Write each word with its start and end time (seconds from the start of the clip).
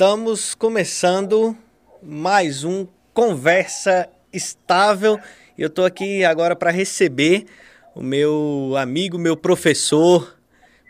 Estamos 0.00 0.54
começando 0.54 1.54
mais 2.02 2.64
um 2.64 2.86
Conversa 3.12 4.08
Estável. 4.32 5.20
Eu 5.58 5.66
estou 5.66 5.84
aqui 5.84 6.24
agora 6.24 6.56
para 6.56 6.70
receber 6.70 7.44
o 7.94 8.02
meu 8.02 8.72
amigo, 8.78 9.18
meu 9.18 9.36
professor, 9.36 10.38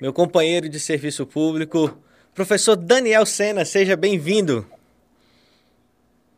meu 0.01 0.13
companheiro 0.13 0.69
de 0.69 0.79
serviço 0.79 1.27
público, 1.27 1.99
professor 2.33 2.77
Daniel 2.77 3.27
Sena. 3.27 3.65
Seja 3.65 3.97
bem-vindo. 3.97 4.65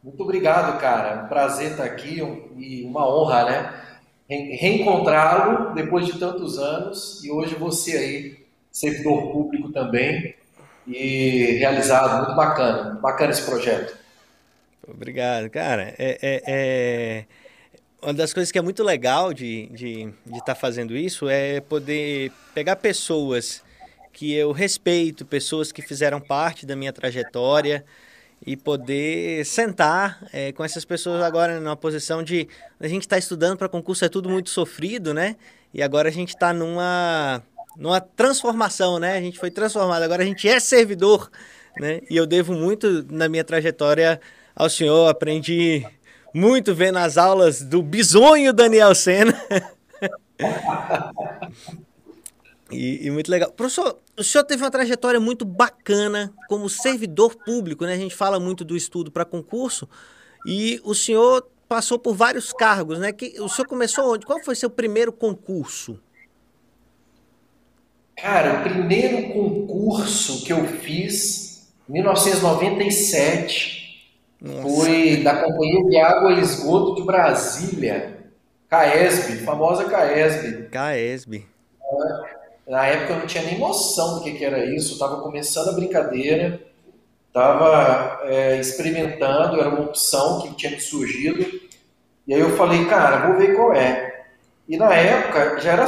Muito 0.02 0.22
obrigado, 0.22 0.80
cara. 0.80 1.24
Um 1.24 1.28
prazer 1.28 1.72
estar 1.72 1.84
aqui 1.84 2.22
e 2.56 2.84
uma 2.84 3.06
honra, 3.06 3.44
né? 3.44 3.82
Reencontrá-lo 4.30 5.74
depois 5.74 6.06
de 6.06 6.18
tantos 6.18 6.58
anos 6.58 7.22
e 7.22 7.30
hoje 7.30 7.54
você 7.54 7.98
aí, 7.98 8.46
servidor 8.70 9.30
público 9.30 9.70
também, 9.70 10.34
e 10.86 11.56
realizado. 11.58 12.24
Muito 12.24 12.36
bacana, 12.36 12.98
bacana 13.00 13.30
esse 13.30 13.42
projeto. 13.42 13.96
Obrigado, 14.86 15.48
cara. 15.48 15.94
É, 15.98 16.18
é, 16.22 16.42
é, 16.46 17.24
Uma 18.02 18.14
das 18.14 18.32
coisas 18.32 18.50
que 18.50 18.58
é 18.58 18.62
muito 18.62 18.82
legal 18.82 19.32
de 19.32 19.64
estar 19.64 19.76
de, 19.76 20.12
de 20.26 20.44
tá 20.44 20.54
fazendo 20.54 20.96
isso 20.96 21.28
é 21.28 21.60
poder 21.60 22.32
pegar 22.54 22.76
pessoas 22.76 23.62
que 24.12 24.32
eu 24.34 24.52
respeito, 24.52 25.24
pessoas 25.24 25.72
que 25.72 25.80
fizeram 25.80 26.20
parte 26.20 26.66
da 26.66 26.76
minha 26.76 26.92
trajetória 26.92 27.84
e 28.44 28.56
poder 28.56 29.46
sentar 29.46 30.26
é, 30.32 30.52
com 30.52 30.64
essas 30.64 30.84
pessoas 30.84 31.22
agora 31.22 31.60
numa 31.60 31.76
posição 31.76 32.22
de 32.22 32.48
a 32.80 32.88
gente 32.88 33.02
está 33.02 33.16
estudando 33.16 33.56
para 33.56 33.68
concurso 33.68 34.04
é 34.04 34.08
tudo 34.08 34.28
muito 34.28 34.50
sofrido, 34.50 35.14
né? 35.14 35.36
E 35.72 35.82
agora 35.82 36.08
a 36.08 36.12
gente 36.12 36.30
está 36.30 36.52
numa 36.52 37.42
numa 37.76 38.00
transformação, 38.00 38.98
né? 38.98 39.16
A 39.16 39.20
gente 39.20 39.38
foi 39.38 39.50
transformado, 39.50 40.02
agora 40.02 40.22
a 40.22 40.26
gente 40.26 40.48
é 40.48 40.60
servidor, 40.60 41.30
né? 41.78 42.00
E 42.10 42.16
eu 42.16 42.26
devo 42.26 42.52
muito 42.52 43.04
na 43.10 43.28
minha 43.28 43.44
trajetória 43.44 44.20
ao 44.54 44.68
senhor, 44.68 45.08
aprendi 45.08 45.86
muito 46.34 46.74
vendo 46.74 46.98
as 46.98 47.18
aulas 47.18 47.62
do 47.62 47.82
bisonho 47.82 48.52
Daniel 48.52 48.94
Sena. 48.94 49.40
e, 52.70 53.06
e, 53.06 53.10
muito 53.10 53.30
legal. 53.30 53.50
Professor, 53.52 53.98
o 54.18 54.24
senhor 54.24 54.44
teve 54.44 54.62
uma 54.62 54.70
trajetória 54.70 55.20
muito 55.20 55.44
bacana 55.44 56.32
como 56.48 56.68
servidor 56.68 57.36
público, 57.36 57.84
né? 57.84 57.94
A 57.94 57.98
gente 57.98 58.14
fala 58.14 58.40
muito 58.40 58.64
do 58.64 58.76
estudo 58.76 59.10
para 59.10 59.24
concurso 59.24 59.88
e 60.46 60.80
o 60.84 60.94
senhor 60.94 61.46
passou 61.68 61.98
por 61.98 62.14
vários 62.14 62.52
cargos, 62.52 62.98
né? 62.98 63.12
Que, 63.12 63.40
o 63.40 63.48
senhor 63.48 63.66
começou 63.66 64.12
onde? 64.12 64.26
Qual 64.26 64.42
foi 64.42 64.54
seu 64.54 64.68
primeiro 64.68 65.12
concurso? 65.12 65.98
Cara, 68.22 68.60
o 68.60 68.62
primeiro 68.62 69.32
concurso 69.32 70.44
que 70.44 70.52
eu 70.52 70.64
fiz, 70.64 71.66
em 71.88 71.94
1997, 71.94 74.06
Nossa. 74.40 74.62
foi 74.62 75.16
da 75.24 75.42
Companhia 75.42 75.90
de 75.90 75.96
Água 75.96 76.32
e 76.34 76.38
Esgoto 76.38 76.94
de 76.94 77.02
Brasília, 77.02 78.16
CAESB, 78.70 79.38
famosa 79.38 79.86
CAESB. 79.86 80.68
CAESB. 80.70 81.44
Na 82.68 82.86
época 82.86 83.12
eu 83.12 83.18
não 83.18 83.26
tinha 83.26 83.42
nem 83.42 83.58
noção 83.58 84.14
do 84.14 84.20
que, 84.22 84.34
que 84.34 84.44
era 84.44 84.64
isso, 84.66 84.92
estava 84.92 85.20
começando 85.20 85.70
a 85.70 85.72
brincadeira, 85.72 86.60
estava 87.26 88.20
é, 88.22 88.60
experimentando, 88.60 89.58
era 89.58 89.68
uma 89.68 89.80
opção 89.80 90.42
que 90.42 90.54
tinha 90.54 90.78
surgido, 90.78 91.44
e 92.24 92.32
aí 92.32 92.40
eu 92.40 92.56
falei, 92.56 92.84
cara, 92.84 93.26
vou 93.26 93.36
ver 93.36 93.56
qual 93.56 93.74
é. 93.74 94.11
E 94.72 94.76
na 94.78 94.94
época, 94.94 95.60
já 95.60 95.72
era. 95.72 95.86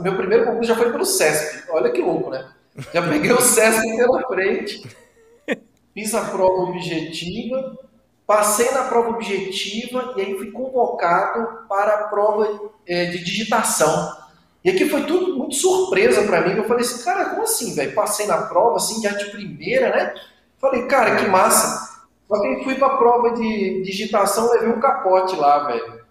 Meu 0.00 0.16
primeiro 0.16 0.44
concurso 0.44 0.68
já 0.68 0.74
foi 0.74 0.90
pelo 0.90 1.06
SESP. 1.06 1.70
Olha 1.70 1.92
que 1.92 2.02
louco, 2.02 2.30
né? 2.30 2.44
Já 2.92 3.00
peguei 3.00 3.30
o 3.30 3.40
SESP 3.40 3.96
pela 3.96 4.26
frente, 4.26 4.82
fiz 5.94 6.12
a 6.16 6.22
prova 6.22 6.64
objetiva, 6.64 7.78
passei 8.26 8.72
na 8.72 8.82
prova 8.86 9.10
objetiva 9.10 10.14
e 10.16 10.20
aí 10.20 10.36
fui 10.36 10.50
convocado 10.50 11.60
para 11.68 11.94
a 11.94 12.08
prova 12.08 12.72
é, 12.88 13.04
de 13.04 13.22
digitação. 13.22 14.12
E 14.64 14.70
aqui 14.70 14.88
foi 14.88 15.04
tudo 15.04 15.36
muito 15.38 15.54
surpresa 15.54 16.24
para 16.24 16.40
mim. 16.40 16.56
Eu 16.56 16.64
falei 16.64 16.84
assim, 16.84 17.04
cara, 17.04 17.26
como 17.26 17.42
assim, 17.42 17.72
velho? 17.72 17.94
Passei 17.94 18.26
na 18.26 18.38
prova, 18.38 18.78
assim, 18.78 19.00
já 19.00 19.10
de 19.10 19.26
primeira, 19.26 19.90
né? 19.90 20.14
Falei, 20.60 20.88
cara, 20.88 21.14
que 21.14 21.26
massa. 21.28 22.02
Só 22.26 22.42
que 22.42 22.64
fui 22.64 22.74
para 22.74 22.94
a 22.94 22.96
prova 22.96 23.30
de 23.30 23.80
digitação, 23.82 24.50
levei 24.50 24.70
um 24.70 24.80
capote 24.80 25.36
lá, 25.36 25.68
velho 25.68 26.03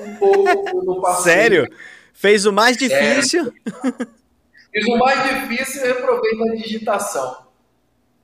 um 0.00 0.16
pouco 0.16 0.84
no 0.84 1.00
passeio. 1.00 1.24
Sério? 1.24 1.76
Fez 2.12 2.46
o 2.46 2.52
mais 2.52 2.76
difícil? 2.76 3.52
Fiz 4.72 4.86
o 4.86 4.96
mais 4.96 5.22
difícil 5.22 5.84
e 5.84 5.88
reprovei 5.88 6.32
na 6.38 6.54
digitação. 6.54 7.46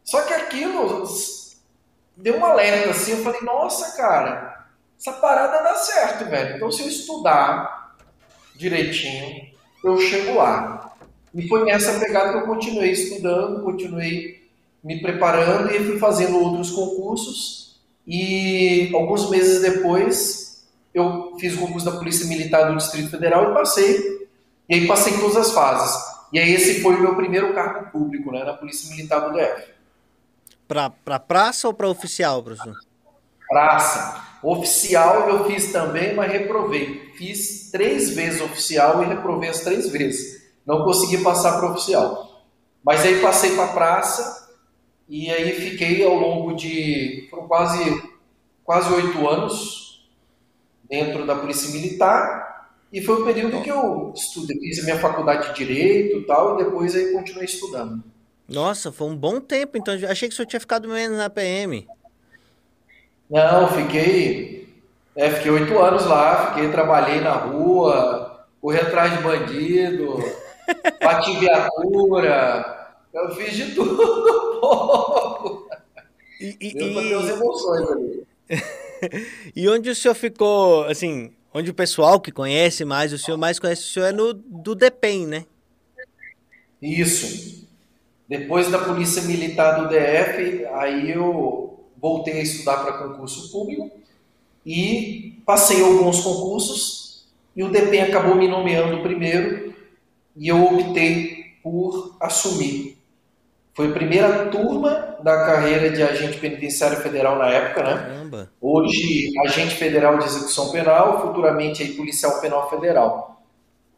Só 0.04 0.22
que 0.22 0.32
aquilo 0.32 1.06
deu 2.16 2.38
um 2.38 2.44
alerta 2.44 2.90
assim, 2.90 3.12
eu 3.12 3.18
falei, 3.18 3.40
nossa, 3.42 3.96
cara, 3.96 4.66
essa 4.98 5.12
parada 5.12 5.62
dá 5.62 5.74
certo, 5.74 6.24
velho. 6.28 6.56
Então 6.56 6.70
se 6.70 6.82
eu 6.82 6.88
estudar 6.88 7.96
direitinho, 8.56 9.50
eu 9.84 9.98
chego 9.98 10.36
lá. 10.36 10.94
E 11.34 11.48
foi 11.48 11.64
nessa 11.64 11.98
pegada 11.98 12.32
que 12.32 12.38
eu 12.38 12.46
continuei 12.46 12.90
estudando, 12.90 13.62
continuei 13.62 14.42
me 14.82 15.00
preparando 15.00 15.70
e 15.70 15.84
fui 15.84 15.98
fazendo 15.98 16.38
outros 16.38 16.70
concursos. 16.70 17.80
E 18.06 18.90
alguns 18.94 19.30
meses 19.30 19.62
depois 19.62 20.41
eu 20.94 21.36
fiz 21.38 21.54
o 21.54 21.60
concurso 21.60 21.86
da 21.86 21.98
Polícia 21.98 22.26
Militar 22.26 22.68
do 22.68 22.76
Distrito 22.76 23.10
Federal 23.10 23.50
e 23.50 23.54
passei. 23.54 24.28
E 24.68 24.74
aí 24.74 24.86
passei 24.86 25.14
em 25.14 25.20
todas 25.20 25.36
as 25.36 25.52
fases. 25.52 26.12
E 26.32 26.38
aí 26.38 26.52
esse 26.52 26.80
foi 26.80 26.94
o 26.96 27.00
meu 27.00 27.14
primeiro 27.14 27.54
cargo 27.54 27.90
público, 27.90 28.30
né, 28.32 28.44
na 28.44 28.54
Polícia 28.54 28.90
Militar 28.90 29.20
do 29.20 29.36
DF. 29.36 29.72
Para 30.66 30.90
pra 30.90 31.18
praça 31.18 31.68
ou 31.68 31.74
para 31.74 31.88
oficial, 31.88 32.42
professor? 32.42 32.74
Praça. 33.48 34.32
Oficial 34.42 35.28
eu 35.28 35.44
fiz 35.44 35.70
também, 35.72 36.14
mas 36.14 36.32
reprovei. 36.32 37.12
Fiz 37.16 37.70
três 37.70 38.10
vezes 38.10 38.40
oficial 38.40 39.02
e 39.02 39.06
reprovei 39.06 39.50
as 39.50 39.60
três 39.60 39.90
vezes. 39.90 40.42
Não 40.66 40.84
consegui 40.84 41.22
passar 41.22 41.58
para 41.58 41.70
oficial. 41.70 42.42
Mas 42.84 43.04
aí 43.04 43.20
passei 43.20 43.54
para 43.54 43.68
praça 43.68 44.50
e 45.08 45.30
aí 45.30 45.52
fiquei 45.52 46.04
ao 46.04 46.14
longo 46.14 46.54
de 46.54 47.28
foram 47.30 47.46
quase 47.46 48.12
quase 48.64 48.92
oito 48.92 49.28
anos 49.28 49.81
dentro 50.92 51.24
da 51.24 51.34
Polícia 51.34 51.72
Militar, 51.72 52.68
e 52.92 53.00
foi 53.00 53.22
o 53.22 53.24
período 53.24 53.62
que 53.62 53.70
eu 53.70 54.12
estudei, 54.14 54.58
fiz 54.58 54.80
a 54.80 54.82
minha 54.82 54.98
faculdade 54.98 55.48
de 55.48 55.54
Direito 55.54 56.18
e 56.18 56.24
tal, 56.26 56.60
e 56.60 56.64
depois 56.64 56.94
aí 56.94 57.12
continuei 57.12 57.46
estudando. 57.46 58.04
Nossa, 58.46 58.92
foi 58.92 59.06
um 59.06 59.16
bom 59.16 59.40
tempo, 59.40 59.78
então 59.78 59.94
achei 59.94 60.28
que 60.28 60.34
o 60.34 60.36
senhor 60.36 60.46
tinha 60.46 60.60
ficado 60.60 60.86
menos 60.86 61.16
na 61.16 61.30
PM. 61.30 61.88
Não, 63.30 63.68
fiquei, 63.68 64.68
é, 65.16 65.30
fiquei 65.30 65.50
oito 65.50 65.78
anos 65.78 66.04
lá, 66.04 66.48
fiquei, 66.48 66.70
trabalhei 66.70 67.22
na 67.22 67.32
rua, 67.32 68.46
corri 68.60 68.78
atrás 68.78 69.16
de 69.16 69.22
bandido, 69.22 70.18
bati 71.02 71.38
viatura, 71.38 72.90
eu 73.14 73.34
fiz 73.34 73.56
de 73.56 73.74
tudo 73.74 73.94
um 73.94 74.60
pouco. 74.60 75.70
E, 76.38 76.54
e, 76.60 76.74
Deu 76.74 76.92
pra 76.92 77.02
ter 77.02 77.30
emoções 77.30 77.90
ali. 77.90 78.26
e 79.54 79.68
onde 79.68 79.90
o 79.90 79.94
senhor 79.94 80.14
ficou, 80.14 80.84
assim, 80.84 81.32
onde 81.52 81.70
o 81.70 81.74
pessoal 81.74 82.20
que 82.20 82.32
conhece 82.32 82.84
mais, 82.84 83.12
o 83.12 83.18
senhor 83.18 83.36
mais 83.36 83.58
conhece 83.58 83.82
o 83.82 83.86
senhor 83.86 84.06
é 84.06 84.12
no 84.12 84.32
do 84.32 84.74
DEPEN, 84.74 85.26
né? 85.26 85.44
Isso. 86.80 87.66
Depois 88.28 88.70
da 88.70 88.78
Polícia 88.78 89.22
Militar 89.22 89.80
do 89.80 89.88
DF, 89.88 90.66
aí 90.72 91.10
eu 91.10 91.84
voltei 92.00 92.40
a 92.40 92.42
estudar 92.42 92.78
para 92.78 92.98
concurso 92.98 93.52
público 93.52 93.90
e 94.64 95.40
passei 95.44 95.82
alguns 95.82 96.20
concursos 96.20 97.26
e 97.54 97.62
o 97.62 97.70
DEPEN 97.70 98.02
acabou 98.02 98.34
me 98.34 98.48
nomeando 98.48 99.02
primeiro 99.02 99.74
e 100.36 100.48
eu 100.48 100.64
optei 100.64 101.56
por 101.62 102.16
assumir. 102.20 102.96
Foi 103.74 103.88
a 103.88 103.92
primeira 103.92 104.46
turma 104.46 105.11
da 105.22 105.44
carreira 105.44 105.90
de 105.90 106.02
agente 106.02 106.38
penitenciário 106.38 106.98
federal 106.98 107.38
na 107.38 107.48
época, 107.48 107.82
né? 107.82 107.94
Caramba. 107.94 108.50
Hoje, 108.60 109.30
agente 109.46 109.74
federal 109.76 110.18
de 110.18 110.24
execução 110.24 110.70
penal, 110.70 111.20
futuramente 111.20 111.82
aí, 111.82 111.94
policial 111.94 112.40
penal 112.40 112.68
federal. 112.68 113.42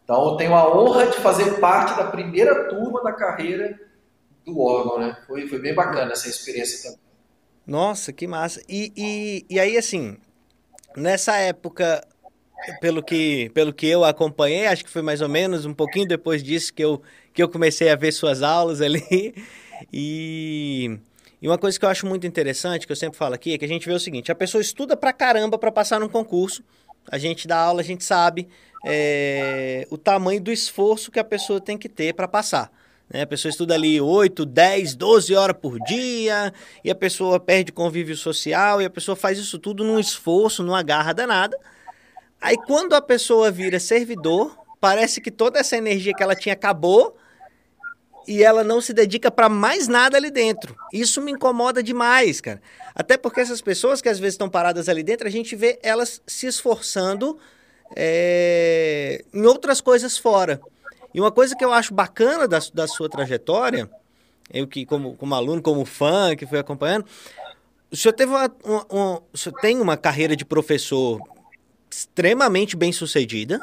Então, 0.04 0.30
eu 0.30 0.36
tenho 0.36 0.54
a 0.54 0.76
honra 0.76 1.06
de 1.06 1.16
fazer 1.16 1.58
parte 1.60 1.96
da 1.96 2.04
primeira 2.04 2.68
turma 2.68 3.02
da 3.02 3.12
carreira 3.12 3.78
do 4.44 4.60
órgão, 4.60 4.98
né? 4.98 5.16
Foi, 5.26 5.48
foi 5.48 5.58
bem 5.58 5.74
bacana 5.74 6.12
essa 6.12 6.28
experiência 6.28 6.82
também. 6.82 7.04
Nossa, 7.66 8.12
que 8.12 8.26
massa. 8.26 8.62
E, 8.68 8.92
e, 8.94 9.46
e 9.48 9.58
aí, 9.58 9.78
assim, 9.78 10.18
nessa 10.94 11.36
época, 11.38 12.06
pelo 12.80 13.02
que, 13.02 13.50
pelo 13.54 13.72
que 13.72 13.86
eu 13.86 14.04
acompanhei, 14.04 14.66
acho 14.66 14.84
que 14.84 14.90
foi 14.90 15.00
mais 15.00 15.22
ou 15.22 15.28
menos 15.28 15.64
um 15.64 15.72
pouquinho 15.72 16.06
depois 16.06 16.42
disso 16.42 16.74
que 16.74 16.84
eu, 16.84 17.00
que 17.32 17.42
eu 17.42 17.48
comecei 17.48 17.88
a 17.88 17.96
ver 17.96 18.12
suas 18.12 18.42
aulas 18.42 18.82
ali. 18.82 19.34
E 19.92 20.98
e 21.44 21.46
uma 21.46 21.58
coisa 21.58 21.78
que 21.78 21.84
eu 21.84 21.90
acho 21.90 22.06
muito 22.06 22.26
interessante, 22.26 22.86
que 22.86 22.92
eu 22.92 22.96
sempre 22.96 23.18
falo 23.18 23.34
aqui, 23.34 23.52
é 23.52 23.58
que 23.58 23.66
a 23.66 23.68
gente 23.68 23.84
vê 23.86 23.92
o 23.92 24.00
seguinte: 24.00 24.32
a 24.32 24.34
pessoa 24.34 24.62
estuda 24.62 24.96
pra 24.96 25.12
caramba 25.12 25.58
para 25.58 25.70
passar 25.70 26.00
num 26.00 26.08
concurso, 26.08 26.64
a 27.06 27.18
gente 27.18 27.46
dá 27.46 27.58
aula, 27.58 27.82
a 27.82 27.84
gente 27.84 28.02
sabe 28.02 28.48
é, 28.82 29.86
o 29.90 29.98
tamanho 29.98 30.40
do 30.40 30.50
esforço 30.50 31.10
que 31.10 31.18
a 31.18 31.24
pessoa 31.24 31.60
tem 31.60 31.76
que 31.76 31.86
ter 31.86 32.14
para 32.14 32.26
passar. 32.26 32.72
Né? 33.12 33.20
A 33.20 33.26
pessoa 33.26 33.50
estuda 33.50 33.74
ali 33.74 34.00
8, 34.00 34.46
10, 34.46 34.94
12 34.94 35.34
horas 35.34 35.54
por 35.60 35.78
dia, 35.80 36.50
e 36.82 36.90
a 36.90 36.94
pessoa 36.94 37.38
perde 37.38 37.72
convívio 37.72 38.16
social, 38.16 38.80
e 38.80 38.86
a 38.86 38.90
pessoa 38.90 39.14
faz 39.14 39.38
isso 39.38 39.58
tudo 39.58 39.84
num 39.84 40.00
esforço, 40.00 40.62
numa 40.62 40.82
garra 40.82 41.12
danada. 41.12 41.58
Aí 42.40 42.56
quando 42.56 42.94
a 42.94 43.02
pessoa 43.02 43.50
vira 43.50 43.78
servidor, 43.78 44.56
parece 44.80 45.20
que 45.20 45.30
toda 45.30 45.58
essa 45.58 45.76
energia 45.76 46.14
que 46.16 46.22
ela 46.22 46.34
tinha 46.34 46.54
acabou 46.54 47.14
e 48.26 48.42
ela 48.42 48.64
não 48.64 48.80
se 48.80 48.92
dedica 48.92 49.30
para 49.30 49.48
mais 49.48 49.88
nada 49.88 50.16
ali 50.16 50.30
dentro. 50.30 50.76
Isso 50.92 51.20
me 51.20 51.32
incomoda 51.32 51.82
demais, 51.82 52.40
cara. 52.40 52.60
Até 52.94 53.16
porque 53.16 53.40
essas 53.40 53.60
pessoas 53.60 54.00
que 54.00 54.08
às 54.08 54.18
vezes 54.18 54.34
estão 54.34 54.48
paradas 54.48 54.88
ali 54.88 55.02
dentro, 55.02 55.26
a 55.26 55.30
gente 55.30 55.54
vê 55.56 55.78
elas 55.82 56.22
se 56.26 56.46
esforçando 56.46 57.38
é, 57.96 59.24
em 59.32 59.44
outras 59.44 59.80
coisas 59.80 60.16
fora. 60.16 60.60
E 61.12 61.20
uma 61.20 61.30
coisa 61.30 61.54
que 61.54 61.64
eu 61.64 61.72
acho 61.72 61.94
bacana 61.94 62.48
da, 62.48 62.58
da 62.72 62.88
sua 62.88 63.08
trajetória, 63.08 63.88
eu 64.52 64.66
que 64.66 64.84
como, 64.84 65.14
como 65.16 65.34
aluno, 65.34 65.62
como 65.62 65.84
fã, 65.84 66.34
que 66.36 66.46
fui 66.46 66.58
acompanhando, 66.58 67.06
o 67.90 67.96
senhor 67.96 68.14
teve 68.14 68.32
uma, 68.32 68.50
uma, 68.64 68.86
uma, 68.90 69.22
o 69.32 69.38
senhor 69.38 69.54
tem 69.60 69.80
uma 69.80 69.96
carreira 69.96 70.34
de 70.34 70.44
professor 70.44 71.20
extremamente 71.88 72.76
bem 72.76 72.92
sucedida, 72.92 73.60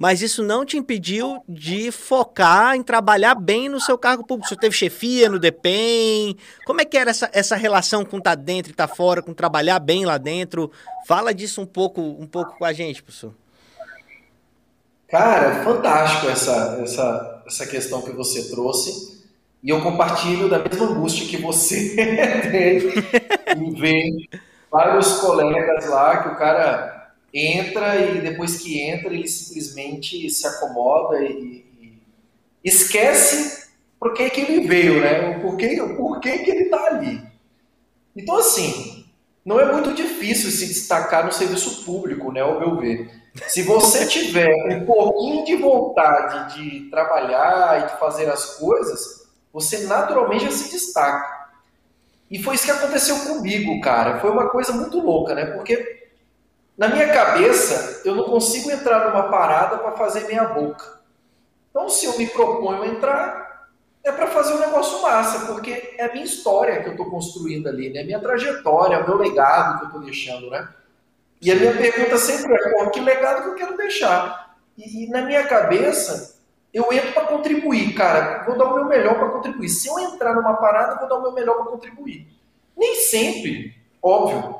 mas 0.00 0.22
isso 0.22 0.42
não 0.42 0.64
te 0.64 0.78
impediu 0.78 1.44
de 1.46 1.92
focar 1.92 2.74
em 2.74 2.82
trabalhar 2.82 3.34
bem 3.34 3.68
no 3.68 3.78
seu 3.78 3.98
cargo 3.98 4.26
público. 4.26 4.48
Você 4.48 4.56
teve 4.56 4.74
chefia 4.74 5.28
no 5.28 5.38
DEPEN? 5.38 6.38
Como 6.64 6.80
é 6.80 6.86
que 6.86 6.96
era 6.96 7.10
essa, 7.10 7.28
essa 7.34 7.54
relação 7.54 8.02
com 8.02 8.16
estar 8.16 8.34
tá 8.34 8.42
dentro 8.42 8.70
e 8.70 8.72
estar 8.72 8.88
tá 8.88 8.94
fora, 8.94 9.20
com 9.20 9.34
trabalhar 9.34 9.78
bem 9.78 10.06
lá 10.06 10.16
dentro? 10.16 10.72
Fala 11.06 11.34
disso 11.34 11.60
um 11.60 11.66
pouco, 11.66 12.00
um 12.00 12.26
pouco 12.26 12.56
com 12.56 12.64
a 12.64 12.72
gente, 12.72 13.02
professor. 13.02 13.34
Cara, 15.06 15.62
fantástico 15.64 16.30
essa, 16.30 16.80
essa, 16.82 17.42
essa 17.46 17.66
questão 17.66 18.00
que 18.00 18.12
você 18.12 18.48
trouxe. 18.48 19.22
E 19.62 19.68
eu 19.68 19.82
compartilho 19.82 20.48
da 20.48 20.60
mesma 20.60 20.86
angústia 20.86 21.28
que 21.28 21.36
você 21.36 21.94
tem 22.50 22.88
em 23.54 23.74
ver 23.74 24.40
vários 24.72 25.18
colegas 25.18 25.86
lá 25.90 26.22
que 26.22 26.28
o 26.30 26.36
cara 26.36 26.99
entra 27.32 27.96
e 27.96 28.20
depois 28.20 28.58
que 28.58 28.80
entra 28.80 29.12
ele 29.12 29.28
simplesmente 29.28 30.28
se 30.30 30.46
acomoda 30.46 31.22
e, 31.22 31.64
e 31.80 31.98
esquece 32.64 33.68
por 33.98 34.14
que, 34.14 34.30
que 34.30 34.40
ele 34.40 34.66
veio, 34.66 35.00
né? 35.00 35.36
O 35.36 35.40
porquê, 35.40 35.80
o 35.80 35.96
porquê 35.96 36.38
que 36.38 36.50
ele 36.50 36.64
está 36.64 36.86
ali. 36.86 37.22
Então, 38.16 38.36
assim, 38.36 39.04
não 39.44 39.60
é 39.60 39.72
muito 39.72 39.92
difícil 39.92 40.50
se 40.50 40.66
destacar 40.66 41.24
no 41.24 41.32
serviço 41.32 41.84
público, 41.84 42.32
né, 42.32 42.40
ao 42.40 42.58
meu 42.58 42.78
ver. 42.78 43.10
Se 43.46 43.62
você 43.62 44.06
tiver 44.06 44.48
um 44.74 44.84
pouquinho 44.84 45.44
de 45.44 45.56
vontade 45.56 46.54
de 46.54 46.90
trabalhar 46.90 47.80
e 47.80 47.92
de 47.92 47.98
fazer 48.00 48.28
as 48.28 48.56
coisas, 48.56 49.28
você 49.52 49.86
naturalmente 49.86 50.44
já 50.44 50.50
se 50.50 50.70
destaca. 50.70 51.48
E 52.30 52.42
foi 52.42 52.54
isso 52.54 52.64
que 52.64 52.70
aconteceu 52.70 53.18
comigo, 53.20 53.80
cara. 53.80 54.20
Foi 54.20 54.30
uma 54.30 54.48
coisa 54.48 54.72
muito 54.72 54.98
louca, 55.00 55.34
né? 55.34 55.46
Porque 55.46 55.99
na 56.80 56.88
minha 56.88 57.12
cabeça, 57.12 58.00
eu 58.06 58.14
não 58.14 58.24
consigo 58.24 58.70
entrar 58.70 59.10
numa 59.10 59.24
parada 59.24 59.76
para 59.76 59.92
fazer 59.98 60.26
meia 60.26 60.44
boca. 60.44 60.98
Então, 61.68 61.90
se 61.90 62.06
eu 62.06 62.16
me 62.16 62.26
proponho 62.26 62.86
entrar, 62.86 63.68
é 64.02 64.10
para 64.10 64.28
fazer 64.28 64.54
um 64.54 64.60
negócio 64.60 65.02
massa, 65.02 65.44
porque 65.44 65.94
é 65.98 66.06
a 66.06 66.12
minha 66.14 66.24
história 66.24 66.82
que 66.82 66.88
eu 66.88 66.92
estou 66.92 67.10
construindo 67.10 67.68
ali, 67.68 67.90
né? 67.92 68.02
Minha 68.02 68.18
trajetória, 68.18 68.98
o 68.98 69.06
meu 69.06 69.18
legado 69.18 69.76
que 69.76 69.84
eu 69.84 69.86
estou 69.88 70.00
deixando, 70.00 70.48
né? 70.48 70.70
E 71.42 71.52
a 71.52 71.54
minha 71.54 71.76
pergunta 71.76 72.16
sempre 72.16 72.54
é: 72.54 72.88
que 72.88 73.00
legado 73.00 73.42
que 73.42 73.48
eu 73.50 73.54
quero 73.56 73.76
deixar? 73.76 74.56
E, 74.78 75.04
e 75.04 75.10
na 75.10 75.20
minha 75.20 75.46
cabeça, 75.46 76.40
eu 76.72 76.90
entro 76.90 77.12
para 77.12 77.26
contribuir, 77.26 77.92
cara. 77.92 78.42
Vou 78.44 78.56
dar 78.56 78.64
o 78.64 78.74
meu 78.76 78.86
melhor 78.86 79.18
para 79.18 79.28
contribuir. 79.28 79.68
Se 79.68 79.86
eu 79.86 79.98
entrar 79.98 80.34
numa 80.34 80.54
parada, 80.54 80.98
vou 80.98 81.06
dar 81.06 81.16
o 81.16 81.22
meu 81.22 81.32
melhor 81.32 81.56
para 81.56 81.72
contribuir. 81.72 82.26
Nem 82.74 82.94
sempre, 82.94 83.76
óbvio, 84.02 84.58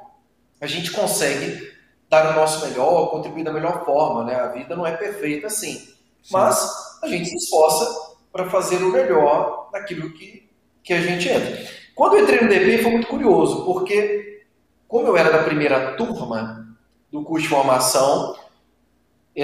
a 0.61 0.67
gente 0.67 0.93
consegue 0.93 1.70
dar 2.11 2.33
o 2.33 2.41
nosso 2.41 2.67
melhor, 2.67 3.09
contribuir 3.11 3.45
da 3.45 3.53
melhor 3.53 3.85
forma, 3.85 4.25
né? 4.25 4.35
A 4.35 4.49
vida 4.49 4.75
não 4.75 4.85
é 4.85 4.97
perfeita 4.97 5.47
assim. 5.47 5.75
Sim. 5.75 5.95
Mas 6.33 6.99
a 7.03 7.07
gente 7.07 7.31
se 7.31 7.37
esforça 7.37 8.17
para 8.33 8.51
fazer 8.51 8.83
o 8.83 8.91
melhor 8.91 9.71
daquilo 9.73 10.13
que, 10.13 10.51
que 10.83 10.93
a 10.93 11.01
gente 11.01 11.29
entra. 11.29 11.57
Quando 11.95 12.17
eu 12.17 12.25
entrei 12.25 12.41
no 12.41 12.49
DP 12.49 12.83
foi 12.83 12.93
muito 12.93 13.07
curioso, 13.07 13.65
porque 13.65 14.43
como 14.89 15.07
eu 15.07 15.17
era 15.17 15.31
da 15.31 15.45
primeira 15.45 15.93
turma 15.93 16.77
do 17.13 17.23
curso 17.23 17.45
de 17.45 17.55
formação, 17.55 18.37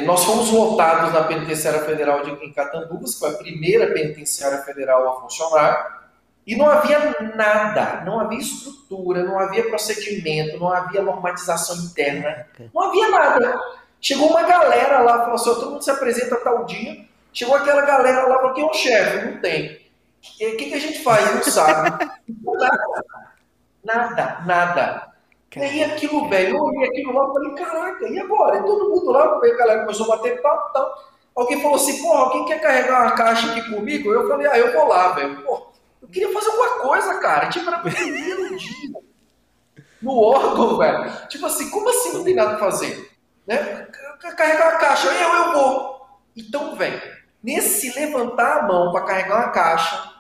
nós 0.05 0.25
fomos 0.25 0.51
votados 0.51 1.13
na 1.13 1.23
Penitenciária 1.25 1.81
Federal 1.85 2.23
de 2.25 2.53
Catanduvas, 2.53 3.15
que 3.15 3.21
foi 3.21 3.31
a 3.31 3.39
primeira 3.39 3.93
penitenciária 3.93 4.59
federal 4.59 5.09
a 5.09 5.21
funcionar, 5.21 6.06
e 6.47 6.55
não 6.55 6.71
havia 6.71 7.17
nada, 7.35 8.03
não 8.05 8.21
havia 8.21 8.39
estrutura, 8.39 9.25
não 9.25 9.37
havia 9.37 9.69
procedimento, 9.69 10.61
não 10.61 10.69
havia 10.69 11.03
normatização 11.03 11.77
interna, 11.85 12.47
não 12.73 12.83
havia 12.83 13.09
nada. 13.09 13.61
Chegou 14.01 14.29
uma 14.29 14.43
galera 14.43 15.01
lá, 15.01 15.21
falou 15.21 15.35
assim: 15.35 15.55
todo 15.55 15.71
mundo 15.73 15.83
se 15.83 15.91
apresenta 15.91 16.37
tal 16.37 16.65
dia. 16.65 17.05
Chegou 17.33 17.57
aquela 17.57 17.83
galera 17.83 18.29
lá, 18.29 18.37
falou: 18.37 18.55
tem 18.55 18.65
um 18.65 18.73
chefe? 18.73 19.27
Não 19.27 19.41
tem. 19.41 19.73
O 19.73 20.57
que, 20.57 20.67
que, 20.67 20.75
a 20.75 20.79
gente 20.79 21.03
faz? 21.03 21.35
Não 21.35 21.43
sabe. 21.43 22.07
nada, 22.45 23.05
nada, 23.85 24.43
nada. 24.47 25.13
E 25.57 25.61
aí 25.61 25.85
aquilo, 25.85 26.29
velho, 26.29 26.57
eu 26.57 26.63
olhei 26.63 26.89
aquilo 26.89 27.13
lá 27.13 27.29
e 27.29 27.33
falei: 27.33 27.55
caraca, 27.55 28.09
e 28.09 28.19
agora? 28.21 28.59
E 28.59 28.63
todo 28.63 28.91
mundo 28.91 29.11
lá, 29.11 29.25
a 29.25 29.57
galera 29.57 29.81
começou 29.81 30.13
a 30.13 30.17
bater 30.17 30.41
papo 30.41 30.71
e 30.71 30.73
tal. 30.75 30.95
Alguém 31.35 31.61
falou 31.61 31.77
assim: 31.77 32.01
porra, 32.01 32.21
alguém 32.21 32.45
quer 32.45 32.61
carregar 32.61 33.03
uma 33.03 33.17
caixa 33.17 33.51
aqui 33.51 33.69
comigo? 33.69 34.13
Eu 34.13 34.29
falei: 34.29 34.47
ah, 34.47 34.59
eu 34.59 34.73
vou 34.73 34.87
lá, 34.87 35.09
velho. 35.09 35.43
Porra. 35.43 35.76
Eu 36.01 36.09
queria 36.09 36.33
fazer 36.33 36.51
alguma 36.51 36.81
coisa, 36.81 37.19
cara. 37.19 37.49
Tipo, 37.49 37.69
era 37.69 37.79
primeiro 37.79 38.57
dia. 38.57 38.91
No 40.01 40.19
órgão, 40.19 40.77
velho. 40.79 41.29
Tipo 41.29 41.47
assim, 41.47 41.71
como 41.71 41.89
assim 41.89 42.13
não 42.13 42.25
tem 42.25 42.35
nada 42.35 42.57
pra 42.57 42.71
fazer? 42.71 43.11
Né? 43.47 43.87
Carregar 44.37 44.73
uma 44.73 44.79
caixa, 44.79 45.09
eu, 45.09 45.33
eu 45.33 45.53
vou. 45.53 46.07
Então, 46.37 46.75
velho, 46.77 47.01
nesse 47.43 47.91
levantar 47.99 48.59
a 48.59 48.63
mão 48.67 48.93
para 48.93 49.05
carregar 49.05 49.37
uma 49.37 49.51
caixa, 49.51 50.13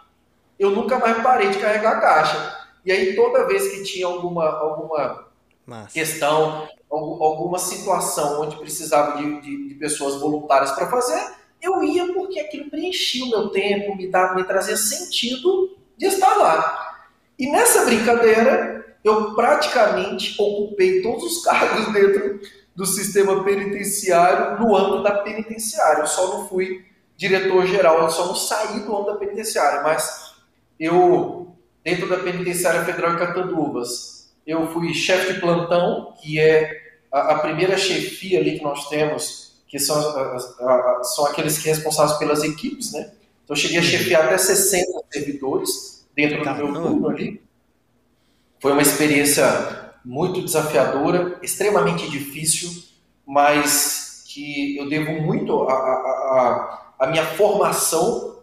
eu 0.58 0.70
nunca 0.70 0.99
mais 0.99 1.23
parei 1.23 1.50
de 1.50 1.58
carregar 1.58 1.96
a 1.96 2.00
caixa. 2.00 2.67
E 2.84 2.93
aí, 2.93 3.14
toda 3.14 3.46
vez 3.46 3.69
que 3.69 3.82
tinha 3.82 4.06
alguma, 4.06 4.49
alguma 4.49 5.26
questão, 5.93 6.69
alguma 6.88 7.58
situação 7.58 8.43
onde 8.43 8.56
precisava 8.56 9.19
de, 9.19 9.40
de, 9.40 9.69
de 9.69 9.75
pessoas 9.75 10.20
voluntárias 10.20 10.70
para 10.72 10.88
fazer, 10.88 11.34
eu 11.61 11.82
ia 11.82 12.12
porque 12.12 12.41
aquilo 12.41 12.70
preenchia 12.70 13.25
o 13.25 13.31
meu 13.31 13.49
tempo, 13.49 13.97
me, 13.97 14.08
dava, 14.08 14.35
me 14.35 14.44
trazia 14.44 14.76
sentido 14.76 15.76
de 15.97 16.06
estar 16.06 16.35
lá. 16.37 17.06
E 17.38 17.50
nessa 17.50 17.85
brincadeira, 17.85 18.96
eu 19.03 19.34
praticamente 19.34 20.34
ocupei 20.41 21.03
todos 21.03 21.25
os 21.25 21.43
cargos 21.44 21.93
dentro 21.93 22.41
do 22.75 22.84
sistema 22.84 23.43
penitenciário 23.43 24.60
no 24.60 24.77
âmbito 24.77 25.03
da 25.03 25.19
penitenciária. 25.22 26.03
Eu 26.03 26.06
só 26.06 26.36
não 26.36 26.48
fui 26.48 26.84
diretor-geral, 27.17 28.03
eu 28.03 28.10
só 28.10 28.27
não 28.27 28.34
saí 28.34 28.81
do 28.81 28.94
âmbito 28.94 29.13
da 29.13 29.19
penitenciária, 29.19 29.82
mas 29.82 30.34
eu, 30.79 31.56
dentro 31.82 32.08
da 32.08 32.19
penitenciária 32.19 32.84
federal 32.84 33.13
de 33.13 33.19
Catanduvas, 33.19 34.34
eu 34.46 34.67
fui 34.69 34.93
chefe 34.93 35.34
de 35.34 35.41
plantão, 35.41 36.15
que 36.20 36.39
é 36.39 36.70
a, 37.10 37.32
a 37.32 37.39
primeira 37.39 37.79
chefia 37.79 38.39
ali 38.39 38.58
que 38.58 38.65
nós 38.65 38.89
temos 38.89 39.45
que 39.69 39.79
são, 39.79 40.01
são 41.03 41.27
aqueles 41.27 41.56
que 41.56 41.65
são 41.65 41.73
responsáveis 41.75 42.19
pelas 42.19 42.43
equipes, 42.43 42.93
né? 42.93 43.13
Então 43.44 43.55
eu 43.55 43.61
cheguei 43.61 43.79
a 43.79 43.82
chefiar 43.82 44.27
até 44.27 44.39
60 44.39 45.05
servidores 45.11 46.06
dentro 46.15 46.43
do 46.43 46.55
meu 46.55 46.73
turno 46.73 47.08
ali. 47.08 47.41
Foi 48.61 48.73
uma 48.73 48.82
experiência 48.82 49.93
muito 50.05 50.43
desafiadora, 50.43 51.39
extremamente 51.43 52.08
difícil, 52.11 52.70
mas 53.27 54.25
que 54.27 54.77
eu 54.77 54.89
devo 54.89 55.13
muito 55.20 55.67
a 55.69 57.06
minha 57.08 57.25
formação 57.25 58.39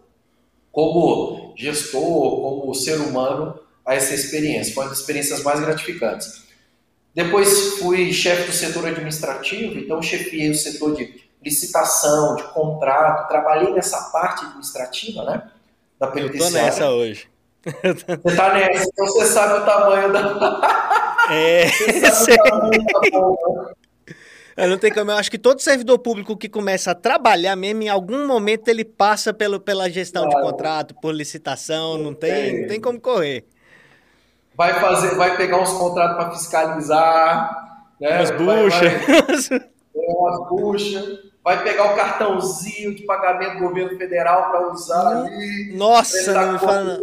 como 0.72 1.54
gestor, 1.56 2.42
como 2.42 2.74
ser 2.74 3.00
humano, 3.00 3.60
a 3.86 3.96
essa 3.96 4.14
experiência. 4.14 4.74
Foi 4.74 4.84
uma 4.84 4.90
das 4.90 5.00
experiências 5.00 5.44
mais 5.44 5.60
gratificantes. 5.60 6.43
Depois 7.14 7.78
fui 7.78 8.12
chefe 8.12 8.48
do 8.48 8.52
setor 8.52 8.88
administrativo, 8.88 9.78
então 9.78 10.02
chefiei 10.02 10.50
o 10.50 10.56
setor 10.56 10.96
de 10.96 11.24
licitação, 11.44 12.36
de 12.36 12.44
contrato, 12.54 13.28
trabalhei 13.28 13.72
nessa 13.72 14.10
parte 14.12 14.46
administrativa, 14.46 15.24
né? 15.24 15.44
Da 16.00 16.08
penitenciária. 16.08 16.58
Eu 16.58 16.60
tô 16.60 16.66
nessa 16.66 16.90
hoje. 16.90 17.28
Você 17.64 18.36
tá 18.36 18.54
nessa, 18.54 18.90
então 18.92 19.06
você 19.06 19.26
sabe 19.26 19.62
o 19.62 19.66
tamanho 19.66 20.12
da. 20.12 21.28
É, 21.30 21.68
você 21.70 22.12
sabe 22.12 22.34
o 22.34 22.44
tamanho 22.50 22.86
da 22.86 23.12
bomba. 23.12 23.76
Eu 24.56 24.68
não 24.70 24.78
tem 24.78 24.92
como, 24.92 25.10
eu 25.10 25.16
acho 25.16 25.32
que 25.32 25.40
todo 25.40 25.60
servidor 25.62 25.98
público 26.00 26.38
que 26.38 26.48
começa 26.48 26.92
a 26.92 26.96
trabalhar 26.96 27.56
mesmo, 27.56 27.84
em 27.84 27.90
algum 27.90 28.28
momento 28.28 28.68
ele 28.68 28.86
passa 28.86 29.34
pelo, 29.34 29.60
pela 29.60 29.90
gestão 29.90 30.24
claro. 30.26 30.38
de 30.38 30.52
contrato, 30.52 30.96
por 31.02 31.14
licitação, 31.14 31.98
não 31.98 32.14
tem, 32.14 32.62
não 32.62 32.68
tem 32.68 32.80
como 32.80 33.00
correr 33.00 33.46
vai 34.56 34.80
fazer, 34.80 35.16
vai 35.16 35.38
pegar 35.38 35.62
uns 35.62 35.72
contratos 35.72 36.16
para 36.16 36.32
fiscalizar, 36.32 37.84
né? 38.00 38.22
As 38.22 38.32
buchas. 38.32 39.52
É, 39.52 39.70
umas 39.96 40.50
buchas. 40.50 41.20
vai 41.44 41.64
pegar 41.64 41.94
o 41.94 41.96
cartãozinho 41.96 42.96
de 42.96 43.04
pagamento 43.04 43.60
do 43.60 43.68
governo 43.68 43.98
federal 43.98 44.50
para 44.50 44.72
usar 44.72 45.08
ali. 45.08 45.74
Nossa, 45.76 46.34
não 46.34 46.54
me 46.54 46.60
fala. 46.60 47.00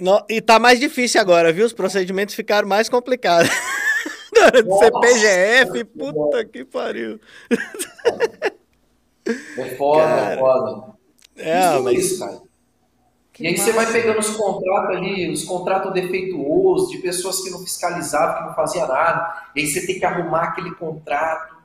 Não. 0.00 0.24
E 0.28 0.40
tá 0.40 0.58
mais 0.58 0.80
difícil 0.80 1.20
agora, 1.20 1.52
viu? 1.52 1.66
Os 1.66 1.72
procedimentos 1.72 2.34
ficaram 2.34 2.66
mais 2.66 2.88
complicados. 2.88 3.50
do 4.64 4.78
CPGF, 4.78 5.84
puta 5.84 6.44
que 6.44 6.64
pariu. 6.64 7.20
É 9.26 9.64
foda, 9.76 10.02
cara, 10.02 10.32
é 10.32 10.38
foda. 10.38 10.92
É, 11.36 11.78
mas... 11.80 11.98
isso, 11.98 12.18
cara. 12.18 12.49
Que 13.40 13.44
e 13.44 13.46
aí 13.48 13.56
massa. 13.56 13.64
você 13.64 13.72
vai 13.72 13.90
pegando 13.90 14.18
os 14.18 14.36
contratos 14.36 14.96
ali, 14.96 15.30
os 15.30 15.44
contratos 15.44 15.94
defeituosos, 15.94 16.90
de 16.90 16.98
pessoas 16.98 17.40
que 17.40 17.48
não 17.48 17.60
fiscalizavam, 17.60 18.36
que 18.36 18.48
não 18.48 18.54
faziam 18.54 18.86
nada. 18.86 19.48
E 19.56 19.60
aí 19.60 19.66
você 19.66 19.86
tem 19.86 19.98
que 19.98 20.04
arrumar 20.04 20.42
aquele 20.42 20.74
contrato, 20.74 21.56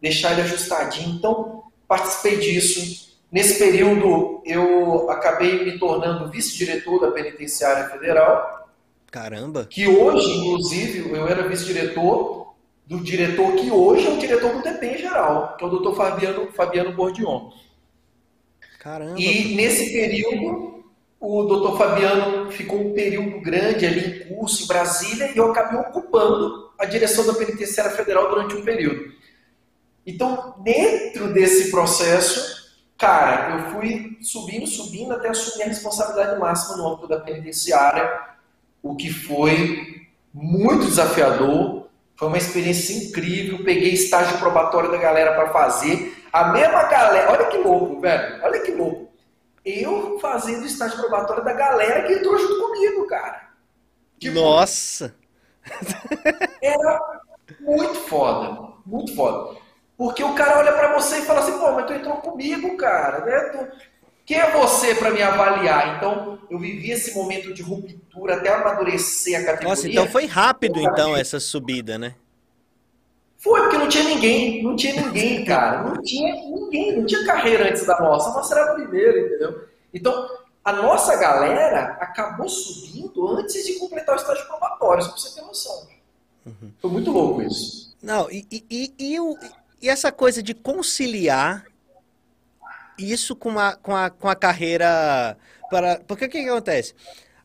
deixar 0.00 0.30
ele 0.30 0.42
ajustadinho. 0.42 1.16
Então, 1.16 1.64
participei 1.88 2.36
disso. 2.36 3.16
Nesse 3.32 3.58
período, 3.58 4.42
eu 4.44 5.10
acabei 5.10 5.64
me 5.64 5.76
tornando 5.76 6.30
vice-diretor 6.30 7.00
da 7.00 7.10
Penitenciária 7.10 7.88
Federal. 7.88 8.68
Caramba! 9.10 9.66
Que 9.68 9.88
hoje, 9.88 10.30
inclusive, 10.38 11.10
eu 11.10 11.26
era 11.26 11.48
vice-diretor 11.48 12.54
do 12.86 13.00
diretor 13.00 13.56
que 13.56 13.72
hoje 13.72 14.06
é 14.06 14.10
o 14.10 14.18
diretor 14.18 14.52
do 14.52 14.62
DP 14.62 14.86
em 14.86 14.98
geral, 14.98 15.56
que 15.56 15.64
é 15.64 15.66
o 15.66 15.70
doutor 15.70 15.96
Fabiano, 15.96 16.52
Fabiano 16.52 16.92
Bordion. 16.92 17.50
Caramba! 18.78 19.18
E 19.18 19.56
nesse 19.56 19.92
período, 19.92 20.73
o 21.24 21.44
doutor 21.44 21.78
Fabiano 21.78 22.52
ficou 22.52 22.78
um 22.78 22.92
período 22.92 23.40
grande 23.40 23.86
ali 23.86 24.24
em 24.24 24.36
curso 24.36 24.64
em 24.64 24.66
Brasília 24.66 25.32
e 25.34 25.38
eu 25.38 25.50
acabei 25.50 25.80
ocupando 25.80 26.70
a 26.78 26.84
direção 26.84 27.26
da 27.26 27.32
Penitenciária 27.32 27.92
Federal 27.92 28.28
durante 28.28 28.54
um 28.54 28.62
período. 28.62 29.10
Então, 30.06 30.56
dentro 30.58 31.32
desse 31.32 31.70
processo, 31.70 32.74
cara, 32.98 33.56
eu 33.56 33.72
fui 33.72 34.18
subindo, 34.20 34.66
subindo 34.66 35.14
até 35.14 35.30
assumir 35.30 35.62
a 35.62 35.68
responsabilidade 35.68 36.38
máxima 36.38 36.76
no 36.76 36.88
âmbito 36.88 37.08
da 37.08 37.18
penitenciária, 37.20 38.20
o 38.82 38.94
que 38.94 39.10
foi 39.10 40.06
muito 40.30 40.84
desafiador, 40.84 41.86
foi 42.16 42.28
uma 42.28 42.36
experiência 42.36 42.92
incrível. 43.02 43.64
Peguei 43.64 43.94
estágio 43.94 44.36
probatório 44.36 44.90
da 44.90 44.98
galera 44.98 45.32
para 45.32 45.50
fazer. 45.50 46.22
A 46.30 46.48
mesma 46.48 46.82
galera, 46.82 47.32
olha 47.32 47.46
que 47.46 47.56
louco, 47.56 47.98
velho, 47.98 48.44
olha 48.44 48.60
que 48.60 48.72
louco. 48.72 49.13
Eu 49.64 50.18
fazendo 50.20 50.66
estágio 50.66 50.98
probatório 50.98 51.42
da 51.42 51.52
galera 51.52 52.06
que 52.06 52.12
entrou 52.12 52.38
junto 52.38 52.60
comigo, 52.60 53.06
cara. 53.06 53.50
Tipo, 54.18 54.34
Nossa! 54.34 55.14
Era 56.60 57.00
muito 57.60 57.94
foda, 57.94 58.72
muito 58.84 59.14
foda. 59.14 59.58
Porque 59.96 60.22
o 60.22 60.34
cara 60.34 60.58
olha 60.58 60.72
para 60.72 60.94
você 60.94 61.18
e 61.18 61.22
fala 61.22 61.40
assim, 61.40 61.58
pô, 61.58 61.72
mas 61.72 61.86
tu 61.86 61.92
entrou 61.92 62.16
comigo, 62.16 62.76
cara, 62.76 63.24
né? 63.24 63.40
Tu... 63.50 63.94
Quem 64.26 64.38
é 64.38 64.50
você 64.52 64.94
para 64.94 65.10
me 65.10 65.22
avaliar? 65.22 65.96
Então, 65.96 66.38
eu 66.50 66.58
vivi 66.58 66.90
esse 66.90 67.14
momento 67.14 67.52
de 67.52 67.62
ruptura 67.62 68.36
até 68.36 68.48
amadurecer 68.52 69.38
a 69.38 69.44
categoria. 69.44 69.68
Nossa, 69.68 69.88
então 69.88 70.08
foi 70.08 70.26
rápido, 70.26 70.80
então, 70.80 71.16
essa 71.16 71.38
subida, 71.38 71.98
né? 71.98 72.14
Foi, 73.44 73.60
porque 73.60 73.76
não 73.76 73.88
tinha 73.90 74.04
ninguém, 74.04 74.62
não 74.62 74.74
tinha 74.74 75.02
ninguém, 75.02 75.44
cara. 75.44 75.82
Não 75.82 76.02
tinha 76.02 76.34
ninguém, 76.34 76.96
não 76.96 77.04
tinha 77.04 77.26
carreira 77.26 77.68
antes 77.68 77.86
da 77.86 78.00
nossa. 78.00 78.30
A 78.30 78.32
nossa 78.32 78.54
era 78.54 78.70
a 78.70 78.74
primeira, 78.74 79.20
entendeu? 79.20 79.68
Então, 79.92 80.30
a 80.64 80.72
nossa 80.72 81.14
galera 81.16 81.98
acabou 82.00 82.48
subindo 82.48 83.28
antes 83.36 83.66
de 83.66 83.74
completar 83.74 84.14
o 84.14 84.18
estágio 84.18 84.46
probatório, 84.46 85.02
só 85.02 85.10
pra 85.10 85.18
você 85.18 85.34
ter 85.34 85.46
noção. 85.46 85.86
Uhum. 86.46 86.72
Foi 86.80 86.90
muito 86.90 87.10
louco 87.10 87.42
isso. 87.42 87.94
Não, 88.02 88.30
e, 88.30 88.46
e, 88.50 88.94
e, 88.98 89.20
o, 89.20 89.36
e 89.82 89.90
essa 89.90 90.10
coisa 90.10 90.42
de 90.42 90.54
conciliar 90.54 91.66
isso 92.98 93.36
com 93.36 93.58
a, 93.58 93.76
com 93.76 93.94
a, 93.94 94.08
com 94.08 94.26
a 94.26 94.34
carreira. 94.34 95.36
Para... 95.68 96.00
Porque 96.06 96.24
o 96.24 96.28
que, 96.30 96.42
que 96.42 96.48
acontece? 96.48 96.94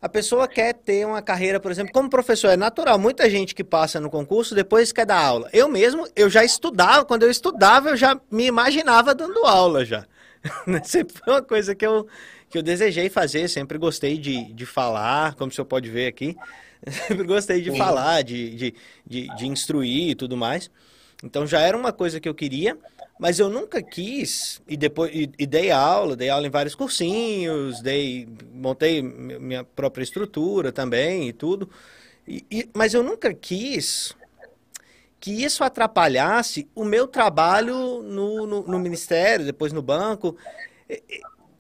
A 0.01 0.08
pessoa 0.08 0.48
quer 0.48 0.74
ter 0.74 1.06
uma 1.06 1.22
carreira, 1.22 1.60
por 1.60 1.70
exemplo, 1.70 1.91
como 1.91 2.10
professor, 2.10 2.48
é 2.50 2.56
natural. 2.58 2.98
Muita 2.98 3.29
gente 3.29 3.53
que 3.53 3.63
passa 3.63 4.00
no 4.00 4.10
concurso 4.10 4.56
depois 4.56 4.94
quer 4.94 5.06
dar 5.06 5.22
aula. 5.22 5.50
Eu 5.51 5.68
mesmo, 5.68 6.08
eu 6.15 6.29
já 6.29 6.44
estudava, 6.44 7.03
quando 7.03 7.24
eu 7.24 7.29
estudava, 7.29 7.89
eu 7.89 7.98
já 7.98 8.20
me 8.32 8.46
imaginava 8.46 9.13
dando 9.13 9.46
aula 9.46 9.84
já. 9.84 10.06
sempre 10.86 11.18
foi 11.18 11.34
uma 11.34 11.41
coisa 11.41 11.75
que 11.75 11.86
eu, 11.86 12.08
que 12.50 12.58
eu 12.58 12.63
desejei 12.63 13.10
fazer, 13.10 13.50
sempre 13.50 13.77
gostei 13.77 14.18
de, 14.18 14.53
de 14.53 14.65
falar, 14.65 15.36
como 15.36 15.51
o 15.51 15.53
senhor 15.53 15.65
pode 15.65 15.89
ver 15.89 16.08
aqui. 16.08 16.36
Sempre 16.88 17.27
gostei 17.27 17.62
de 17.62 17.72
Sim. 17.72 17.77
falar, 17.77 18.22
de, 18.22 18.56
de, 18.56 18.75
de, 19.06 19.36
de 19.36 19.48
instruir 19.48 20.12
e 20.12 20.15
tudo 20.15 20.38
mais. 20.38 20.72
Então 21.23 21.45
já 21.45 21.59
era 21.59 21.75
uma 21.77 21.91
coisa 21.91 22.19
que 22.19 22.29
eu 22.29 22.33
queria, 22.33 22.77
mas 23.19 23.39
eu 23.39 23.49
nunca 23.49 23.81
quis 23.81 24.61
e 24.67 24.77
depois 24.77 25.11
e, 25.13 25.29
e, 25.38 25.45
dei 25.45 25.71
aula, 25.71 26.15
dei 26.15 26.29
aula 26.29 26.47
em 26.47 26.49
vários 26.49 26.75
cursinhos, 26.75 27.81
dei 27.81 28.27
montei 28.53 29.01
minha 29.01 29.63
própria 29.63 30.03
estrutura 30.03 30.71
também 30.71 31.27
e 31.27 31.33
tudo. 31.33 31.69
E, 32.27 32.45
e, 32.49 32.69
mas 32.73 32.93
eu 32.93 33.03
nunca 33.03 33.33
quis 33.33 34.15
que 35.19 35.43
isso 35.43 35.63
atrapalhasse 35.63 36.69
o 36.73 36.85
meu 36.85 37.05
trabalho 37.05 38.01
no, 38.01 38.47
no, 38.47 38.63
no 38.63 38.79
ministério, 38.79 39.45
depois 39.45 39.73
no 39.73 39.81
banco. 39.81 40.38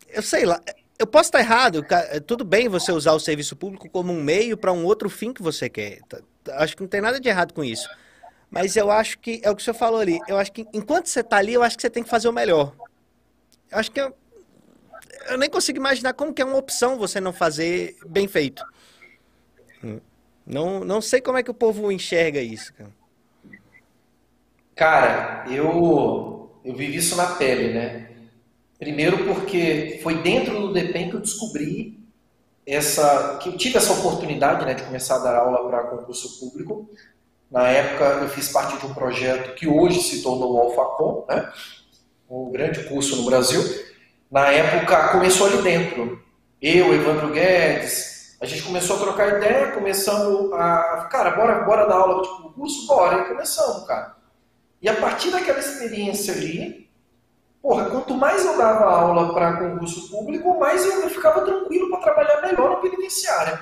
Eu 0.07 0.21
sei 0.21 0.45
lá, 0.45 0.61
eu 0.97 1.05
posso 1.05 1.27
estar 1.27 1.39
errado. 1.39 1.85
Tudo 2.25 2.45
bem 2.45 2.69
você 2.69 2.91
usar 2.91 3.11
o 3.11 3.19
serviço 3.19 3.55
público 3.55 3.89
como 3.89 4.13
um 4.13 4.23
meio 4.23 4.55
para 4.55 4.71
um 4.71 4.85
outro 4.85 5.09
fim 5.09 5.33
que 5.33 5.41
você 5.41 5.69
quer. 5.69 5.99
Acho 6.51 6.77
que 6.77 6.81
não 6.81 6.89
tem 6.89 7.01
nada 7.01 7.19
de 7.19 7.27
errado 7.27 7.53
com 7.53 7.63
isso. 7.63 7.89
Mas 8.49 8.75
eu 8.75 8.89
acho 8.89 9.19
que 9.19 9.39
é 9.43 9.51
o 9.51 9.55
que 9.55 9.61
o 9.61 9.63
senhor 9.63 9.75
falou 9.75 9.99
ali. 9.99 10.19
Eu 10.27 10.37
acho 10.37 10.51
que 10.51 10.65
enquanto 10.73 11.07
você 11.07 11.19
está 11.19 11.37
ali, 11.37 11.53
eu 11.53 11.63
acho 11.63 11.75
que 11.75 11.81
você 11.81 11.89
tem 11.89 12.03
que 12.03 12.09
fazer 12.09 12.27
o 12.27 12.33
melhor. 12.33 12.73
Eu 13.71 13.77
acho 13.77 13.91
que 13.91 14.01
eu, 14.01 14.15
eu 15.29 15.37
nem 15.37 15.49
consigo 15.49 15.77
imaginar 15.77 16.13
como 16.13 16.33
que 16.33 16.41
é 16.41 16.45
uma 16.45 16.57
opção 16.57 16.97
você 16.97 17.19
não 17.19 17.31
fazer 17.31 17.95
bem 18.07 18.27
feito. 18.27 18.63
Não, 20.45 20.83
não 20.83 20.99
sei 20.99 21.21
como 21.21 21.37
é 21.37 21.43
que 21.43 21.51
o 21.51 21.53
povo 21.53 21.91
enxerga 21.91 22.41
isso, 22.41 22.73
cara. 22.73 22.89
Cara, 24.75 25.45
eu, 25.51 26.61
eu 26.63 26.73
vivi 26.73 26.95
isso 26.95 27.15
na 27.15 27.35
pele, 27.35 27.73
né? 27.73 28.09
Primeiro 28.79 29.25
porque 29.25 29.99
foi 30.01 30.23
dentro 30.23 30.59
do 30.59 30.73
DEPEN 30.73 31.09
que 31.09 31.17
eu 31.17 31.19
descobri 31.19 31.99
essa, 32.65 33.37
que 33.41 33.49
eu 33.49 33.57
tive 33.57 33.77
essa 33.77 33.91
oportunidade 33.91 34.65
né, 34.65 34.73
de 34.73 34.83
começar 34.83 35.17
a 35.17 35.19
dar 35.19 35.35
aula 35.35 35.67
para 35.67 35.83
concurso 35.89 36.39
público. 36.39 36.89
Na 37.51 37.67
época, 37.67 38.05
eu 38.21 38.29
fiz 38.29 38.51
parte 38.51 38.77
de 38.77 38.85
um 38.85 38.93
projeto 38.93 39.55
que 39.55 39.67
hoje 39.67 40.01
se 40.01 40.21
tornou 40.21 40.53
o 40.53 40.59
Alfacom, 40.59 41.25
né? 41.27 41.51
um 42.29 42.51
grande 42.51 42.83
curso 42.83 43.15
no 43.15 43.25
Brasil. 43.25 43.61
Na 44.29 44.51
época, 44.51 45.09
começou 45.09 45.47
ali 45.47 45.61
dentro. 45.63 46.21
Eu, 46.61 46.93
Evandro 46.93 47.31
Guedes, 47.31 48.37
a 48.39 48.45
gente 48.45 48.61
começou 48.61 48.97
a 48.97 48.99
trocar 48.99 49.37
ideia, 49.37 49.71
começamos 49.71 50.53
a. 50.53 51.07
Cara, 51.11 51.31
bora, 51.31 51.63
bora 51.63 51.87
dar 51.87 51.95
aula 51.95 52.21
tipo, 52.21 52.51
curso? 52.51 52.85
Bora, 52.85 53.23
e 53.23 53.25
começamos, 53.25 53.87
cara. 53.87 54.15
E 54.81 54.87
a 54.87 54.95
partir 54.95 55.31
daquela 55.31 55.59
experiência 55.59 56.33
ali, 56.33 56.87
porra, 57.61 57.85
quanto 57.89 58.13
mais 58.13 58.45
eu 58.45 58.57
dava 58.57 58.85
aula 58.85 59.33
para 59.33 59.57
concurso 59.57 60.11
público, 60.11 60.57
mais 60.59 60.85
eu, 60.85 61.01
eu 61.01 61.09
ficava 61.09 61.41
tranquilo 61.41 61.89
para 61.89 62.01
trabalhar 62.01 62.41
melhor 62.41 62.69
na 62.69 62.75
penitenciária. 62.77 63.59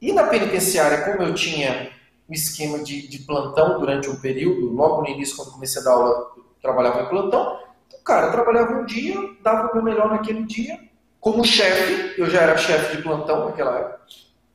E 0.00 0.12
na 0.12 0.24
penitenciária, 0.24 1.02
como 1.02 1.22
eu 1.22 1.34
tinha 1.34 1.90
um 2.28 2.32
esquema 2.32 2.78
de, 2.80 3.06
de 3.08 3.20
plantão 3.20 3.78
durante 3.78 4.08
um 4.08 4.16
período. 4.16 4.72
Logo 4.72 5.02
no 5.02 5.08
início, 5.08 5.36
quando 5.36 5.52
comecei 5.52 5.80
a 5.80 5.84
dar 5.84 5.92
aula, 5.92 6.32
eu 6.36 6.44
trabalhava 6.60 7.02
em 7.02 7.08
plantão. 7.08 7.58
Então, 7.86 7.98
cara, 8.04 8.26
eu 8.26 8.32
trabalhava 8.32 8.72
um 8.74 8.84
dia, 8.84 9.16
dava 9.42 9.70
o 9.70 9.74
meu 9.74 9.84
melhor 9.84 10.10
naquele 10.10 10.44
dia. 10.44 10.78
Como 11.20 11.44
chefe, 11.44 12.20
eu 12.20 12.28
já 12.28 12.42
era 12.42 12.56
chefe 12.56 12.96
de 12.96 13.02
plantão 13.02 13.46
naquela 13.46 13.78
época. 13.78 14.00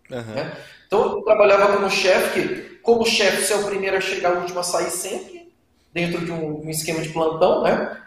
Uhum. 0.09 0.35
Né? 0.35 0.57
Então, 0.87 1.01
eu 1.03 1.21
trabalhava 1.21 1.73
como 1.73 1.89
chefe, 1.89 2.41
que 2.41 2.71
como 2.81 3.05
chefe, 3.05 3.43
você 3.43 3.53
é 3.53 3.57
o 3.57 3.65
primeiro 3.65 3.97
a 3.97 4.01
chegar, 4.01 4.33
o 4.33 4.39
último 4.39 4.59
a 4.59 4.63
sair 4.63 4.89
sempre, 4.89 5.53
dentro 5.93 6.23
de 6.25 6.31
um, 6.31 6.65
um 6.65 6.69
esquema 6.69 7.01
de 7.01 7.09
plantão, 7.09 7.63
né? 7.63 7.97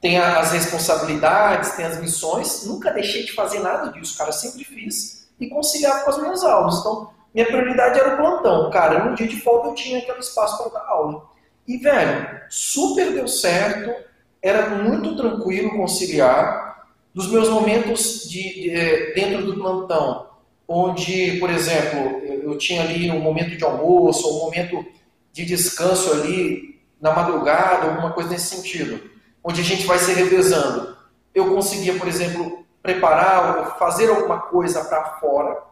Tem 0.00 0.18
as 0.18 0.52
responsabilidades, 0.52 1.72
tem 1.72 1.84
as 1.84 1.98
missões. 1.98 2.66
Nunca 2.66 2.90
deixei 2.90 3.24
de 3.24 3.32
fazer 3.32 3.60
nada 3.60 3.90
disso, 3.90 4.18
cara. 4.18 4.32
Sempre 4.32 4.64
fiz 4.64 5.28
e 5.40 5.48
conciliava 5.48 6.04
com 6.04 6.10
as 6.10 6.18
minhas 6.18 6.44
aulas. 6.44 6.80
Então, 6.80 7.10
minha 7.34 7.46
prioridade 7.46 7.98
era 7.98 8.14
o 8.14 8.16
plantão. 8.16 8.70
Cara, 8.70 9.04
no 9.04 9.16
dia 9.16 9.26
de 9.26 9.40
folga 9.40 9.68
eu 9.68 9.74
tinha 9.74 9.98
aquele 9.98 10.20
espaço 10.20 10.56
para 10.62 10.80
dar 10.80 10.88
aula. 10.88 11.24
E, 11.66 11.76
velho, 11.78 12.40
super 12.48 13.12
deu 13.12 13.26
certo, 13.26 13.92
era 14.40 14.70
muito 14.70 15.16
tranquilo 15.16 15.76
conciliar. 15.76 16.84
Dos 17.12 17.30
meus 17.30 17.48
momentos 17.48 18.28
de, 18.28 18.54
de, 18.54 18.70
eh, 18.70 19.12
dentro 19.14 19.46
do 19.46 19.56
plantão, 19.56 20.26
onde, 20.66 21.38
por 21.38 21.50
exemplo, 21.50 22.20
eu 22.24 22.56
tinha 22.58 22.82
ali 22.82 23.10
um 23.10 23.20
momento 23.20 23.56
de 23.56 23.64
almoço, 23.64 24.28
um 24.28 24.44
momento 24.44 24.84
de 25.32 25.44
descanso 25.44 26.12
ali 26.12 26.80
na 27.00 27.12
madrugada, 27.12 27.88
alguma 27.88 28.12
coisa 28.12 28.30
nesse 28.30 28.56
sentido, 28.56 29.00
onde 29.42 29.60
a 29.60 29.64
gente 29.64 29.86
vai 29.86 29.98
se 29.98 30.12
revezando. 30.12 30.96
Eu 31.34 31.54
conseguia, 31.54 31.94
por 31.98 32.08
exemplo, 32.08 32.64
preparar, 32.82 33.78
fazer 33.78 34.08
alguma 34.08 34.40
coisa 34.40 34.84
para 34.84 35.18
fora, 35.20 35.62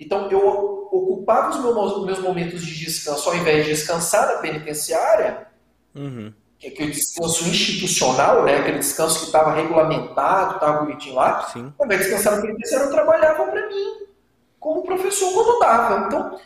então, 0.00 0.30
eu 0.30 0.88
ocupava 0.90 1.50
os 1.50 2.04
meus, 2.04 2.18
momentos 2.18 2.64
de 2.64 2.74
descanso, 2.74 3.28
ao 3.28 3.36
invés 3.36 3.66
de 3.66 3.72
descansar 3.72 4.26
na 4.26 4.40
penitenciária, 4.40 5.46
uhum. 5.94 6.32
aquele 6.56 6.90
descanso 6.90 7.46
institucional, 7.46 8.42
né? 8.44 8.56
aquele 8.56 8.78
descanso 8.78 9.20
que 9.20 9.26
estava 9.26 9.52
regulamentado, 9.52 10.54
estava 10.54 10.80
bonitinho 10.80 11.16
lá, 11.16 11.42
Sim. 11.42 11.72
ao 11.78 11.84
invés 11.84 12.00
de 12.00 12.06
descansar 12.08 12.36
no 12.36 12.42
penitenciário, 12.42 12.90
trabalhavam 12.90 13.50
para 13.50 13.68
mim, 13.68 14.06
como 14.58 14.82
professor 14.82 15.32
quando 15.34 15.58
dava. 15.60 16.06
Então, 16.06 16.40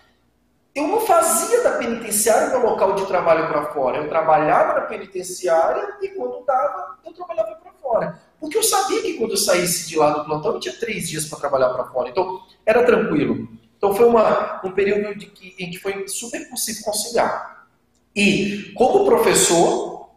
eu 0.74 0.88
não 0.88 1.00
fazia 1.02 1.62
da 1.62 1.78
penitenciária 1.78 2.48
meu 2.48 2.68
local 2.68 2.94
de 2.94 3.06
trabalho 3.06 3.46
para 3.46 3.66
fora. 3.66 3.98
Eu 3.98 4.08
trabalhava 4.08 4.80
na 4.80 4.86
penitenciária 4.86 5.96
e 6.02 6.08
quando 6.08 6.44
dava, 6.44 6.98
eu 7.06 7.12
trabalhava 7.12 7.54
para 7.54 7.72
fora. 7.80 8.20
Porque 8.44 8.58
eu 8.58 8.62
sabia 8.62 9.00
que 9.00 9.14
quando 9.14 9.30
eu 9.30 9.38
saísse 9.38 9.88
de 9.88 9.96
lá 9.96 10.10
do 10.10 10.26
plantão, 10.26 10.52
eu 10.52 10.60
tinha 10.60 10.74
três 10.74 11.08
dias 11.08 11.24
para 11.24 11.38
trabalhar 11.38 11.70
para 11.70 11.86
fora. 11.86 12.10
Então, 12.10 12.42
era 12.66 12.84
tranquilo. 12.84 13.48
Então, 13.78 13.94
foi 13.94 14.04
uma, 14.04 14.60
um 14.62 14.70
período 14.70 15.18
que, 15.18 15.54
em 15.58 15.70
que 15.70 15.78
foi 15.78 16.06
super 16.06 16.46
possível 16.50 16.84
conciliar. 16.84 17.66
E, 18.14 18.70
como 18.76 19.06
professor, 19.06 20.10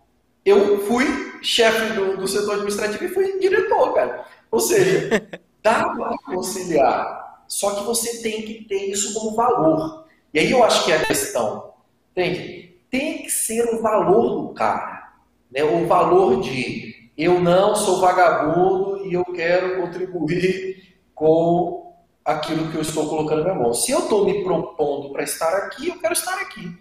eu 0.43 0.85
fui 0.87 1.05
chefe 1.41 1.93
do, 1.93 2.17
do 2.17 2.27
setor 2.27 2.55
administrativo 2.55 3.05
e 3.05 3.07
fui 3.07 3.39
diretor, 3.39 3.93
cara. 3.93 4.25
Ou 4.51 4.59
seja, 4.59 5.09
dá 5.63 5.87
para 5.87 6.17
conciliar. 6.25 7.45
Só 7.47 7.75
que 7.75 7.85
você 7.85 8.21
tem 8.21 8.41
que 8.41 8.65
ter 8.65 8.89
isso 8.89 9.13
como 9.13 9.37
valor. 9.37 10.05
E 10.33 10.39
aí 10.39 10.51
eu 10.51 10.65
acho 10.65 10.83
que 10.83 10.91
é 10.91 10.97
a 10.97 11.05
questão. 11.05 11.71
Entende? 12.11 12.75
Tem 12.91 13.23
que 13.23 13.29
ser 13.29 13.73
o 13.73 13.81
valor 13.81 14.41
do 14.41 14.53
cara. 14.53 15.13
Né? 15.49 15.63
O 15.63 15.87
valor 15.87 16.41
de 16.41 16.86
eu 17.17 17.39
não 17.39 17.75
sou 17.75 17.99
vagabundo 17.99 19.05
e 19.07 19.13
eu 19.13 19.25
quero 19.25 19.81
contribuir 19.81 20.95
com 21.15 21.95
aquilo 22.23 22.69
que 22.69 22.75
eu 22.75 22.81
estou 22.81 23.09
colocando 23.09 23.39
na 23.39 23.53
minha 23.53 23.63
mão. 23.63 23.73
Se 23.73 23.91
eu 23.91 23.99
estou 23.99 24.25
me 24.25 24.43
propondo 24.43 25.11
para 25.11 25.23
estar 25.23 25.51
aqui, 25.55 25.87
eu 25.87 25.99
quero 25.99 26.13
estar 26.13 26.39
aqui. 26.39 26.77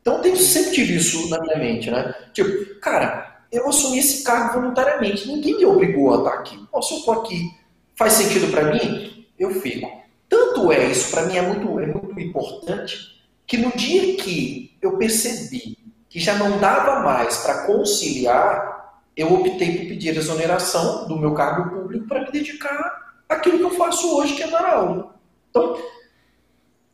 Então 0.00 0.22
eu 0.24 0.36
sempre 0.36 0.72
tive 0.72 0.96
isso 0.96 1.28
na 1.28 1.40
minha 1.40 1.58
mente, 1.58 1.90
né? 1.90 2.14
Tipo, 2.32 2.80
cara, 2.80 3.44
eu 3.52 3.68
assumi 3.68 3.98
esse 3.98 4.24
cargo 4.24 4.60
voluntariamente, 4.60 5.28
ninguém 5.28 5.58
me 5.58 5.66
obrigou 5.66 6.14
a 6.14 6.18
estar 6.18 6.34
aqui. 6.34 6.66
Pô, 6.70 6.82
se 6.82 6.94
eu 6.94 6.98
estou 6.98 7.14
aqui, 7.14 7.50
faz 7.94 8.14
sentido 8.14 8.50
para 8.50 8.72
mim, 8.72 9.26
eu 9.38 9.50
fico. 9.60 9.88
Tanto 10.28 10.72
é, 10.72 10.86
isso 10.86 11.10
para 11.10 11.26
mim 11.26 11.36
é 11.36 11.42
muito, 11.42 11.78
é 11.78 11.86
muito 11.86 12.20
importante, 12.20 13.24
que 13.46 13.56
no 13.56 13.70
dia 13.76 14.16
que 14.16 14.76
eu 14.82 14.96
percebi 14.96 15.76
que 16.08 16.18
já 16.18 16.34
não 16.34 16.58
dava 16.58 17.00
mais 17.00 17.38
para 17.38 17.66
conciliar, 17.66 18.75
eu 19.16 19.32
optei 19.32 19.78
por 19.78 19.88
pedir 19.88 20.16
exoneração 20.16 21.08
do 21.08 21.18
meu 21.18 21.32
cargo 21.32 21.70
público 21.70 22.06
para 22.06 22.20
me 22.20 22.30
dedicar 22.30 23.14
àquilo 23.28 23.58
que 23.58 23.64
eu 23.64 23.70
faço 23.70 24.16
hoje, 24.16 24.34
que 24.34 24.42
é 24.42 24.48
dar 24.48 24.64
aula. 24.64 25.14
Então, 25.50 25.80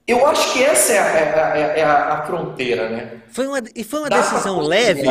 eu 0.06 0.26
acho 0.26 0.52
que 0.52 0.62
essa 0.62 0.92
é 0.92 0.98
a, 0.98 1.04
é 1.04 1.40
a, 1.40 1.56
é 1.78 1.84
a, 1.84 2.20
é 2.22 2.26
fronteira, 2.26 2.88
né? 2.88 3.22
Foi 3.28 3.46
uma, 3.46 3.60
e 3.74 3.82
foi 3.82 4.00
uma 4.00 4.08
Dá 4.08 4.20
decisão 4.20 4.60
leve? 4.60 5.08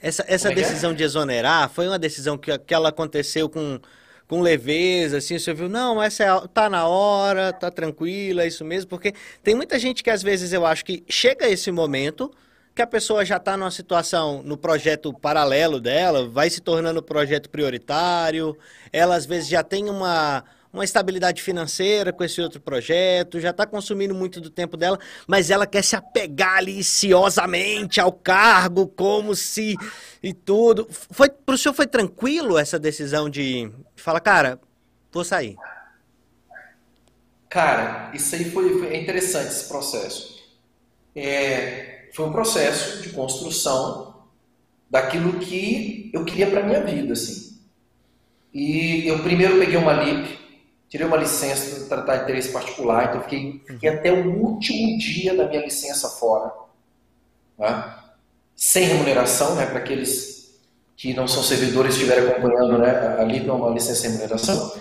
Essa, 0.00 0.24
essa 0.26 0.48
é, 0.48 0.52
é 0.52 0.54
decisão 0.54 0.94
de 0.94 1.02
exonerar 1.02 1.68
foi 1.68 1.88
uma 1.88 1.98
decisão 1.98 2.38
que, 2.38 2.56
que 2.58 2.72
ela 2.72 2.88
aconteceu 2.88 3.48
com 3.48 3.80
com 4.28 4.42
leveza, 4.42 5.16
assim, 5.16 5.38
você 5.38 5.54
viu, 5.54 5.70
não, 5.70 6.02
essa 6.02 6.22
é, 6.22 6.48
tá 6.52 6.68
na 6.68 6.86
hora, 6.86 7.50
tá 7.50 7.70
tranquila, 7.70 8.42
é 8.42 8.46
isso 8.46 8.62
mesmo, 8.62 8.90
porque 8.90 9.14
tem 9.42 9.54
muita 9.54 9.78
gente 9.78 10.04
que 10.04 10.10
às 10.10 10.22
vezes 10.22 10.52
eu 10.52 10.66
acho 10.66 10.84
que 10.84 11.02
chega 11.08 11.48
esse 11.48 11.72
momento 11.72 12.30
que 12.78 12.82
a 12.82 12.86
pessoa 12.86 13.24
já 13.24 13.38
está 13.38 13.56
numa 13.56 13.72
situação 13.72 14.40
no 14.44 14.56
projeto 14.56 15.12
paralelo 15.12 15.80
dela, 15.80 16.28
vai 16.28 16.48
se 16.48 16.60
tornando 16.60 17.02
projeto 17.02 17.50
prioritário, 17.50 18.56
ela 18.92 19.16
às 19.16 19.26
vezes 19.26 19.48
já 19.48 19.64
tem 19.64 19.90
uma 19.90 20.44
uma 20.72 20.84
estabilidade 20.84 21.42
financeira 21.42 22.12
com 22.12 22.22
esse 22.22 22.40
outro 22.40 22.60
projeto, 22.60 23.40
já 23.40 23.50
está 23.50 23.66
consumindo 23.66 24.14
muito 24.14 24.40
do 24.40 24.48
tempo 24.48 24.76
dela, 24.76 24.96
mas 25.26 25.50
ela 25.50 25.66
quer 25.66 25.82
se 25.82 25.96
apegar 25.96 26.58
aliciosamente 26.58 28.00
ao 28.00 28.12
cargo, 28.12 28.86
como 28.86 29.34
se 29.34 29.74
e 30.22 30.32
tudo. 30.32 30.86
Foi 31.10 31.28
para 31.28 31.56
o 31.56 31.58
senhor 31.58 31.74
foi 31.74 31.86
tranquilo 31.88 32.56
essa 32.56 32.78
decisão 32.78 33.28
de 33.28 33.72
falar, 33.96 34.20
cara, 34.20 34.60
vou 35.10 35.24
sair? 35.24 35.56
Cara, 37.48 38.12
isso 38.14 38.36
aí 38.36 38.48
foi, 38.52 38.78
foi 38.78 38.96
interessante 38.96 39.48
esse 39.48 39.66
processo. 39.66 40.38
É, 41.16 41.97
foi 42.12 42.26
um 42.26 42.32
processo 42.32 43.02
de 43.02 43.10
construção 43.10 44.14
daquilo 44.90 45.38
que 45.38 46.10
eu 46.12 46.24
queria 46.24 46.46
para 46.46 46.62
minha 46.62 46.82
vida, 46.82 47.12
assim. 47.12 47.58
E 48.52 49.06
eu 49.06 49.18
primeiro 49.22 49.58
peguei 49.58 49.76
uma 49.76 49.92
LIP, 49.92 50.38
tirei 50.88 51.06
uma 51.06 51.16
licença 51.16 51.86
para 51.86 51.98
tratar 51.98 52.16
de 52.16 52.22
interesse 52.24 52.52
particular, 52.52 53.08
então 53.08 53.22
fiquei, 53.22 53.62
fiquei 53.66 53.88
até 53.90 54.12
o 54.12 54.36
último 54.40 54.98
dia 54.98 55.36
da 55.36 55.46
minha 55.46 55.62
licença 55.62 56.08
fora. 56.08 56.52
Né? 57.58 57.94
Sem 58.56 58.84
remuneração, 58.84 59.54
né, 59.54 59.66
para 59.66 59.78
aqueles 59.78 60.58
que 60.96 61.14
não 61.14 61.28
são 61.28 61.42
servidores 61.42 61.94
estiverem 61.94 62.28
acompanhando, 62.28 62.78
né, 62.78 63.16
ali 63.20 63.40
não 63.40 63.56
uma 63.56 63.70
licença 63.70 64.02
sem 64.02 64.10
remuneração. 64.10 64.72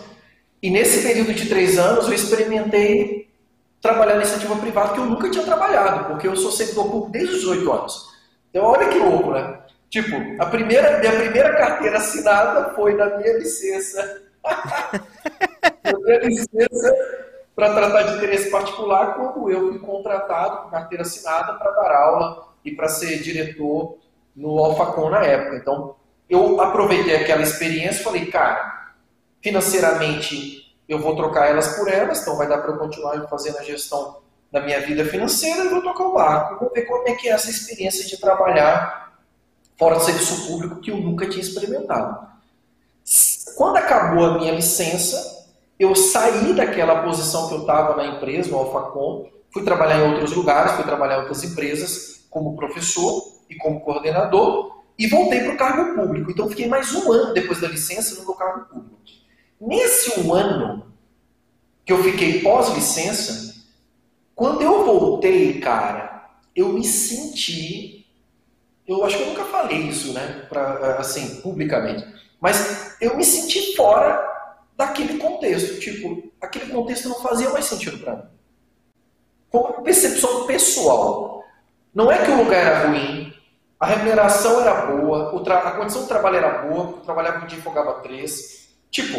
E 0.61 0.69
nesse 0.69 1.03
período 1.03 1.33
de 1.33 1.47
três 1.47 1.77
anos 1.77 2.07
eu 2.07 2.13
experimentei 2.13 3.26
trabalhar 3.81 4.15
na 4.15 4.21
iniciativa 4.21 4.55
privada 4.55 4.93
que 4.93 4.99
eu 4.99 5.05
nunca 5.05 5.29
tinha 5.29 5.45
trabalhado, 5.45 6.05
porque 6.05 6.27
eu 6.27 6.35
sou 6.35 6.51
servidor 6.51 6.85
público 6.85 7.11
desde 7.11 7.35
os 7.35 7.41
18 7.41 7.71
anos. 7.71 8.17
Então 8.49 8.65
olha 8.65 8.89
que 8.89 8.97
louco, 8.97 9.31
né? 9.31 9.59
Tipo, 9.89 10.15
a 10.41 10.45
primeira, 10.47 10.99
minha 10.99 11.13
primeira 11.13 11.55
carteira 11.55 11.97
assinada 11.97 12.73
foi 12.75 12.93
na 12.95 13.17
minha 13.17 13.37
licença. 13.37 14.21
eu 15.83 16.03
dei 16.03 16.19
licença 16.19 16.95
para 17.55 17.73
tratar 17.73 18.03
de 18.03 18.17
interesse 18.17 18.51
particular 18.51 19.15
quando 19.15 19.49
eu 19.49 19.71
fui 19.71 19.79
contratado 19.79 20.63
com 20.63 20.69
carteira 20.69 21.03
assinada 21.03 21.53
para 21.53 21.71
dar 21.71 21.91
aula 21.91 22.47
e 22.63 22.71
para 22.71 22.87
ser 22.89 23.19
diretor 23.21 23.97
no 24.35 24.59
Alfacom 24.59 25.09
na 25.09 25.23
época. 25.23 25.55
Então, 25.55 25.95
eu 26.29 26.59
aproveitei 26.61 27.15
aquela 27.15 27.41
experiência 27.41 28.01
e 28.01 28.03
falei, 28.03 28.25
cara, 28.27 28.93
financeiramente 29.41 30.66
eu 30.87 30.99
vou 30.99 31.15
trocar 31.15 31.47
elas 31.47 31.75
por 31.75 31.87
elas, 31.87 32.21
então 32.21 32.37
vai 32.37 32.47
dar 32.47 32.59
para 32.59 32.71
eu 32.71 32.77
continuar 32.77 33.27
fazendo 33.27 33.57
a 33.57 33.63
gestão 33.63 34.17
da 34.51 34.61
minha 34.61 34.79
vida 34.79 35.03
financeira 35.05 35.65
e 35.65 35.69
vou 35.69 35.81
tocar 35.81 36.05
o 36.05 36.13
barco. 36.13 36.59
Vou 36.59 36.73
ver 36.73 36.83
como 36.83 37.07
é 37.07 37.13
que 37.13 37.27
é 37.27 37.31
essa 37.31 37.49
experiência 37.49 38.05
de 38.05 38.17
trabalhar 38.17 39.17
fora 39.77 39.95
do 39.95 40.03
serviço 40.03 40.47
público 40.47 40.79
que 40.79 40.91
eu 40.91 40.97
nunca 40.97 41.27
tinha 41.27 41.41
experimentado. 41.41 42.27
Quando 43.55 43.77
acabou 43.77 44.25
a 44.25 44.37
minha 44.37 44.53
licença, 44.53 45.45
eu 45.79 45.95
saí 45.95 46.53
daquela 46.53 47.03
posição 47.03 47.47
que 47.47 47.55
eu 47.55 47.61
estava 47.61 47.95
na 47.95 48.15
empresa, 48.15 48.49
no 48.49 48.57
Alfacom, 48.57 49.29
fui 49.51 49.63
trabalhar 49.63 49.99
em 49.99 50.11
outros 50.11 50.33
lugares, 50.33 50.73
fui 50.73 50.83
trabalhar 50.83 51.15
em 51.15 51.19
outras 51.21 51.43
empresas, 51.43 52.25
como 52.29 52.55
professor 52.55 53.23
e 53.49 53.55
como 53.55 53.81
coordenador, 53.81 54.83
e 54.97 55.07
voltei 55.07 55.41
para 55.41 55.53
o 55.53 55.57
cargo 55.57 55.95
público. 55.95 56.31
Então, 56.31 56.49
fiquei 56.49 56.67
mais 56.67 56.93
um 56.93 57.11
ano 57.11 57.33
depois 57.33 57.61
da 57.61 57.67
licença 57.67 58.15
no 58.15 58.25
meu 58.25 58.33
cargo 58.33 58.65
público. 58.65 58.97
Nesse 59.59 60.19
um 60.19 60.33
ano 60.33 60.93
que 61.85 61.93
eu 61.93 62.03
fiquei 62.03 62.41
pós-licença, 62.41 63.63
quando 64.35 64.61
eu 64.61 64.85
voltei, 64.85 65.59
cara, 65.59 66.29
eu 66.55 66.69
me 66.69 66.83
senti. 66.83 68.05
Eu 68.85 69.03
acho 69.03 69.17
que 69.17 69.23
eu 69.23 69.27
nunca 69.29 69.45
falei 69.45 69.79
isso, 69.79 70.13
né, 70.13 70.45
pra, 70.47 70.97
assim, 70.97 71.41
publicamente. 71.41 72.05
Mas 72.39 72.95
eu 73.01 73.17
me 73.17 73.23
senti 73.23 73.75
fora 73.75 74.23
daquele 74.75 75.17
contexto. 75.17 75.79
Tipo, 75.79 76.31
aquele 76.39 76.71
contexto 76.71 77.09
não 77.09 77.19
fazia 77.19 77.49
mais 77.49 77.65
sentido 77.65 77.97
para 77.97 78.15
mim. 78.15 78.23
Foi 79.51 79.61
uma 79.61 79.81
percepção 79.81 80.45
pessoal. 80.45 81.43
Não 81.93 82.11
é 82.11 82.23
que 82.23 82.31
o 82.31 82.37
lugar 82.37 82.59
era 82.59 82.87
ruim, 82.87 83.33
a 83.79 83.85
remuneração 83.87 84.61
era 84.61 84.85
boa, 84.85 85.29
a 85.29 85.71
condição 85.71 86.03
de 86.03 86.07
trabalho 86.07 86.37
era 86.37 86.59
boa, 86.63 86.89
eu 86.89 86.93
trabalhava 87.03 87.43
um 87.43 87.47
dia 87.47 87.57
e 87.57 87.61
folgava 87.61 88.01
três. 88.01 88.69
Tipo, 88.91 89.17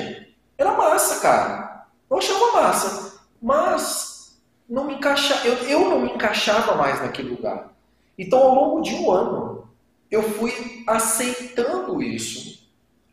era 0.58 0.76
massa, 0.76 1.20
cara. 1.20 1.86
Eu 2.10 2.18
achava 2.18 2.52
massa. 2.52 3.20
Mas 3.40 4.38
não 4.68 4.84
me 4.84 4.94
encaixava, 4.94 5.46
eu, 5.46 5.54
eu 5.68 5.88
não 5.88 6.00
me 6.00 6.12
encaixava 6.12 6.74
mais 6.74 7.00
naquele 7.00 7.30
lugar. 7.30 7.72
Então, 8.18 8.40
ao 8.40 8.54
longo 8.54 8.82
de 8.82 8.94
um 8.94 9.10
ano, 9.10 9.68
eu 10.10 10.22
fui 10.22 10.84
aceitando 10.86 12.02
isso 12.02 12.58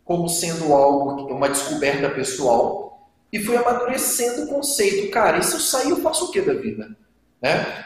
como 0.06 0.30
sendo 0.30 0.72
algo, 0.72 1.34
uma 1.34 1.50
descoberta 1.50 2.10
pessoal, 2.12 3.10
e 3.34 3.40
fui 3.40 3.58
amadurecendo 3.58 4.44
o 4.44 4.48
conceito. 4.48 5.12
Cara, 5.12 5.40
e 5.40 5.44
se 5.44 5.56
eu 5.56 5.60
sair, 5.60 5.90
eu 5.90 5.98
faço 5.98 6.26
o 6.26 6.32
que 6.32 6.40
da 6.42 6.54
vida? 6.54 6.96
Né? 7.42 7.86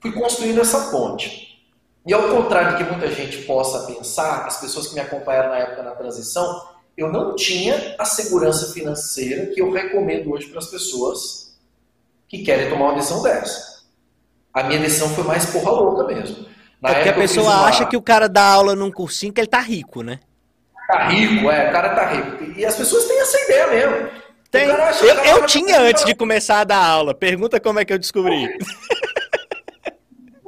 Fui 0.00 0.12
construindo 0.12 0.60
essa 0.60 0.90
ponte. 0.90 1.48
E 2.06 2.12
ao 2.12 2.28
contrário 2.28 2.72
do 2.72 2.76
que 2.76 2.90
muita 2.90 3.10
gente 3.10 3.42
possa 3.42 3.86
pensar, 3.86 4.46
as 4.46 4.60
pessoas 4.60 4.86
que 4.88 4.94
me 4.94 5.00
acompanharam 5.00 5.50
na 5.50 5.58
época 5.58 5.82
na 5.82 5.92
transição, 5.92 6.68
eu 6.98 7.12
não 7.12 7.36
tinha 7.36 7.94
a 7.96 8.04
segurança 8.04 8.72
financeira 8.72 9.46
que 9.54 9.62
eu 9.62 9.70
recomendo 9.70 10.32
hoje 10.32 10.48
para 10.48 10.58
as 10.58 10.66
pessoas 10.66 11.56
que 12.26 12.42
querem 12.42 12.68
tomar 12.68 12.86
uma 12.86 12.94
decisão 12.96 13.22
dessa. 13.22 13.84
A 14.52 14.64
minha 14.64 14.80
decisão 14.80 15.08
foi 15.10 15.22
mais 15.22 15.46
porra 15.46 15.70
louca 15.70 16.12
mesmo. 16.12 16.44
Na 16.82 16.90
é 16.90 16.94
porque 16.94 17.08
a 17.10 17.14
pessoa 17.14 17.46
uma... 17.46 17.66
acha 17.66 17.86
que 17.86 17.96
o 17.96 18.02
cara 18.02 18.28
dá 18.28 18.42
aula 18.42 18.74
num 18.74 18.90
cursinho 18.90 19.32
que 19.32 19.40
ele 19.40 19.46
tá 19.46 19.60
rico, 19.60 20.02
né? 20.02 20.18
tá 20.88 21.08
rico, 21.08 21.48
é, 21.50 21.68
o 21.68 21.72
cara 21.72 21.90
tá 21.90 22.06
rico. 22.06 22.58
E 22.58 22.66
as 22.66 22.74
pessoas 22.74 23.04
têm 23.04 23.20
essa 23.20 23.38
ideia 23.42 23.66
mesmo. 23.68 24.08
Tem. 24.50 24.66
eu, 24.68 25.36
eu 25.36 25.46
tinha 25.46 25.80
antes 25.80 26.04
de 26.04 26.16
começar 26.16 26.60
a 26.60 26.64
dar 26.64 26.84
aula. 26.84 27.14
Pergunta 27.14 27.60
como 27.60 27.78
é 27.78 27.84
que 27.84 27.92
eu 27.92 27.98
descobri. 27.98 28.48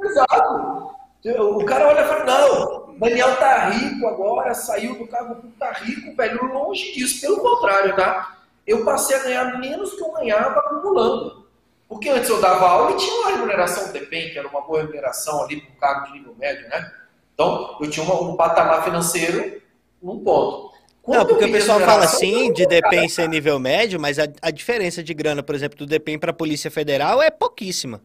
Exato. 0.03 0.80
O 1.23 1.63
cara 1.65 1.87
olha 1.87 2.01
e 2.01 2.07
fala, 2.07 2.23
não, 2.23 2.95
Daniel 2.97 3.35
tá 3.37 3.69
rico 3.69 4.07
agora, 4.07 4.53
saiu 4.53 4.97
do 4.97 5.07
cargo 5.07 5.35
tá 5.59 5.71
rico, 5.71 6.15
velho. 6.15 6.53
Longe 6.53 6.93
disso, 6.93 7.21
pelo 7.21 7.37
contrário, 7.37 7.95
tá? 7.95 8.37
Eu 8.65 8.83
passei 8.83 9.15
a 9.15 9.23
ganhar 9.23 9.59
menos 9.59 9.93
que 9.93 10.01
eu 10.01 10.11
ganhava 10.11 10.59
acumulando. 10.59 11.45
Porque 11.87 12.09
antes 12.09 12.29
eu 12.29 12.39
dava 12.39 12.67
aula 12.67 12.91
e 12.91 12.97
tinha 12.97 13.13
uma 13.19 13.31
remuneração 13.31 13.91
DEPEN, 13.91 14.31
que 14.31 14.39
era 14.39 14.47
uma 14.47 14.61
boa 14.61 14.79
remuneração 14.79 15.43
ali 15.43 15.61
para 15.61 15.71
um 15.71 15.75
cargo 15.75 16.07
de 16.07 16.13
nível 16.13 16.35
médio, 16.39 16.67
né? 16.69 16.91
Então, 17.33 17.77
eu 17.81 17.89
tinha 17.89 18.05
um 18.05 18.35
patamar 18.35 18.83
financeiro 18.83 19.61
num 20.01 20.23
ponto. 20.23 20.71
Quando 21.01 21.17
não, 21.17 21.25
porque 21.25 21.45
o 21.45 21.51
pessoal 21.51 21.79
fala 21.79 22.05
assim 22.05 22.53
de 22.53 22.65
DEPEN 22.65 23.09
ser 23.09 23.27
nível 23.27 23.59
médio, 23.59 23.99
mas 23.99 24.19
a, 24.19 24.27
a 24.41 24.51
diferença 24.51 25.03
de 25.03 25.13
grana, 25.13 25.41
por 25.41 25.55
exemplo, 25.55 25.77
do 25.77 25.85
DEPEN 25.85 26.19
para 26.19 26.31
a 26.31 26.33
Polícia 26.33 26.69
Federal 26.69 27.21
é 27.21 27.29
pouquíssima. 27.31 28.01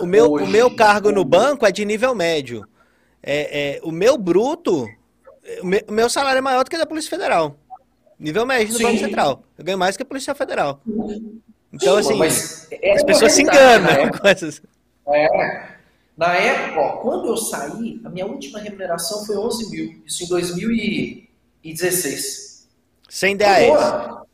O 0.00 0.06
meu, 0.06 0.32
Hoje, 0.32 0.44
o 0.44 0.48
meu 0.48 0.74
cargo 0.74 1.10
no 1.10 1.24
banco 1.24 1.66
é 1.66 1.72
de 1.72 1.84
nível 1.84 2.14
médio. 2.14 2.66
É, 3.22 3.76
é, 3.76 3.80
o 3.82 3.90
meu 3.90 4.16
bruto, 4.16 4.86
o 5.62 5.66
meu, 5.66 5.84
o 5.88 5.92
meu, 5.92 6.10
salário 6.10 6.38
é 6.38 6.42
maior 6.42 6.64
do 6.64 6.70
que 6.70 6.76
o 6.76 6.78
da 6.78 6.86
Polícia 6.86 7.10
Federal. 7.10 7.56
Nível 8.18 8.46
médio 8.46 8.72
do 8.72 8.78
Sim. 8.78 8.84
Banco 8.84 8.98
Central. 8.98 9.44
Eu 9.56 9.64
ganho 9.64 9.78
mais 9.78 9.96
que 9.96 10.02
a 10.02 10.06
Polícia 10.06 10.34
Federal. 10.34 10.80
Então, 11.72 12.02
Sim, 12.02 12.20
assim, 12.22 12.66
é 12.72 12.94
as 12.94 13.04
pessoas 13.04 13.32
se 13.32 13.42
enganam 13.42 14.10
com 14.18 14.26
essas. 14.26 14.60
É. 15.06 15.68
Na 16.16 16.34
época, 16.34 16.80
ó, 16.80 16.96
quando 16.96 17.28
eu 17.28 17.36
saí, 17.36 18.00
a 18.04 18.08
minha 18.08 18.26
última 18.26 18.58
remuneração 18.58 19.24
foi 19.24 19.36
11 19.36 19.70
mil. 19.70 20.02
Isso 20.04 20.24
em 20.24 20.28
2016. 20.28 22.66
Sem 23.08 23.36
DAS. 23.36 24.26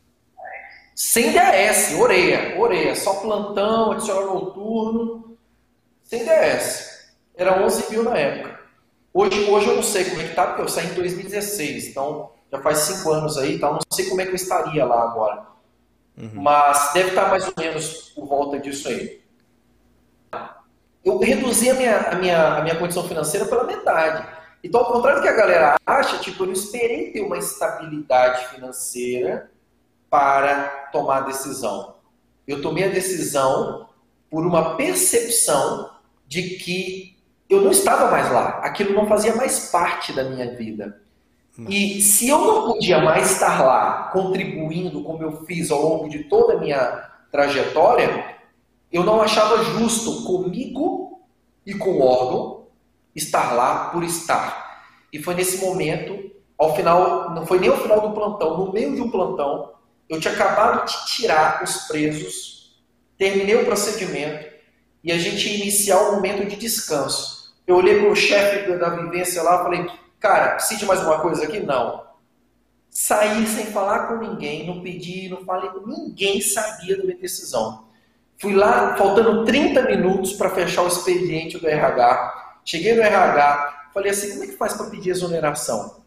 Sem 0.94 1.32
DAS, 1.32 1.92
orelha, 1.98 2.58
orelha. 2.58 2.96
Só 2.96 3.20
plantão, 3.20 3.92
adicional 3.92 4.34
noturno. 4.34 5.23
Sem 6.04 6.24
DAS. 6.24 7.14
Era 7.34 7.64
11 7.64 7.90
mil 7.90 8.04
na 8.04 8.16
época. 8.16 8.60
Hoje, 9.12 9.50
hoje 9.50 9.66
eu 9.66 9.76
não 9.76 9.82
sei 9.82 10.04
como 10.04 10.20
é 10.20 10.28
que 10.28 10.34
tá, 10.34 10.46
porque 10.46 10.62
eu 10.62 10.68
saí 10.68 10.86
em 10.86 10.94
2016. 10.94 11.88
Então, 11.88 12.30
já 12.52 12.60
faz 12.60 12.78
5 12.78 13.10
anos 13.10 13.38
aí, 13.38 13.56
então 13.56 13.72
não 13.72 13.80
sei 13.92 14.08
como 14.08 14.20
é 14.20 14.24
que 14.24 14.30
eu 14.30 14.36
estaria 14.36 14.84
lá 14.84 15.02
agora. 15.02 15.46
Uhum. 16.16 16.30
Mas 16.34 16.92
deve 16.92 17.08
estar 17.08 17.28
mais 17.28 17.46
ou 17.46 17.54
menos 17.56 18.10
por 18.10 18.26
volta 18.26 18.58
disso 18.60 18.88
aí. 18.88 19.20
Eu 21.04 21.18
reduzi 21.18 21.70
a 21.70 21.74
minha, 21.74 21.98
a, 22.00 22.14
minha, 22.14 22.56
a 22.56 22.62
minha 22.62 22.78
condição 22.78 23.06
financeira 23.06 23.46
pela 23.46 23.64
metade. 23.64 24.26
Então, 24.62 24.80
ao 24.80 24.92
contrário 24.92 25.20
do 25.20 25.22
que 25.22 25.28
a 25.28 25.36
galera 25.36 25.76
acha, 25.84 26.18
tipo, 26.18 26.42
eu 26.42 26.46
não 26.46 26.52
esperei 26.52 27.10
ter 27.10 27.20
uma 27.20 27.36
estabilidade 27.36 28.48
financeira 28.48 29.50
para 30.08 30.88
tomar 30.92 31.18
a 31.18 31.26
decisão. 31.26 31.96
Eu 32.46 32.62
tomei 32.62 32.84
a 32.84 32.92
decisão 32.92 33.88
por 34.30 34.46
uma 34.46 34.76
percepção 34.76 35.93
de 36.34 36.56
que 36.56 37.16
eu 37.48 37.60
não 37.60 37.70
estava 37.70 38.10
mais 38.10 38.32
lá. 38.32 38.58
Aquilo 38.58 38.92
não 38.92 39.06
fazia 39.06 39.36
mais 39.36 39.70
parte 39.70 40.12
da 40.12 40.24
minha 40.24 40.56
vida. 40.56 41.00
E 41.68 42.02
se 42.02 42.28
eu 42.28 42.38
não 42.38 42.72
podia 42.72 42.98
mais 42.98 43.30
estar 43.30 43.64
lá 43.64 44.10
contribuindo 44.12 45.04
como 45.04 45.22
eu 45.22 45.44
fiz 45.44 45.70
ao 45.70 45.80
longo 45.80 46.08
de 46.08 46.24
toda 46.24 46.54
a 46.54 46.58
minha 46.58 47.08
trajetória, 47.30 48.36
eu 48.90 49.04
não 49.04 49.22
achava 49.22 49.62
justo 49.62 50.24
comigo 50.24 51.20
e 51.64 51.72
com 51.72 51.90
o 51.90 52.02
órgão 52.02 52.66
estar 53.14 53.52
lá 53.52 53.90
por 53.90 54.02
estar. 54.02 54.82
E 55.12 55.22
foi 55.22 55.34
nesse 55.34 55.64
momento, 55.64 56.32
ao 56.58 56.74
final, 56.74 57.30
não 57.30 57.46
foi 57.46 57.60
nem 57.60 57.70
ao 57.70 57.76
final 57.76 58.00
do 58.00 58.12
plantão, 58.12 58.58
no 58.58 58.72
meio 58.72 58.96
de 58.96 59.00
um 59.00 59.10
plantão, 59.10 59.74
eu 60.08 60.18
tinha 60.18 60.34
acabado 60.34 60.86
de 60.86 61.06
tirar 61.06 61.62
os 61.62 61.86
presos, 61.86 62.82
terminei 63.16 63.54
o 63.54 63.64
procedimento 63.64 64.53
e 65.04 65.12
a 65.12 65.18
gente 65.18 65.46
ia 65.46 65.56
iniciar 65.56 66.00
um 66.00 66.12
momento 66.12 66.48
de 66.48 66.56
descanso. 66.56 67.54
Eu 67.66 67.76
olhei 67.76 68.00
para 68.00 68.10
o 68.10 68.16
chefe 68.16 68.72
da 68.78 68.88
vivência 68.88 69.42
lá 69.42 69.60
e 69.60 69.62
falei: 69.62 69.86
Cara, 70.18 70.54
precisa 70.54 70.80
de 70.80 70.86
mais 70.86 71.00
uma 71.00 71.20
coisa 71.20 71.44
aqui? 71.44 71.60
Não. 71.60 72.02
Saí 72.88 73.46
sem 73.46 73.66
falar 73.66 74.06
com 74.06 74.16
ninguém, 74.16 74.66
não 74.66 74.80
pedi, 74.80 75.28
não 75.28 75.44
falei, 75.44 75.68
ninguém 75.84 76.40
sabia 76.40 76.96
da 76.96 77.02
minha 77.02 77.18
decisão. 77.18 77.84
Fui 78.38 78.54
lá, 78.54 78.96
faltando 78.96 79.44
30 79.44 79.82
minutos 79.82 80.32
para 80.34 80.50
fechar 80.50 80.82
o 80.82 80.88
expediente 80.88 81.58
do 81.58 81.68
RH. 81.68 82.60
Cheguei 82.64 82.94
no 82.94 83.02
RH, 83.02 83.90
falei 83.92 84.10
assim: 84.10 84.30
como 84.30 84.44
é 84.44 84.46
que 84.46 84.56
faz 84.56 84.72
para 84.72 84.86
pedir 84.86 85.10
exoneração? 85.10 86.02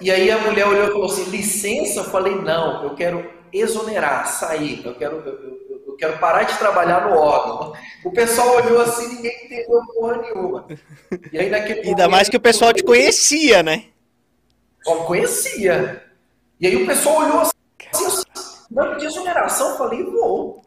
E 0.00 0.10
aí 0.10 0.30
a 0.30 0.38
mulher 0.38 0.66
olhou 0.66 0.84
e 0.84 0.92
falou 0.92 1.06
assim: 1.06 1.24
licença? 1.30 2.00
Eu 2.00 2.04
falei: 2.04 2.34
não, 2.34 2.84
eu 2.84 2.94
quero 2.94 3.32
exonerar, 3.52 4.26
sair, 4.26 4.84
eu 4.84 4.94
quero, 4.94 5.16
eu, 5.16 5.61
eu 5.92 5.96
quero 5.96 6.18
parar 6.18 6.44
de 6.44 6.58
trabalhar 6.58 7.06
no 7.06 7.16
órgão. 7.16 7.72
O 8.04 8.10
pessoal 8.10 8.56
olhou 8.56 8.80
assim, 8.80 9.14
ninguém 9.14 9.44
entendeu 9.44 9.80
porra 9.94 10.16
nenhuma. 10.22 10.66
E 11.32 11.38
aí, 11.38 11.50
naquele 11.50 11.80
Ainda 11.80 11.90
momento, 11.90 12.10
mais 12.10 12.28
que 12.28 12.36
o 12.36 12.40
pessoal 12.40 12.72
te 12.72 12.82
conhecia, 12.82 13.62
né? 13.62 13.84
Só 14.82 14.96
conhecia. 15.04 16.02
E 16.58 16.66
aí 16.66 16.76
o 16.76 16.86
pessoal 16.86 17.22
olhou 17.22 17.40
assim, 17.40 17.52
assim 17.92 18.22
não 18.70 18.96
de 18.96 19.06
exoneração, 19.06 19.70
eu 19.70 19.78
falei, 19.78 20.02
vou. 20.02 20.62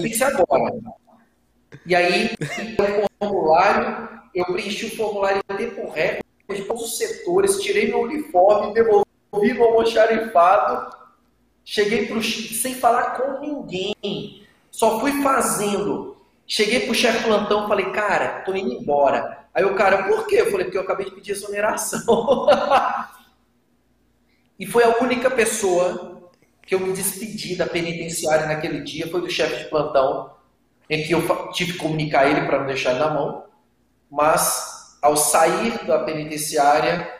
Fixe 0.00 0.24
agora. 0.24 0.74
E 1.84 1.94
aí, 1.94 2.34
o 2.38 3.24
formulário, 3.24 4.08
eu 4.34 4.44
preenchi 4.46 4.86
o 4.86 4.96
formulário 4.96 5.42
em 5.50 5.56
tempo 5.56 5.88
recorde, 5.90 6.64
todos 6.66 6.84
os 6.84 6.98
setores, 6.98 7.60
tirei 7.60 7.88
meu 7.88 8.00
uniforme, 8.00 8.72
devolvi 8.74 9.04
no 9.54 9.64
almoxarifado 9.64 10.96
Cheguei 11.68 12.06
pro 12.06 12.22
sem 12.22 12.76
falar 12.76 13.16
com 13.16 13.40
ninguém. 13.40 14.46
Só 14.70 15.00
fui 15.00 15.20
fazendo. 15.20 16.16
Cheguei 16.46 16.86
pro 16.86 16.94
chefe 16.94 17.24
plantão, 17.24 17.66
falei, 17.66 17.90
cara, 17.90 18.42
tô 18.42 18.54
indo 18.54 18.72
embora. 18.72 19.48
Aí 19.52 19.64
o 19.64 19.74
cara, 19.74 20.04
por 20.04 20.28
quê? 20.28 20.36
Eu 20.36 20.50
falei, 20.52 20.66
porque 20.66 20.78
eu 20.78 20.82
acabei 20.82 21.06
de 21.06 21.12
pedir 21.16 21.32
exoneração. 21.32 22.46
e 24.56 24.64
foi 24.64 24.84
a 24.84 25.02
única 25.02 25.28
pessoa 25.28 26.30
que 26.64 26.72
eu 26.72 26.78
me 26.78 26.92
despedi 26.92 27.56
da 27.56 27.66
penitenciária 27.66 28.46
naquele 28.46 28.82
dia, 28.82 29.10
foi 29.10 29.20
do 29.20 29.30
chefe 29.30 29.64
de 29.64 29.68
plantão, 29.68 30.30
em 30.88 31.02
que 31.02 31.12
eu 31.12 31.50
tive 31.50 31.72
que 31.72 31.78
comunicar 31.78 32.30
ele 32.30 32.46
para 32.46 32.60
não 32.60 32.66
deixar 32.66 32.90
ele 32.90 33.00
na 33.00 33.10
mão. 33.10 33.44
Mas 34.08 34.96
ao 35.02 35.16
sair 35.16 35.84
da 35.84 35.98
penitenciária, 36.04 37.12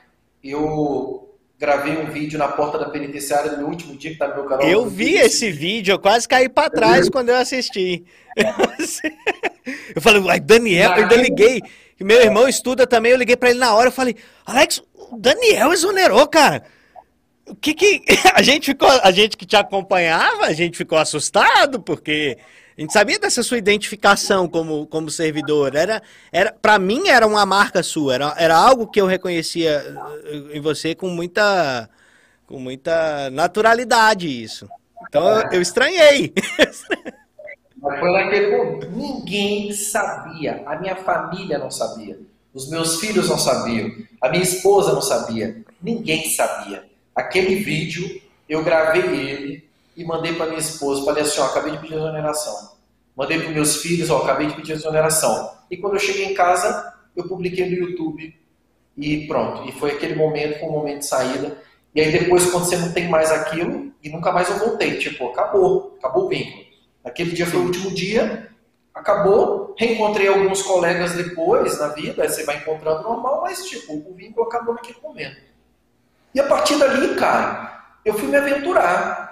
eu 0.43 1.26
gravei 1.59 1.97
um 1.97 2.07
vídeo 2.07 2.39
na 2.39 2.49
porta 2.49 2.79
da 2.79 2.89
penitenciária 2.91 3.53
no 3.53 3.59
meu 3.59 3.69
último 3.69 3.97
dia 3.97 4.11
que 4.11 4.19
tá 4.19 4.29
no 4.29 4.35
meu 4.35 4.45
canal. 4.45 4.67
Eu 4.69 4.87
vi 4.87 5.15
esse 5.15 5.51
vídeo, 5.51 5.93
eu 5.93 5.99
quase 5.99 6.29
caí 6.29 6.49
para 6.49 6.71
trás 6.71 7.09
quando 7.09 7.31
eu 7.31 7.37
assisti. 7.37 8.05
eu 9.95 10.03
falei, 10.03 10.23
ai, 10.29 10.41
Daniel, 10.41 10.91
eu 10.91 11.03
ainda 11.03 11.17
liguei. 11.17 11.63
Meu 11.99 12.21
irmão 12.21 12.47
estuda 12.47 12.87
também, 12.87 13.13
eu 13.13 13.19
liguei 13.19 13.37
para 13.37 13.51
ele 13.51 13.59
na 13.59 13.75
hora, 13.75 13.89
eu 13.89 13.93
falei, 13.93 14.17
Alex, 14.45 14.83
o 14.95 15.17
Daniel 15.17 15.73
exonerou, 15.73 16.27
cara. 16.27 16.63
O 17.47 17.55
que 17.55 17.73
que 17.73 18.03
a 18.35 18.43
gente 18.43 18.67
ficou, 18.67 18.89
a 18.89 19.11
gente 19.11 19.37
que 19.37 19.47
te 19.47 19.57
acompanhava, 19.57 20.45
a 20.45 20.53
gente 20.53 20.77
ficou 20.77 20.99
assustado 20.99 21.81
porque 21.81 22.37
a 22.77 22.81
gente 22.81 22.93
sabia 22.93 23.19
dessa 23.19 23.43
sua 23.43 23.57
identificação 23.57 24.47
como, 24.47 24.87
como 24.87 25.09
servidor. 25.09 25.75
Era, 25.75 26.03
era, 26.31 26.53
para 26.53 26.79
mim 26.79 27.09
era 27.09 27.27
uma 27.27 27.47
marca 27.47 27.83
sua, 27.83 28.15
era, 28.15 28.35
era 28.37 28.55
algo 28.55 28.87
que 28.87 29.01
eu 29.01 29.07
reconhecia 29.07 29.83
eh, 30.27 30.57
em 30.59 30.61
você 30.61 30.95
com 30.95 31.09
muita, 31.09 31.89
com 32.47 32.59
muita 32.59 33.31
naturalidade 33.31 34.29
isso. 34.29 34.69
Então 35.09 35.27
eu, 35.27 35.53
eu 35.53 35.63
estranhei. 35.63 36.35
Mas 37.81 37.99
foi 37.99 38.13
naquele 38.13 38.57
momento. 38.57 38.91
Ninguém 38.91 39.73
sabia. 39.73 40.63
A 40.67 40.77
minha 40.77 40.97
família 40.97 41.59
não 41.59 41.71
sabia. 41.71 42.19
Os 42.53 42.69
meus 42.69 43.01
filhos 43.01 43.29
não 43.29 43.39
sabiam. 43.39 43.91
A 44.21 44.29
minha 44.29 44.43
esposa 44.43 44.93
não 44.93 45.03
sabia. 45.03 45.63
Ninguém 45.81 46.29
sabia. 46.31 46.85
Aquele 47.15 47.57
vídeo, 47.57 48.21
eu 48.47 48.63
gravei 48.63 49.03
ele 49.03 49.66
e 49.97 50.05
mandei 50.05 50.35
para 50.35 50.47
minha 50.47 50.59
esposa, 50.59 51.05
falei 51.05 51.23
assim, 51.23 51.41
ó, 51.41 51.47
acabei 51.47 51.73
de 51.73 51.79
pedir 51.79 51.95
exoneração. 51.95 52.77
Mandei 53.17 53.41
para 53.41 53.51
meus 53.51 53.77
filhos, 53.77 54.11
ó, 54.11 54.19
acabei 54.19 54.47
de 54.49 54.55
pedir 54.55 54.73
exoneração. 54.73 55.53
E 55.71 55.77
quando 55.77 55.95
eu 55.95 56.01
cheguei 56.01 56.27
em 56.27 56.35
casa, 56.35 56.93
eu 57.17 57.27
publiquei 57.27 57.69
no 57.69 57.75
YouTube 57.75 58.35
e 58.97 59.27
pronto. 59.27 59.69
E 59.69 59.73
foi 59.73 59.93
aquele 59.93 60.15
momento, 60.15 60.61
foi 60.61 60.69
um 60.69 60.73
momento 60.73 60.99
de 60.99 61.07
saída. 61.07 61.57
E 61.95 62.01
aí 62.01 62.13
depois, 62.13 62.51
quando 62.51 62.65
você 62.65 62.77
não 62.77 62.93
tem 62.93 63.09
mais 63.09 63.33
aquilo, 63.33 63.91
e 64.03 64.11
nunca 64.11 64.31
mais 64.31 64.51
eu 64.51 64.59
voltei, 64.59 64.99
tipo, 64.99 65.29
acabou, 65.29 65.97
acabou 65.99 66.27
o 66.27 66.29
vínculo. 66.29 66.65
Aquele 67.03 67.33
dia 67.33 67.47
foi 67.47 67.61
o 67.61 67.65
último 67.65 67.91
dia, 67.91 68.51
acabou, 68.95 69.75
reencontrei 69.79 70.29
alguns 70.29 70.63
colegas 70.63 71.15
depois 71.15 71.79
na 71.79 71.89
vida, 71.89 72.29
você 72.29 72.45
vai 72.45 72.59
encontrando 72.59 73.03
normal, 73.03 73.43
mas 73.43 73.65
tipo, 73.65 73.95
o 73.95 74.15
vínculo 74.15 74.47
acabou 74.47 74.75
naquele 74.75 74.99
momento. 75.03 75.41
E 76.35 76.41
a 76.41 76.47
partir 76.47 76.79
dali, 76.79 77.15
cara, 77.15 77.97
eu 78.05 78.15
fui 78.15 78.29
me 78.29 78.37
aventurar. 78.37 79.26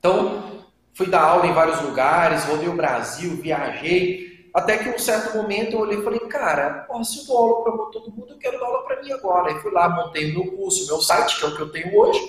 Então, 0.00 0.64
fui 0.92 1.06
dar 1.06 1.22
aula 1.22 1.46
em 1.46 1.52
vários 1.52 1.80
lugares, 1.82 2.44
rodei 2.44 2.68
o 2.68 2.76
Brasil, 2.76 3.36
viajei, 3.36 4.48
até 4.52 4.78
que 4.78 4.88
um 4.88 4.98
certo 4.98 5.36
momento 5.36 5.74
eu 5.74 5.80
olhei 5.80 5.98
e 6.00 6.02
falei, 6.02 6.18
cara, 6.20 6.88
eu 6.90 7.26
dou 7.26 7.38
aula 7.38 7.62
para 7.62 7.72
todo 7.92 8.10
mundo, 8.10 8.32
eu 8.32 8.38
quero 8.38 8.58
dar 8.58 8.66
aula 8.66 8.82
para 8.82 9.00
mim 9.00 9.12
agora. 9.12 9.52
E 9.52 9.60
fui 9.60 9.70
lá, 9.70 9.88
montei 9.88 10.32
meu 10.32 10.50
curso, 10.56 10.86
meu 10.88 11.00
site, 11.00 11.38
que 11.38 11.44
é 11.44 11.48
o 11.48 11.54
que 11.54 11.62
eu 11.62 11.70
tenho 11.70 11.96
hoje, 11.96 12.20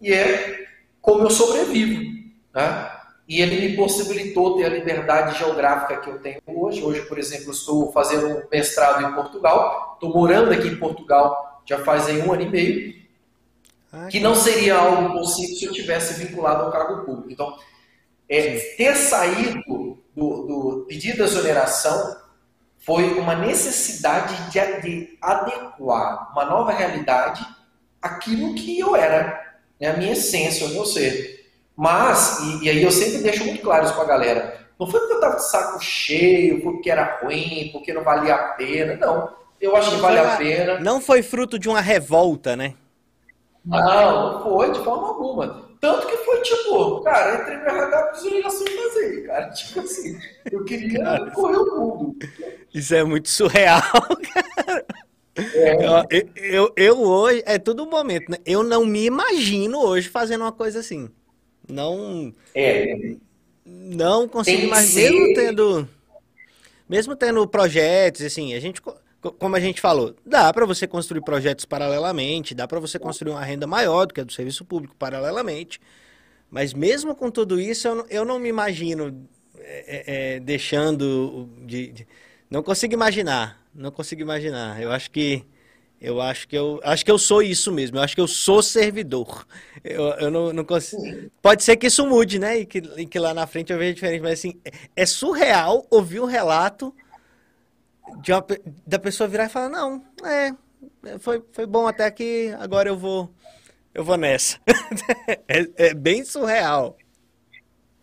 e 0.00 0.10
é 0.10 0.66
como 1.02 1.24
eu 1.24 1.30
sobrevivo. 1.30 2.16
Né? 2.54 2.92
e 3.28 3.42
ele 3.42 3.68
me 3.68 3.76
possibilitou 3.76 4.56
ter 4.56 4.64
a 4.64 4.68
liberdade 4.70 5.38
geográfica 5.38 6.00
que 6.00 6.08
eu 6.08 6.18
tenho 6.18 6.40
hoje. 6.46 6.82
Hoje, 6.82 7.02
por 7.02 7.18
exemplo, 7.18 7.52
estou 7.52 7.92
fazendo 7.92 8.26
um 8.26 8.42
mestrado 8.50 9.04
em 9.04 9.14
Portugal, 9.14 9.92
estou 9.94 10.10
morando 10.18 10.50
aqui 10.50 10.66
em 10.66 10.78
Portugal 10.78 11.48
já 11.68 11.78
faz 11.84 12.06
aí 12.06 12.22
um 12.22 12.32
ano 12.32 12.42
e 12.42 12.48
meio, 12.48 12.94
ah, 13.92 14.08
que 14.08 14.20
não 14.20 14.34
seria 14.34 14.76
algo 14.76 15.12
possível 15.12 15.56
se 15.56 15.64
eu 15.64 15.72
tivesse 15.72 16.14
vinculado 16.14 16.64
ao 16.64 16.72
cargo 16.72 17.04
público. 17.04 17.30
Então, 17.30 17.56
é, 18.28 18.58
ter 18.76 18.94
saído 18.94 19.62
do, 20.14 20.46
do 20.46 20.84
pedido 20.88 21.16
de 21.16 21.22
exoneração 21.22 22.16
foi 22.78 23.18
uma 23.18 23.34
necessidade 23.34 24.50
de, 24.50 24.82
de, 24.82 25.18
adequar 25.20 26.32
uma 26.32 26.44
nova 26.44 26.72
realidade 26.72 27.44
àquilo 28.00 28.54
que 28.54 28.78
eu 28.78 28.94
era, 28.94 29.58
né, 29.80 29.88
a 29.90 29.96
minha 29.96 30.12
essência, 30.12 30.66
o 30.66 30.70
meu 30.70 30.84
ser. 30.84 31.46
Mas, 31.76 32.40
e, 32.40 32.64
e 32.64 32.70
aí 32.70 32.82
eu 32.82 32.90
sempre 32.90 33.18
deixo 33.18 33.44
muito 33.44 33.62
claro 33.62 33.84
isso 33.84 33.94
para 33.94 34.04
a 34.04 34.08
galera, 34.08 34.68
não 34.78 34.86
foi 34.86 35.00
porque 35.00 35.14
eu 35.14 35.18
estava 35.18 35.36
de 35.36 35.50
saco 35.50 35.80
cheio, 35.80 36.62
porque 36.62 36.90
era 36.90 37.18
ruim, 37.20 37.70
porque 37.72 37.92
não 37.92 38.04
valia 38.04 38.34
a 38.34 38.48
pena, 38.52 38.96
não. 38.96 39.36
Eu 39.60 39.74
acho 39.74 39.90
que 39.90 39.96
vale 39.96 40.18
a 40.18 40.36
pena. 40.36 40.78
Não 40.78 41.00
foi 41.00 41.20
fruto 41.20 41.58
de 41.58 41.68
uma 41.68 41.80
revolta, 41.80 42.54
né? 42.54 42.74
Não, 43.68 44.32
não 44.32 44.42
foi, 44.42 44.72
de 44.72 44.78
forma 44.82 45.08
alguma. 45.08 45.68
Tanto 45.80 46.06
que 46.06 46.16
foi 46.16 46.40
tipo, 46.40 47.00
cara, 47.02 47.40
entrei 47.40 47.58
no 47.58 47.64
RH 47.64 48.12
fiz 48.14 48.22
obrigação 48.24 48.64
de 48.64 48.76
fazer, 48.76 49.26
cara. 49.26 49.50
Tipo 49.54 49.80
assim, 49.80 50.18
eu 50.50 50.64
queria 50.64 51.04
cara, 51.04 51.30
correr 51.30 51.56
o 51.56 51.78
mundo. 51.78 52.16
Isso 52.74 52.94
é 52.94 53.04
muito 53.04 53.28
surreal, 53.28 53.82
cara. 54.34 54.86
É. 55.36 55.76
Eu, 56.10 56.32
eu, 56.36 56.72
eu, 56.76 57.00
hoje, 57.00 57.42
é 57.46 57.58
tudo 57.58 57.84
um 57.84 57.90
momento, 57.90 58.28
né? 58.30 58.38
Eu 58.44 58.64
não 58.64 58.84
me 58.84 59.04
imagino 59.04 59.78
hoje 59.78 60.08
fazendo 60.08 60.42
uma 60.42 60.50
coisa 60.50 60.80
assim. 60.80 61.08
Não. 61.68 62.34
É. 62.54 63.14
Não 63.64 64.26
consigo 64.26 64.62
imaginar. 64.62 65.12
Mesmo 65.12 65.34
tendo. 65.34 65.88
Mesmo 66.88 67.14
tendo 67.14 67.46
projetos, 67.46 68.22
assim, 68.22 68.54
a 68.54 68.60
gente 68.60 68.82
como 69.20 69.56
a 69.56 69.60
gente 69.60 69.80
falou, 69.80 70.14
dá 70.24 70.52
para 70.52 70.64
você 70.64 70.86
construir 70.86 71.22
projetos 71.22 71.64
paralelamente, 71.64 72.54
dá 72.54 72.68
para 72.68 72.78
você 72.78 72.98
construir 72.98 73.32
uma 73.32 73.44
renda 73.44 73.66
maior 73.66 74.06
do 74.06 74.14
que 74.14 74.20
a 74.20 74.24
do 74.24 74.32
serviço 74.32 74.64
público 74.64 74.94
paralelamente, 74.96 75.80
mas 76.50 76.72
mesmo 76.72 77.14
com 77.14 77.30
tudo 77.30 77.60
isso, 77.60 77.88
eu 77.88 77.94
não, 77.94 78.06
eu 78.08 78.24
não 78.24 78.38
me 78.38 78.48
imagino 78.48 79.28
é, 79.60 80.36
é, 80.36 80.40
deixando 80.40 81.48
de, 81.66 81.88
de, 81.88 82.06
não 82.48 82.62
consigo 82.62 82.94
imaginar, 82.94 83.60
não 83.74 83.90
consigo 83.90 84.22
imaginar. 84.22 84.80
Eu 84.80 84.90
acho 84.90 85.10
que 85.10 85.44
eu 86.00 86.20
acho 86.20 86.46
que 86.46 86.56
eu 86.56 86.80
acho 86.84 87.04
que 87.04 87.10
eu 87.10 87.18
sou 87.18 87.42
isso 87.42 87.72
mesmo. 87.72 87.98
Eu 87.98 88.02
acho 88.02 88.14
que 88.14 88.20
eu 88.20 88.28
sou 88.28 88.62
servidor. 88.62 89.46
Eu, 89.82 90.04
eu 90.14 90.30
não, 90.30 90.52
não 90.52 90.64
consigo. 90.64 91.30
Pode 91.42 91.64
ser 91.64 91.76
que 91.76 91.88
isso 91.88 92.06
mude, 92.06 92.38
né? 92.38 92.60
E 92.60 92.66
que, 92.66 92.78
e 92.96 93.04
que 93.04 93.18
lá 93.18 93.34
na 93.34 93.46
frente 93.46 93.72
eu 93.72 93.78
veja 93.78 93.94
diferente. 93.94 94.22
Mas 94.22 94.38
assim, 94.38 94.60
é, 94.64 94.70
é 94.96 95.06
surreal 95.06 95.86
ouvir 95.90 96.20
um 96.20 96.24
relato 96.24 96.94
uma, 98.32 98.44
da 98.86 98.98
pessoa 98.98 99.28
virar 99.28 99.46
e 99.46 99.48
falar, 99.48 99.68
não, 99.68 100.02
é, 100.24 100.52
foi, 101.18 101.42
foi 101.52 101.66
bom 101.66 101.86
até 101.86 102.04
aqui, 102.04 102.54
agora 102.58 102.88
eu 102.88 102.96
vou, 102.96 103.30
eu 103.94 104.04
vou 104.04 104.16
nessa. 104.16 104.58
é, 105.48 105.68
é 105.76 105.94
bem 105.94 106.24
surreal. 106.24 106.96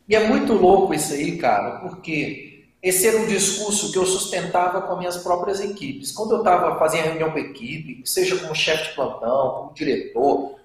E 0.07 0.15
é 0.15 0.27
muito 0.27 0.53
louco 0.53 0.93
isso 0.93 1.13
aí, 1.13 1.37
cara, 1.37 1.79
porque 1.79 2.55
esse 2.81 3.07
era 3.07 3.17
um 3.17 3.25
discurso 3.25 3.91
que 3.91 3.97
eu 3.97 4.05
sustentava 4.05 4.81
com 4.83 4.93
as 4.93 4.99
minhas 4.99 5.17
próprias 5.17 5.59
equipes. 5.59 6.11
Quando 6.11 6.33
eu 6.35 6.37
estava 6.39 6.77
fazendo 6.77 7.05
reunião 7.05 7.31
com 7.31 7.37
a 7.37 7.41
equipe, 7.41 8.01
seja 8.05 8.37
como 8.37 8.53
chefe 8.53 8.89
de 8.89 8.95
plantão, 8.95 9.55
como 9.55 9.73
diretor, 9.73 10.55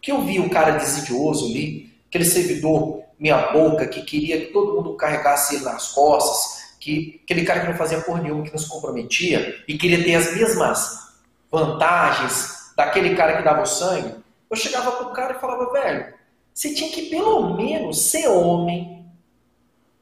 que 0.00 0.10
eu 0.10 0.22
vi 0.22 0.40
o 0.40 0.50
cara 0.50 0.72
desidioso 0.72 1.46
ali, 1.46 1.92
aquele 2.08 2.24
servidor 2.24 3.02
minha 3.16 3.52
boca 3.52 3.86
que 3.86 4.02
queria 4.02 4.40
que 4.40 4.52
todo 4.52 4.74
mundo 4.74 4.96
carregasse 4.96 5.54
ele 5.54 5.64
nas 5.64 5.92
costas, 5.92 6.61
que 6.82 7.20
aquele 7.22 7.44
cara 7.44 7.60
que 7.60 7.68
não 7.68 7.76
fazia 7.76 8.00
por 8.00 8.20
nenhuma, 8.20 8.42
que 8.42 8.50
não 8.50 8.58
se 8.58 8.68
comprometia 8.68 9.62
e 9.68 9.78
queria 9.78 10.02
ter 10.02 10.16
as 10.16 10.34
mesmas 10.34 11.14
vantagens 11.48 12.72
daquele 12.76 13.14
cara 13.14 13.36
que 13.36 13.44
dava 13.44 13.62
o 13.62 13.66
sangue, 13.66 14.16
eu 14.50 14.56
chegava 14.56 14.90
pro 14.90 15.12
cara 15.12 15.36
e 15.36 15.40
falava, 15.40 15.72
velho, 15.72 16.12
você 16.52 16.74
tinha 16.74 16.90
que 16.90 17.02
pelo 17.02 17.56
menos 17.56 18.10
ser 18.10 18.26
homem 18.26 19.06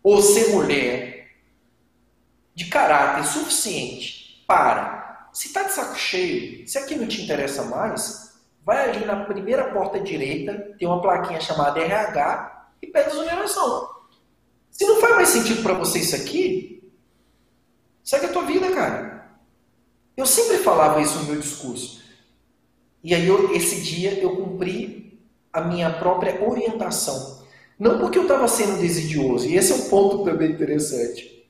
ou 0.03 0.23
ser 0.23 0.55
mulher 0.55 1.29
de 2.55 2.65
caráter 2.65 3.27
suficiente 3.27 4.43
para, 4.47 5.29
se 5.35 5.53
tá 5.53 5.65
de 5.65 5.73
saco 5.73 5.97
cheio, 5.97 6.67
se 6.67 6.79
aqui 6.79 6.97
não 6.97 7.07
te 7.07 7.21
interessa 7.21 7.63
mais, 7.65 8.41
vai 8.65 8.89
ali 8.89 9.05
na 9.05 9.25
primeira 9.25 9.71
porta 9.71 10.01
direita, 10.01 10.75
tem 10.79 10.89
uma 10.89 11.03
plaquinha 11.03 11.43
chamada 11.43 11.79
RH 11.79 12.69
e 12.81 12.87
pede 12.87 13.11
exoneração. 13.11 13.87
Se 14.71 14.87
não 14.87 14.99
faz 14.99 15.15
mais 15.15 15.29
sentido 15.29 15.63
para 15.63 15.75
você 15.75 15.99
isso 15.99 16.17
aqui, 16.17 16.70
segue 18.11 18.27
a 18.27 18.33
tua 18.33 18.43
vida, 18.43 18.69
cara. 18.73 19.31
Eu 20.17 20.27
sempre 20.27 20.59
falava 20.59 21.01
isso 21.01 21.17
no 21.21 21.27
meu 21.27 21.41
discurso. 21.41 22.03
E 23.05 23.15
aí, 23.15 23.25
eu, 23.25 23.55
esse 23.55 23.83
dia, 23.83 24.19
eu 24.21 24.35
cumpri 24.35 25.23
a 25.53 25.61
minha 25.61 25.89
própria 25.91 26.43
orientação. 26.45 27.45
Não 27.79 28.01
porque 28.01 28.19
eu 28.19 28.23
estava 28.23 28.49
sendo 28.49 28.81
desidioso, 28.81 29.47
e 29.47 29.57
esse 29.57 29.71
é 29.71 29.77
um 29.77 29.89
ponto 29.89 30.25
também 30.25 30.51
interessante. 30.51 31.49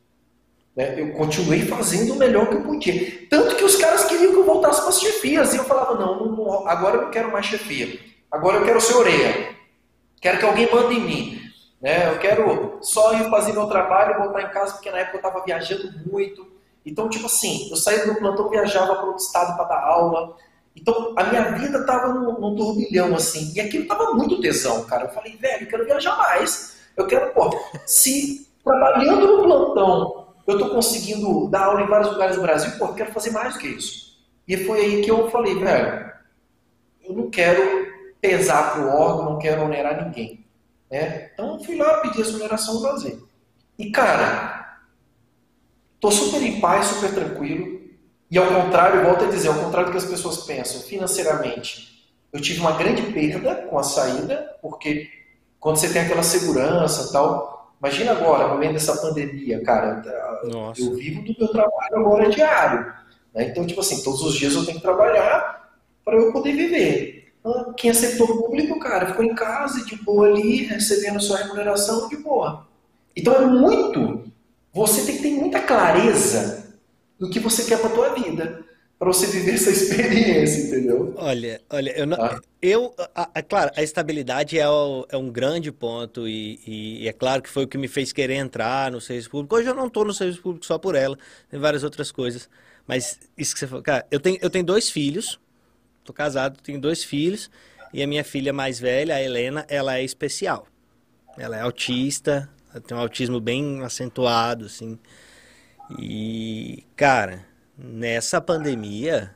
Né? 0.77 1.01
Eu 1.01 1.15
continuei 1.15 1.63
fazendo 1.63 2.13
o 2.13 2.17
melhor 2.17 2.51
que 2.51 2.57
eu 2.57 2.63
podia. 2.63 3.27
Tanto 3.31 3.57
que 3.57 3.65
os 3.65 3.77
caras 3.77 4.05
queriam 4.05 4.33
que 4.33 4.39
eu 4.41 4.45
voltasse 4.45 4.81
para 4.81 4.91
as 4.91 5.01
chefias. 5.01 5.55
E 5.55 5.57
eu 5.57 5.65
falava: 5.65 5.95
não, 5.95 6.27
não, 6.31 6.69
agora 6.69 6.97
eu 6.97 7.03
não 7.05 7.11
quero 7.11 7.33
mais 7.33 7.47
chefia. 7.47 7.99
Agora 8.31 8.59
eu 8.59 8.67
quero 8.67 8.83
ser 8.83 8.97
orelha. 8.97 9.57
Quero 10.21 10.39
que 10.39 10.45
alguém 10.45 10.71
mande 10.71 10.95
em 10.95 11.01
mim. 11.01 11.41
Né? 11.81 12.11
Eu 12.13 12.19
quero 12.19 12.79
só 12.83 13.15
ir 13.15 13.31
fazer 13.31 13.55
meu 13.55 13.67
trabalho 13.67 14.15
e 14.15 14.19
voltar 14.19 14.43
em 14.43 14.51
casa, 14.51 14.75
porque 14.75 14.91
na 14.91 14.99
época 14.99 15.17
eu 15.17 15.21
estava 15.27 15.43
viajando 15.43 15.91
muito. 16.07 16.50
Então, 16.85 17.09
tipo 17.09 17.27
assim, 17.27 17.69
eu 17.71 17.77
saía 17.77 18.07
do 18.07 18.15
plantão, 18.17 18.49
viajava 18.49 18.95
para 18.95 19.07
outro 19.07 19.23
estado 19.23 19.57
para 19.57 19.65
dar 19.65 19.83
aula. 19.83 20.37
Então, 20.75 21.15
a 21.17 21.25
minha 21.25 21.53
vida 21.53 21.79
estava 21.79 22.09
num, 22.09 22.57
turbilhão, 22.57 23.15
assim. 23.15 23.53
E 23.55 23.61
aquilo 23.61 23.83
estava 23.83 24.13
muito 24.15 24.41
tesão, 24.41 24.85
cara. 24.85 25.05
Eu 25.05 25.11
falei, 25.11 25.37
velho, 25.37 25.65
eu 25.65 25.69
quero 25.69 25.85
viajar 25.85 26.17
mais. 26.17 26.79
Eu 26.97 27.07
quero, 27.07 27.33
pô, 27.33 27.51
se 27.87 28.49
trabalhando 28.65 29.37
no 29.37 29.43
plantão 29.43 30.21
eu 30.51 30.59
estou 30.59 30.71
conseguindo 30.71 31.49
dar 31.49 31.67
aula 31.67 31.83
em 31.83 31.87
vários 31.87 32.11
lugares 32.11 32.37
do 32.37 32.43
Brasil, 32.43 32.73
pô, 32.79 32.87
eu 32.87 32.95
quero 32.95 33.13
fazer 33.13 33.31
mais 33.31 33.55
do 33.55 33.61
que 33.61 33.69
isso. 33.69 34.19
E 34.47 34.57
foi 34.57 34.81
aí 34.81 35.03
que 35.03 35.11
eu 35.11 35.31
falei, 35.31 35.55
velho, 35.55 36.13
eu 37.05 37.15
não 37.15 37.31
quero 37.31 37.63
pesar 38.21 38.73
pro 38.73 38.89
órgão, 38.89 39.33
não 39.33 39.39
quero 39.39 39.63
onerar 39.63 40.05
ninguém. 40.05 40.45
Né? 40.91 41.31
Então 41.33 41.63
fui 41.63 41.77
lá 41.77 41.99
pedir 41.99 42.19
a 42.19 42.23
exoneração 42.23 42.75
do 42.75 42.83
lazer. 42.83 43.19
E 43.79 43.91
cara, 43.91 44.60
tô 46.01 46.11
super 46.11 46.43
em 46.43 46.61
paz, 46.61 46.87
super 46.87 47.13
tranquilo. 47.13 47.81
E 48.31 48.39
ao 48.39 48.47
contrário, 48.47 49.05
volto 49.05 49.25
a 49.25 49.29
dizer, 49.29 49.49
ao 49.49 49.55
contrário 49.55 49.89
do 49.89 49.93
que 49.93 49.99
as 49.99 50.11
pessoas 50.11 50.39
pensam, 50.39 50.81
financeiramente, 50.81 52.11
eu 52.33 52.41
tive 52.41 52.61
uma 52.61 52.73
grande 52.73 53.03
perda 53.03 53.55
com 53.69 53.79
a 53.79 53.83
saída, 53.83 54.57
porque 54.63 55.09
quando 55.59 55.77
você 55.77 55.93
tem 55.93 56.03
aquela 56.03 56.23
segurança 56.23 57.13
tal, 57.13 57.75
imagina 57.81 58.13
agora, 58.13 58.49
no 58.49 58.59
meio 58.59 58.73
dessa 58.73 58.97
pandemia, 58.97 59.63
cara, 59.63 60.41
Nossa. 60.45 60.81
eu 60.81 60.95
vivo 60.95 61.23
do 61.23 61.35
meu 61.39 61.49
trabalho 61.49 61.97
agora 61.97 62.31
diário. 62.31 62.93
Né? 63.35 63.49
Então, 63.49 63.67
tipo 63.67 63.81
assim, 63.81 64.03
todos 64.03 64.23
os 64.23 64.35
dias 64.35 64.55
eu 64.55 64.65
tenho 64.65 64.77
que 64.77 64.83
trabalhar 64.83 65.73
para 66.05 66.17
eu 66.17 66.33
poder 66.33 66.53
viver. 66.53 67.33
Quem 67.77 67.91
é 67.91 67.95
setor 67.95 68.27
público, 68.27 68.79
cara, 68.79 69.07
ficou 69.07 69.25
em 69.25 69.35
casa 69.35 69.85
de 69.85 69.97
boa 69.97 70.29
ali, 70.29 70.65
recebendo 70.65 71.21
sua 71.21 71.39
remuneração 71.39 72.09
de 72.09 72.17
boa. 72.17 72.67
Então 73.17 73.35
é 73.35 73.47
muito. 73.47 74.30
Você 74.73 75.05
tem 75.05 75.17
que 75.17 75.23
ter 75.23 75.31
muita 75.31 75.61
clareza 75.61 76.75
do 77.19 77.29
que 77.29 77.41
você 77.41 77.65
quer 77.65 77.81
para 77.81 77.91
tua 77.91 78.15
vida 78.15 78.65
para 78.99 79.09
você 79.09 79.27
viver 79.27 79.55
essa 79.55 79.71
experiência, 79.73 80.67
entendeu? 80.67 81.15
Olha, 81.17 81.61
olha, 81.71 81.91
eu, 81.99 82.07
não, 82.07 82.23
ah. 82.23 82.41
eu 82.61 82.95
a, 83.15 83.31
a, 83.35 83.43
claro, 83.43 83.71
a 83.75 83.83
estabilidade 83.83 84.59
é, 84.59 84.69
o, 84.69 85.07
é 85.09 85.17
um 85.17 85.31
grande 85.31 85.73
ponto 85.73 86.29
e, 86.29 86.61
e, 86.67 87.09
é 87.09 87.13
claro 87.13 87.41
que 87.43 87.49
foi 87.49 87.65
o 87.65 87.69
que 87.69 87.79
me 87.79 87.89
fez 87.89 88.13
querer 88.13 88.35
entrar 88.35 88.93
no 88.93 89.01
serviço 89.01 89.31
público. 89.31 89.57
Hoje 89.57 89.69
eu 89.69 89.75
não 89.75 89.87
estou 89.87 90.05
no 90.05 90.13
serviço 90.13 90.43
público 90.43 90.67
só 90.67 90.79
por 90.79 90.95
ela, 90.95 91.19
tem 91.49 91.59
várias 91.59 91.83
outras 91.83 92.13
coisas. 92.13 92.49
Mas 92.87 93.19
isso 93.39 93.55
que 93.55 93.61
você 93.61 93.67
falou, 93.67 93.83
cara, 93.83 94.07
eu 94.11 94.21
tenho, 94.21 94.39
eu 94.43 94.51
tenho 94.51 94.65
dois 94.65 94.91
filhos, 94.91 95.41
Tô 96.05 96.13
casado, 96.13 96.61
tenho 96.61 96.81
dois 96.81 97.05
filhos 97.05 97.51
e 97.93 98.03
a 98.03 98.07
minha 98.07 98.25
filha 98.25 98.53
mais 98.53 98.81
velha, 98.81 99.15
a 99.15 99.23
Helena, 99.23 99.65
ela 99.69 99.97
é 99.97 100.03
especial. 100.03 100.67
Ela 101.39 101.57
é 101.57 101.61
autista, 101.61 102.49
tem 102.85 102.97
um 102.97 103.01
autismo 103.01 103.41
bem 103.41 103.83
acentuado, 103.83 104.67
assim. 104.67 104.99
E, 105.99 106.85
cara, 106.95 107.45
nessa 107.77 108.41
pandemia, 108.41 109.35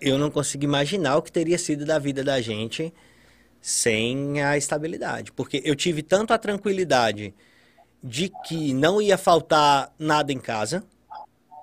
eu 0.00 0.16
não 0.18 0.30
consigo 0.30 0.64
imaginar 0.64 1.16
o 1.16 1.22
que 1.22 1.30
teria 1.32 1.58
sido 1.58 1.84
da 1.84 1.98
vida 1.98 2.24
da 2.24 2.40
gente 2.40 2.92
sem 3.60 4.42
a 4.42 4.56
estabilidade. 4.56 5.32
Porque 5.32 5.60
eu 5.64 5.74
tive 5.74 6.02
tanto 6.02 6.32
a 6.32 6.38
tranquilidade 6.38 7.34
de 8.02 8.30
que 8.46 8.72
não 8.72 9.02
ia 9.02 9.18
faltar 9.18 9.92
nada 9.98 10.32
em 10.32 10.38
casa, 10.38 10.84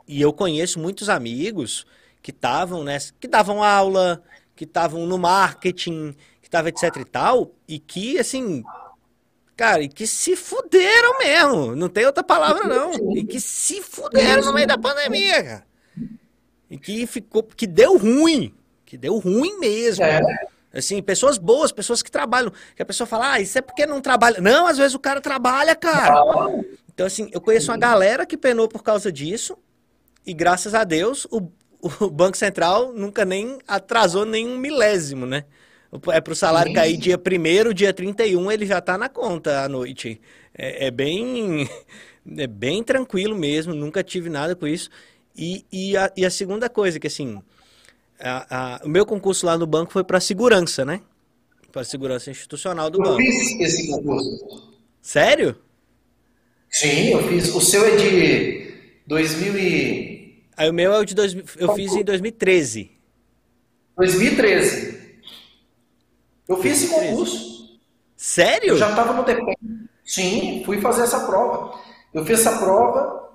e 0.08 0.21
eu 0.21 0.31
conheço 0.34 0.79
muitos 0.79 1.10
amigos 1.10 1.88
que 2.21 2.31
estavam, 2.31 2.84
né, 2.84 2.97
que 3.19 3.27
davam 3.27 3.63
aula, 3.63 4.21
que 4.55 4.65
estavam 4.65 5.05
no 5.08 5.17
marketing, 5.17 6.13
que 6.41 6.47
estavam 6.47 6.69
etc 6.69 6.95
e 6.97 7.05
tal, 7.05 7.51
e 7.67 7.79
que, 7.79 8.19
assim, 8.19 8.63
Cara, 9.56 9.82
e 9.82 9.88
que 9.88 10.06
se 10.06 10.36
fuderam 10.36 11.18
mesmo. 11.20 11.76
Não 11.76 11.88
tem 11.88 12.06
outra 12.06 12.24
palavra, 12.24 12.68
não. 12.68 13.15
E 13.15 13.24
que 13.24 13.39
se 13.39 13.82
fuderam 13.82 14.44
no 14.44 14.54
meio 14.54 14.68
da 14.68 14.78
pandemia, 14.78 15.44
cara. 15.44 15.68
E 16.70 16.78
que 16.78 17.08
ficou. 17.08 17.41
Que 17.44 17.65
deu 17.65 17.98
ruim. 17.98 18.54
Que 18.86 18.98
deu 18.98 19.18
ruim 19.18 19.58
mesmo. 19.60 20.04
É. 20.04 20.20
Assim, 20.74 21.02
pessoas 21.02 21.38
boas, 21.38 21.72
pessoas 21.72 22.04
que 22.04 22.12
trabalham. 22.12 22.52
Que 22.76 22.82
a 22.82 22.86
pessoa 22.86 23.08
fala, 23.08 23.34
ah, 23.34 23.39
isso 23.39 23.58
é 23.58 23.62
porque 23.62 23.86
não 23.86 24.02
trabalha. 24.02 24.41
Não, 24.41 24.68
às 24.68 24.78
vezes 24.78 24.94
o 24.94 25.00
cara 25.00 25.22
trabalha, 25.22 25.74
cara. 25.74 26.13
Então, 26.94 27.06
assim, 27.06 27.30
eu 27.32 27.39
conheço 27.39 27.72
uma 27.72 27.78
galera 27.78 28.26
que 28.26 28.36
penou 28.36 28.68
por 28.68 28.84
causa 28.84 29.10
disso. 29.10 29.58
E 30.26 30.34
graças 30.34 30.74
a 30.74 30.84
Deus, 30.84 31.26
o, 31.32 31.50
o 31.82 32.10
Banco 32.10 32.36
Central 32.36 32.91
nunca 32.91 33.24
nem 33.24 33.58
atrasou 33.65 34.26
nem 34.26 34.48
um 34.48 34.58
milésimo, 34.58 35.26
né? 35.26 35.46
É 36.12 36.19
para 36.19 36.34
o 36.34 36.36
salário 36.36 36.69
Sim. 36.69 36.76
cair 36.76 36.98
dia 36.98 37.17
1 37.17 37.74
dia 37.74 37.93
31, 37.93 38.52
ele 38.52 38.65
já 38.65 38.80
está 38.80 38.98
na 38.98 39.08
conta 39.08 39.62
à 39.63 39.69
noite. 39.69 40.19
É, 40.58 40.88
é, 40.88 40.91
bem 40.91 41.69
é 42.38 42.48
bem 42.48 42.84
tranquilo 42.84 43.36
mesmo, 43.36 43.74
nunca 43.74 44.04
tive 44.04 44.30
nada 44.30 44.56
com 44.56 44.67
isso. 44.67 44.89
E, 45.38 45.65
e, 45.71 45.98
a, 45.98 46.12
e 46.15 46.26
a 46.26 46.30
segunda 46.30 46.69
coisa, 46.69 47.00
que 47.00 47.08
assim, 47.08 47.41
a, 48.19 48.76
a, 48.76 48.86
o 48.86 48.89
meu 48.89 49.06
concurso 49.06 49.45
lá 49.45 49.58
no 49.58 49.67
banco 49.67 49.91
foi 49.91 50.04
para 50.04 50.19
segurança, 50.19 50.86
né? 50.86 51.02
Para 51.71 51.84
segurança 51.84 52.32
institucional 52.32 52.89
do 52.89 53.00
eu 53.00 53.04
banco. 53.04 53.21
Eu 53.21 53.26
fiz 53.26 53.60
esse 53.60 53.88
concurso. 53.89 54.74
Sério? 55.02 55.58
Sim, 56.69 57.10
eu 57.10 57.28
fiz. 57.28 57.54
O 57.54 57.62
seu 57.62 57.86
é 57.86 57.95
de 57.95 58.74
2000 59.08 59.58
e... 59.58 60.43
Aí 60.58 60.69
o 60.69 60.74
meu 60.74 60.93
é 60.93 61.00
o 61.00 61.06
de... 61.06 61.13
Dois, 61.13 61.36
eu 61.58 61.74
fiz 61.76 61.93
em 61.93 62.04
2013. 62.04 62.91
2013. 63.98 64.94
Eu 66.47 66.58
fiz 66.62 66.84
esse 66.84 66.93
concurso. 66.93 67.79
Sério? 68.15 68.69
Eu 68.69 68.77
já 68.77 68.89
estava 68.89 69.13
no 69.13 69.23
DPEM. 69.23 69.55
Sim, 70.03 70.62
fui 70.65 70.79
fazer 70.79 71.03
essa 71.03 71.21
prova. 71.21 71.79
Eu 72.13 72.25
fiz 72.25 72.39
essa 72.39 72.58
prova. 72.60 73.29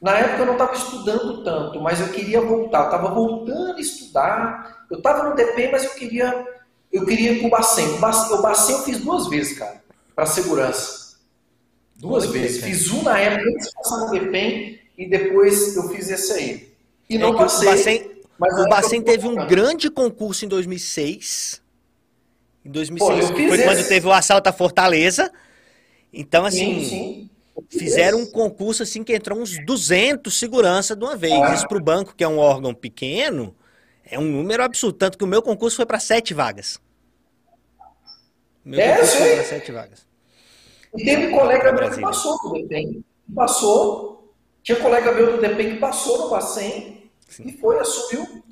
Na 0.00 0.18
época 0.18 0.42
eu 0.42 0.46
não 0.46 0.52
estava 0.52 0.74
estudando 0.74 1.42
tanto, 1.42 1.80
mas 1.80 2.00
eu 2.00 2.08
queria 2.08 2.40
voltar. 2.40 2.86
Estava 2.86 3.14
voltando 3.14 3.76
a 3.76 3.80
estudar. 3.80 4.86
Eu 4.90 4.98
estava 4.98 5.28
no 5.28 5.36
DPEM, 5.36 5.72
mas 5.72 5.84
eu 5.84 5.90
queria, 5.90 6.46
eu 6.92 7.06
queria 7.06 7.32
ir 7.32 7.38
para 7.38 7.46
o 7.46 7.50
Bacen. 7.50 7.88
O 7.94 8.42
Bacen, 8.42 8.76
eu 8.76 8.82
fiz 8.82 9.00
duas 9.00 9.28
vezes, 9.28 9.58
cara, 9.58 9.82
para 10.14 10.26
segurança. 10.26 11.16
Duas 11.96 12.26
vezes. 12.26 12.62
Fiz 12.62 12.90
um 12.90 13.02
na 13.02 13.18
época 13.18 13.48
antes 13.48 13.68
de 13.68 13.74
passar 13.74 13.98
no 13.98 14.10
DPEM 14.10 14.80
e 14.98 15.08
depois 15.08 15.76
eu 15.76 15.88
fiz 15.88 16.10
esse 16.10 16.32
aí. 16.32 16.76
E 17.08 17.16
não 17.16 17.34
é 17.34 17.36
passei. 17.38 17.68
O 17.68 17.70
Bacen, 17.70 18.64
o 18.64 18.68
Bacen 18.68 19.02
teve 19.02 19.26
um 19.26 19.46
grande 19.46 19.88
concurso 19.88 20.44
em 20.44 20.48
2006 20.48 21.64
em 22.66 22.70
2006. 22.70 23.30
Pô, 23.30 23.36
foi 23.36 23.62
quando 23.62 23.88
teve 23.88 24.06
o 24.06 24.12
assalto 24.12 24.48
à 24.48 24.52
Fortaleza. 24.52 25.30
Então, 26.12 26.44
assim, 26.44 26.80
sim, 26.80 26.88
sim. 26.88 27.30
fizeram 27.68 28.20
um 28.20 28.26
concurso 28.26 28.82
assim 28.82 29.04
que 29.04 29.14
entrou 29.14 29.38
uns 29.38 29.64
200 29.64 30.36
segurança 30.36 30.96
de 30.96 31.04
uma 31.04 31.16
vez. 31.16 31.34
Ah. 31.34 31.54
Isso 31.54 31.68
para 31.68 31.78
o 31.78 31.82
banco, 31.82 32.14
que 32.14 32.24
é 32.24 32.28
um 32.28 32.38
órgão 32.38 32.74
pequeno, 32.74 33.54
é 34.04 34.18
um 34.18 34.24
número 34.24 34.62
absurdo. 34.62 34.98
Tanto 34.98 35.16
que 35.16 35.24
o 35.24 35.26
meu 35.26 35.42
concurso 35.42 35.76
foi 35.76 35.86
para 35.86 36.00
sete 36.00 36.34
vagas. 36.34 36.80
Meu 38.64 38.80
é, 38.80 38.94
concurso 38.94 39.16
foi 39.16 39.34
para 39.34 39.44
sete 39.44 39.72
vagas. 39.72 40.06
E 40.96 41.04
teve 41.04 41.26
um 41.28 41.38
colega 41.38 41.72
meu 41.72 41.90
que 41.90 42.00
passou 42.00 42.38
no 42.42 42.52
DEPEN. 42.54 43.04
Passou. 43.34 44.34
Tinha 44.62 44.78
colega 44.80 45.12
meu 45.12 45.36
do 45.36 45.40
DEPEN 45.40 45.74
que 45.74 45.80
passou 45.80 46.22
no 46.22 46.30
Bacen 46.30 47.10
e 47.44 47.52
foi, 47.52 47.78
assumiu. 47.78 48.42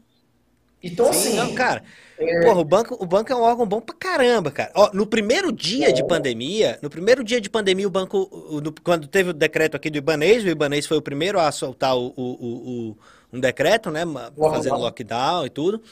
Então, 0.83 1.13
Sim, 1.13 1.29
assim. 1.29 1.37
Não, 1.37 1.55
cara. 1.55 1.83
É... 2.19 2.41
Porra, 2.43 2.61
o 2.61 2.65
banco, 2.65 2.97
o 3.01 3.07
banco 3.07 3.33
é 3.33 3.37
um 3.37 3.43
órgão 3.43 3.67
bom 3.67 3.81
pra 3.81 3.95
caramba, 3.95 4.51
cara. 4.51 4.71
Ó, 4.75 4.91
no 4.93 5.07
primeiro 5.07 5.51
dia 5.51 5.89
é. 5.89 5.93
de 5.93 6.07
pandemia, 6.07 6.79
no 6.81 6.89
primeiro 6.89 7.25
dia 7.25 7.41
de 7.41 7.51
pandemia, 7.51 7.87
o 7.87 7.91
banco, 7.91 8.29
no, 8.63 8.73
quando 8.83 9.07
teve 9.07 9.31
o 9.31 9.33
decreto 9.33 9.77
aqui 9.77 9.91
do 9.91 9.99
Ibanês, 9.99 10.45
o 10.45 10.49
Ibanês 10.49 10.87
foi 10.87 10.97
o 10.97 11.03
primeiro 11.03 11.41
a 11.41 11.51
soltar 11.51 11.97
o, 11.97 12.13
o, 12.17 12.91
o 12.93 12.97
um 13.33 13.41
decreto, 13.41 13.91
né, 13.91 14.03
fazendo 14.37 14.77
lockdown 14.77 15.45
e 15.45 15.51
tudo. 15.51 15.83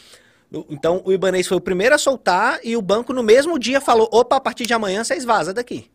Então, 0.71 1.03
o 1.05 1.13
Ibanês 1.13 1.47
foi 1.47 1.57
o 1.57 1.61
primeiro 1.61 1.95
a 1.95 1.99
soltar 1.99 2.61
e 2.63 2.77
o 2.77 2.83
banco 2.83 3.13
no 3.13 3.23
mesmo 3.23 3.59
dia 3.59 3.81
falou, 3.81 4.09
opa, 4.13 4.37
a 4.37 4.41
partir 4.41 4.67
de 4.67 4.75
amanhã 4.75 5.03
vocês 5.03 5.25
vazam 5.25 5.53
daqui. 5.53 5.91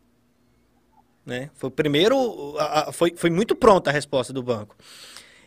Né? 1.24 1.48
Foi 1.54 1.68
o 1.68 1.70
primeiro, 1.70 2.56
foi, 2.92 3.14
foi 3.16 3.30
muito 3.30 3.54
pronta 3.54 3.90
a 3.90 3.92
resposta 3.92 4.32
do 4.32 4.42
banco. 4.42 4.76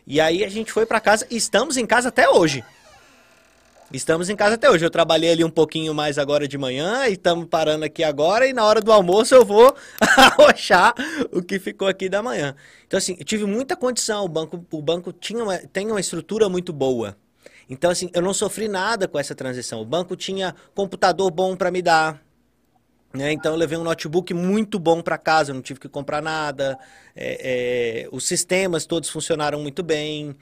E 0.06 0.20
aí 0.20 0.42
a 0.42 0.48
gente 0.48 0.72
foi 0.72 0.86
para 0.86 0.98
casa 0.98 1.26
e 1.30 1.36
estamos 1.36 1.76
em 1.76 1.86
casa 1.86 2.08
até 2.08 2.28
hoje. 2.28 2.64
Estamos 3.92 4.30
em 4.30 4.36
casa 4.36 4.54
até 4.54 4.70
hoje. 4.70 4.84
Eu 4.84 4.90
trabalhei 4.90 5.30
ali 5.30 5.44
um 5.44 5.50
pouquinho 5.50 5.92
mais 5.92 6.16
agora 6.16 6.48
de 6.48 6.56
manhã 6.56 7.06
e 7.06 7.12
estamos 7.12 7.46
parando 7.46 7.84
aqui 7.84 8.02
agora 8.02 8.46
e 8.46 8.52
na 8.52 8.64
hora 8.64 8.80
do 8.80 8.90
almoço 8.90 9.34
eu 9.34 9.44
vou 9.44 9.76
arrochar 10.00 10.94
o 11.30 11.42
que 11.42 11.58
ficou 11.58 11.86
aqui 11.86 12.08
da 12.08 12.22
manhã. 12.22 12.54
Então 12.86 12.96
assim, 12.96 13.16
eu 13.18 13.24
tive 13.24 13.44
muita 13.44 13.76
condição, 13.76 14.24
o 14.24 14.28
banco, 14.28 14.64
o 14.70 14.80
banco 14.80 15.12
tinha 15.12 15.44
uma, 15.44 15.58
tem 15.58 15.90
uma 15.90 16.00
estrutura 16.00 16.48
muito 16.48 16.72
boa. 16.72 17.16
Então 17.68 17.90
assim, 17.90 18.10
eu 18.14 18.22
não 18.22 18.32
sofri 18.32 18.66
nada 18.66 19.06
com 19.06 19.18
essa 19.18 19.34
transição. 19.34 19.82
O 19.82 19.84
banco 19.84 20.16
tinha 20.16 20.54
computador 20.74 21.30
bom 21.30 21.54
para 21.54 21.70
me 21.70 21.82
dar, 21.82 22.22
né? 23.12 23.30
Então 23.30 23.52
eu 23.52 23.58
levei 23.58 23.76
um 23.76 23.84
notebook 23.84 24.32
muito 24.32 24.78
bom 24.78 25.02
para 25.02 25.18
casa, 25.18 25.50
eu 25.50 25.54
não 25.54 25.62
tive 25.62 25.78
que 25.78 25.88
comprar 25.88 26.22
nada. 26.22 26.78
É, 27.14 28.04
é, 28.04 28.08
os 28.10 28.26
sistemas 28.26 28.86
todos 28.86 29.10
funcionaram 29.10 29.60
muito 29.60 29.82
bem. 29.82 30.34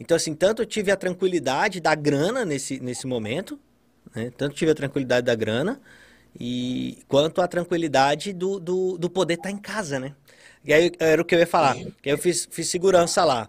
Então, 0.00 0.16
assim, 0.16 0.34
tanto 0.34 0.62
eu 0.62 0.66
tive 0.66 0.90
a 0.90 0.96
tranquilidade 0.96 1.80
da 1.80 1.94
grana 1.94 2.44
nesse, 2.44 2.78
nesse 2.80 3.06
momento, 3.06 3.58
né? 4.14 4.30
tanto 4.36 4.54
tive 4.54 4.70
a 4.70 4.74
tranquilidade 4.74 5.26
da 5.26 5.34
grana, 5.34 5.80
e 6.38 6.98
quanto 7.08 7.40
a 7.40 7.48
tranquilidade 7.48 8.32
do, 8.32 8.60
do, 8.60 8.98
do 8.98 9.08
poder 9.08 9.34
estar 9.34 9.48
tá 9.48 9.50
em 9.50 9.56
casa, 9.56 9.98
né? 9.98 10.14
E 10.64 10.72
aí 10.72 10.92
era 10.98 11.22
o 11.22 11.24
que 11.24 11.34
eu 11.34 11.38
ia 11.38 11.46
falar. 11.46 11.76
Que 12.02 12.10
eu 12.10 12.18
fiz, 12.18 12.46
fiz 12.50 12.68
segurança 12.68 13.24
lá. 13.24 13.48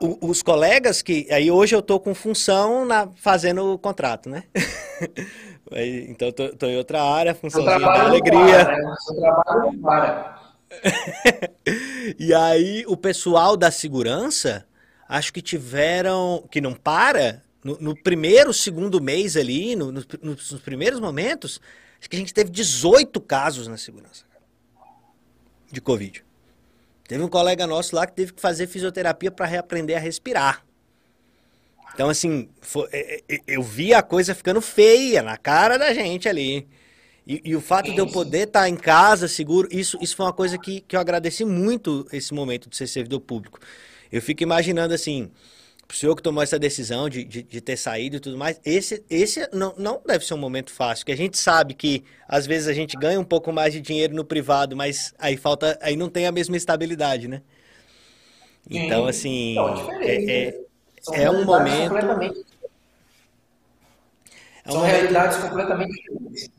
O, 0.00 0.28
os 0.28 0.42
colegas 0.42 1.00
que. 1.00 1.26
Aí 1.30 1.50
hoje 1.50 1.74
eu 1.74 1.80
tô 1.80 1.98
com 1.98 2.14
função 2.14 2.84
na, 2.84 3.08
fazendo 3.16 3.72
o 3.72 3.78
contrato, 3.78 4.28
né? 4.28 4.44
então 6.08 6.30
tô, 6.32 6.48
tô 6.50 6.66
em 6.66 6.76
outra 6.76 7.02
área, 7.02 7.34
funçãozinha 7.34 7.78
da 7.78 8.04
alegria. 8.04 8.64
Para, 8.64 8.76
né? 8.76 8.94
Trabalho 9.16 9.80
para. 9.80 10.42
e 12.18 12.34
aí 12.34 12.84
o 12.86 12.96
pessoal 12.96 13.56
da 13.56 13.70
segurança 13.70 14.66
acho 15.08 15.32
que 15.32 15.40
tiveram, 15.40 16.46
que 16.50 16.60
não 16.60 16.72
para, 16.72 17.42
no, 17.62 17.78
no 17.80 17.96
primeiro, 17.96 18.52
segundo 18.52 19.00
mês 19.00 19.36
ali, 19.36 19.74
no, 19.74 19.92
no, 19.92 20.04
nos 20.22 20.60
primeiros 20.60 21.00
momentos, 21.00 21.60
acho 21.98 22.08
que 22.08 22.16
a 22.16 22.18
gente 22.18 22.32
teve 22.32 22.50
18 22.50 23.20
casos 23.20 23.66
na 23.66 23.76
segurança 23.76 24.24
de 25.70 25.80
Covid. 25.80 26.24
Teve 27.08 27.22
um 27.22 27.28
colega 27.28 27.66
nosso 27.66 27.94
lá 27.94 28.06
que 28.06 28.14
teve 28.14 28.32
que 28.32 28.40
fazer 28.40 28.66
fisioterapia 28.66 29.30
para 29.30 29.46
reaprender 29.46 29.96
a 29.96 30.00
respirar. 30.00 30.64
Então, 31.94 32.08
assim, 32.08 32.48
foi, 32.60 32.88
é, 32.92 33.22
é, 33.28 33.40
eu 33.46 33.62
vi 33.62 33.94
a 33.94 34.02
coisa 34.02 34.34
ficando 34.34 34.60
feia 34.60 35.22
na 35.22 35.36
cara 35.36 35.78
da 35.78 35.94
gente 35.94 36.28
ali. 36.28 36.68
E, 37.26 37.40
e 37.44 37.56
o 37.56 37.60
fato 37.60 37.90
de 37.90 37.98
eu 37.98 38.06
poder 38.06 38.46
estar 38.46 38.60
tá 38.60 38.68
em 38.68 38.76
casa 38.76 39.26
seguro, 39.26 39.68
isso, 39.70 39.98
isso 40.00 40.14
foi 40.14 40.26
uma 40.26 40.32
coisa 40.32 40.58
que, 40.58 40.80
que 40.82 40.94
eu 40.94 41.00
agradeci 41.00 41.44
muito 41.44 42.06
esse 42.12 42.34
momento 42.34 42.68
de 42.68 42.76
ser 42.76 42.86
servidor 42.86 43.20
público. 43.20 43.58
Eu 44.10 44.22
fico 44.22 44.42
imaginando 44.42 44.94
assim, 44.94 45.30
o 45.88 45.94
senhor 45.94 46.16
que 46.16 46.22
tomou 46.22 46.42
essa 46.42 46.58
decisão 46.58 47.08
de, 47.08 47.24
de, 47.24 47.42
de, 47.42 47.60
ter 47.60 47.76
saído 47.76 48.16
e 48.16 48.20
tudo 48.20 48.36
mais, 48.36 48.60
esse, 48.64 49.04
esse 49.08 49.48
não, 49.52 49.74
não 49.76 50.00
deve 50.04 50.24
ser 50.24 50.34
um 50.34 50.38
momento 50.38 50.72
fácil, 50.72 51.04
porque 51.04 51.12
a 51.12 51.16
gente 51.16 51.38
sabe 51.38 51.74
que 51.74 52.04
às 52.28 52.46
vezes 52.46 52.66
a 52.68 52.72
gente 52.72 52.96
ganha 52.96 53.20
um 53.20 53.24
pouco 53.24 53.52
mais 53.52 53.72
de 53.72 53.80
dinheiro 53.80 54.14
no 54.14 54.24
privado, 54.24 54.76
mas 54.76 55.14
aí 55.18 55.36
falta, 55.36 55.78
aí 55.80 55.96
não 55.96 56.08
tem 56.08 56.26
a 56.26 56.32
mesma 56.32 56.56
estabilidade, 56.56 57.28
né? 57.28 57.42
Então, 58.68 59.06
assim, 59.06 59.54
não, 59.54 59.92
é, 60.00 60.48
é, 60.48 60.60
é 61.12 61.30
um 61.30 61.44
momento... 61.44 61.90
Completamente... 61.90 62.46
É 64.64 64.72
São 64.72 64.82
realidades 64.82 65.36
completamente 65.38 65.94
diferentes. 65.94 66.50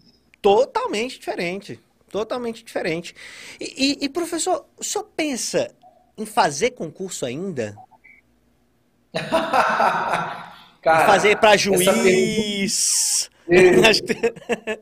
Totalmente 0.42 1.20
diferente. 1.20 1.80
Totalmente 2.10 2.64
diferente. 2.64 3.14
E, 3.60 3.98
e, 4.02 4.06
e, 4.06 4.10
professor, 4.10 4.66
o 4.78 4.84
senhor 4.84 5.04
pensa 5.14 5.70
em 6.18 6.26
fazer 6.26 6.72
concurso 6.72 7.26
ainda? 7.26 7.78
Cara, 10.82 11.06
fazer 11.06 11.38
para 11.38 11.58
juiz. 11.58 13.30
Pergunta... 13.46 14.82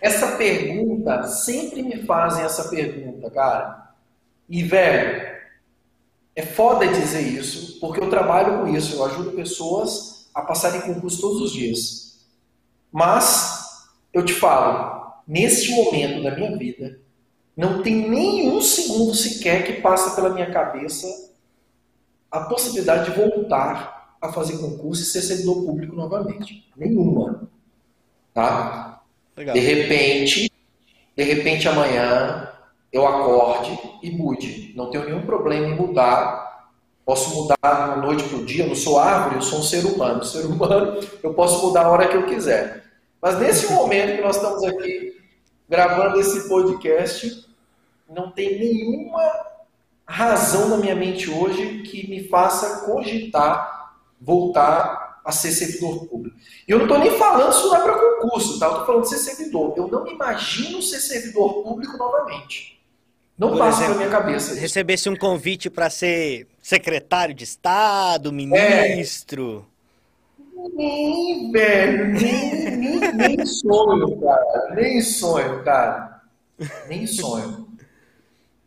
essa 0.00 0.36
pergunta, 0.36 1.22
sempre 1.28 1.82
me 1.82 2.04
fazem 2.04 2.44
essa 2.44 2.68
pergunta, 2.68 3.30
cara. 3.30 3.94
E, 4.48 4.62
velho, 4.62 5.32
é 6.34 6.42
foda 6.42 6.88
dizer 6.88 7.20
isso, 7.20 7.78
porque 7.78 8.00
eu 8.00 8.10
trabalho 8.10 8.58
com 8.58 8.76
isso, 8.76 8.96
eu 8.96 9.04
ajudo 9.04 9.32
pessoas 9.32 10.28
a 10.34 10.42
passarem 10.42 10.80
concurso 10.80 11.20
todos 11.20 11.40
os 11.40 11.52
dias. 11.52 12.26
Mas, 12.90 13.86
eu 14.12 14.24
te 14.24 14.34
falo, 14.34 15.14
neste 15.26 15.70
momento 15.70 16.22
da 16.22 16.34
minha 16.34 16.56
vida, 16.56 17.00
não 17.56 17.82
tem 17.82 18.08
nenhum 18.08 18.60
segundo 18.60 19.14
sequer 19.14 19.64
que 19.64 19.80
passa 19.80 20.14
pela 20.14 20.30
minha 20.30 20.50
cabeça 20.50 21.06
a 22.30 22.40
possibilidade 22.40 23.10
de 23.10 23.16
voltar 23.16 24.16
a 24.20 24.32
fazer 24.32 24.58
concurso 24.58 25.02
e 25.02 25.04
ser 25.04 25.20
servidor 25.20 25.64
público 25.64 25.94
novamente. 25.94 26.66
Nenhuma. 26.76 27.48
Tá? 28.32 29.02
Legal. 29.36 29.54
De 29.54 29.60
repente, 29.60 30.50
de 31.14 31.22
repente 31.22 31.68
amanhã 31.68 32.48
eu 32.90 33.06
acorde 33.06 33.78
e 34.02 34.10
mude. 34.10 34.72
Não 34.74 34.90
tenho 34.90 35.04
nenhum 35.04 35.26
problema 35.26 35.66
em 35.66 35.76
mudar. 35.76 36.70
Posso 37.04 37.34
mudar 37.34 37.56
da 37.62 37.96
noite 37.96 38.22
para 38.24 38.38
o 38.38 38.46
dia, 38.46 38.64
eu 38.64 38.68
não 38.68 38.76
sou 38.76 38.98
árvore, 38.98 39.36
eu 39.36 39.42
sou 39.42 39.58
um 39.58 39.62
ser 39.62 39.84
humano. 39.84 40.24
Ser 40.24 40.46
humano, 40.46 41.00
eu 41.22 41.34
posso 41.34 41.66
mudar 41.66 41.86
a 41.86 41.90
hora 41.90 42.08
que 42.08 42.16
eu 42.16 42.26
quiser. 42.26 42.84
Mas 43.20 43.38
nesse 43.38 43.72
momento 43.72 44.16
que 44.16 44.22
nós 44.22 44.36
estamos 44.36 44.62
aqui 44.64 45.21
gravando 45.72 46.20
esse 46.20 46.46
podcast, 46.50 47.46
não 48.06 48.30
tem 48.30 48.58
nenhuma 48.58 49.22
razão 50.06 50.68
na 50.68 50.76
minha 50.76 50.94
mente 50.94 51.30
hoje 51.30 51.80
que 51.80 52.06
me 52.10 52.28
faça 52.28 52.84
cogitar 52.84 53.94
voltar 54.20 55.22
a 55.24 55.32
ser 55.32 55.50
servidor 55.50 56.06
público. 56.06 56.36
E 56.68 56.70
eu 56.70 56.76
não 56.76 56.84
estou 56.84 56.98
nem 56.98 57.16
falando 57.16 57.52
isso 57.52 57.68
não 57.68 57.76
é 57.76 57.80
para 57.80 57.94
concurso, 57.94 58.58
tá? 58.58 58.66
Eu 58.66 58.72
estou 58.72 58.86
falando 58.86 59.02
de 59.04 59.08
ser 59.08 59.16
servidor. 59.16 59.72
Eu 59.74 59.88
não 59.88 60.06
imagino 60.06 60.82
ser 60.82 61.00
servidor 61.00 61.62
público 61.62 61.96
novamente. 61.96 62.78
Não 63.38 63.48
Por 63.50 63.58
passa 63.58 63.78
exemplo, 63.78 63.94
pela 63.94 64.08
minha 64.08 64.20
cabeça. 64.20 64.54
Recebesse 64.54 65.08
um 65.08 65.16
convite 65.16 65.70
para 65.70 65.88
ser 65.88 66.48
secretário 66.60 67.34
de 67.34 67.44
Estado, 67.44 68.30
ministro. 68.30 69.66
É. 69.68 69.71
Nem, 70.74 71.50
velho, 71.50 72.08
nem, 72.08 72.76
nem, 72.76 73.12
nem 73.12 73.46
sonho, 73.46 74.20
cara. 74.20 74.74
Nem 74.74 75.00
sonho, 75.00 75.64
cara. 75.64 76.22
Nem 76.88 77.06
sonho. 77.06 77.68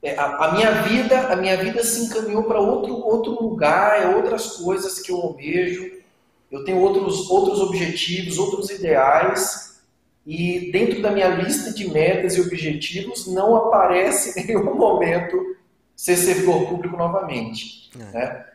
É, 0.04 0.16
a, 0.18 0.26
a, 0.26 0.54
minha 0.54 0.72
vida, 0.84 1.20
a 1.32 1.36
minha 1.36 1.58
vida 1.58 1.84
se 1.84 2.06
encaminhou 2.06 2.44
para 2.44 2.60
outro, 2.60 2.96
outro 2.96 3.32
lugar, 3.42 4.02
é 4.02 4.16
outras 4.16 4.58
coisas 4.58 5.00
que 5.00 5.12
eu 5.12 5.18
almejo. 5.18 5.90
Eu 6.52 6.64
tenho 6.64 6.80
outros, 6.80 7.30
outros 7.30 7.60
objetivos, 7.60 8.38
outros 8.38 8.70
ideais. 8.70 9.82
E 10.26 10.72
dentro 10.72 11.02
da 11.02 11.12
minha 11.12 11.30
lista 11.30 11.72
de 11.74 11.90
metas 11.90 12.36
e 12.36 12.42
objetivos 12.42 13.28
não 13.28 13.56
aparece 13.56 14.38
em 14.42 14.46
nenhum 14.46 14.76
momento 14.76 15.56
ser 15.96 16.18
servidor 16.18 16.68
público 16.68 16.98
novamente. 16.98 17.90
É. 17.96 18.04
Né? 18.14 18.46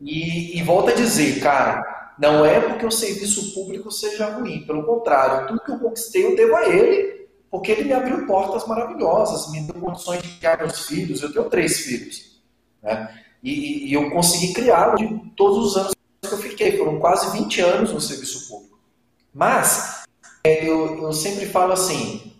E, 0.00 0.58
e 0.58 0.62
volto 0.62 0.90
a 0.90 0.94
dizer, 0.94 1.40
cara, 1.40 1.95
não 2.18 2.44
é 2.44 2.60
porque 2.60 2.86
o 2.86 2.90
serviço 2.90 3.52
público 3.54 3.90
seja 3.90 4.30
ruim, 4.30 4.66
pelo 4.66 4.84
contrário, 4.84 5.48
tudo 5.48 5.60
que 5.60 5.70
eu 5.70 5.78
conquistei 5.78 6.24
eu 6.24 6.36
devo 6.36 6.56
a 6.56 6.68
ele 6.68 7.16
porque 7.50 7.72
ele 7.72 7.84
me 7.84 7.92
abriu 7.92 8.26
portas 8.26 8.66
maravilhosas, 8.66 9.50
me 9.50 9.60
deu 9.62 9.80
condições 9.80 10.22
de 10.22 10.28
criar 10.36 10.58
meus 10.58 10.86
filhos. 10.86 11.22
Eu 11.22 11.32
tenho 11.32 11.48
três 11.48 11.80
filhos. 11.80 12.40
Né? 12.82 13.22
E, 13.42 13.88
e, 13.88 13.94
eu 13.94 14.10
consegui 14.10 14.52
criar 14.52 14.94
de 14.94 15.06
todos 15.36 15.66
os 15.66 15.76
anos 15.76 15.92
que 16.20 16.34
eu 16.34 16.38
fiquei. 16.38 16.76
Foram 16.76 16.98
quase 16.98 17.36
20 17.38 17.60
anos 17.60 17.92
no 17.92 18.00
serviço 18.00 18.48
público. 18.48 18.78
Mas, 19.32 20.04
é, 20.44 20.68
eu, 20.68 21.02
eu 21.02 21.12
sempre 21.12 21.46
falo 21.46 21.72
assim: 21.72 22.32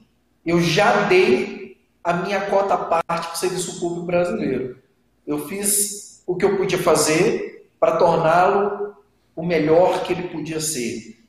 eu 0.44 0.60
já 0.60 1.04
dei 1.04 1.78
a 2.02 2.12
minha 2.12 2.50
cota 2.50 2.76
parte 2.76 3.28
para 3.28 3.34
o 3.34 3.38
serviço 3.38 3.80
público 3.80 4.06
brasileiro. 4.06 4.78
Eu 5.26 5.46
fiz 5.46 6.22
o 6.26 6.36
que 6.36 6.44
eu 6.44 6.56
podia 6.56 6.78
fazer 6.82 7.70
para 7.78 7.96
torná-lo 7.96 8.95
o 9.36 9.44
melhor 9.44 10.02
que 10.02 10.14
ele 10.14 10.28
podia 10.28 10.60
ser. 10.60 11.22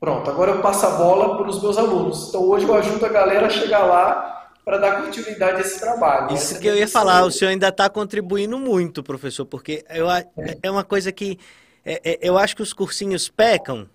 Pronto, 0.00 0.30
agora 0.30 0.52
eu 0.52 0.62
passo 0.62 0.86
a 0.86 0.90
bola 0.92 1.36
para 1.36 1.48
os 1.48 1.62
meus 1.62 1.76
alunos. 1.76 2.30
Então 2.30 2.42
hoje 2.48 2.66
eu 2.66 2.74
ajudo 2.74 3.04
a 3.04 3.08
galera 3.10 3.46
a 3.46 3.50
chegar 3.50 3.84
lá 3.84 4.50
para 4.64 4.78
dar 4.78 5.02
continuidade 5.02 5.58
a 5.58 5.60
esse 5.60 5.78
trabalho. 5.78 6.34
Isso 6.34 6.58
que 6.58 6.66
eu 6.66 6.74
ia 6.74 6.88
falar, 6.88 7.24
o 7.24 7.30
senhor 7.30 7.50
ainda 7.50 7.68
está 7.68 7.88
contribuindo 7.90 8.58
muito, 8.58 9.02
professor, 9.02 9.44
porque 9.44 9.84
eu, 9.90 10.10
é. 10.10 10.24
é 10.62 10.70
uma 10.70 10.84
coisa 10.84 11.12
que 11.12 11.38
é, 11.84 12.00
é, 12.04 12.18
eu 12.22 12.38
acho 12.38 12.56
que 12.56 12.62
os 12.62 12.72
cursinhos 12.72 13.28
pecam, 13.28 13.88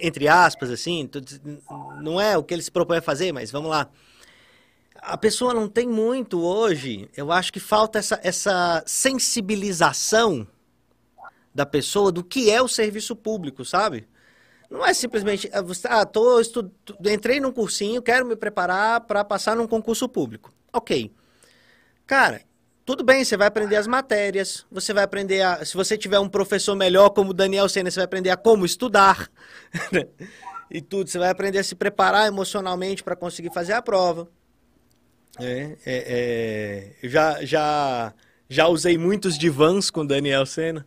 entre 0.00 0.28
aspas, 0.28 0.70
assim, 0.70 1.08
não 2.00 2.20
é 2.20 2.38
o 2.38 2.44
que 2.44 2.54
eles 2.54 2.66
se 2.66 2.70
propõem 2.70 2.98
a 2.98 3.02
fazer, 3.02 3.32
mas 3.32 3.50
vamos 3.50 3.70
lá. 3.70 3.88
A 4.96 5.16
pessoa 5.16 5.54
não 5.54 5.68
tem 5.68 5.88
muito 5.88 6.44
hoje, 6.44 7.08
eu 7.16 7.32
acho 7.32 7.52
que 7.52 7.58
falta 7.58 7.98
essa, 7.98 8.20
essa 8.22 8.82
sensibilização 8.86 10.46
da 11.54 11.66
pessoa 11.66 12.12
do 12.12 12.22
que 12.22 12.50
é 12.50 12.62
o 12.62 12.68
serviço 12.68 13.14
público, 13.16 13.64
sabe? 13.64 14.08
Não 14.70 14.86
é 14.86 14.94
simplesmente, 14.94 15.50
ah, 15.88 16.06
tô 16.06 16.40
estu... 16.40 16.70
entrei 17.04 17.40
num 17.40 17.50
cursinho, 17.50 18.00
quero 18.00 18.24
me 18.24 18.36
preparar 18.36 19.00
para 19.00 19.24
passar 19.24 19.56
num 19.56 19.66
concurso 19.66 20.08
público. 20.08 20.52
Ok. 20.72 21.12
Cara, 22.06 22.42
tudo 22.84 23.02
bem, 23.02 23.24
você 23.24 23.36
vai 23.36 23.48
aprender 23.48 23.76
as 23.76 23.86
matérias, 23.86 24.64
você 24.70 24.92
vai 24.92 25.02
aprender 25.04 25.42
a. 25.42 25.64
Se 25.64 25.76
você 25.76 25.98
tiver 25.98 26.18
um 26.18 26.28
professor 26.28 26.76
melhor 26.76 27.10
como 27.10 27.30
o 27.30 27.34
Daniel 27.34 27.68
Senna, 27.68 27.90
você 27.90 28.00
vai 28.00 28.04
aprender 28.04 28.30
a 28.30 28.36
como 28.36 28.64
estudar. 28.64 29.28
e 30.70 30.80
tudo, 30.80 31.10
você 31.10 31.18
vai 31.18 31.30
aprender 31.30 31.58
a 31.58 31.64
se 31.64 31.74
preparar 31.74 32.28
emocionalmente 32.28 33.02
para 33.02 33.16
conseguir 33.16 33.52
fazer 33.52 33.72
a 33.72 33.82
prova. 33.82 34.28
É, 35.38 35.76
é, 35.86 36.94
é, 37.02 37.08
já, 37.08 37.44
já 37.44 38.14
já 38.50 38.66
usei 38.66 38.98
muitos 38.98 39.38
divãs 39.38 39.90
com 39.90 40.04
Daniel 40.04 40.44
Senna. 40.44 40.84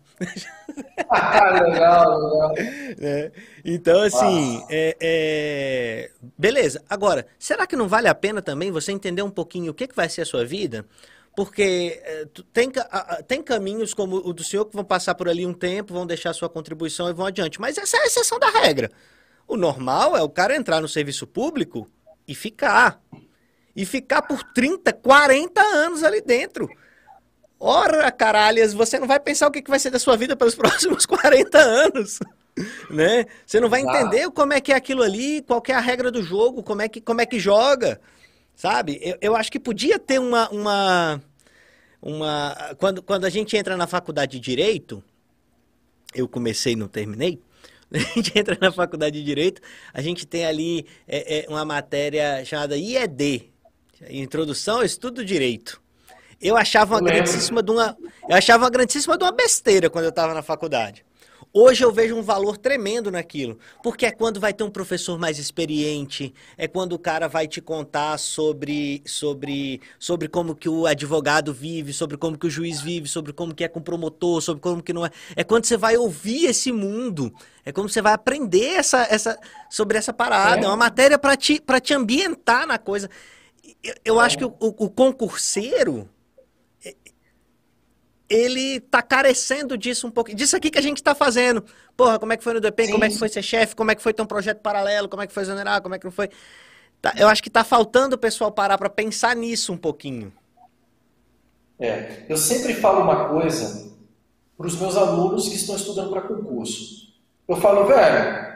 ah, 1.09 1.61
legal, 1.61 2.19
legal. 2.19 2.53
É, 2.99 3.31
então, 3.63 4.01
assim, 4.01 4.61
é, 4.69 4.97
é... 4.99 6.11
beleza. 6.37 6.83
Agora, 6.89 7.25
será 7.39 7.65
que 7.65 7.75
não 7.75 7.87
vale 7.87 8.09
a 8.09 8.13
pena 8.13 8.41
também 8.41 8.69
você 8.69 8.91
entender 8.91 9.21
um 9.21 9.29
pouquinho 9.29 9.71
o 9.71 9.73
que, 9.73 9.87
que 9.87 9.95
vai 9.95 10.09
ser 10.09 10.21
a 10.21 10.25
sua 10.25 10.45
vida? 10.45 10.85
Porque 11.35 12.01
é, 12.03 12.27
tem, 12.51 12.69
tem 13.27 13.41
caminhos 13.41 13.93
como 13.93 14.17
o 14.17 14.33
do 14.33 14.43
senhor 14.43 14.65
que 14.65 14.75
vão 14.75 14.83
passar 14.83 15.15
por 15.15 15.29
ali 15.29 15.45
um 15.45 15.53
tempo, 15.53 15.93
vão 15.93 16.05
deixar 16.05 16.33
sua 16.33 16.49
contribuição 16.49 17.09
e 17.09 17.13
vão 17.13 17.25
adiante. 17.25 17.61
Mas 17.61 17.77
essa 17.77 17.95
é 17.95 18.01
a 18.01 18.05
exceção 18.05 18.37
da 18.37 18.49
regra. 18.49 18.91
O 19.47 19.55
normal 19.55 20.17
é 20.17 20.21
o 20.21 20.29
cara 20.29 20.55
entrar 20.55 20.81
no 20.81 20.87
serviço 20.89 21.25
público 21.25 21.89
e 22.27 22.35
ficar. 22.35 23.01
E 23.73 23.85
ficar 23.85 24.21
por 24.21 24.43
30, 24.43 24.91
40 24.91 25.61
anos 25.61 26.03
ali 26.03 26.21
dentro. 26.21 26.69
Ora, 27.65 28.11
caralhas, 28.11 28.73
você 28.73 28.99
não 28.99 29.07
vai 29.07 29.17
pensar 29.21 29.47
o 29.47 29.51
que 29.51 29.63
vai 29.69 29.79
ser 29.79 29.89
da 29.89 29.97
sua 29.97 30.17
vida 30.17 30.35
pelos 30.35 30.53
próximos 30.53 31.05
40 31.05 31.57
anos. 31.57 32.19
Né? 32.89 33.25
Você 33.45 33.57
não 33.61 33.69
vai 33.69 33.79
entender 33.79 34.29
como 34.31 34.51
é 34.51 34.59
que 34.59 34.73
é 34.73 34.75
aquilo 34.75 35.01
ali, 35.01 35.41
qual 35.43 35.63
é 35.69 35.71
a 35.71 35.79
regra 35.79 36.11
do 36.11 36.21
jogo, 36.21 36.61
como 36.61 36.81
é 36.81 36.89
que, 36.89 36.99
como 36.99 37.21
é 37.21 37.25
que 37.25 37.39
joga. 37.39 38.01
Sabe? 38.53 38.99
Eu, 39.01 39.17
eu 39.21 39.35
acho 39.37 39.49
que 39.49 39.61
podia 39.61 39.97
ter 39.97 40.19
uma. 40.19 40.49
uma, 40.49 41.21
uma 42.01 42.75
quando, 42.77 43.01
quando 43.01 43.23
a 43.23 43.29
gente 43.29 43.55
entra 43.55 43.77
na 43.77 43.87
faculdade 43.87 44.33
de 44.33 44.39
Direito, 44.41 45.01
eu 46.13 46.27
comecei 46.27 46.73
e 46.73 46.75
não 46.75 46.89
terminei. 46.89 47.41
A 47.93 47.97
gente 47.97 48.37
entra 48.37 48.57
na 48.59 48.71
faculdade 48.71 49.19
de 49.19 49.23
Direito, 49.23 49.61
a 49.93 50.01
gente 50.01 50.25
tem 50.25 50.45
ali 50.45 50.83
é, 51.07 51.45
é, 51.45 51.45
uma 51.47 51.63
matéria 51.63 52.43
chamada 52.43 52.75
IED 52.75 53.51
Introdução 54.09 54.77
ao 54.77 54.83
Estudo 54.83 55.17
do 55.17 55.25
Direito. 55.25 55.82
Eu 56.41 56.57
achava 56.57 56.95
uma 56.95 57.01
grandíssima 57.01 57.63
de 57.63 57.71
uma, 57.71 57.97
eu 58.29 58.35
achava 58.35 58.63
uma 58.63 58.69
grandíssima 58.69 59.17
de 59.17 59.23
uma 59.23 59.31
besteira 59.31 59.89
quando 59.89 60.05
eu 60.05 60.09
estava 60.09 60.33
na 60.33 60.41
faculdade. 60.41 61.05
Hoje 61.55 61.85
eu 61.85 61.91
vejo 61.91 62.15
um 62.15 62.23
valor 62.23 62.57
tremendo 62.57 63.11
naquilo, 63.11 63.59
porque 63.83 64.07
é 64.07 64.11
quando 64.11 64.39
vai 64.39 64.51
ter 64.51 64.63
um 64.63 64.71
professor 64.71 65.19
mais 65.19 65.37
experiente, 65.37 66.33
é 66.57 66.67
quando 66.67 66.93
o 66.93 66.99
cara 66.99 67.27
vai 67.27 67.47
te 67.47 67.61
contar 67.61 68.17
sobre, 68.17 69.03
sobre, 69.05 69.79
sobre 69.99 70.27
como 70.27 70.55
que 70.55 70.67
o 70.67 70.87
advogado 70.87 71.53
vive, 71.53 71.93
sobre 71.93 72.17
como 72.17 72.39
que 72.39 72.47
o 72.47 72.49
juiz 72.49 72.81
vive, 72.81 73.07
sobre 73.07 73.31
como 73.33 73.53
que 73.53 73.63
é 73.63 73.67
com 73.67 73.79
o 73.79 73.83
promotor, 73.83 74.41
sobre 74.41 74.63
como 74.63 74.81
que 74.81 74.91
não 74.91 75.05
é. 75.05 75.11
É 75.35 75.43
quando 75.43 75.65
você 75.65 75.77
vai 75.77 75.95
ouvir 75.95 76.45
esse 76.45 76.71
mundo, 76.71 77.31
é 77.63 77.71
como 77.71 77.87
você 77.87 78.01
vai 78.01 78.13
aprender 78.13 78.73
essa, 78.73 79.05
essa, 79.07 79.37
sobre 79.69 79.95
essa 79.95 80.11
parada. 80.11 80.61
É, 80.61 80.65
é 80.65 80.67
uma 80.67 80.75
matéria 80.75 81.19
para 81.19 81.37
te, 81.37 81.61
te 81.83 81.93
ambientar 81.93 82.65
na 82.65 82.79
coisa. 82.79 83.11
Eu, 83.83 83.93
eu 84.03 84.21
é. 84.21 84.25
acho 84.25 84.39
que 84.39 84.45
o, 84.45 84.55
o, 84.59 84.85
o 84.85 84.89
concurseiro 84.89 86.09
ele 88.33 88.79
tá 88.79 88.99
carecendo 89.03 89.77
disso 89.77 90.07
um 90.07 90.11
pouco. 90.11 90.33
Disso 90.33 90.55
aqui 90.55 90.71
que 90.71 90.79
a 90.79 90.81
gente 90.81 91.03
tá 91.03 91.13
fazendo. 91.13 91.63
Porra, 91.95 92.17
como 92.17 92.33
é 92.33 92.37
que 92.37 92.43
foi 92.43 92.53
no 92.53 92.59
DP? 92.59 92.91
Como 92.91 93.05
é 93.05 93.09
que 93.09 93.17
foi 93.17 93.29
ser 93.29 93.43
chefe? 93.43 93.75
Como 93.75 93.91
é 93.91 93.95
que 93.95 94.01
foi 94.01 94.11
ter 94.11 94.23
um 94.23 94.25
projeto 94.25 94.59
paralelo? 94.59 95.07
Como 95.07 95.21
é 95.21 95.27
que 95.27 95.33
foi 95.33 95.43
exonerar? 95.43 95.81
Como 95.81 95.93
é 95.93 95.99
que 95.99 96.05
não 96.05 96.11
foi? 96.11 96.29
Tá, 96.99 97.13
eu 97.15 97.27
acho 97.27 97.43
que 97.43 97.49
tá 97.49 97.63
faltando 97.63 98.15
o 98.15 98.17
pessoal 98.17 98.51
parar 98.51 98.77
para 98.79 98.89
pensar 98.89 99.35
nisso 99.35 99.71
um 99.71 99.77
pouquinho. 99.77 100.33
É, 101.79 102.25
eu 102.27 102.35
sempre 102.35 102.73
falo 102.73 103.01
uma 103.03 103.29
coisa 103.29 103.93
para 104.57 104.65
os 104.65 104.79
meus 104.79 104.97
alunos 104.97 105.47
que 105.47 105.55
estão 105.55 105.75
estudando 105.75 106.09
para 106.09 106.21
concurso. 106.21 107.13
Eu 107.47 107.57
falo, 107.57 107.85
velho, 107.85 108.51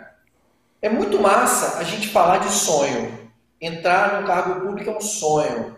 é 0.81 0.89
muito 0.89 1.19
massa 1.19 1.77
a 1.77 1.83
gente 1.83 2.07
falar 2.07 2.39
de 2.39 2.49
sonho. 2.49 3.29
Entrar 3.61 4.21
no 4.21 4.27
cargo 4.27 4.61
público 4.61 4.89
é 4.89 4.97
um 4.97 5.01
sonho. 5.01 5.75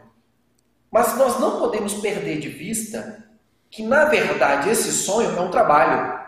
Mas 0.90 1.18
nós 1.18 1.38
não 1.38 1.60
podemos 1.60 1.96
perder 1.96 2.40
de 2.40 2.48
vista 2.48 3.29
que 3.70 3.84
na 3.84 4.06
verdade 4.06 4.70
esse 4.70 4.92
sonho 4.92 5.38
é 5.38 5.42
um 5.42 5.52
trabalho. 5.52 6.20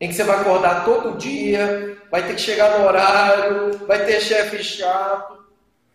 Em 0.00 0.08
que 0.08 0.14
você 0.14 0.24
vai 0.24 0.40
acordar 0.40 0.84
todo 0.84 1.16
dia, 1.16 1.96
vai 2.10 2.26
ter 2.26 2.34
que 2.34 2.40
chegar 2.40 2.78
no 2.78 2.86
horário, 2.86 3.78
vai 3.86 4.04
ter 4.04 4.20
chefe 4.20 4.62
chato. 4.62 5.44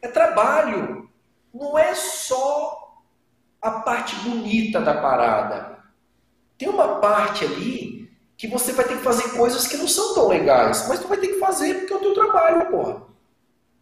É 0.01 0.07
trabalho. 0.07 1.09
Não 1.53 1.77
é 1.77 1.93
só 1.93 3.03
a 3.61 3.71
parte 3.81 4.15
bonita 4.17 4.79
da 4.79 4.93
parada. 4.93 5.79
Tem 6.57 6.69
uma 6.69 6.99
parte 6.99 7.43
ali 7.43 8.09
que 8.37 8.47
você 8.47 8.71
vai 8.71 8.85
ter 8.85 8.97
que 8.97 9.03
fazer 9.03 9.35
coisas 9.35 9.67
que 9.67 9.77
não 9.77 9.87
são 9.87 10.13
tão 10.13 10.27
legais, 10.27 10.87
mas 10.87 10.99
tu 10.99 11.07
vai 11.07 11.17
ter 11.17 11.27
que 11.27 11.39
fazer 11.39 11.73
porque 11.73 11.93
é 11.93 11.95
o 11.95 12.01
teu 12.01 12.13
trabalho, 12.13 12.69
porra. 12.69 13.01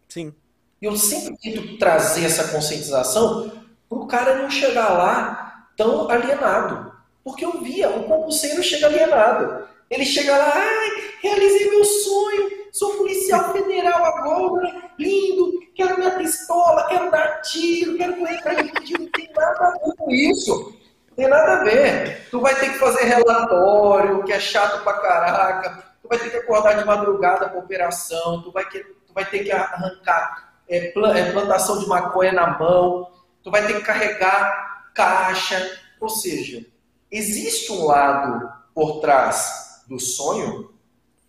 Sim. 0.08 0.34
Eu 0.80 0.96
sempre 0.96 1.36
tento 1.38 1.78
trazer 1.78 2.24
essa 2.24 2.48
conscientização 2.48 3.52
para 3.88 3.98
o 3.98 4.06
cara 4.06 4.42
não 4.42 4.50
chegar 4.50 4.88
lá 4.90 5.55
tão 5.76 6.08
alienado. 6.10 6.92
Porque 7.22 7.44
eu 7.44 7.60
via, 7.60 7.90
o 7.90 8.04
concurseiro 8.04 8.62
chega 8.62 8.86
alienado. 8.86 9.66
Ele 9.90 10.04
chega 10.04 10.36
lá, 10.36 10.52
ai, 10.54 10.90
realizei 11.22 11.70
meu 11.70 11.84
sonho, 11.84 12.50
sou 12.72 12.96
policial 12.96 13.52
federal 13.52 14.04
agora, 14.04 14.90
lindo, 14.98 15.60
quero 15.74 15.96
minha 15.96 16.10
pistola, 16.12 16.88
quero 16.88 17.10
dar 17.10 17.40
tiro, 17.42 17.96
quero 17.96 18.16
correr 18.16 18.42
para 18.42 18.64
tiro, 18.80 19.02
não 19.02 19.10
tem 19.10 19.30
nada 19.32 19.66
a 19.66 19.70
ver 19.70 19.96
com 19.96 20.10
isso. 20.10 20.76
Tem 21.14 21.28
nada 21.28 21.60
a 21.60 21.64
ver. 21.64 22.28
Tu 22.30 22.40
vai 22.40 22.54
ter 22.56 22.72
que 22.72 22.78
fazer 22.78 23.04
relatório, 23.04 24.22
que 24.24 24.32
é 24.32 24.40
chato 24.40 24.82
pra 24.84 24.94
caraca. 24.94 25.84
Tu 26.02 26.08
vai 26.08 26.18
ter 26.18 26.30
que 26.30 26.36
acordar 26.36 26.74
de 26.74 26.84
madrugada 26.84 27.48
para 27.48 27.58
operação. 27.58 28.42
Tu 28.42 28.52
vai, 28.52 28.68
que, 28.68 28.80
tu 28.80 29.14
vai 29.14 29.24
ter 29.24 29.42
que 29.42 29.50
arrancar 29.50 30.52
é, 30.68 30.88
é, 30.88 31.32
plantação 31.32 31.78
de 31.78 31.88
maconha 31.88 32.32
na 32.32 32.58
mão. 32.58 33.10
Tu 33.42 33.50
vai 33.50 33.66
ter 33.66 33.74
que 33.74 33.82
carregar 33.82 34.75
caixa. 34.96 35.78
Ou 36.00 36.08
seja, 36.08 36.64
existe 37.10 37.70
um 37.70 37.84
lado 37.84 38.48
por 38.74 39.00
trás 39.00 39.84
do 39.86 40.00
sonho 40.00 40.70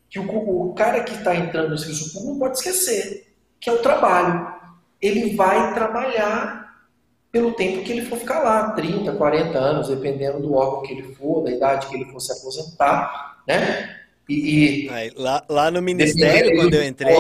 que 0.10 0.18
o, 0.20 0.70
o 0.70 0.74
cara 0.74 1.04
que 1.04 1.14
está 1.14 1.36
entrando 1.36 1.70
no 1.70 1.78
serviço 1.78 2.14
público 2.14 2.32
não 2.32 2.40
pode 2.40 2.58
esquecer, 2.58 3.34
que 3.60 3.70
é 3.70 3.74
o 3.74 3.82
trabalho. 3.82 4.56
Ele 5.02 5.36
vai 5.36 5.74
trabalhar 5.74 6.88
pelo 7.32 7.54
tempo 7.54 7.84
que 7.84 7.92
ele 7.92 8.06
for 8.06 8.18
ficar 8.18 8.40
lá, 8.40 8.72
30, 8.72 9.12
40 9.14 9.58
anos, 9.58 9.90
dependendo 9.90 10.40
do 10.40 10.54
órgão 10.54 10.82
que 10.82 10.94
ele 10.94 11.14
for, 11.14 11.44
da 11.44 11.52
idade 11.52 11.88
que 11.88 11.96
ele 11.96 12.12
for 12.12 12.20
se 12.20 12.32
aposentar, 12.32 13.44
né? 13.48 13.96
E, 14.30 14.90
Aí, 14.90 15.12
lá, 15.16 15.44
lá 15.48 15.72
no 15.72 15.82
Ministério, 15.82 16.56
quando 16.56 16.74
eu 16.74 16.84
entrei... 16.84 17.16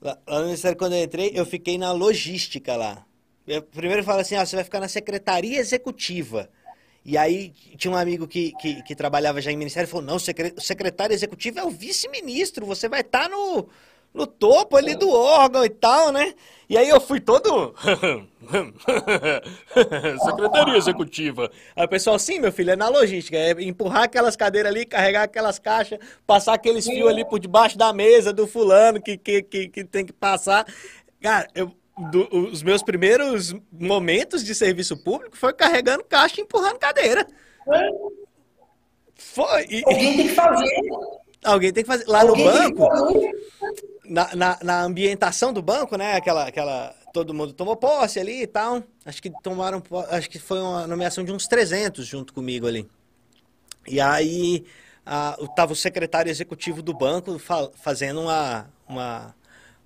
Lá, 0.00 0.16
lá, 0.26 0.38
no 0.38 0.44
Ministério, 0.44 0.78
quando 0.78 0.94
eu 0.94 1.02
entrei, 1.02 1.32
eu 1.34 1.44
fiquei 1.44 1.76
na 1.76 1.92
logística 1.92 2.76
lá. 2.76 3.04
Primeiro 3.72 4.04
fala 4.04 4.22
assim, 4.22 4.36
ah, 4.36 4.44
você 4.44 4.56
vai 4.56 4.64
ficar 4.64 4.80
na 4.80 4.88
Secretaria 4.88 5.58
Executiva. 5.58 6.48
E 7.04 7.16
aí 7.16 7.52
tinha 7.76 7.90
um 7.90 7.96
amigo 7.96 8.26
que, 8.28 8.52
que, 8.60 8.82
que 8.82 8.94
trabalhava 8.94 9.40
já 9.40 9.50
em 9.50 9.56
Ministério 9.56 9.86
e 9.86 9.90
falou, 9.90 10.04
não, 10.04 10.16
o 10.16 10.60
secretário 10.60 11.14
executivo 11.14 11.58
é 11.58 11.64
o 11.64 11.70
vice-ministro, 11.70 12.66
você 12.66 12.88
vai 12.88 13.00
estar 13.00 13.24
tá 13.24 13.28
no 13.28 13.68
no 14.12 14.26
topo 14.26 14.76
ali 14.76 14.94
do 14.94 15.10
órgão 15.10 15.64
e 15.64 15.68
tal, 15.68 16.12
né? 16.12 16.34
E 16.68 16.76
aí 16.76 16.88
eu 16.88 17.00
fui 17.00 17.20
todo. 17.20 17.74
Secretaria 20.24 20.76
executiva. 20.76 21.50
Aí 21.74 21.84
o 21.84 21.88
pessoal, 21.88 22.18
sim, 22.18 22.38
meu 22.38 22.52
filho, 22.52 22.72
é 22.72 22.76
na 22.76 22.88
logística. 22.88 23.36
É 23.36 23.52
empurrar 23.62 24.02
aquelas 24.02 24.36
cadeiras 24.36 24.70
ali, 24.70 24.84
carregar 24.84 25.22
aquelas 25.22 25.58
caixas, 25.58 25.98
passar 26.26 26.54
aqueles 26.54 26.84
fios 26.84 27.08
ali 27.08 27.24
por 27.24 27.38
debaixo 27.38 27.78
da 27.78 27.92
mesa 27.92 28.32
do 28.32 28.46
fulano 28.46 29.00
que, 29.00 29.16
que, 29.16 29.42
que, 29.42 29.68
que 29.68 29.84
tem 29.84 30.04
que 30.04 30.12
passar. 30.12 30.66
Cara, 31.22 31.48
eu, 31.54 31.72
do, 32.10 32.28
os 32.50 32.62
meus 32.62 32.82
primeiros 32.82 33.54
momentos 33.72 34.44
de 34.44 34.54
serviço 34.54 34.96
público 34.96 35.36
foi 35.36 35.52
carregando 35.52 36.04
caixa 36.04 36.40
e 36.40 36.44
empurrando 36.44 36.78
cadeira. 36.78 37.26
Foi. 39.14 39.66
E, 39.68 39.82
Alguém 39.84 40.16
tem 40.16 40.28
que 40.28 40.34
fazer. 40.34 40.80
Alguém 41.44 41.72
tem 41.72 41.84
que 41.84 41.88
fazer. 41.88 42.06
Lá 42.06 42.22
Alguém 42.22 42.44
no 42.44 42.52
banco 42.52 42.88
na, 44.04 44.34
na, 44.34 44.58
na, 44.62 44.82
ambientação 44.82 45.52
do 45.52 45.60
banco, 45.60 45.96
né? 45.96 46.14
Aquela, 46.14 46.48
aquela. 46.48 46.94
Todo 47.12 47.34
mundo 47.34 47.52
tomou 47.52 47.76
posse 47.76 48.20
ali 48.20 48.42
e 48.42 48.46
tal. 48.46 48.82
Acho 49.04 49.20
que 49.20 49.30
tomaram. 49.42 49.82
Acho 50.10 50.30
que 50.30 50.38
foi 50.38 50.60
uma 50.60 50.86
nomeação 50.86 51.24
de 51.24 51.32
uns 51.32 51.46
300 51.46 52.06
junto 52.06 52.32
comigo 52.32 52.66
ali. 52.66 52.88
E 53.86 54.00
aí 54.00 54.64
a, 55.04 55.36
tava 55.56 55.72
o 55.72 55.76
secretário 55.76 56.30
executivo 56.30 56.82
do 56.82 56.92
banco 56.92 57.38
fa, 57.38 57.70
fazendo 57.74 58.20
uma, 58.20 58.70
uma, 58.86 59.34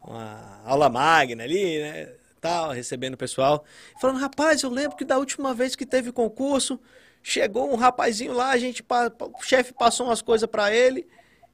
uma 0.05 0.61
aula 0.65 0.89
magna 0.89 1.45
ali, 1.45 1.81
né? 1.81 2.09
Tal, 2.41 2.71
recebendo 2.71 3.15
o 3.15 3.19
pessoal. 3.19 3.65
Falando, 4.01 4.19
rapaz, 4.19 4.63
eu 4.63 4.71
lembro 4.71 4.97
que 4.97 5.05
da 5.05 5.17
última 5.17 5.55
vez 5.55 5.77
que 5.77 5.87
teve 5.87 6.11
concurso, 6.11 6.81
chegou 7.23 7.73
um 7.73 7.77
rapazinho 7.77 8.33
lá, 8.33 8.51
a 8.51 8.59
gente, 8.59 8.85
o 9.21 9.43
chefe 9.43 9.73
passou 9.73 10.07
umas 10.07 10.21
coisas 10.21 10.49
para 10.49 10.75
ele. 10.75 11.07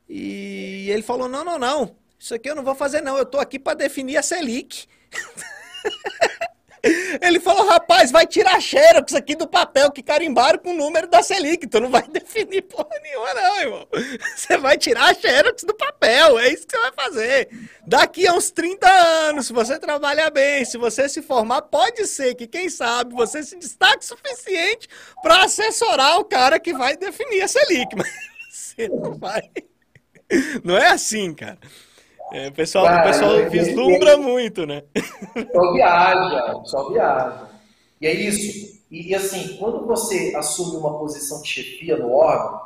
E 0.08 0.86
ele 0.90 1.02
falou: 1.02 1.28
não, 1.28 1.44
não, 1.44 1.58
não. 1.58 1.96
Isso 2.18 2.34
aqui 2.34 2.48
eu 2.48 2.54
não 2.54 2.64
vou 2.64 2.74
fazer, 2.74 3.02
não. 3.02 3.18
Eu 3.18 3.26
tô 3.26 3.38
aqui 3.38 3.58
para 3.58 3.74
definir 3.74 4.16
a 4.16 4.22
Selic. 4.22 4.86
Ele 7.20 7.40
falou, 7.40 7.66
rapaz, 7.66 8.10
vai 8.10 8.26
tirar 8.26 8.60
xerox 8.60 9.14
aqui 9.14 9.34
do 9.34 9.46
papel 9.48 9.90
que 9.90 10.02
carimbaram 10.02 10.58
com 10.58 10.70
o 10.70 10.76
número 10.76 11.08
da 11.08 11.22
Selic. 11.22 11.66
Tu 11.66 11.80
não 11.80 11.90
vai 11.90 12.06
definir 12.08 12.62
porra 12.62 12.98
nenhuma, 13.02 13.34
não, 13.34 13.60
irmão. 13.60 13.88
Você 14.36 14.56
vai 14.56 14.78
tirar 14.78 15.14
xerox 15.14 15.64
do 15.64 15.74
papel, 15.74 16.38
é 16.38 16.52
isso 16.52 16.66
que 16.66 16.76
você 16.76 16.82
vai 16.82 16.92
fazer. 16.92 17.48
Daqui 17.86 18.26
a 18.26 18.32
uns 18.32 18.50
30 18.50 18.88
anos, 18.88 19.46
se 19.46 19.52
você 19.52 19.78
trabalhar 19.78 20.30
bem, 20.30 20.64
se 20.64 20.76
você 20.76 21.08
se 21.08 21.22
formar, 21.22 21.62
pode 21.62 22.06
ser 22.06 22.34
que, 22.34 22.46
quem 22.46 22.68
sabe, 22.68 23.14
você 23.14 23.42
se 23.42 23.56
destaque 23.56 24.04
suficiente 24.04 24.88
para 25.22 25.44
assessorar 25.44 26.18
o 26.18 26.24
cara 26.24 26.60
que 26.60 26.72
vai 26.72 26.96
definir 26.96 27.42
a 27.42 27.48
Selic. 27.48 27.94
Mas 27.96 28.08
você 28.50 28.88
não 28.88 29.14
vai. 29.14 29.42
Não 30.62 30.76
é 30.76 30.88
assim, 30.88 31.34
cara. 31.34 31.58
É, 32.32 32.48
o 32.48 32.52
pessoal, 32.52 32.84
Cara, 32.84 33.00
o 33.00 33.12
pessoal 33.12 33.50
vislumbra 33.50 34.16
muito, 34.16 34.66
né? 34.66 34.82
Só 35.52 35.72
viaja, 35.72 36.60
só 36.64 36.88
viaja. 36.90 37.48
E 38.00 38.06
é 38.06 38.12
isso. 38.12 38.78
E, 38.90 39.10
e, 39.10 39.14
assim, 39.14 39.56
quando 39.58 39.86
você 39.86 40.34
assume 40.36 40.76
uma 40.76 40.98
posição 40.98 41.40
de 41.42 41.48
chefia 41.48 41.96
no 41.96 42.12
órgão, 42.12 42.60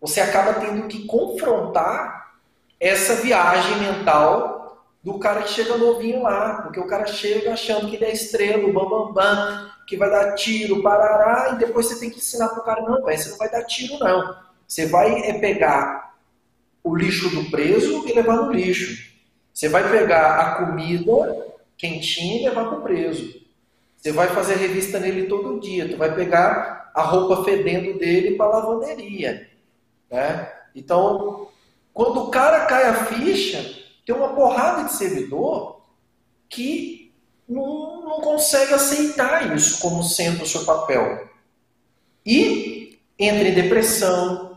você 0.00 0.20
acaba 0.20 0.54
tendo 0.54 0.88
que 0.88 1.06
confrontar 1.06 2.34
essa 2.78 3.16
viagem 3.16 3.78
mental 3.78 4.86
do 5.02 5.18
cara 5.18 5.42
que 5.42 5.50
chega 5.50 5.76
novinho 5.76 6.22
lá. 6.22 6.62
Porque 6.62 6.80
o 6.80 6.86
cara 6.86 7.06
chega 7.06 7.52
achando 7.52 7.88
que 7.88 7.96
ele 7.96 8.06
é 8.06 8.12
estrela, 8.12 8.66
bambambam, 8.66 9.12
bam, 9.12 9.14
bam, 9.14 9.70
que 9.86 9.96
vai 9.96 10.10
dar 10.10 10.34
tiro, 10.34 10.82
parará, 10.82 11.52
e 11.52 11.58
depois 11.58 11.86
você 11.86 11.98
tem 11.98 12.10
que 12.10 12.18
ensinar 12.18 12.48
pro 12.50 12.62
cara, 12.62 12.80
não, 12.82 13.02
você 13.02 13.28
não 13.28 13.36
vai 13.36 13.50
dar 13.50 13.64
tiro, 13.64 13.98
não. 13.98 14.36
Você 14.66 14.86
vai 14.86 15.22
é 15.22 15.38
pegar 15.38 16.09
o 16.82 16.96
lixo 16.96 17.28
do 17.30 17.50
preso 17.50 18.06
e 18.06 18.12
levar 18.12 18.36
no 18.36 18.52
lixo. 18.52 19.10
Você 19.52 19.68
vai 19.68 19.90
pegar 19.90 20.36
a 20.36 20.66
comida 20.66 21.46
quentinha 21.76 22.40
e 22.40 22.44
levar 22.44 22.66
para 22.66 22.78
o 22.78 22.82
preso. 22.82 23.40
Você 23.96 24.12
vai 24.12 24.28
fazer 24.28 24.54
revista 24.54 24.98
nele 24.98 25.26
todo 25.26 25.60
dia. 25.60 25.88
Tu 25.88 25.96
vai 25.96 26.14
pegar 26.14 26.90
a 26.94 27.02
roupa 27.02 27.44
fedendo 27.44 27.98
dele 27.98 28.36
para 28.36 28.58
lavanderia. 28.58 29.48
Né? 30.10 30.50
Então, 30.74 31.48
quando 31.92 32.24
o 32.24 32.30
cara 32.30 32.66
cai 32.66 32.84
a 32.84 33.04
ficha, 33.04 33.78
tem 34.06 34.14
uma 34.14 34.34
porrada 34.34 34.84
de 34.84 34.94
servidor 34.94 35.82
que 36.48 37.12
não, 37.48 38.02
não 38.02 38.20
consegue 38.20 38.72
aceitar 38.72 39.54
isso 39.54 39.80
como 39.80 40.02
sendo 40.02 40.42
o 40.42 40.46
seu 40.46 40.64
papel. 40.64 41.28
E 42.24 42.98
entra 43.18 43.48
em 43.48 43.54
depressão, 43.54 44.49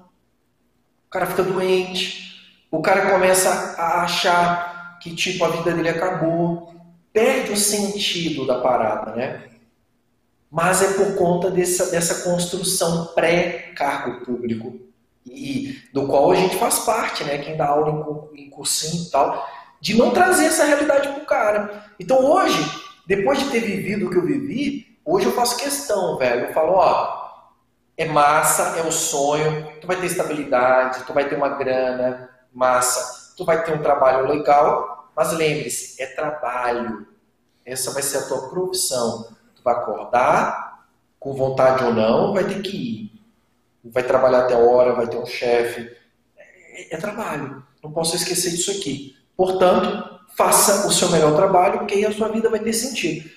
cara 1.13 1.27
fica 1.27 1.43
doente, 1.43 2.41
o 2.71 2.81
cara 2.81 3.11
começa 3.11 3.75
a 3.77 4.01
achar 4.01 4.97
que 4.99 5.13
tipo 5.15 5.45
a 5.45 5.49
vida 5.49 5.71
dele 5.71 5.89
acabou, 5.89 6.73
perde 7.13 7.51
o 7.51 7.57
sentido 7.57 8.47
da 8.47 8.59
parada, 8.59 9.15
né? 9.15 9.43
Mas 10.49 10.81
é 10.81 10.93
por 10.93 11.15
conta 11.15 11.51
dessa, 11.51 11.91
dessa 11.91 12.23
construção 12.23 13.13
pré-cargo 13.13 14.25
público 14.25 14.79
e 15.25 15.79
do 15.93 16.07
qual 16.07 16.31
a 16.31 16.35
gente 16.35 16.57
faz 16.57 16.79
parte, 16.79 17.23
né? 17.23 17.37
Quem 17.37 17.55
dá 17.55 17.67
aula 17.67 18.31
em, 18.33 18.45
em 18.45 18.49
cursinho 18.49 19.03
e 19.03 19.09
tal, 19.11 19.47
de 19.79 19.95
não 19.95 20.11
trazer 20.11 20.45
essa 20.45 20.65
realidade 20.65 21.09
pro 21.09 21.25
cara. 21.25 21.85
Então 21.99 22.25
hoje, 22.25 22.57
depois 23.05 23.39
de 23.39 23.51
ter 23.51 23.59
vivido 23.59 24.07
o 24.07 24.09
que 24.09 24.17
eu 24.17 24.25
vivi, 24.25 24.97
hoje 25.05 25.27
eu 25.27 25.33
faço 25.33 25.57
questão, 25.57 26.17
velho. 26.17 26.47
Eu 26.47 26.53
falo, 26.53 26.73
ó, 26.73 27.22
é 27.97 28.05
massa, 28.05 28.77
é 28.79 28.81
o 28.81 28.91
sonho, 28.91 29.71
tu 29.79 29.87
vai 29.87 29.95
ter 29.97 30.07
estabilidade, 30.07 31.03
tu 31.05 31.13
vai 31.13 31.27
ter 31.27 31.35
uma 31.35 31.49
grana, 31.49 32.29
massa, 32.51 33.33
tu 33.37 33.45
vai 33.45 33.63
ter 33.63 33.73
um 33.73 33.81
trabalho 33.81 34.27
legal, 34.27 35.11
mas 35.15 35.31
lembre-se, 35.33 36.01
é 36.01 36.07
trabalho. 36.07 37.07
Essa 37.65 37.91
vai 37.91 38.01
ser 38.01 38.17
a 38.17 38.27
tua 38.27 38.49
profissão. 38.49 39.27
Tu 39.55 39.63
vai 39.63 39.75
acordar, 39.75 40.85
com 41.19 41.33
vontade 41.33 41.83
ou 41.83 41.93
não, 41.93 42.33
vai 42.33 42.43
ter 42.43 42.61
que 42.61 42.75
ir. 42.75 43.11
Vai 43.85 44.03
trabalhar 44.03 44.39
até 44.39 44.55
hora, 44.55 44.93
vai 44.93 45.07
ter 45.07 45.17
um 45.17 45.25
chefe. 45.25 45.89
É, 46.37 46.95
é 46.95 46.97
trabalho. 46.97 47.63
Não 47.81 47.91
posso 47.91 48.15
esquecer 48.15 48.49
disso 48.51 48.71
aqui. 48.71 49.15
Portanto, 49.37 50.19
faça 50.35 50.87
o 50.87 50.91
seu 50.91 51.09
melhor 51.09 51.35
trabalho, 51.35 51.79
porque 51.79 51.95
aí 51.95 52.05
a 52.05 52.13
sua 52.13 52.29
vida 52.29 52.49
vai 52.49 52.59
ter 52.59 52.73
sentido 52.73 53.29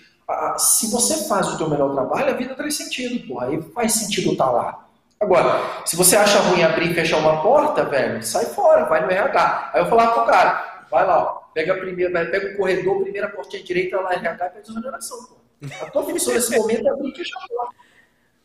se 0.59 0.91
você 0.91 1.29
faz 1.29 1.49
o 1.49 1.59
teu 1.59 1.69
melhor 1.71 1.93
trabalho, 1.93 2.31
a 2.31 2.37
vida 2.37 2.55
traz 2.55 2.77
sentido, 2.77 3.27
porra. 3.27 3.47
Aí 3.49 3.63
faz 3.63 3.93
sentido 3.93 4.33
estar 4.33 4.47
tá 4.47 4.51
lá. 4.51 4.87
Agora, 5.21 5.61
se 5.87 5.97
você 5.97 6.17
acha 6.17 6.39
ruim 6.41 6.63
abrir 6.63 6.91
e 6.91 6.95
fechar 6.95 7.19
uma 7.19 7.43
porta, 7.43 7.85
velho, 7.85 8.23
sai 8.23 8.45
fora, 8.47 8.85
vai 8.85 9.05
no 9.05 9.11
RH. 9.11 9.71
Aí 9.73 9.81
eu 9.81 9.87
falar 9.87 10.09
pro 10.09 10.27
cara, 10.27 10.85
vai 10.91 11.07
lá, 11.07 11.23
ó, 11.23 11.27
pega 11.55 11.73
a 11.73 11.79
primeira, 11.79 12.27
pega 12.27 12.53
o 12.53 12.57
corredor, 12.57 13.03
primeira 13.03 13.29
portinha 13.29 13.63
direita 13.63 14.01
lá, 14.01 14.13
RH 14.13 14.47
e 14.47 14.51
pede 14.51 14.71
exoneração, 14.71 15.17
pô. 15.25 15.37
A 15.81 15.91
tua 15.91 16.05
função 16.05 16.35
nesse 16.35 16.57
momento 16.57 16.87
é 16.87 16.91
abrir 16.91 17.11
e 17.11 17.17
fechar 17.17 17.39
a 17.39 17.49
porta. 17.49 17.75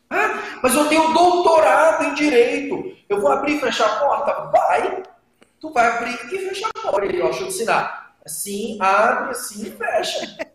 Ah, 0.08 0.60
mas 0.62 0.74
eu 0.74 0.88
tenho 0.88 1.12
doutorado 1.12 2.04
em 2.04 2.14
direito. 2.14 2.96
Eu 3.08 3.20
vou 3.20 3.30
abrir 3.30 3.56
e 3.56 3.60
fechar 3.60 3.86
a 3.86 3.96
porta? 3.96 4.32
Vai. 4.50 5.02
Tu 5.60 5.72
vai 5.72 5.86
abrir 5.86 6.18
e 6.32 6.48
fechar 6.48 6.70
a 6.74 6.90
porta. 6.90 7.04
Ele, 7.04 7.20
ó, 7.20 7.26
deixa 7.26 7.42
eu 7.42 7.48
ensinar. 7.48 8.14
Assim, 8.24 8.78
abre, 8.80 9.30
assim 9.30 9.70
fecha. 9.70 10.51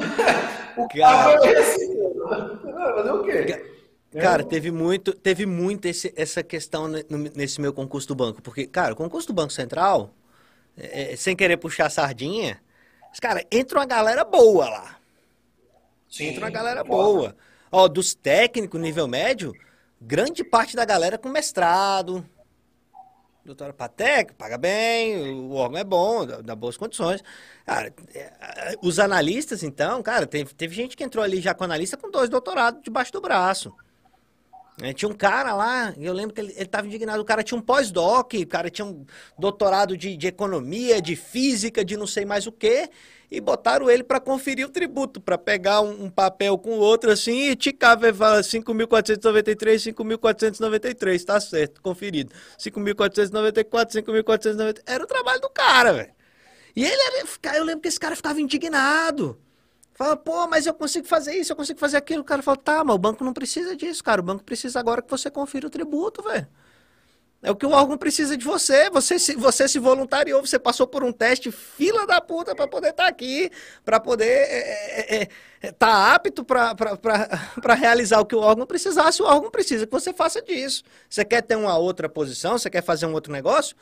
o 0.76 0.88
cara... 0.88 1.46
é 1.46 1.60
esse, 1.60 1.88
fazer 2.94 3.10
o 3.10 3.24
quê? 3.24 3.70
Cara, 4.12 4.42
teve 4.42 4.72
muito, 4.72 5.12
teve 5.12 5.46
muito 5.46 5.86
esse, 5.86 6.12
essa 6.16 6.42
questão 6.42 6.88
nesse 6.88 7.60
meu 7.60 7.72
concurso 7.72 8.08
do 8.08 8.14
banco. 8.14 8.42
Porque, 8.42 8.66
cara, 8.66 8.92
o 8.92 8.96
concurso 8.96 9.28
do 9.28 9.32
Banco 9.32 9.52
Central, 9.52 10.12
é, 10.76 11.12
é, 11.12 11.16
sem 11.16 11.36
querer 11.36 11.56
puxar 11.58 11.86
a 11.86 11.90
sardinha, 11.90 12.60
cara, 13.20 13.44
entra 13.52 13.78
uma 13.78 13.86
galera 13.86 14.24
boa 14.24 14.68
lá. 14.68 14.96
Sim, 16.08 16.26
entra 16.26 16.44
uma 16.44 16.50
galera 16.50 16.82
boa. 16.82 17.36
Ó, 17.70 17.86
dos 17.86 18.12
técnicos 18.12 18.80
nível 18.80 19.06
médio, 19.06 19.54
grande 20.00 20.42
parte 20.42 20.74
da 20.74 20.84
galera 20.84 21.16
com 21.16 21.28
mestrado. 21.28 22.26
Doutora 23.44 23.72
Patec, 23.72 24.34
paga 24.34 24.58
bem, 24.58 25.32
o 25.32 25.52
órgão 25.52 25.78
é 25.78 25.84
bom, 25.84 26.26
dá, 26.26 26.54
boas 26.54 26.76
condições. 26.76 27.22
Cara, 27.64 27.92
é, 28.14 28.76
os 28.82 28.98
analistas, 28.98 29.62
então, 29.62 30.02
cara, 30.02 30.26
teve, 30.26 30.54
teve 30.54 30.74
gente 30.74 30.96
que 30.96 31.02
entrou 31.02 31.24
ali 31.24 31.40
já 31.40 31.54
com 31.54 31.64
analista 31.64 31.96
com 31.96 32.10
dois 32.10 32.28
doutorados 32.28 32.82
debaixo 32.82 33.12
do 33.12 33.20
braço. 33.20 33.74
É, 34.82 34.94
tinha 34.94 35.08
um 35.08 35.14
cara 35.14 35.54
lá, 35.54 35.94
eu 35.98 36.12
lembro 36.12 36.34
que 36.34 36.40
ele 36.40 36.54
estava 36.56 36.86
indignado. 36.86 37.20
O 37.20 37.24
cara 37.24 37.42
tinha 37.42 37.58
um 37.58 37.60
pós-doc, 37.60 38.32
o 38.34 38.46
cara 38.46 38.70
tinha 38.70 38.86
um 38.86 39.04
doutorado 39.38 39.96
de, 39.96 40.16
de 40.16 40.26
economia, 40.26 41.02
de 41.02 41.16
física, 41.16 41.84
de 41.84 41.96
não 41.96 42.06
sei 42.06 42.24
mais 42.24 42.46
o 42.46 42.52
quê, 42.52 42.88
e 43.30 43.40
botaram 43.40 43.90
ele 43.90 44.02
para 44.02 44.18
conferir 44.18 44.66
o 44.66 44.70
tributo, 44.70 45.20
para 45.20 45.36
pegar 45.36 45.82
um, 45.82 46.04
um, 46.04 46.10
papel 46.10 46.56
com 46.56 46.70
o 46.70 46.78
outro 46.78 47.10
assim 47.10 47.50
e 47.50 47.56
ticar, 47.56 48.02
e 48.02 48.12
falar 48.12 48.40
5.493, 48.40 49.92
5.493, 49.94 51.24
tá 51.24 51.38
certo, 51.40 51.82
conferido. 51.82 52.32
5.494, 52.58 54.02
5.490. 54.02 54.80
Era 54.86 55.04
o 55.04 55.06
trabalho 55.06 55.40
do 55.40 55.50
cara, 55.50 55.92
velho. 55.92 56.12
E 56.74 56.84
ele 56.84 57.02
era, 57.02 57.58
eu 57.58 57.64
lembro 57.64 57.82
que 57.82 57.88
esse 57.88 58.00
cara 58.00 58.16
ficava 58.16 58.40
indignado. 58.40 59.38
Fala, 60.00 60.16
pô, 60.16 60.46
mas 60.46 60.64
eu 60.64 60.72
consigo 60.72 61.06
fazer 61.06 61.34
isso, 61.34 61.52
eu 61.52 61.56
consigo 61.56 61.78
fazer 61.78 61.98
aquilo. 61.98 62.22
O 62.22 62.24
cara 62.24 62.42
fala, 62.42 62.56
tá, 62.56 62.82
mas 62.82 62.96
o 62.96 62.98
banco 62.98 63.22
não 63.22 63.34
precisa 63.34 63.76
disso, 63.76 64.02
cara. 64.02 64.22
O 64.22 64.24
banco 64.24 64.42
precisa 64.42 64.80
agora 64.80 65.02
que 65.02 65.10
você 65.10 65.30
confira 65.30 65.66
o 65.66 65.70
tributo, 65.70 66.22
velho. 66.22 66.48
É 67.42 67.50
o 67.50 67.54
que 67.54 67.66
o 67.66 67.70
órgão 67.72 67.98
precisa 67.98 68.34
de 68.34 68.42
você. 68.42 68.88
Você 68.88 69.18
se, 69.18 69.36
você 69.36 69.68
se 69.68 69.78
voluntariou, 69.78 70.40
você 70.40 70.58
passou 70.58 70.86
por 70.86 71.04
um 71.04 71.12
teste 71.12 71.52
fila 71.52 72.06
da 72.06 72.18
puta 72.18 72.54
para 72.54 72.66
poder 72.66 72.92
estar 72.92 73.02
tá 73.02 73.08
aqui, 73.10 73.50
para 73.84 74.00
poder 74.00 74.40
estar 74.40 74.54
é, 74.54 75.16
é, 75.18 75.22
é, 75.22 75.28
é 75.68 75.72
tá 75.72 76.14
apto 76.14 76.46
para 76.46 77.74
realizar 77.76 78.20
o 78.20 78.24
que 78.24 78.34
o 78.34 78.40
órgão 78.40 78.66
precisasse. 78.66 79.20
O 79.20 79.26
órgão 79.26 79.50
precisa 79.50 79.84
que 79.86 79.92
você 79.92 80.14
faça 80.14 80.40
disso. 80.40 80.82
Você 81.10 81.26
quer 81.26 81.42
ter 81.42 81.56
uma 81.56 81.76
outra 81.76 82.08
posição, 82.08 82.56
você 82.56 82.70
quer 82.70 82.82
fazer 82.82 83.04
um 83.04 83.12
outro 83.12 83.30
negócio? 83.30 83.76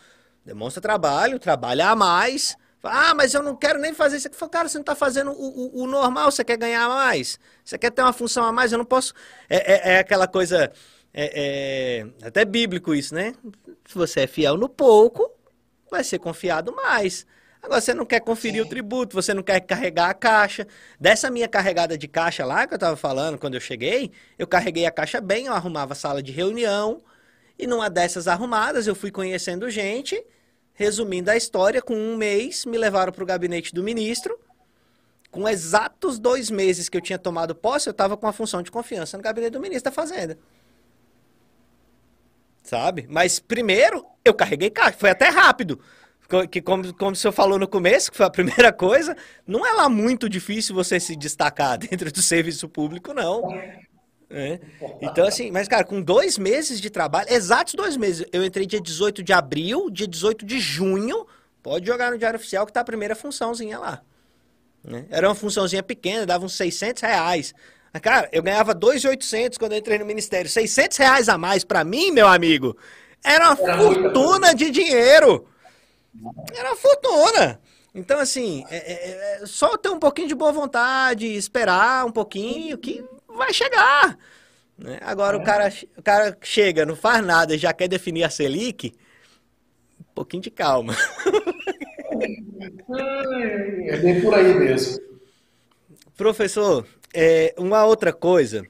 Demonstra 0.44 0.82
trabalho, 0.82 1.38
trabalha 1.38 1.90
a 1.90 1.94
mais 1.94 2.56
ah, 2.82 3.14
mas 3.14 3.34
eu 3.34 3.42
não 3.42 3.56
quero 3.56 3.78
nem 3.78 3.92
fazer 3.92 4.18
isso. 4.18 4.28
Falo, 4.32 4.50
cara, 4.50 4.68
você 4.68 4.78
não 4.78 4.82
está 4.82 4.94
fazendo 4.94 5.32
o, 5.32 5.80
o, 5.80 5.82
o, 5.82 5.86
normal, 5.86 6.30
você 6.30 6.44
quer 6.44 6.56
ganhar 6.56 6.88
mais. 6.88 7.38
Você 7.64 7.76
quer 7.76 7.90
ter 7.90 8.02
uma 8.02 8.12
função 8.12 8.44
a 8.44 8.52
mais, 8.52 8.70
eu 8.72 8.78
não 8.78 8.84
posso. 8.84 9.12
É, 9.48 9.90
é, 9.90 9.94
é 9.94 9.98
aquela 9.98 10.28
coisa. 10.28 10.72
É, 11.12 12.02
é, 12.22 12.26
até 12.26 12.44
bíblico 12.44 12.94
isso, 12.94 13.14
né? 13.14 13.34
Se 13.86 13.94
você 13.94 14.20
é 14.20 14.26
fiel 14.26 14.56
no 14.56 14.68
pouco, 14.68 15.28
vai 15.90 16.04
ser 16.04 16.18
confiado 16.18 16.72
mais. 16.74 17.26
Agora, 17.60 17.80
você 17.80 17.92
não 17.92 18.06
quer 18.06 18.20
conferir 18.20 18.62
Sim. 18.62 18.66
o 18.66 18.70
tributo, 18.70 19.16
você 19.16 19.34
não 19.34 19.42
quer 19.42 19.60
carregar 19.60 20.10
a 20.10 20.14
caixa. 20.14 20.66
Dessa 21.00 21.28
minha 21.30 21.48
carregada 21.48 21.98
de 21.98 22.06
caixa 22.06 22.44
lá 22.44 22.66
que 22.66 22.74
eu 22.74 22.76
estava 22.76 22.96
falando 22.96 23.38
quando 23.38 23.54
eu 23.54 23.60
cheguei, 23.60 24.12
eu 24.38 24.46
carreguei 24.46 24.86
a 24.86 24.92
caixa 24.92 25.20
bem, 25.20 25.46
eu 25.46 25.52
arrumava 25.52 25.94
a 25.94 25.96
sala 25.96 26.22
de 26.22 26.30
reunião. 26.30 27.02
E 27.58 27.66
numa 27.66 27.90
dessas 27.90 28.28
arrumadas, 28.28 28.86
eu 28.86 28.94
fui 28.94 29.10
conhecendo 29.10 29.68
gente 29.68 30.24
Resumindo 30.78 31.28
a 31.28 31.36
história, 31.36 31.82
com 31.82 31.92
um 31.92 32.16
mês 32.16 32.64
me 32.64 32.78
levaram 32.78 33.12
para 33.12 33.24
o 33.24 33.26
gabinete 33.26 33.74
do 33.74 33.82
ministro. 33.82 34.38
Com 35.28 35.48
exatos 35.48 36.20
dois 36.20 36.52
meses 36.52 36.88
que 36.88 36.96
eu 36.96 37.00
tinha 37.00 37.18
tomado 37.18 37.52
posse, 37.52 37.88
eu 37.88 37.90
estava 37.90 38.16
com 38.16 38.28
a 38.28 38.32
função 38.32 38.62
de 38.62 38.70
confiança 38.70 39.16
no 39.16 39.22
gabinete 39.24 39.54
do 39.54 39.60
ministro 39.60 39.90
da 39.90 39.90
Fazenda. 39.90 40.38
Sabe? 42.62 43.08
Mas 43.10 43.40
primeiro 43.40 44.06
eu 44.24 44.32
carreguei 44.32 44.70
caixa, 44.70 44.96
foi 44.96 45.10
até 45.10 45.28
rápido. 45.28 45.80
Que 46.48 46.62
como, 46.62 46.94
como 46.94 47.10
o 47.10 47.16
senhor 47.16 47.32
falou 47.32 47.58
no 47.58 47.66
começo, 47.66 48.12
que 48.12 48.16
foi 48.16 48.26
a 48.26 48.30
primeira 48.30 48.72
coisa, 48.72 49.16
não 49.44 49.66
é 49.66 49.72
lá 49.72 49.88
muito 49.88 50.28
difícil 50.28 50.76
você 50.76 51.00
se 51.00 51.16
destacar 51.16 51.76
dentro 51.90 52.12
do 52.12 52.22
serviço 52.22 52.68
público, 52.68 53.12
não. 53.12 53.42
É. 54.30 54.60
Então, 55.00 55.26
assim, 55.26 55.50
mas, 55.50 55.66
cara, 55.66 55.84
com 55.84 56.02
dois 56.02 56.36
meses 56.36 56.80
de 56.80 56.90
trabalho, 56.90 57.32
exatos 57.32 57.74
dois 57.74 57.96
meses, 57.96 58.26
eu 58.30 58.44
entrei 58.44 58.66
dia 58.66 58.80
18 58.80 59.22
de 59.22 59.32
abril, 59.32 59.88
dia 59.90 60.06
18 60.06 60.44
de 60.44 60.58
junho, 60.60 61.26
pode 61.62 61.86
jogar 61.86 62.10
no 62.10 62.18
Diário 62.18 62.38
Oficial 62.38 62.66
que 62.66 62.72
tá 62.72 62.80
a 62.80 62.84
primeira 62.84 63.16
funçãozinha 63.16 63.78
lá. 63.78 64.02
Né? 64.84 65.06
Era 65.10 65.28
uma 65.28 65.34
funçãozinha 65.34 65.82
pequena, 65.82 66.26
dava 66.26 66.44
uns 66.44 66.54
600 66.54 67.02
reais. 67.02 67.54
Cara, 68.02 68.28
eu 68.30 68.42
ganhava 68.42 68.74
2.800 68.74 69.58
quando 69.58 69.72
eu 69.72 69.78
entrei 69.78 69.98
no 69.98 70.04
Ministério. 70.04 70.48
600 70.48 70.98
reais 70.98 71.28
a 71.28 71.38
mais 71.38 71.64
para 71.64 71.82
mim, 71.82 72.10
meu 72.10 72.28
amigo, 72.28 72.76
era 73.24 73.50
uma 73.50 73.70
era 73.70 73.78
fortuna 73.78 74.54
de 74.54 74.70
dinheiro. 74.70 75.48
Era 76.54 76.68
uma 76.68 76.76
fortuna. 76.76 77.60
Então, 77.94 78.20
assim, 78.20 78.64
é, 78.70 78.76
é, 78.76 79.40
é, 79.42 79.46
só 79.46 79.76
ter 79.76 79.88
um 79.88 79.98
pouquinho 79.98 80.28
de 80.28 80.34
boa 80.34 80.52
vontade, 80.52 81.26
esperar 81.26 82.04
um 82.04 82.12
pouquinho, 82.12 82.78
que 82.78 83.04
vai 83.38 83.52
chegar. 83.54 84.18
Né? 84.76 84.98
Agora 85.00 85.36
é. 85.36 85.40
o, 85.40 85.44
cara, 85.44 85.72
o 85.96 86.02
cara 86.02 86.36
chega, 86.42 86.84
não 86.84 86.94
faz 86.94 87.24
nada 87.24 87.54
e 87.54 87.58
já 87.58 87.72
quer 87.72 87.88
definir 87.88 88.24
a 88.24 88.30
Selic, 88.30 88.94
um 90.00 90.14
pouquinho 90.14 90.42
de 90.42 90.50
calma. 90.50 90.94
É 93.86 93.96
bem 93.96 94.20
por 94.20 94.34
aí 94.34 94.54
mesmo. 94.54 95.00
Professor, 96.16 96.86
é, 97.14 97.54
uma 97.56 97.84
outra 97.84 98.12
coisa, 98.12 98.66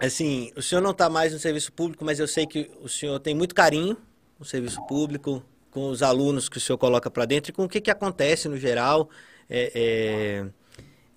assim, 0.00 0.52
o 0.56 0.62
senhor 0.62 0.80
não 0.80 0.92
está 0.92 1.08
mais 1.10 1.32
no 1.32 1.38
serviço 1.38 1.72
público, 1.72 2.04
mas 2.04 2.20
eu 2.20 2.28
sei 2.28 2.46
que 2.46 2.70
o 2.80 2.88
senhor 2.88 3.18
tem 3.18 3.34
muito 3.34 3.54
carinho 3.54 3.96
no 4.38 4.44
serviço 4.44 4.80
público, 4.86 5.42
com 5.70 5.88
os 5.88 6.02
alunos 6.02 6.48
que 6.48 6.58
o 6.58 6.60
senhor 6.60 6.78
coloca 6.78 7.10
para 7.10 7.24
dentro 7.24 7.50
e 7.50 7.52
com 7.54 7.64
o 7.64 7.68
que, 7.68 7.80
que 7.80 7.90
acontece 7.90 8.48
no 8.48 8.56
geral. 8.56 9.08
É, 9.48 9.72
é, 9.74 10.46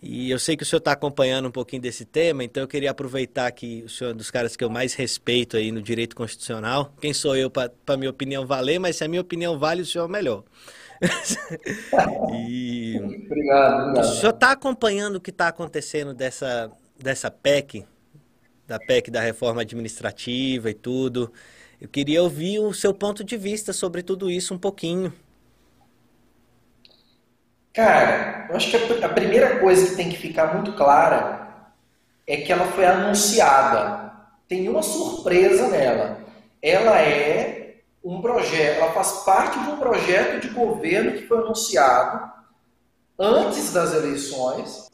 e 0.08 0.30
eu 0.30 0.38
sei 0.38 0.56
que 0.56 0.62
o 0.62 0.66
senhor 0.66 0.78
está 0.78 0.92
acompanhando 0.92 1.48
um 1.48 1.52
pouquinho 1.52 1.82
desse 1.82 2.06
tema, 2.06 2.44
então 2.44 2.62
eu 2.62 2.68
queria 2.68 2.92
aproveitar 2.92 3.52
que 3.52 3.82
o 3.84 3.90
senhor 3.90 4.12
é 4.12 4.14
um 4.14 4.18
dos 4.18 4.30
caras 4.30 4.56
que 4.56 4.64
eu 4.64 4.70
mais 4.70 4.94
respeito 4.94 5.58
aí 5.58 5.72
no 5.72 5.82
direito 5.82 6.16
constitucional. 6.16 6.94
Quem 7.02 7.12
sou 7.12 7.36
eu 7.36 7.50
para 7.50 7.98
minha 7.98 8.12
opinião 8.12 8.46
valer, 8.46 8.80
mas 8.80 8.98
se 8.98 9.04
a 9.04 9.08
minha 9.08 9.22
opinião 9.22 9.58
vale, 9.58 9.82
o 9.82 9.86
senhor 9.86 10.04
é 10.04 10.08
o 10.08 10.12
melhor. 10.12 10.44
e... 12.38 13.00
Obrigado, 13.00 13.90
obrigado. 13.90 14.00
O 14.00 14.04
senhor 14.04 14.34
está 14.34 14.52
acompanhando 14.52 15.16
o 15.16 15.22
que 15.22 15.32
está 15.32 15.48
acontecendo 15.48 16.14
dessa, 16.14 16.72
dessa 17.02 17.32
PEC, 17.32 17.84
da 18.68 18.78
PEC 18.78 19.10
da 19.10 19.22
reforma 19.22 19.62
administrativa 19.62 20.70
e 20.70 20.76
tudo. 20.76 21.34
Eu 21.82 21.90
queria 21.90 22.22
ouvir 22.22 22.60
o 22.60 22.72
seu 22.74 22.94
ponto 22.94 23.24
de 23.24 23.38
vista 23.38 23.74
sobre 23.74 24.04
tudo 24.04 24.30
isso 24.30 24.54
um 24.54 24.58
pouquinho. 24.60 25.12
Cara, 27.76 28.48
eu 28.50 28.56
acho 28.56 28.70
que 28.72 29.04
a 29.04 29.10
primeira 29.10 29.60
coisa 29.60 29.88
que 29.90 29.96
tem 29.98 30.10
que 30.10 30.16
ficar 30.16 30.54
muito 30.54 30.72
clara 30.74 31.70
é 32.26 32.38
que 32.38 32.50
ela 32.50 32.68
foi 32.68 32.86
anunciada. 32.86 34.14
Tem 34.48 34.70
uma 34.70 34.82
surpresa 34.82 35.68
nela. 35.68 36.20
Ela 36.62 37.02
é 37.02 37.82
um 38.02 38.22
projeto, 38.22 38.78
ela 38.78 38.94
faz 38.94 39.12
parte 39.26 39.60
de 39.60 39.72
um 39.72 39.78
projeto 39.78 40.40
de 40.40 40.50
governo 40.54 41.14
que 41.14 41.28
foi 41.28 41.40
anunciado 41.40 42.32
antes 43.20 43.74
das 43.74 43.94
eleições, 43.94 44.90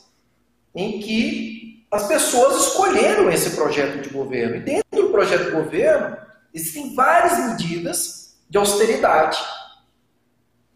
em 0.73 0.99
que 0.99 1.85
as 1.91 2.07
pessoas 2.07 2.67
escolheram 2.67 3.29
esse 3.29 3.51
projeto 3.51 4.01
de 4.01 4.09
governo. 4.09 4.55
E 4.55 4.59
dentro 4.61 5.03
do 5.03 5.09
projeto 5.09 5.45
de 5.45 5.51
governo 5.51 6.17
existem 6.51 6.95
várias 6.95 7.37
medidas 7.37 8.39
de 8.49 8.57
austeridade. 8.57 9.37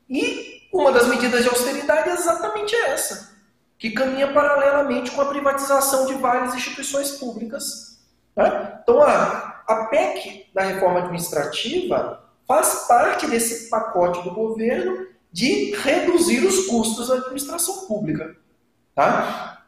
E 0.08 0.45
uma 0.76 0.92
das 0.92 1.08
medidas 1.08 1.44
de 1.44 1.50
austeridade 1.50 2.10
é 2.10 2.14
exatamente 2.14 2.76
essa, 2.76 3.34
que 3.78 3.92
caminha 3.92 4.32
paralelamente 4.34 5.12
com 5.12 5.22
a 5.22 5.26
privatização 5.26 6.06
de 6.06 6.16
várias 6.16 6.54
instituições 6.54 7.12
públicas. 7.12 8.00
Né? 8.36 8.80
Então, 8.84 9.02
a, 9.02 9.64
a 9.66 9.86
PEC 9.86 10.48
da 10.54 10.64
reforma 10.64 11.00
administrativa 11.00 12.24
faz 12.46 12.86
parte 12.88 13.26
desse 13.28 13.70
pacote 13.70 14.22
do 14.24 14.34
governo 14.34 15.08
de 15.32 15.72
reduzir 15.76 16.46
os 16.46 16.68
custos 16.68 17.08
da 17.08 17.16
administração 17.16 17.88
pública. 17.88 18.36
Tá? 18.94 19.64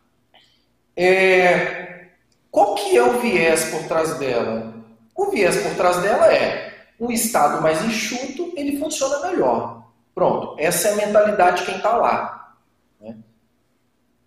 É, 0.95 2.09
qual 2.51 2.75
que 2.75 2.97
é 2.97 3.03
o 3.03 3.19
viés 3.19 3.65
por 3.65 3.83
trás 3.87 4.17
dela? 4.19 4.73
O 5.15 5.31
viés 5.31 5.55
por 5.57 5.73
trás 5.75 5.97
dela 6.01 6.33
é 6.33 6.73
um 6.99 7.11
Estado 7.11 7.61
mais 7.61 7.83
enxuto, 7.83 8.53
ele 8.55 8.77
funciona 8.77 9.29
melhor. 9.29 9.86
Pronto, 10.17 10.55
essa 10.57 10.87
é 10.87 10.93
a 10.93 10.95
mentalidade 10.95 11.59
de 11.59 11.67
quem 11.67 11.75
está 11.75 11.95
lá. 11.95 12.57
Né? 12.99 13.15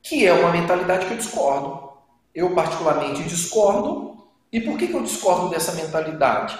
Que 0.01 0.25
é 0.25 0.33
uma 0.33 0.53
mentalidade 0.53 1.05
que 1.05 1.13
eu 1.15 1.17
discordo. 1.17 1.91
Eu, 2.33 2.55
particularmente, 2.55 3.25
discordo. 3.25 4.17
E 4.53 4.61
por 4.61 4.79
que, 4.79 4.87
que 4.87 4.95
eu 4.95 5.03
discordo 5.03 5.51
dessa 5.51 5.73
mentalidade? 5.73 6.57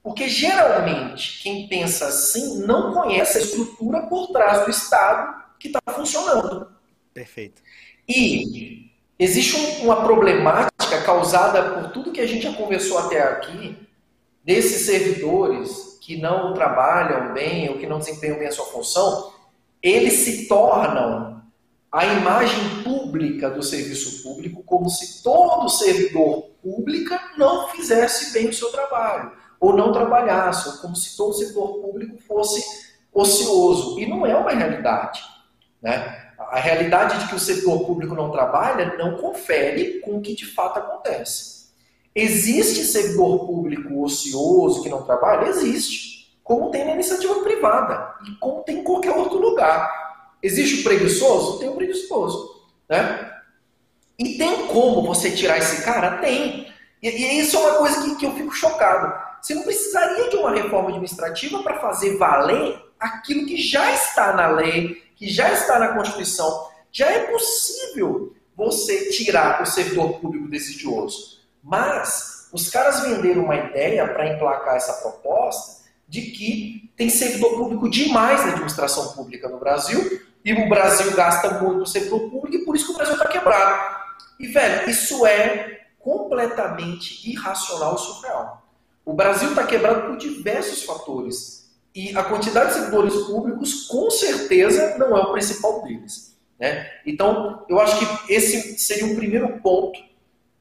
Porque 0.00 0.28
geralmente 0.28 1.42
quem 1.42 1.66
pensa 1.66 2.06
assim 2.06 2.64
não 2.64 2.94
conhece 2.94 3.38
a 3.38 3.40
estrutura 3.40 4.02
por 4.02 4.28
trás 4.28 4.64
do 4.64 4.70
Estado 4.70 5.34
que 5.58 5.66
está 5.66 5.80
funcionando. 5.92 6.68
Perfeito. 7.12 7.60
E 8.08 8.88
existe 9.18 9.56
um, 9.56 9.86
uma 9.86 10.04
problemática 10.04 11.02
causada 11.04 11.72
por 11.72 11.90
tudo 11.90 12.12
que 12.12 12.20
a 12.20 12.26
gente 12.28 12.44
já 12.44 12.52
conversou 12.52 12.98
até 12.98 13.20
aqui, 13.20 13.76
desses 14.44 14.86
servidores 14.86 15.93
que 16.04 16.18
não 16.18 16.52
trabalham 16.52 17.32
bem 17.32 17.70
ou 17.70 17.78
que 17.78 17.86
não 17.86 17.98
desempenham 17.98 18.38
bem 18.38 18.48
a 18.48 18.52
sua 18.52 18.66
função, 18.66 19.32
eles 19.82 20.12
se 20.12 20.46
tornam 20.46 21.42
a 21.90 22.04
imagem 22.04 22.82
pública 22.82 23.48
do 23.48 23.62
serviço 23.62 24.22
público 24.22 24.62
como 24.64 24.90
se 24.90 25.22
todo 25.22 25.66
servidor 25.70 26.50
público 26.62 27.14
não 27.38 27.68
fizesse 27.68 28.34
bem 28.34 28.50
o 28.50 28.52
seu 28.52 28.70
trabalho, 28.70 29.32
ou 29.58 29.74
não 29.74 29.92
trabalhasse, 29.92 30.68
ou 30.68 30.76
como 30.76 30.94
se 30.94 31.16
todo 31.16 31.32
servidor 31.32 31.80
público 31.80 32.18
fosse 32.18 32.62
ocioso. 33.10 33.98
E 33.98 34.06
não 34.06 34.26
é 34.26 34.36
uma 34.36 34.50
realidade. 34.50 35.22
Né? 35.80 36.32
A 36.38 36.58
realidade 36.58 37.18
de 37.20 37.28
que 37.28 37.34
o 37.34 37.40
setor 37.40 37.86
público 37.86 38.14
não 38.14 38.30
trabalha 38.30 38.94
não 38.98 39.16
confere 39.16 40.00
com 40.00 40.18
o 40.18 40.20
que 40.20 40.34
de 40.34 40.44
fato 40.44 40.80
acontece. 40.80 41.63
Existe 42.14 42.84
servidor 42.84 43.46
público 43.46 44.02
ocioso 44.02 44.82
que 44.82 44.88
não 44.88 45.02
trabalha? 45.02 45.48
Existe. 45.48 46.38
Como 46.44 46.70
tem 46.70 46.84
na 46.84 46.92
iniciativa 46.92 47.34
privada 47.42 48.14
e 48.26 48.36
como 48.36 48.62
tem 48.62 48.78
em 48.78 48.84
qualquer 48.84 49.16
outro 49.16 49.38
lugar. 49.38 50.36
Existe 50.42 50.80
o 50.80 50.84
preguiçoso? 50.84 51.58
Tem 51.58 51.68
o 51.68 51.74
preguiçoso. 51.74 52.62
Né? 52.88 53.32
E 54.18 54.36
tem 54.36 54.68
como 54.68 55.02
você 55.02 55.30
tirar 55.30 55.58
esse 55.58 55.82
cara? 55.82 56.18
Tem. 56.18 56.72
E, 57.02 57.08
e 57.08 57.40
isso 57.40 57.56
é 57.56 57.60
uma 57.60 57.78
coisa 57.78 58.02
que, 58.02 58.16
que 58.16 58.26
eu 58.26 58.34
fico 58.34 58.52
chocado. 58.52 59.12
Você 59.40 59.54
não 59.54 59.62
precisaria 59.62 60.30
de 60.30 60.36
uma 60.36 60.52
reforma 60.52 60.90
administrativa 60.90 61.62
para 61.62 61.80
fazer 61.80 62.16
valer 62.16 62.78
aquilo 63.00 63.46
que 63.46 63.56
já 63.56 63.92
está 63.92 64.32
na 64.32 64.48
lei, 64.48 65.02
que 65.16 65.28
já 65.28 65.52
está 65.52 65.78
na 65.78 65.88
Constituição. 65.88 66.68
Já 66.92 67.10
é 67.10 67.20
possível 67.30 68.34
você 68.56 69.10
tirar 69.10 69.62
o 69.62 69.66
servidor 69.66 70.20
público 70.20 70.48
desidioso. 70.48 71.33
Mas 71.64 72.48
os 72.52 72.68
caras 72.68 73.00
venderam 73.00 73.44
uma 73.44 73.56
ideia 73.56 74.06
para 74.06 74.28
emplacar 74.28 74.76
essa 74.76 74.92
proposta 75.00 75.82
de 76.06 76.20
que 76.22 76.92
tem 76.94 77.08
servidor 77.08 77.56
público 77.56 77.88
demais 77.88 78.42
na 78.44 78.52
administração 78.52 79.14
pública 79.14 79.48
no 79.48 79.58
Brasil 79.58 80.20
e 80.44 80.52
o 80.52 80.68
Brasil 80.68 81.10
gasta 81.16 81.62
muito 81.62 81.78
no 81.78 81.86
servidor 81.86 82.30
público 82.30 82.54
e 82.54 82.64
por 82.66 82.76
isso 82.76 82.86
que 82.86 82.92
o 82.92 82.96
Brasil 82.96 83.14
está 83.14 83.26
quebrado. 83.26 83.96
E, 84.38 84.46
velho, 84.46 84.90
isso 84.90 85.26
é 85.26 85.80
completamente 85.98 87.28
irracional 87.30 87.94
e 87.94 87.98
surreal. 87.98 88.62
O 89.06 89.14
Brasil 89.14 89.48
está 89.48 89.64
quebrado 89.64 90.06
por 90.06 90.18
diversos 90.18 90.82
fatores. 90.82 91.64
E 91.94 92.14
a 92.16 92.24
quantidade 92.24 92.68
de 92.68 92.74
servidores 92.74 93.14
públicos, 93.14 93.86
com 93.86 94.10
certeza, 94.10 94.98
não 94.98 95.16
é 95.16 95.20
o 95.20 95.32
principal 95.32 95.82
deles. 95.82 96.36
Né? 96.58 96.90
Então, 97.06 97.64
eu 97.68 97.80
acho 97.80 97.98
que 97.98 98.32
esse 98.32 98.78
seria 98.78 99.06
o 99.06 99.16
primeiro 99.16 99.60
ponto 99.60 99.98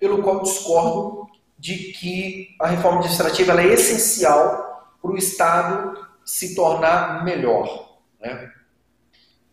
pelo 0.03 0.21
qual 0.21 0.41
discordo 0.41 1.29
de 1.57 1.93
que 1.93 2.57
a 2.59 2.67
reforma 2.67 2.97
administrativa 2.97 3.53
é 3.61 3.67
essencial 3.67 4.93
para 5.01 5.11
o 5.11 5.17
Estado 5.17 5.97
se 6.25 6.55
tornar 6.55 7.23
melhor. 7.23 7.99
Né? 8.19 8.51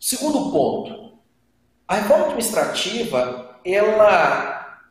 Segundo 0.00 0.50
ponto, 0.50 1.12
a 1.86 1.94
reforma 1.94 2.24
administrativa 2.24 3.60
ela 3.64 4.82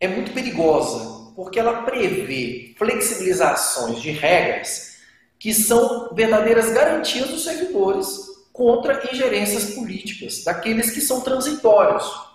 é 0.00 0.08
muito 0.08 0.32
perigosa 0.32 1.30
porque 1.36 1.60
ela 1.60 1.82
prevê 1.82 2.74
flexibilizações 2.76 4.02
de 4.02 4.10
regras 4.10 4.96
que 5.38 5.54
são 5.54 6.12
verdadeiras 6.12 6.72
garantias 6.72 7.28
dos 7.28 7.44
servidores 7.44 8.08
contra 8.52 9.08
ingerências 9.08 9.72
políticas, 9.72 10.42
daqueles 10.42 10.90
que 10.90 11.00
são 11.00 11.20
transitórios. 11.20 12.29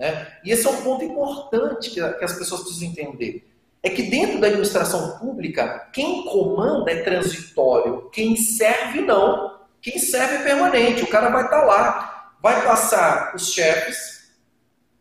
Né? 0.00 0.26
E 0.42 0.50
esse 0.50 0.66
é 0.66 0.70
um 0.70 0.82
ponto 0.82 1.04
importante 1.04 1.90
que, 1.90 2.00
as 2.00 2.32
pessoas 2.32 2.62
precisam 2.62 2.88
entender. 2.88 3.46
É 3.82 3.90
que 3.90 4.04
dentro 4.04 4.40
da 4.40 4.46
administração 4.46 5.18
pública, 5.18 5.88
quem 5.92 6.24
comanda 6.24 6.90
é 6.90 7.02
transitório, 7.02 8.08
quem 8.10 8.34
serve 8.34 9.02
não. 9.02 9.60
Quem 9.82 9.98
serve 9.98 10.36
é 10.36 10.42
permanente, 10.42 11.04
o 11.04 11.06
cara 11.06 11.28
vai 11.28 11.44
estar 11.44 11.62
lá, 11.64 12.32
vai 12.42 12.64
passar 12.66 13.34
os 13.34 13.50
chefes, 13.52 14.30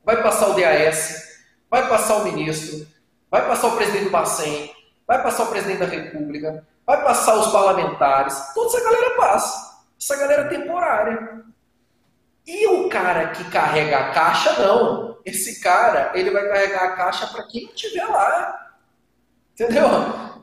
vai 0.06 0.22
passar 0.22 0.50
o 0.50 0.54
DAS, 0.54 1.40
vai 1.70 1.88
passar 1.90 2.18
o 2.18 2.24
ministro, 2.26 2.88
vai 3.30 3.46
passar 3.46 3.68
o 3.68 3.76
presidente 3.76 4.06
do 4.06 4.10
Bacen, 4.10 4.72
vai 5.06 5.22
passar 5.22 5.44
o 5.44 5.48
presidente 5.48 5.80
da 5.80 5.86
República, 5.86 6.66
vai 6.86 7.04
passar 7.04 7.38
os 7.38 7.52
parlamentares, 7.52 8.38
toda 8.54 8.68
essa 8.68 8.84
galera 8.84 9.16
passa. 9.18 9.70
Essa 10.02 10.16
galera 10.16 10.44
é 10.44 10.48
temporária. 10.48 11.44
E 12.50 12.66
o 12.66 12.90
cara 12.90 13.28
que 13.28 13.44
carrega 13.52 13.96
a 13.96 14.12
caixa, 14.12 14.60
não. 14.60 15.20
Esse 15.24 15.60
cara, 15.60 16.12
ele 16.16 16.32
vai 16.32 16.48
carregar 16.48 16.84
a 16.84 16.96
caixa 16.96 17.28
para 17.28 17.44
quem 17.44 17.66
estiver 17.66 18.06
lá. 18.06 18.72
Entendeu? 19.54 19.88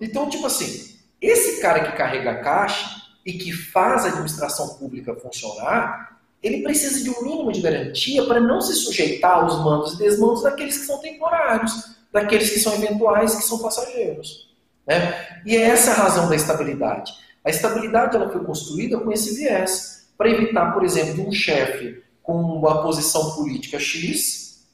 Então, 0.01 0.31
tipo 0.31 0.47
assim, 0.47 0.97
esse 1.21 1.61
cara 1.61 1.81
que 1.81 1.97
carrega 1.97 2.31
a 2.31 2.41
caixa 2.41 2.89
e 3.25 3.33
que 3.33 3.51
faz 3.51 4.05
a 4.05 4.09
administração 4.11 4.77
pública 4.77 5.17
funcionar, 5.17 6.21
ele 6.41 6.63
precisa 6.63 7.03
de 7.03 7.11
um 7.11 7.25
mínimo 7.25 7.51
de 7.51 7.61
garantia 7.61 8.25
para 8.25 8.39
não 8.39 8.61
se 8.61 8.75
sujeitar 8.75 9.39
aos 9.39 9.59
mandos 9.65 9.95
e 9.95 9.99
desmandos 9.99 10.45
daqueles 10.45 10.79
que 10.79 10.87
são 10.87 11.01
temporários, 11.01 11.97
daqueles 12.13 12.51
que 12.51 12.61
são 12.61 12.73
eventuais, 12.75 13.35
que 13.35 13.43
são 13.43 13.59
passageiros. 13.59 14.55
Né? 14.87 15.43
E 15.45 15.57
é 15.57 15.63
essa 15.63 15.91
a 15.91 15.95
razão 15.95 16.29
da 16.29 16.37
estabilidade. 16.37 17.13
A 17.45 17.51
estabilidade 17.51 18.15
ela 18.15 18.31
foi 18.31 18.45
construída 18.45 19.01
com 19.01 19.11
esse 19.11 19.35
viés, 19.35 19.96
para 20.17 20.31
evitar, 20.31 20.73
por 20.73 20.85
exemplo, 20.85 21.27
um 21.27 21.33
chefe 21.33 22.03
com 22.23 22.35
uma 22.35 22.83
posição 22.83 23.35
política 23.37 23.79
X, 23.79 24.67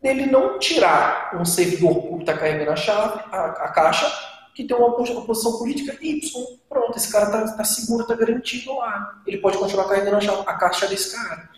dele 0.00 0.26
não 0.26 0.58
tirar 0.58 1.36
um 1.38 1.44
servidor 1.44 1.94
público 1.94 2.16
que 2.18 2.22
está 2.22 2.36
carregando 2.36 2.70
a, 2.70 2.76
chave, 2.76 3.20
a, 3.32 3.44
a, 3.46 3.68
caixa, 3.68 4.10
que 4.54 4.64
tem 4.64 4.76
uma, 4.76 4.92
posição 4.92 5.58
política 5.58 5.96
Y. 6.00 6.44
Pronto, 6.68 6.96
esse 6.96 7.10
cara 7.10 7.26
está 7.26 7.56
tá 7.56 7.64
seguro, 7.64 8.02
está 8.02 8.14
garantido 8.14 8.76
lá. 8.76 9.20
Ele 9.26 9.38
pode 9.38 9.58
continuar 9.58 9.88
carregando 9.88 10.16
a, 10.16 10.20
chave, 10.20 10.42
a 10.46 10.54
caixa 10.54 10.86
desse 10.86 11.14
cara. 11.14 11.50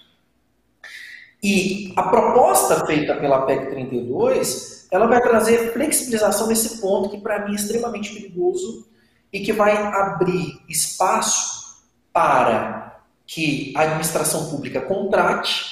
E 1.43 1.93
a 1.97 2.05
proposta 2.05 2.87
feita 2.87 3.17
pela 3.17 3.45
PEC 3.47 3.71
32 3.71 4.83
ela 4.93 5.07
vai 5.07 5.23
trazer 5.23 5.73
flexibilização 5.73 6.47
nesse 6.47 6.79
ponto 6.79 7.09
que 7.09 7.19
para 7.19 7.47
mim 7.47 7.53
é 7.53 7.57
extremamente 7.57 8.13
perigoso 8.13 8.87
e 9.33 9.41
que 9.41 9.51
vai 9.51 9.75
abrir 9.75 10.63
espaço 10.69 11.83
para 12.13 12.92
que 13.33 13.73
a 13.75 13.83
administração 13.83 14.51
pública 14.51 14.83
contrate 14.83 15.65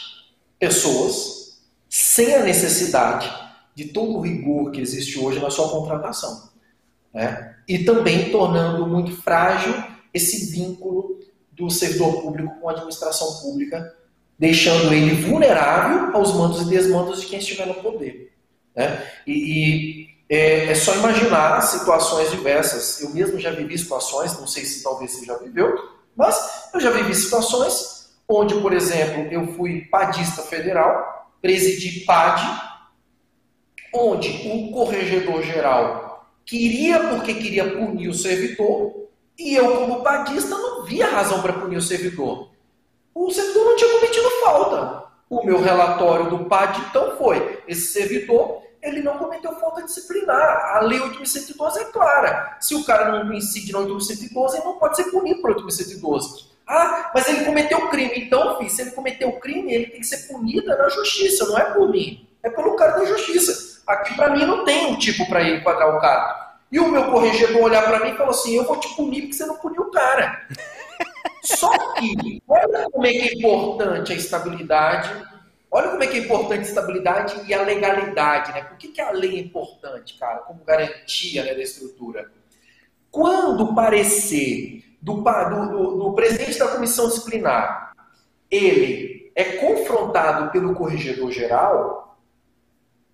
pessoas 0.59 1.61
sem 1.91 2.35
a 2.35 2.43
necessidade 2.43 3.31
de 3.75 3.89
todo 3.89 4.17
o 4.17 4.21
rigor 4.23 4.71
que 4.71 4.81
existe 4.81 5.19
hoje 5.19 5.41
na 5.41 5.51
sua 5.51 5.69
contratação. 5.69 6.49
Né? 7.13 7.57
E 7.69 7.81
também 7.81 8.31
tornando 8.31 8.87
muito 8.87 9.15
frágil 9.21 9.75
esse 10.13 10.51
vínculo 10.51 11.21
do 11.53 11.69
servidor 11.69 12.23
público 12.23 12.59
com 12.59 12.69
a 12.71 12.73
administração 12.73 13.41
pública, 13.43 13.95
deixando 14.39 14.95
ele 14.95 15.21
vulnerável 15.23 16.17
aos 16.17 16.35
mandos 16.35 16.63
e 16.63 16.65
desmandos 16.65 17.21
de 17.21 17.27
quem 17.27 17.41
estiver 17.41 17.67
no 17.67 17.75
poder. 17.75 18.33
Né? 18.75 19.07
E, 19.27 19.33
e 19.33 20.35
é, 20.35 20.71
é, 20.71 20.75
só 20.75 20.95
imaginar 20.95 21.61
situações 21.61 22.31
diversas. 22.31 23.03
Eu 23.03 23.11
mesmo 23.11 23.39
já 23.39 23.51
vivi 23.51 23.77
situações, 23.77 24.33
não 24.41 24.47
sei 24.47 24.65
se 24.65 24.83
talvez 24.83 25.11
você 25.11 25.27
já 25.27 25.37
viveu, 25.37 26.00
mas 26.21 26.69
eu 26.75 26.81
já 26.81 26.91
vivi 26.91 27.15
situações 27.15 28.13
onde, 28.29 28.55
por 28.61 28.75
exemplo, 28.75 29.27
eu 29.33 29.55
fui 29.55 29.87
padista 29.87 30.43
federal, 30.43 31.33
presidi 31.41 32.01
PAD, 32.01 32.43
onde 33.93 34.29
o 34.47 34.71
corregedor 34.71 35.43
geral 35.43 36.31
queria 36.45 37.09
porque 37.09 37.33
queria 37.33 37.71
punir 37.71 38.09
o 38.09 38.15
servidor, 38.15 39.09
e 39.39 39.55
eu, 39.55 39.79
como 39.79 40.03
padista, 40.03 40.51
não 40.51 40.85
via 40.85 41.09
razão 41.09 41.41
para 41.41 41.55
punir 41.55 41.79
o 41.79 41.83
servidor. 41.83 42.51
O 43.15 43.31
servidor 43.31 43.65
não 43.65 43.77
tinha 43.77 43.91
cometido 43.95 44.31
falta. 44.45 45.05
O 45.31 45.43
meu 45.43 45.59
relatório 45.61 46.29
do 46.29 46.45
PAD, 46.45 46.83
então, 46.91 47.17
foi: 47.17 47.63
esse 47.67 47.93
servidor 47.93 48.63
ele 48.83 49.03
não 49.03 49.19
cometeu 49.19 49.55
falta 49.57 49.83
disciplinar. 49.83 50.77
A 50.77 50.81
Lei 50.81 50.99
8.112 50.99 51.77
é 51.77 51.85
clara. 51.87 52.57
Se 52.61 52.75
o 52.75 52.85
cara 52.85 53.25
não 53.25 53.33
incide 53.33 53.73
na 53.73 53.81
8.112, 53.81 54.55
ele 54.55 54.65
não 54.65 54.79
pode 54.79 54.97
ser 54.97 55.05
punido 55.05 55.41
por 55.41 55.55
8.112. 55.55 56.51
Ah, 56.67 57.11
mas 57.13 57.29
ele 57.29 57.45
cometeu 57.45 57.89
crime. 57.89 58.13
Então, 58.17 58.57
filho, 58.57 58.71
se 58.71 58.83
ele 58.83 58.93
cometeu 58.93 59.33
crime, 59.33 59.73
ele 59.73 59.87
tem 59.87 60.01
que 60.01 60.07
ser 60.07 60.29
punido 60.29 60.67
na 60.69 60.89
justiça, 60.89 61.47
não 61.47 61.59
é 61.59 61.65
por 61.65 61.89
mim. 61.91 62.27
É 62.43 62.49
pelo 62.49 62.77
cara 62.77 62.93
da 62.93 63.05
justiça. 63.05 63.83
Aqui, 63.87 64.15
para 64.15 64.31
mim, 64.31 64.47
não 64.47 64.65
tem 64.65 64.87
um 64.87 64.97
tipo 64.97 65.29
para 65.29 65.43
enquadrar 65.43 65.97
o 65.97 66.01
cara. 66.01 66.59
E 66.71 66.79
o 66.79 66.89
meu 66.89 67.11
corregedor 67.11 67.63
olhar 67.63 67.83
para 67.83 68.01
mim 68.01 68.13
e 68.13 68.17
falou 68.17 68.31
assim: 68.31 68.57
Eu 68.57 68.65
vou 68.65 68.79
te 68.79 68.95
punir 68.95 69.23
porque 69.23 69.35
você 69.35 69.47
não 69.47 69.57
puniu 69.57 69.83
o 69.83 69.91
cara. 69.91 70.47
Só 71.43 71.71
que, 71.95 72.41
olha 72.47 72.89
como 72.91 73.07
é 73.07 73.11
que 73.11 73.29
é 73.29 73.35
importante 73.35 74.13
a 74.13 74.17
estabilidade. 74.17 75.11
Olha 75.71 75.91
como 75.91 76.03
é 76.03 76.07
que 76.07 76.17
é 76.17 76.21
importante 76.21 76.61
a 76.61 76.69
estabilidade 76.69 77.41
e 77.47 77.55
a 77.55 77.63
legalidade, 77.63 78.53
né? 78.53 78.63
Por 78.63 78.77
que, 78.77 78.89
que 78.89 79.01
a 79.01 79.13
lei 79.13 79.37
é 79.37 79.41
importante, 79.41 80.19
cara, 80.19 80.41
como 80.41 80.65
garantia 80.65 81.45
né, 81.45 81.55
da 81.55 81.63
estrutura? 81.63 82.31
Quando 83.11 83.75
parecer 83.75 84.85
do, 85.01 85.23
do, 85.23 85.97
do 85.97 86.13
presidente 86.15 86.59
da 86.59 86.69
comissão 86.69 87.09
disciplinar 87.09 87.91
ele 88.51 89.31
é 89.35 89.45
confrontado 89.45 90.51
pelo 90.51 90.75
corregedor 90.75 91.31
geral, 91.31 92.19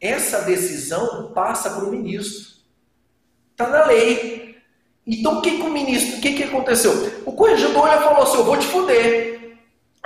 essa 0.00 0.42
decisão 0.42 1.32
passa 1.32 1.70
para 1.70 1.84
o 1.84 1.90
ministro. 1.90 2.56
Está 3.52 3.68
na 3.68 3.84
lei. 3.84 4.56
Então 5.06 5.38
o 5.38 5.42
que, 5.42 5.58
que 5.58 5.62
o 5.62 5.70
ministro, 5.70 6.18
o 6.18 6.20
que, 6.20 6.32
que 6.32 6.42
aconteceu? 6.44 7.22
O 7.24 7.32
corregedor 7.32 7.82
olha 7.82 8.00
falou 8.00 8.22
assim: 8.22 8.38
eu 8.38 8.44
vou 8.44 8.56
te 8.56 8.66
fuder. 8.66 9.35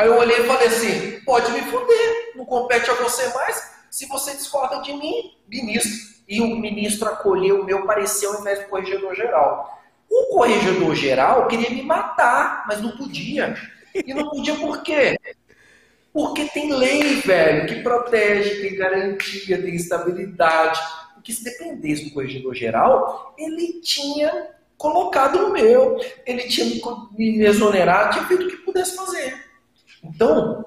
Aí 0.01 0.07
eu 0.07 0.17
olhei 0.17 0.39
e 0.39 0.47
falei 0.47 0.67
assim: 0.67 1.21
pode 1.27 1.53
me 1.53 1.61
fuder, 1.61 2.33
não 2.35 2.47
compete 2.47 2.91
a 2.91 2.95
você 2.95 3.29
mais. 3.35 3.71
Se 3.91 4.07
você 4.07 4.35
discorda 4.35 4.81
de 4.81 4.95
mim, 4.95 5.35
ministro. 5.47 6.11
E 6.27 6.41
o 6.41 6.57
ministro 6.57 7.07
acolheu 7.07 7.61
o 7.61 7.65
meu 7.65 7.85
parecer 7.85 8.27
ao 8.27 8.41
invés 8.41 8.61
do 8.61 8.69
corregedor 8.69 9.15
geral. 9.15 9.79
O 10.09 10.35
corregedor 10.37 10.95
geral 10.95 11.47
queria 11.49 11.69
me 11.69 11.83
matar, 11.83 12.65
mas 12.67 12.81
não 12.81 12.97
podia. 12.97 13.55
E 13.95 14.15
não 14.15 14.31
podia 14.31 14.55
por 14.55 14.83
quê? 14.83 15.19
Porque 16.15 16.47
tem 16.47 16.73
lei, 16.73 17.17
velho, 17.17 17.67
que 17.67 17.83
protege, 17.83 18.63
tem 18.63 18.79
garantia, 18.79 19.61
tem 19.61 19.75
estabilidade. 19.75 20.81
Porque 21.13 21.33
se 21.33 21.45
dependesse 21.45 22.07
do 22.07 22.15
corregedor 22.15 22.55
geral, 22.55 23.35
ele 23.37 23.83
tinha 23.83 24.49
colocado 24.79 25.49
o 25.49 25.53
meu, 25.53 26.01
ele 26.25 26.45
tinha 26.45 26.67
me 27.13 27.45
exonerado, 27.45 28.15
tinha 28.15 28.27
feito 28.27 28.47
o 28.47 28.49
que 28.49 28.57
pudesse 28.59 28.97
fazer. 28.97 29.50
Então, 30.03 30.65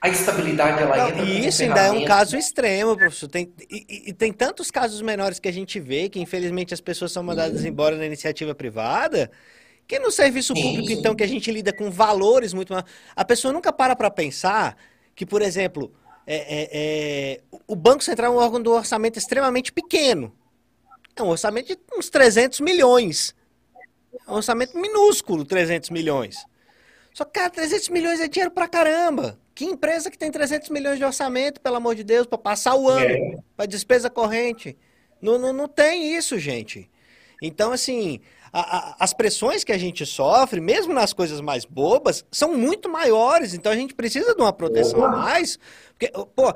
a 0.00 0.08
estabilidade 0.08 0.82
ela 0.82 0.96
Não, 0.96 1.08
entra 1.08 1.24
E 1.24 1.46
isso 1.46 1.62
ainda 1.62 1.80
é 1.80 1.90
um 1.90 2.04
caso 2.04 2.36
extremo, 2.36 2.96
professor. 2.96 3.28
Tem, 3.28 3.52
e, 3.70 4.10
e, 4.10 4.12
tem 4.12 4.32
tantos 4.32 4.70
casos 4.70 5.00
menores 5.02 5.38
que 5.38 5.48
a 5.48 5.52
gente 5.52 5.80
vê 5.80 6.08
que, 6.08 6.20
infelizmente, 6.20 6.72
as 6.72 6.80
pessoas 6.80 7.12
são 7.12 7.22
mandadas 7.22 7.62
uhum. 7.62 7.68
embora 7.68 7.96
na 7.96 8.06
iniciativa 8.06 8.54
privada. 8.54 9.30
Que 9.86 9.98
no 9.98 10.10
serviço 10.10 10.52
público, 10.52 10.90
então, 10.90 11.14
que 11.14 11.22
a 11.22 11.28
gente 11.28 11.50
lida 11.50 11.72
com 11.72 11.90
valores 11.90 12.52
muito 12.52 12.72
mais. 12.72 12.84
A 13.14 13.24
pessoa 13.24 13.52
nunca 13.52 13.72
para 13.72 13.94
para 13.94 14.10
pensar 14.10 14.76
que, 15.14 15.24
por 15.24 15.40
exemplo, 15.42 15.92
é, 16.26 16.36
é, 16.36 16.68
é, 16.72 17.40
o 17.68 17.76
Banco 17.76 18.02
Central 18.02 18.32
é 18.32 18.36
um 18.36 18.38
órgão 18.38 18.60
do 18.60 18.72
orçamento 18.72 19.16
extremamente 19.16 19.72
pequeno. 19.72 20.32
É 21.14 21.22
um 21.22 21.28
orçamento 21.28 21.68
de 21.68 21.78
uns 21.96 22.10
300 22.10 22.60
milhões. 22.60 23.34
É 24.26 24.30
um 24.30 24.34
orçamento 24.34 24.76
minúsculo, 24.76 25.44
300 25.44 25.90
milhões. 25.90 26.44
Só 27.16 27.24
que, 27.24 27.30
cara, 27.30 27.48
300 27.48 27.88
milhões 27.88 28.20
é 28.20 28.28
dinheiro 28.28 28.50
pra 28.50 28.68
caramba. 28.68 29.38
Que 29.54 29.64
empresa 29.64 30.10
que 30.10 30.18
tem 30.18 30.30
300 30.30 30.68
milhões 30.68 30.98
de 30.98 31.04
orçamento, 31.06 31.62
pelo 31.62 31.76
amor 31.76 31.94
de 31.94 32.04
Deus, 32.04 32.26
para 32.26 32.36
passar 32.36 32.76
o 32.76 32.90
ano, 32.90 33.06
é. 33.06 33.38
para 33.56 33.64
despesa 33.64 34.10
corrente? 34.10 34.76
Não, 35.22 35.38
não, 35.38 35.50
não 35.50 35.66
tem 35.66 36.14
isso, 36.14 36.38
gente. 36.38 36.90
Então, 37.40 37.72
assim, 37.72 38.20
a, 38.52 38.60
a, 38.60 38.96
as 39.00 39.14
pressões 39.14 39.64
que 39.64 39.72
a 39.72 39.78
gente 39.78 40.04
sofre, 40.04 40.60
mesmo 40.60 40.92
nas 40.92 41.14
coisas 41.14 41.40
mais 41.40 41.64
bobas, 41.64 42.22
são 42.30 42.54
muito 42.54 42.86
maiores. 42.86 43.54
Então, 43.54 43.72
a 43.72 43.76
gente 43.76 43.94
precisa 43.94 44.34
de 44.34 44.42
uma 44.42 44.52
proteção 44.52 45.02
a 45.02 45.08
mais. 45.08 45.58
Porque, 45.98 46.12
pô, 46.34 46.52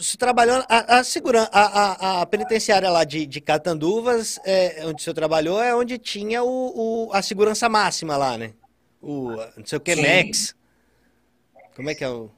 se 0.00 0.16
trabalhando. 0.16 0.64
A, 0.66 1.00
a, 1.00 1.04
segurança, 1.04 1.50
a, 1.52 2.22
a, 2.22 2.26
penitenciária 2.26 2.88
lá 2.88 3.04
de, 3.04 3.26
de 3.26 3.38
Catanduvas, 3.38 4.40
é, 4.46 4.82
onde 4.86 5.02
o 5.02 5.04
senhor 5.04 5.14
trabalhou, 5.14 5.62
é 5.62 5.76
onde 5.76 5.98
tinha 5.98 6.42
o, 6.42 7.08
o, 7.08 7.12
a 7.12 7.20
segurança 7.20 7.68
máxima 7.68 8.16
lá, 8.16 8.38
né? 8.38 8.54
O 9.04 9.36
não 9.56 9.66
sei 9.66 9.76
o 9.76 9.80
que, 9.80 9.94
Sim. 9.94 10.02
Max. 10.02 10.54
Como 11.76 11.90
é 11.90 11.94
que 11.94 12.02
é 12.02 12.08
o. 12.08 12.30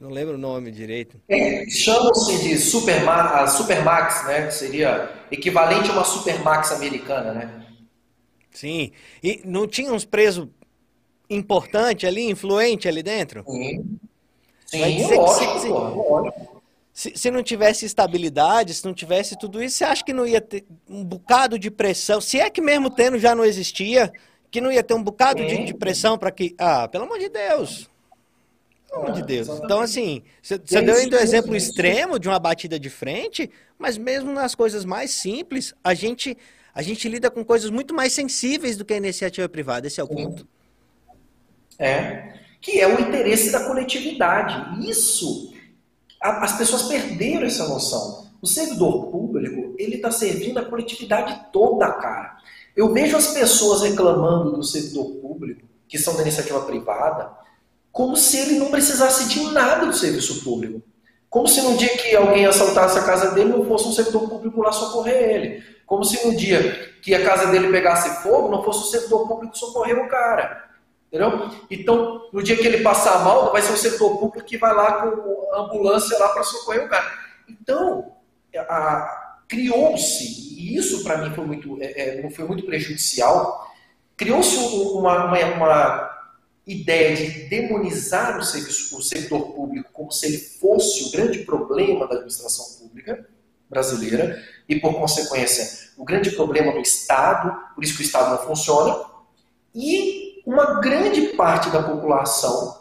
Não 0.00 0.08
lembro 0.08 0.34
o 0.34 0.38
nome 0.38 0.70
direito. 0.72 1.20
É, 1.28 1.68
Chamam-se 1.68 2.42
de 2.42 2.58
Superma, 2.58 3.46
Supermax, 3.46 4.26
né? 4.26 4.46
Que 4.46 4.54
seria 4.54 5.12
equivalente 5.30 5.90
a 5.90 5.92
uma 5.92 6.04
Supermax 6.04 6.72
americana, 6.72 7.32
né? 7.32 7.66
Sim. 8.50 8.90
E 9.22 9.42
não 9.44 9.68
tinha 9.68 9.92
uns 9.92 10.04
presos 10.04 10.48
importantes 11.28 12.08
ali, 12.08 12.28
influente 12.28 12.88
ali 12.88 13.02
dentro? 13.02 13.44
Sim. 13.46 13.98
Sim, 14.66 15.14
lógico, 15.14 15.58
se, 15.60 15.68
lógico. 15.68 16.62
Se, 16.94 17.12
se, 17.14 17.30
não 17.30 17.42
tivesse 17.42 17.84
estabilidade, 17.84 18.72
se 18.74 18.84
não 18.84 18.94
tivesse 18.94 19.38
tudo 19.38 19.62
isso, 19.62 19.76
você 19.76 19.84
acha 19.84 20.04
que 20.04 20.14
não 20.14 20.26
ia 20.26 20.40
ter 20.40 20.64
um 20.88 21.04
bocado 21.04 21.58
de 21.58 21.70
pressão? 21.70 22.20
Se 22.20 22.40
é 22.40 22.48
que 22.48 22.60
mesmo 22.60 22.88
tendo 22.90 23.18
já 23.18 23.34
não 23.34 23.44
existia, 23.44 24.10
que 24.52 24.60
não 24.60 24.70
ia 24.70 24.82
ter 24.82 24.92
um 24.92 25.02
bocado 25.02 25.44
de, 25.44 25.64
de, 25.64 25.74
pressão 25.74 26.18
para 26.18 26.30
que. 26.30 26.54
Ah, 26.58 26.86
pelo 26.86 27.04
amor 27.04 27.18
de 27.18 27.30
Deus. 27.30 27.88
Pelo 28.86 29.04
amor 29.04 29.14
de 29.14 29.22
Deus. 29.22 29.48
Então, 29.48 29.80
assim, 29.80 30.22
você 30.42 30.58
deu 30.58 30.94
ainda 30.94 31.16
o 31.16 31.20
exemplo 31.20 31.56
extremo 31.56 32.18
de 32.18 32.28
uma 32.28 32.38
batida 32.38 32.78
de 32.78 32.90
frente, 32.90 33.50
mas 33.78 33.96
mesmo 33.96 34.30
nas 34.30 34.54
coisas 34.54 34.84
mais 34.84 35.10
simples, 35.10 35.74
a 35.82 35.94
gente, 35.94 36.36
a 36.74 36.82
gente 36.82 37.08
lida 37.08 37.30
com 37.30 37.42
coisas 37.42 37.70
muito 37.70 37.94
mais 37.94 38.12
sensíveis 38.12 38.76
do 38.76 38.84
que 38.84 38.92
a 38.92 38.98
iniciativa 38.98 39.48
privada. 39.48 39.86
Esse 39.86 40.02
é 40.02 40.04
o 40.04 40.08
ponto. 40.08 40.46
É. 41.78 42.34
Que 42.60 42.78
é 42.78 42.86
o 42.86 43.00
interesse 43.00 43.50
da 43.50 43.64
coletividade. 43.64 44.86
Isso, 44.86 45.54
a, 46.20 46.44
as 46.44 46.58
pessoas 46.58 46.82
perderam 46.82 47.46
essa 47.46 47.66
noção. 47.66 48.30
O 48.42 48.46
servidor 48.46 49.06
público, 49.06 49.74
ele 49.78 49.96
está 49.96 50.10
servindo 50.10 50.58
a 50.58 50.64
coletividade 50.66 51.46
toda, 51.50 51.90
cara. 51.92 52.36
Eu 52.76 52.92
vejo 52.92 53.16
as 53.16 53.28
pessoas 53.28 53.82
reclamando 53.82 54.52
do 54.52 54.62
servidor 54.62 55.16
público, 55.16 55.62
que 55.88 55.98
são 55.98 56.14
da 56.16 56.22
iniciativa 56.22 56.60
privada, 56.62 57.30
como 57.90 58.16
se 58.16 58.38
ele 58.38 58.58
não 58.58 58.70
precisasse 58.70 59.28
de 59.28 59.52
nada 59.52 59.86
do 59.86 59.92
serviço 59.92 60.42
público. 60.42 60.82
Como 61.28 61.46
se 61.48 61.60
no 61.62 61.76
dia 61.76 61.96
que 61.96 62.14
alguém 62.14 62.46
assaltasse 62.46 62.98
a 62.98 63.04
casa 63.04 63.30
dele 63.32 63.50
não 63.50 63.64
fosse 63.64 63.88
um 63.88 63.92
servidor 63.92 64.28
público 64.28 64.60
lá 64.62 64.72
socorrer 64.72 65.14
ele. 65.14 65.64
Como 65.86 66.04
se 66.04 66.26
no 66.26 66.36
dia 66.36 66.94
que 67.02 67.14
a 67.14 67.24
casa 67.24 67.46
dele 67.46 67.70
pegasse 67.70 68.22
fogo 68.22 68.50
não 68.50 68.62
fosse 68.62 68.80
o 68.80 68.90
servidor 68.90 69.28
público 69.28 69.56
socorrer 69.56 69.98
o 69.98 70.08
cara. 70.08 70.70
Entendeu? 71.12 71.50
Então, 71.70 72.28
no 72.32 72.42
dia 72.42 72.56
que 72.56 72.66
ele 72.66 72.82
passar 72.82 73.22
mal, 73.22 73.52
vai 73.52 73.60
ser 73.60 73.72
o 73.72 73.76
setor 73.76 74.16
público 74.18 74.46
que 74.46 74.56
vai 74.56 74.74
lá 74.74 75.02
com 75.02 75.48
a 75.52 75.60
ambulância 75.60 76.18
lá 76.18 76.30
para 76.30 76.42
socorrer 76.42 76.86
o 76.86 76.88
cara. 76.88 77.04
Então, 77.46 78.12
criou-se, 79.52 80.24
e 80.56 80.78
isso 80.78 81.04
para 81.04 81.18
mim 81.18 81.34
foi 81.34 81.44
muito, 81.44 81.76
é, 81.82 82.24
é, 82.24 82.30
foi 82.30 82.46
muito 82.46 82.64
prejudicial, 82.64 83.70
criou-se 84.16 84.56
uma, 84.56 85.26
uma, 85.26 85.54
uma 85.54 86.10
ideia 86.66 87.14
de 87.14 87.48
demonizar 87.50 88.38
o, 88.38 88.42
serviço, 88.42 88.96
o 88.96 89.02
setor 89.02 89.52
público 89.52 89.90
como 89.92 90.10
se 90.10 90.24
ele 90.24 90.38
fosse 90.38 91.04
o 91.04 91.10
grande 91.10 91.40
problema 91.40 92.06
da 92.06 92.14
administração 92.14 92.64
pública 92.78 93.28
brasileira 93.68 94.42
e, 94.66 94.80
por 94.80 94.94
consequência, 94.94 95.90
o 95.98 96.04
grande 96.04 96.30
problema 96.30 96.72
do 96.72 96.80
Estado, 96.80 97.54
por 97.74 97.84
isso 97.84 97.94
que 97.94 98.02
o 98.02 98.06
Estado 98.06 98.30
não 98.30 98.46
funciona, 98.46 99.04
e 99.74 100.42
uma 100.46 100.80
grande 100.80 101.28
parte 101.36 101.68
da 101.68 101.82
população 101.82 102.80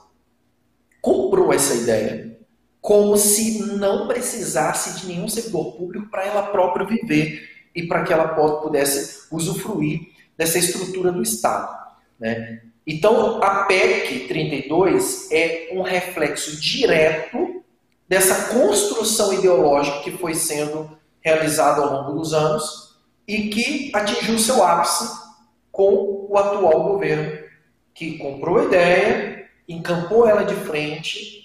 comprou 1.01 1.51
essa 1.51 1.73
ideia 1.73 2.30
como 2.81 3.15
se 3.15 3.61
não 3.61 4.07
precisasse 4.07 4.99
de 4.99 5.07
nenhum 5.07 5.29
servidor 5.29 5.73
público 5.73 6.09
para 6.09 6.25
ela 6.25 6.43
própria 6.47 6.85
viver 6.85 7.47
e 7.75 7.83
para 7.83 8.03
que 8.03 8.11
ela 8.11 8.29
pudesse 8.29 9.27
usufruir 9.31 10.09
dessa 10.35 10.57
estrutura 10.57 11.11
do 11.11 11.21
Estado. 11.21 11.79
Né? 12.19 12.61
Então, 12.85 13.41
a 13.43 13.65
PEC 13.65 14.27
32 14.27 15.31
é 15.31 15.69
um 15.73 15.83
reflexo 15.83 16.59
direto 16.59 17.63
dessa 18.09 18.53
construção 18.53 19.31
ideológica 19.33 20.01
que 20.01 20.17
foi 20.17 20.33
sendo 20.33 20.97
realizada 21.21 21.81
ao 21.81 21.93
longo 21.93 22.19
dos 22.19 22.33
anos 22.33 22.97
e 23.27 23.49
que 23.49 23.91
atingiu 23.93 24.37
seu 24.39 24.63
ápice 24.63 25.07
com 25.71 26.27
o 26.27 26.37
atual 26.37 26.83
governo, 26.83 27.47
que 27.93 28.17
comprou 28.17 28.57
a 28.57 28.65
ideia, 28.65 29.45
encampou 29.67 30.27
ela 30.27 30.43
de 30.43 30.55
frente, 30.55 31.40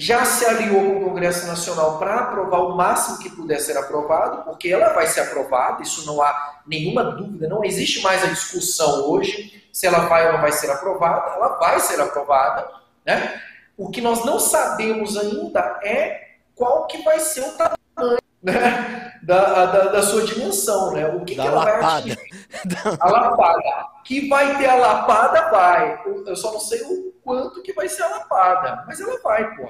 já 0.00 0.24
se 0.24 0.46
aliou 0.46 0.80
com 0.80 0.96
o 0.98 1.04
Congresso 1.08 1.44
Nacional 1.48 1.98
para 1.98 2.20
aprovar 2.20 2.60
o 2.60 2.76
máximo 2.76 3.18
que 3.18 3.28
puder 3.28 3.58
ser 3.58 3.76
aprovado, 3.76 4.44
porque 4.44 4.68
ela 4.68 4.90
vai 4.90 5.08
ser 5.08 5.22
aprovada, 5.22 5.82
isso 5.82 6.06
não 6.06 6.22
há 6.22 6.60
nenhuma 6.64 7.02
dúvida, 7.02 7.48
não 7.48 7.64
existe 7.64 8.00
mais 8.00 8.22
a 8.22 8.28
discussão 8.28 9.10
hoje 9.10 9.68
se 9.72 9.88
ela 9.88 10.06
vai 10.06 10.26
ou 10.26 10.34
não 10.34 10.40
vai 10.40 10.52
ser 10.52 10.70
aprovada, 10.70 11.32
ela 11.32 11.48
vai 11.58 11.80
ser 11.80 12.00
aprovada. 12.00 12.70
Né? 13.04 13.42
O 13.76 13.90
que 13.90 14.00
nós 14.00 14.24
não 14.24 14.38
sabemos 14.38 15.16
ainda 15.16 15.80
é 15.82 16.28
qual 16.54 16.86
que 16.86 17.02
vai 17.02 17.18
ser 17.18 17.40
o 17.40 17.52
tamanho 17.52 18.18
né? 18.40 19.14
da, 19.20 19.66
da, 19.66 19.84
da, 19.86 20.02
sua 20.02 20.22
dimensão, 20.22 20.92
né? 20.92 21.08
O 21.08 21.24
que, 21.24 21.34
da 21.34 21.42
que 21.42 21.48
ela 21.48 21.64
lapada. 21.64 21.80
vai 21.80 21.98
atingir? 21.98 22.18
A 23.00 23.10
lapada. 23.10 23.86
Que 24.04 24.28
vai 24.28 24.58
ter 24.58 24.66
a 24.66 24.76
lapada, 24.76 25.50
vai. 25.50 26.02
Eu 26.24 26.36
só 26.36 26.52
não 26.52 26.60
sei 26.60 26.80
o 26.82 27.12
quanto 27.24 27.62
que 27.62 27.72
vai 27.72 27.88
ser 27.88 28.04
a 28.04 28.08
lapada, 28.08 28.84
mas 28.86 29.00
ela 29.00 29.20
vai, 29.22 29.56
pô. 29.56 29.68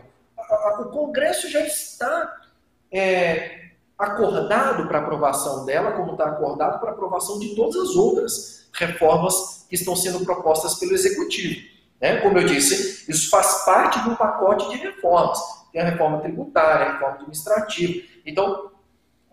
O 0.81 0.85
Congresso 0.87 1.51
já 1.51 1.61
está 1.61 2.37
é, 2.93 3.71
acordado 3.99 4.87
para 4.87 5.01
aprovação 5.01 5.65
dela, 5.65 5.93
como 5.93 6.13
está 6.13 6.27
acordado 6.27 6.81
para 6.81 6.93
aprovação 6.93 7.39
de 7.39 7.55
todas 7.55 7.77
as 7.77 7.97
outras 7.97 8.69
reformas 8.73 9.67
que 9.69 9.75
estão 9.75 9.97
sendo 9.97 10.25
propostas 10.25 10.75
pelo 10.77 10.93
Executivo. 10.93 11.61
Né? 12.01 12.19
Como 12.19 12.39
eu 12.39 12.47
disse, 12.47 13.11
isso 13.11 13.29
faz 13.29 13.65
parte 13.65 14.01
de 14.03 14.09
um 14.09 14.17
pacote 14.17 14.69
de 14.71 14.77
reformas. 14.77 15.39
Tem 15.73 15.83
a 15.83 15.85
reforma 15.85 16.21
tributária, 16.21 16.87
a 16.87 16.93
reforma 16.93 17.15
administrativa. 17.17 18.07
Então, 18.25 18.71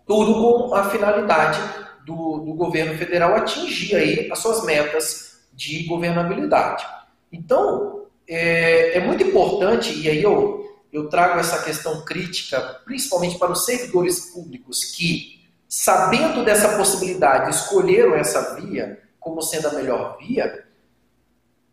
tudo 0.06 0.34
com 0.34 0.74
a 0.74 0.90
finalidade 0.90 1.58
do, 2.04 2.38
do 2.38 2.54
governo 2.54 2.96
federal 2.98 3.34
atingir 3.34 3.96
aí 3.96 4.30
as 4.30 4.38
suas 4.38 4.64
metas 4.64 5.40
de 5.52 5.84
governabilidade. 5.84 6.86
Então, 7.32 8.06
é, 8.28 8.98
é 8.98 9.00
muito 9.00 9.24
importante, 9.24 9.98
e 9.98 10.08
aí 10.08 10.22
eu, 10.22 10.65
eu 10.92 11.08
trago 11.08 11.38
essa 11.38 11.62
questão 11.62 12.04
crítica, 12.04 12.80
principalmente 12.84 13.38
para 13.38 13.52
os 13.52 13.64
servidores 13.64 14.30
públicos 14.32 14.84
que, 14.84 15.46
sabendo 15.68 16.44
dessa 16.44 16.76
possibilidade, 16.76 17.50
escolheram 17.50 18.14
essa 18.14 18.54
via 18.54 19.02
como 19.18 19.42
sendo 19.42 19.68
a 19.68 19.72
melhor 19.72 20.16
via, 20.18 20.64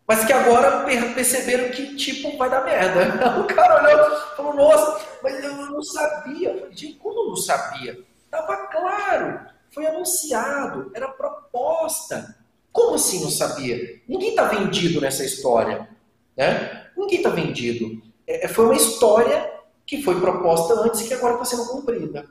mas 0.06 0.24
que 0.24 0.32
agora 0.32 0.84
perceberam 1.14 1.70
que, 1.70 1.94
tipo, 1.96 2.36
vai 2.36 2.50
dar 2.50 2.64
merda. 2.64 3.38
O 3.40 3.44
cara 3.46 3.82
olhou 3.82 4.06
e 4.06 4.36
falou, 4.36 4.54
nossa, 4.54 5.06
mas 5.22 5.42
eu 5.42 5.54
não 5.54 5.82
sabia. 5.82 6.52
Falei, 6.58 6.76
gente, 6.76 6.98
como 6.98 7.28
não 7.28 7.36
sabia? 7.36 7.98
Estava 8.24 8.56
claro, 8.66 9.40
foi 9.70 9.86
anunciado, 9.86 10.90
era 10.94 11.08
proposta. 11.08 12.36
Como 12.70 12.96
assim 12.96 13.22
não 13.22 13.30
sabia? 13.30 14.00
Ninguém 14.06 14.30
está 14.30 14.44
vendido 14.44 15.00
nessa 15.00 15.24
história. 15.24 15.88
Né? 16.36 16.88
Ninguém 16.96 17.18
está 17.18 17.30
vendido. 17.30 18.02
É, 18.26 18.46
é, 18.46 18.48
foi 18.48 18.64
uma 18.66 18.74
história 18.74 19.52
que 19.86 20.02
foi 20.02 20.18
proposta 20.20 20.74
antes 20.80 21.00
e 21.00 21.08
que 21.08 21.14
agora 21.14 21.34
está 21.34 21.44
sendo 21.44 21.66
cumprida. 21.66 22.26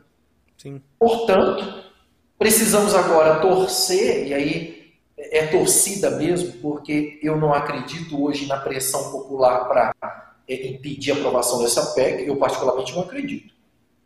Sim. 0.57 0.81
Portanto, 0.97 1.83
precisamos 2.37 2.95
agora 2.95 3.39
torcer, 3.39 4.27
e 4.27 4.33
aí 4.33 4.93
é 5.17 5.47
torcida 5.47 6.11
mesmo, 6.11 6.53
porque 6.53 7.19
eu 7.21 7.37
não 7.37 7.53
acredito 7.53 8.21
hoje 8.23 8.47
na 8.47 8.57
pressão 8.57 9.11
popular 9.11 9.67
para 9.67 9.93
é, 10.47 10.67
impedir 10.67 11.11
a 11.11 11.15
aprovação 11.15 11.59
dessa 11.59 11.93
PEC, 11.93 12.27
eu 12.27 12.35
particularmente 12.37 12.93
não 12.93 13.03
acredito. 13.03 13.53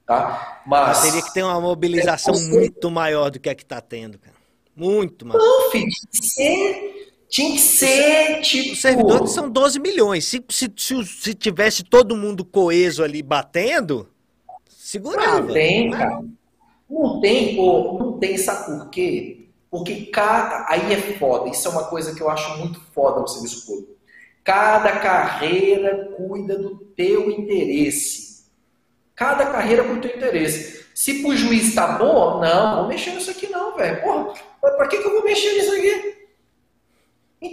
Tá? 0.06 0.62
Mas, 0.66 0.88
Mas 0.88 1.02
teria 1.02 1.22
que 1.22 1.34
ter 1.34 1.44
uma 1.44 1.60
mobilização 1.60 2.34
é 2.34 2.40
muito 2.40 2.90
maior 2.90 3.30
do 3.30 3.40
que 3.40 3.50
a 3.50 3.56
que 3.56 3.64
está 3.64 3.82
tendo, 3.82 4.18
cara. 4.18 4.36
Muito 4.76 5.26
maior. 5.26 5.40
Não, 5.40 5.72
filho, 5.72 5.92
ser, 6.12 6.97
tinha 7.30 7.52
que 7.52 7.60
ser 7.60 8.42
tipo. 8.42 8.74
Os 8.74 8.82
servidores 8.82 9.32
são 9.32 9.50
12 9.50 9.80
milhões. 9.80 10.26
Se, 10.26 10.44
se, 10.50 10.72
se, 10.76 11.06
se 11.06 11.34
tivesse 11.34 11.84
todo 11.84 12.16
mundo 12.16 12.46
coeso 12.46 13.04
ali 13.04 13.22
batendo, 13.22 14.08
segurava. 14.70 15.42
Não 15.42 15.54
tem, 15.54 15.92
cara. 15.92 16.24
Não 16.90 17.20
tem, 17.20 17.56
pô, 17.56 17.98
não 18.00 18.18
tem, 18.18 18.38
sabe 18.38 18.66
por 18.66 18.90
quê? 18.90 19.50
Porque 19.70 20.06
cada. 20.06 20.66
Aí 20.70 20.94
é 20.94 20.98
foda, 21.18 21.50
isso 21.50 21.68
é 21.68 21.72
uma 21.72 21.84
coisa 21.86 22.16
que 22.16 22.22
eu 22.22 22.30
acho 22.30 22.58
muito 22.60 22.80
foda 22.94 23.20
no 23.20 23.28
serviço 23.28 23.66
público. 23.66 23.98
Cada 24.44 25.00
carreira 25.00 26.14
cuida 26.16 26.58
do 26.58 26.78
teu 26.96 27.30
interesse. 27.30 28.46
Cada 29.14 29.48
carreira 29.48 29.84
cuida 29.84 30.00
do 30.00 30.08
teu 30.08 30.16
interesse. 30.16 30.86
Se 30.96 31.22
pro 31.22 31.36
juiz 31.36 31.76
tá 31.76 31.98
bom, 31.98 32.40
não, 32.40 32.78
vou 32.78 32.88
mexer 32.88 33.12
nisso 33.12 33.30
aqui 33.30 33.48
não, 33.48 33.76
velho. 33.76 34.02
Porra, 34.02 34.34
pra 34.62 34.88
que, 34.88 34.98
que 34.98 35.08
eu 35.08 35.12
vou 35.12 35.24
mexer 35.24 35.54
nisso 35.54 35.74
aqui? 35.74 36.17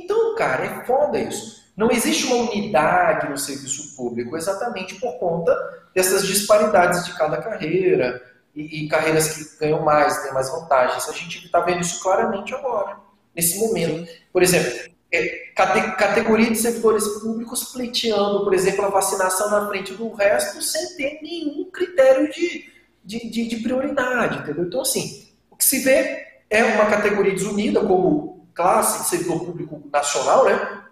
Então, 0.02 0.34
cara, 0.34 0.64
é 0.64 0.84
foda 0.84 1.18
isso. 1.18 1.64
Não 1.76 1.90
existe 1.90 2.26
uma 2.26 2.50
unidade 2.50 3.28
no 3.28 3.36
serviço 3.36 3.96
público 3.96 4.36
exatamente 4.36 4.94
por 4.96 5.18
conta 5.18 5.52
dessas 5.94 6.26
disparidades 6.26 7.04
de 7.04 7.16
cada 7.16 7.38
carreira 7.38 8.22
e, 8.54 8.84
e 8.84 8.88
carreiras 8.88 9.28
que 9.28 9.58
ganham 9.58 9.82
mais, 9.82 10.22
têm 10.22 10.32
mais 10.32 10.50
vantagens. 10.50 11.08
A 11.08 11.12
gente 11.12 11.44
está 11.44 11.60
vendo 11.60 11.80
isso 11.80 12.00
claramente 12.00 12.54
agora, 12.54 12.96
nesse 13.34 13.58
momento. 13.58 14.08
Por 14.32 14.42
exemplo, 14.42 14.92
é, 15.12 15.52
categoria 15.96 16.50
de 16.50 16.56
servidores 16.56 17.06
públicos 17.20 17.72
pleiteando, 17.72 18.44
por 18.44 18.54
exemplo, 18.54 18.84
a 18.84 18.90
vacinação 18.90 19.50
na 19.50 19.68
frente 19.68 19.94
do 19.94 20.12
resto 20.12 20.62
sem 20.62 20.96
ter 20.96 21.20
nenhum 21.22 21.70
critério 21.72 22.30
de, 22.32 22.70
de, 23.04 23.30
de, 23.30 23.48
de 23.48 23.56
prioridade, 23.56 24.38
entendeu? 24.38 24.64
Então, 24.64 24.80
assim, 24.80 25.28
o 25.50 25.56
que 25.56 25.64
se 25.64 25.80
vê 25.80 26.24
é 26.50 26.64
uma 26.64 26.86
categoria 26.86 27.32
desunida 27.32 27.80
como 27.80 28.33
classe 28.54 29.02
de 29.02 29.08
servidor 29.08 29.44
público 29.44 29.82
nacional, 29.92 30.44
né? 30.44 30.82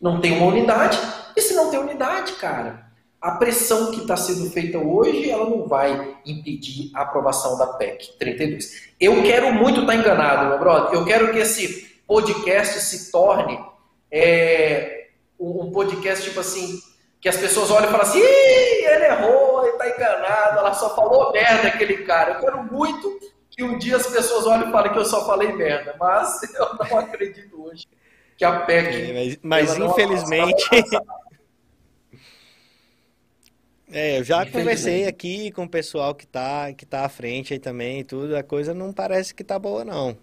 Não 0.00 0.20
tem 0.20 0.36
uma 0.36 0.46
unidade, 0.46 0.98
e 1.36 1.40
se 1.40 1.54
não 1.54 1.70
tem 1.70 1.78
unidade, 1.78 2.32
cara, 2.32 2.86
a 3.20 3.32
pressão 3.32 3.92
que 3.92 4.00
está 4.00 4.16
sendo 4.16 4.50
feita 4.50 4.78
hoje, 4.78 5.30
ela 5.30 5.48
não 5.48 5.68
vai 5.68 6.16
impedir 6.26 6.90
a 6.92 7.02
aprovação 7.02 7.56
da 7.56 7.68
PEC 7.68 8.18
32. 8.18 8.90
Eu 8.98 9.22
quero 9.22 9.52
muito 9.52 9.82
estar 9.82 9.92
tá 9.92 9.98
enganado, 9.98 10.48
meu 10.48 10.58
brother. 10.58 10.92
Eu 10.92 11.04
quero 11.04 11.32
que 11.32 11.38
esse 11.38 12.02
podcast 12.04 12.80
se 12.80 13.12
torne 13.12 13.64
é, 14.10 15.06
um 15.38 15.70
podcast 15.70 16.24
tipo 16.24 16.40
assim, 16.40 16.80
que 17.20 17.28
as 17.28 17.36
pessoas 17.36 17.70
olham 17.70 17.88
e 17.88 17.92
falam 17.92 18.06
assim, 18.06 18.20
ele 18.20 19.04
errou, 19.04 19.62
ele 19.62 19.72
está 19.74 19.88
enganado, 19.88 20.58
ela 20.58 20.74
só 20.74 20.94
falou 20.96 21.30
merda 21.32 21.68
aquele 21.68 21.98
cara. 21.98 22.32
Eu 22.32 22.40
quero 22.40 22.64
muito 22.64 23.20
que 23.52 23.62
um 23.62 23.78
dia 23.78 23.96
as 23.96 24.06
pessoas 24.06 24.46
olhem 24.46 24.68
e 24.68 24.72
falem 24.72 24.92
que 24.92 24.98
eu 24.98 25.04
só 25.04 25.26
falei 25.26 25.52
merda, 25.52 25.94
mas 26.00 26.42
eu 26.54 26.74
não 26.74 26.98
acredito 26.98 27.62
hoje 27.62 27.86
que 28.36 28.44
a 28.44 28.60
PEC... 28.60 28.88
É, 28.88 29.12
mas, 29.12 29.38
mas 29.42 29.78
infelizmente... 29.78 30.64
É, 33.94 34.18
eu 34.18 34.24
já 34.24 34.46
conversei 34.46 35.06
aqui 35.06 35.50
com 35.50 35.64
o 35.64 35.68
pessoal 35.68 36.14
que 36.14 36.26
tá, 36.26 36.72
que 36.72 36.86
tá 36.86 37.04
à 37.04 37.10
frente 37.10 37.52
aí 37.52 37.58
também 37.58 38.00
e 38.00 38.04
tudo, 38.04 38.34
a 38.34 38.42
coisa 38.42 38.72
não 38.72 38.90
parece 38.90 39.34
que 39.34 39.44
tá 39.44 39.58
boa, 39.58 39.84
não. 39.84 40.16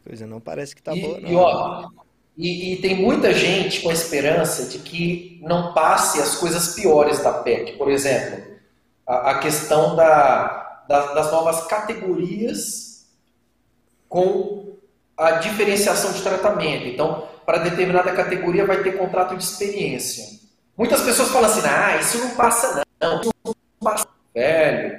A 0.00 0.08
coisa 0.08 0.26
não 0.26 0.40
parece 0.40 0.74
que 0.74 0.82
tá 0.82 0.92
e, 0.92 1.00
boa, 1.00 1.20
não. 1.20 1.30
E, 1.30 1.36
ó, 1.36 1.88
e, 2.36 2.72
e, 2.72 2.76
tem 2.78 2.96
muita 2.96 3.32
gente 3.32 3.80
com 3.80 3.90
a 3.90 3.92
esperança 3.92 4.68
de 4.68 4.80
que 4.80 5.38
não 5.44 5.72
passe 5.72 6.20
as 6.20 6.34
coisas 6.34 6.74
piores 6.74 7.22
da 7.22 7.32
PEC. 7.32 7.78
Por 7.78 7.88
exemplo, 7.88 8.56
a, 9.06 9.30
a 9.30 9.38
questão 9.38 9.94
da, 9.94 10.59
da, 10.90 11.12
das 11.12 11.30
novas 11.30 11.68
categorias 11.68 13.06
com 14.08 14.76
a 15.16 15.32
diferenciação 15.32 16.10
de 16.10 16.20
tratamento. 16.20 16.84
Então, 16.88 17.28
para 17.46 17.58
determinada 17.58 18.10
categoria 18.10 18.66
vai 18.66 18.82
ter 18.82 18.98
contrato 18.98 19.36
de 19.36 19.44
experiência. 19.44 20.40
Muitas 20.76 21.00
pessoas 21.02 21.28
falam 21.28 21.48
assim, 21.48 21.60
ah, 21.64 21.96
isso 21.98 22.18
não 22.18 22.30
passa 22.30 22.82
não, 23.00 23.20
isso 23.20 23.30
não 23.44 23.54
passa. 23.80 24.08
Velho, 24.34 24.98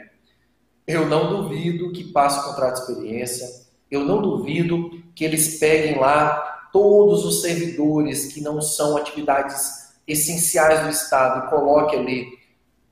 eu 0.88 1.06
não 1.08 1.30
duvido 1.30 1.92
que 1.92 2.06
passe 2.06 2.40
o 2.40 2.44
contrato 2.44 2.76
de 2.76 2.92
experiência, 2.92 3.66
eu 3.90 4.06
não 4.06 4.22
duvido 4.22 4.92
que 5.14 5.26
eles 5.26 5.60
peguem 5.60 6.00
lá 6.00 6.70
todos 6.72 7.26
os 7.26 7.42
servidores 7.42 8.32
que 8.34 8.40
não 8.40 8.62
são 8.62 8.96
atividades 8.96 9.92
essenciais 10.08 10.84
do 10.84 10.90
Estado 10.90 11.46
e 11.46 11.50
coloquem 11.50 12.00
ali 12.00 12.40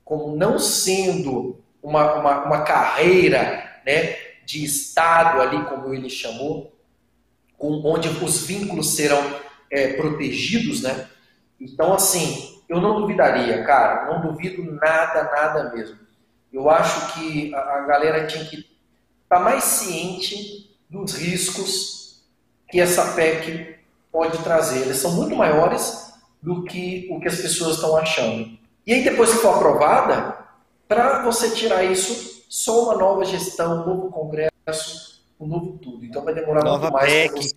como 0.04 0.36
não 0.36 0.58
sendo 0.58 1.60
uma, 1.82 2.14
uma, 2.14 2.44
uma 2.44 2.62
carreira 2.62 3.80
né, 3.86 4.16
de 4.44 4.64
Estado 4.64 5.40
ali, 5.40 5.64
como 5.64 5.92
ele 5.94 6.10
chamou, 6.10 6.74
onde 7.58 8.08
os 8.08 8.46
vínculos 8.46 8.94
serão 8.94 9.22
é, 9.70 9.94
protegidos, 9.94 10.82
né? 10.82 11.08
Então, 11.60 11.92
assim, 11.92 12.62
eu 12.68 12.80
não 12.80 13.00
duvidaria, 13.00 13.62
cara, 13.64 14.06
não 14.06 14.20
duvido 14.20 14.62
nada, 14.62 15.24
nada 15.24 15.72
mesmo. 15.74 15.98
Eu 16.52 16.70
acho 16.70 17.14
que 17.14 17.54
a, 17.54 17.80
galera 17.80 18.26
tinha 18.26 18.44
que 18.44 18.56
estar 18.56 18.68
tá 19.28 19.40
mais 19.40 19.64
ciente 19.64 20.74
dos 20.88 21.14
riscos 21.14 22.24
que 22.68 22.80
essa 22.80 23.12
PEC 23.14 23.76
pode 24.10 24.38
trazer. 24.38 24.80
Eles 24.80 24.96
são 24.96 25.12
muito 25.12 25.36
maiores 25.36 26.12
do 26.42 26.64
que 26.64 27.08
o 27.10 27.20
que 27.20 27.28
as 27.28 27.36
pessoas 27.36 27.76
estão 27.76 27.96
achando. 27.96 28.58
E 28.86 28.94
aí, 28.94 29.04
depois 29.04 29.30
que 29.30 29.38
for 29.38 29.56
aprovada, 29.56 30.38
para 30.90 31.22
você 31.22 31.48
tirar 31.52 31.84
isso, 31.84 32.44
só 32.48 32.82
uma 32.82 32.96
nova 32.96 33.24
gestão, 33.24 33.82
um 33.82 33.86
novo 33.86 34.10
Congresso, 34.10 35.22
um 35.38 35.46
novo 35.46 35.78
tudo. 35.78 36.04
Então 36.04 36.24
vai 36.24 36.34
demorar 36.34 36.64
Nova 36.64 36.90
muito 36.90 36.94
mais. 36.94 37.52
PEC. 37.52 37.54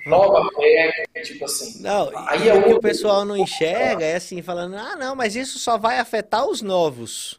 Nova 0.08 0.50
PEC, 0.56 1.22
tipo 1.22 1.44
assim. 1.44 1.82
Não, 1.82 2.10
aí 2.26 2.48
é 2.48 2.54
o 2.54 2.64
que 2.64 2.72
o 2.72 2.80
pessoal 2.80 3.26
não 3.26 3.36
enxerga 3.36 4.06
é 4.06 4.16
assim, 4.16 4.40
falando, 4.40 4.74
ah, 4.74 4.96
não, 4.96 5.14
mas 5.14 5.36
isso 5.36 5.58
só 5.58 5.76
vai 5.76 5.98
afetar 5.98 6.48
os 6.48 6.62
novos. 6.62 7.38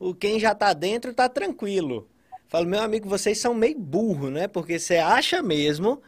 O 0.00 0.14
quem 0.14 0.40
já 0.40 0.54
tá 0.54 0.72
dentro 0.72 1.12
tá 1.12 1.28
tranquilo. 1.28 2.08
Falo, 2.48 2.64
meu 2.64 2.80
amigo, 2.80 3.06
vocês 3.06 3.38
são 3.38 3.52
meio 3.52 3.78
burro, 3.78 4.30
né? 4.30 4.48
Porque 4.48 4.78
você 4.78 4.96
acha 4.96 5.42
mesmo 5.42 6.00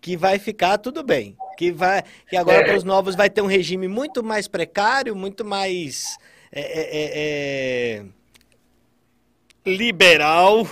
que 0.00 0.16
vai 0.16 0.38
ficar 0.38 0.78
tudo 0.78 1.02
bem. 1.02 1.36
Que, 1.56 1.72
vai, 1.72 2.04
que 2.30 2.36
agora 2.36 2.58
é. 2.58 2.64
para 2.66 2.76
os 2.76 2.84
novos 2.84 3.16
vai 3.16 3.28
ter 3.28 3.42
um 3.42 3.46
regime 3.46 3.88
muito 3.88 4.22
mais 4.22 4.46
precário, 4.46 5.16
muito 5.16 5.44
mais 5.44 6.16
é, 6.52 6.60
é, 6.60 7.98
é, 7.98 8.04
é 9.64 9.70
liberal 9.70 10.66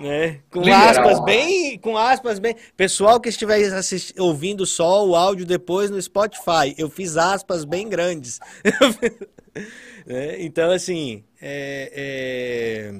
né? 0.00 0.40
Com 0.50 0.60
Liberal. 0.60 0.88
aspas 0.88 1.24
bem, 1.24 1.78
com 1.78 1.96
aspas 1.96 2.38
bem. 2.38 2.56
Pessoal 2.76 3.20
que 3.20 3.28
estiver 3.28 3.62
assist... 3.74 4.14
ouvindo 4.18 4.66
só 4.66 5.06
o 5.06 5.14
áudio 5.14 5.46
depois 5.46 5.90
no 5.90 6.00
Spotify, 6.00 6.74
eu 6.76 6.90
fiz 6.90 7.16
aspas 7.16 7.64
bem 7.64 7.88
grandes. 7.88 8.40
né? 10.06 10.42
Então 10.42 10.70
assim, 10.70 11.24
é, 11.40 12.92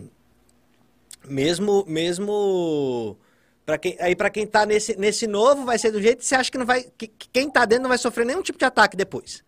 mesmo, 1.27 1.85
mesmo 1.87 3.17
para 3.65 3.79
quem 3.79 3.97
aí 3.99 4.15
para 4.15 4.31
quem 4.31 4.47
tá 4.47 4.67
nesse, 4.67 4.99
nesse 4.99 5.27
novo 5.27 5.65
vai 5.65 5.79
ser 5.79 5.91
do 5.91 6.01
jeito 6.01 6.19
que 6.19 6.27
você 6.27 6.35
acha 6.35 6.51
que 6.51 6.59
não 6.59 6.67
vai 6.67 6.85
que, 6.97 7.09
que 7.09 7.29
quem 7.33 7.51
tá 7.51 7.65
dentro 7.65 7.83
não 7.83 7.89
vai 7.89 7.99
sofrer 7.99 8.27
nenhum 8.27 8.43
tipo 8.43 8.59
de 8.59 8.65
ataque 8.65 8.97
depois. 8.97 9.43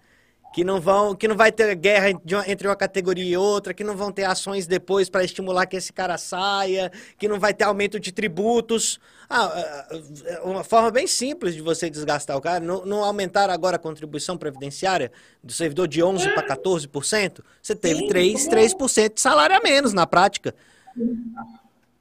Que 0.57 0.65
não 0.65 0.81
vão, 0.81 1.15
que 1.15 1.29
não 1.29 1.37
vai 1.37 1.53
ter 1.53 1.75
guerra 1.75 2.09
entre 2.47 2.67
uma 2.67 2.75
categoria 2.75 3.27
e 3.27 3.37
outra, 3.37 3.75
que 3.75 3.85
não 3.85 3.95
vão 3.95 4.11
ter 4.11 4.25
ações 4.25 4.67
depois 4.67 5.07
para 5.07 5.23
estimular 5.23 5.67
que 5.67 5.77
esse 5.77 5.93
cara 5.93 6.17
saia, 6.17 6.91
que 7.19 7.29
não 7.29 7.39
vai 7.39 7.53
ter 7.53 7.65
aumento 7.65 8.01
de 8.01 8.11
tributos. 8.11 8.99
Ah, 9.29 9.87
é 10.25 10.41
uma 10.41 10.65
forma 10.65 10.91
bem 10.91 11.07
simples 11.07 11.55
de 11.55 11.61
você 11.61 11.91
desgastar 11.91 12.39
o 12.39 12.41
cara, 12.41 12.59
não, 12.59 12.87
não 12.87 13.05
aumentar 13.05 13.51
agora 13.51 13.77
a 13.77 13.79
contribuição 13.79 14.39
previdenciária 14.39 15.13
do 15.45 15.53
servidor 15.53 15.87
de 15.87 16.03
11 16.03 16.31
para 16.31 16.57
14%, 16.57 17.41
você 17.61 17.77
teve 17.77 18.09
3, 18.09 18.49
3% 18.49 19.13
de 19.13 19.21
salário 19.21 19.55
a 19.55 19.61
menos 19.61 19.93
na 19.93 20.07
prática. 20.07 20.55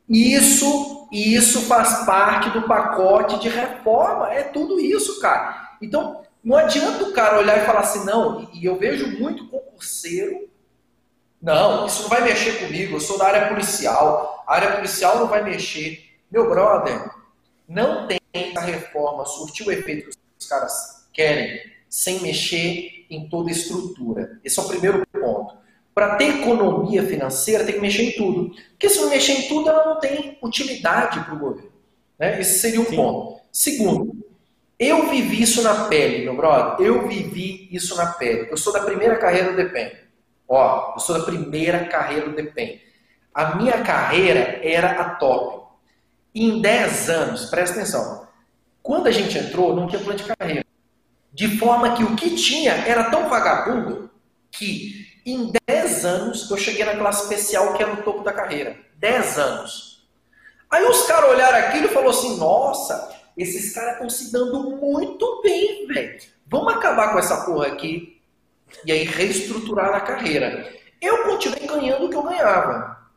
Isso, 0.08 1.10
isso 1.12 1.64
faz 1.64 2.06
parte 2.06 2.52
do 2.52 2.62
pacote 2.62 3.38
de 3.42 3.50
reforma, 3.50 4.32
é 4.32 4.44
tudo 4.44 4.80
isso, 4.80 5.20
cara. 5.20 5.76
Então, 5.82 6.24
não 6.46 6.56
adianta 6.56 7.04
o 7.04 7.12
cara 7.12 7.40
olhar 7.40 7.58
e 7.58 7.66
falar 7.66 7.80
assim, 7.80 8.06
não, 8.06 8.48
e 8.54 8.64
eu 8.64 8.78
vejo 8.78 9.20
muito 9.20 9.48
concurseiro, 9.48 10.48
não, 11.42 11.88
isso 11.88 12.04
não 12.04 12.10
vai 12.10 12.24
mexer 12.24 12.60
comigo, 12.60 12.96
eu 12.96 13.00
sou 13.00 13.18
da 13.18 13.26
área 13.26 13.48
policial, 13.50 14.44
a 14.48 14.56
área 14.56 14.76
policial 14.76 15.20
não 15.20 15.28
vai 15.28 15.44
mexer. 15.44 16.04
Meu 16.32 16.48
brother, 16.48 17.10
não 17.68 18.08
tem 18.08 18.20
essa 18.32 18.62
reforma 18.62 19.26
surtir 19.26 19.68
o 19.68 19.72
efeito 19.72 20.12
que 20.12 20.18
os 20.40 20.48
caras 20.48 21.08
querem 21.12 21.60
sem 21.90 22.20
mexer 22.22 23.06
em 23.10 23.28
toda 23.28 23.50
a 23.50 23.52
estrutura. 23.52 24.40
Esse 24.44 24.60
é 24.60 24.62
o 24.64 24.68
primeiro 24.68 25.06
ponto. 25.08 25.56
Para 25.94 26.16
ter 26.16 26.42
economia 26.42 27.06
financeira, 27.06 27.64
tem 27.64 27.76
que 27.76 27.82
mexer 27.82 28.04
em 28.04 28.12
tudo. 28.12 28.52
Porque 28.72 28.90
se 28.90 29.00
não 29.00 29.10
mexer 29.10 29.34
em 29.34 29.48
tudo, 29.48 29.70
ela 29.70 29.86
não 29.86 30.00
tem 30.00 30.38
utilidade 30.44 31.24
para 31.24 31.34
o 31.34 31.40
governo. 31.40 31.72
Né? 32.20 32.40
Esse 32.40 32.60
seria 32.60 32.82
um 32.82 32.86
Sim. 32.86 32.96
ponto. 32.96 33.42
Segundo, 33.52 34.25
eu 34.78 35.10
vivi 35.10 35.42
isso 35.42 35.62
na 35.62 35.86
pele, 35.86 36.26
meu 36.26 36.36
brother. 36.36 36.86
Eu 36.86 37.08
vivi 37.08 37.70
isso 37.72 37.96
na 37.96 38.08
pele. 38.08 38.50
Eu 38.52 38.58
sou 38.58 38.74
da 38.74 38.82
primeira 38.82 39.18
carreira 39.18 39.52
do 39.52 39.56
DEPEN. 39.56 39.92
Ó, 40.48 40.94
eu 40.96 41.00
sou 41.00 41.18
da 41.18 41.24
primeira 41.24 41.86
carreira 41.86 42.28
do 42.28 42.36
DEPEN. 42.36 42.82
A 43.34 43.56
minha 43.56 43.82
carreira 43.84 44.60
era 44.62 44.92
a 45.02 45.16
top. 45.16 45.66
Em 46.34 46.62
10 46.62 47.10
anos, 47.10 47.46
presta 47.46 47.78
atenção. 47.78 48.28
Quando 48.84 49.08
a 49.08 49.12
gente 49.12 49.38
entrou, 49.38 49.76
não 49.76 49.88
tinha 49.88 50.02
plano 50.02 50.20
de 50.20 50.26
carreira. 50.26 50.66
De 51.34 51.58
forma 51.58 51.96
que 51.96 52.04
o 52.04 52.16
que 52.16 52.36
tinha 52.36 52.74
era 52.74 53.10
tão 53.10 53.30
vagabundo 53.30 54.10
que 54.52 55.06
em 55.26 55.52
10 55.68 56.06
anos 56.06 56.50
eu 56.52 56.58
cheguei 56.58 56.86
na 56.86 56.96
classe 56.96 57.24
especial 57.24 57.74
que 57.74 57.82
era 57.82 57.94
o 57.94 58.04
topo 58.04 58.24
da 58.24 58.32
carreira. 58.32 58.78
10 58.98 59.40
anos. 59.40 60.08
Aí 60.70 60.84
os 60.86 61.04
caras 61.04 61.30
olharam 61.30 61.58
aquilo 61.58 61.86
e 61.86 61.90
falaram 61.90 62.12
assim: 62.12 62.38
nossa, 62.38 63.15
esses 63.38 63.74
caras 63.74 63.94
estão 63.94 64.10
se 64.10 64.32
dando 64.32 64.78
muito 64.78 65.42
bem, 65.42 65.88
velho. 65.88 66.20
Vamos 66.48 66.74
acabar 66.74 67.12
com 67.12 67.20
essa 67.20 67.46
porra 67.46 67.68
aqui 67.68 68.22
e 68.86 68.92
aí 68.92 69.04
reestruturar 69.04 69.94
a 69.94 70.02
carreira. 70.02 70.74
Eu 71.02 71.24
continuei 71.24 71.68
ganhando 71.68 72.06
o 72.06 72.10
que 72.10 72.16
eu 72.16 72.24
ganhava. 72.24 73.10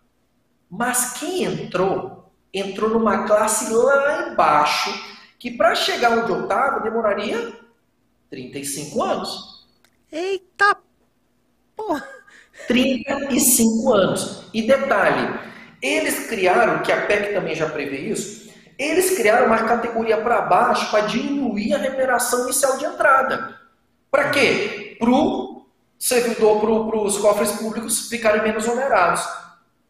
Mas 0.71 1.15
quem 1.15 1.45
entrou, 1.45 2.31
entrou 2.53 2.91
numa 2.91 3.27
classe 3.27 3.73
lá 3.73 4.29
embaixo, 4.29 4.91
que 5.39 5.51
para 5.51 5.75
chegar 5.75 6.19
onde 6.19 6.31
eu 6.31 6.43
estava 6.43 6.81
demoraria 6.81 7.53
35 8.31 9.03
anos. 9.03 9.67
Eita 10.11 10.77
porra! 11.77 12.07
35 12.67 13.93
anos. 13.93 14.45
E 14.53 14.63
detalhe, 14.63 15.39
eles 15.81 16.27
criaram, 16.27 16.83
que 16.83 16.91
a 16.91 17.07
PEC 17.07 17.33
também 17.33 17.55
já 17.55 17.69
prevê 17.69 17.99
isso, 17.99 18.38
eles 18.79 19.17
criaram 19.17 19.47
uma 19.47 19.65
categoria 19.65 20.19
para 20.19 20.43
baixo 20.43 20.91
para 20.91 21.07
diminuir 21.07 21.75
a 21.75 21.79
remuneração 21.79 22.45
inicial 22.45 22.79
de 22.79 22.85
entrada. 22.85 23.59
Para 24.11 24.31
quê? 24.31 24.97
Para 24.99 25.11
o 25.11 25.67
servidor, 25.99 26.61
para 26.61 26.99
os 27.01 27.19
cofres 27.19 27.53
públicos 27.53 28.09
ficarem 28.09 28.43
menos 28.43 28.69
onerados. 28.69 29.27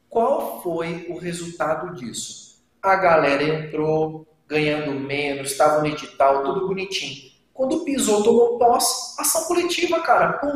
Qual 0.08 0.62
foi 0.62 1.06
o 1.10 1.18
resultado 1.18 1.94
disso? 1.94 2.62
A 2.82 2.96
galera 2.96 3.42
entrou 3.42 4.26
ganhando 4.48 4.98
menos, 4.98 5.52
estava 5.52 5.80
no 5.80 5.86
edital, 5.86 6.42
tudo 6.42 6.66
bonitinho. 6.66 7.30
Quando 7.52 7.84
pisou, 7.84 8.22
tomou 8.22 8.58
posse, 8.58 9.20
ação 9.20 9.44
coletiva, 9.44 10.00
cara, 10.00 10.34
pum. 10.34 10.54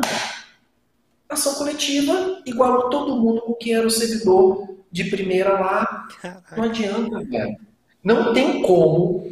Ação 1.29 1.53
coletiva 1.55 2.41
igualou 2.45 2.89
todo 2.89 3.17
mundo 3.17 3.41
com 3.41 3.53
quem 3.53 3.75
era 3.75 3.85
o 3.85 3.91
servidor 3.91 4.75
de 4.91 5.05
primeira 5.05 5.59
lá. 5.59 6.07
Não 6.55 6.63
adianta, 6.63 7.23
velho. 7.25 7.72
Não 8.03 8.33
tem 8.33 8.61
como 8.61 9.31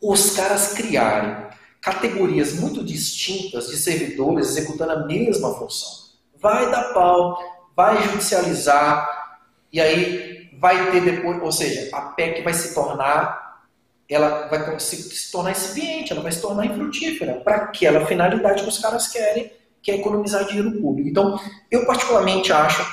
os 0.00 0.30
caras 0.36 0.74
criarem 0.74 1.44
categorias 1.80 2.54
muito 2.54 2.82
distintas 2.84 3.66
de 3.68 3.76
servidores 3.76 4.48
executando 4.50 4.92
a 4.92 5.06
mesma 5.06 5.54
função. 5.54 6.04
Vai 6.40 6.70
dar 6.70 6.94
pau, 6.94 7.38
vai 7.76 8.02
judicializar, 8.04 9.38
e 9.72 9.80
aí 9.80 10.50
vai 10.58 10.90
ter 10.90 11.02
depois, 11.02 11.42
ou 11.42 11.52
seja, 11.52 11.94
a 11.94 12.00
PEC 12.02 12.42
vai 12.42 12.54
se 12.54 12.74
tornar, 12.74 13.64
ela 14.08 14.46
vai 14.46 14.78
se, 14.78 15.30
tornar 15.32 15.50
incipiente, 15.50 16.12
ela 16.12 16.22
vai 16.22 16.32
se 16.32 16.40
tornar 16.40 16.66
infrutífera, 16.66 17.40
para 17.40 17.56
aquela 17.56 18.06
finalidade 18.06 18.62
que 18.62 18.68
os 18.68 18.78
caras 18.78 19.08
querem, 19.08 19.52
que 19.82 19.90
é 19.90 19.96
economizar 19.96 20.46
dinheiro 20.46 20.80
público. 20.80 21.08
Então, 21.08 21.38
eu 21.70 21.84
particularmente 21.84 22.52
acho 22.52 22.86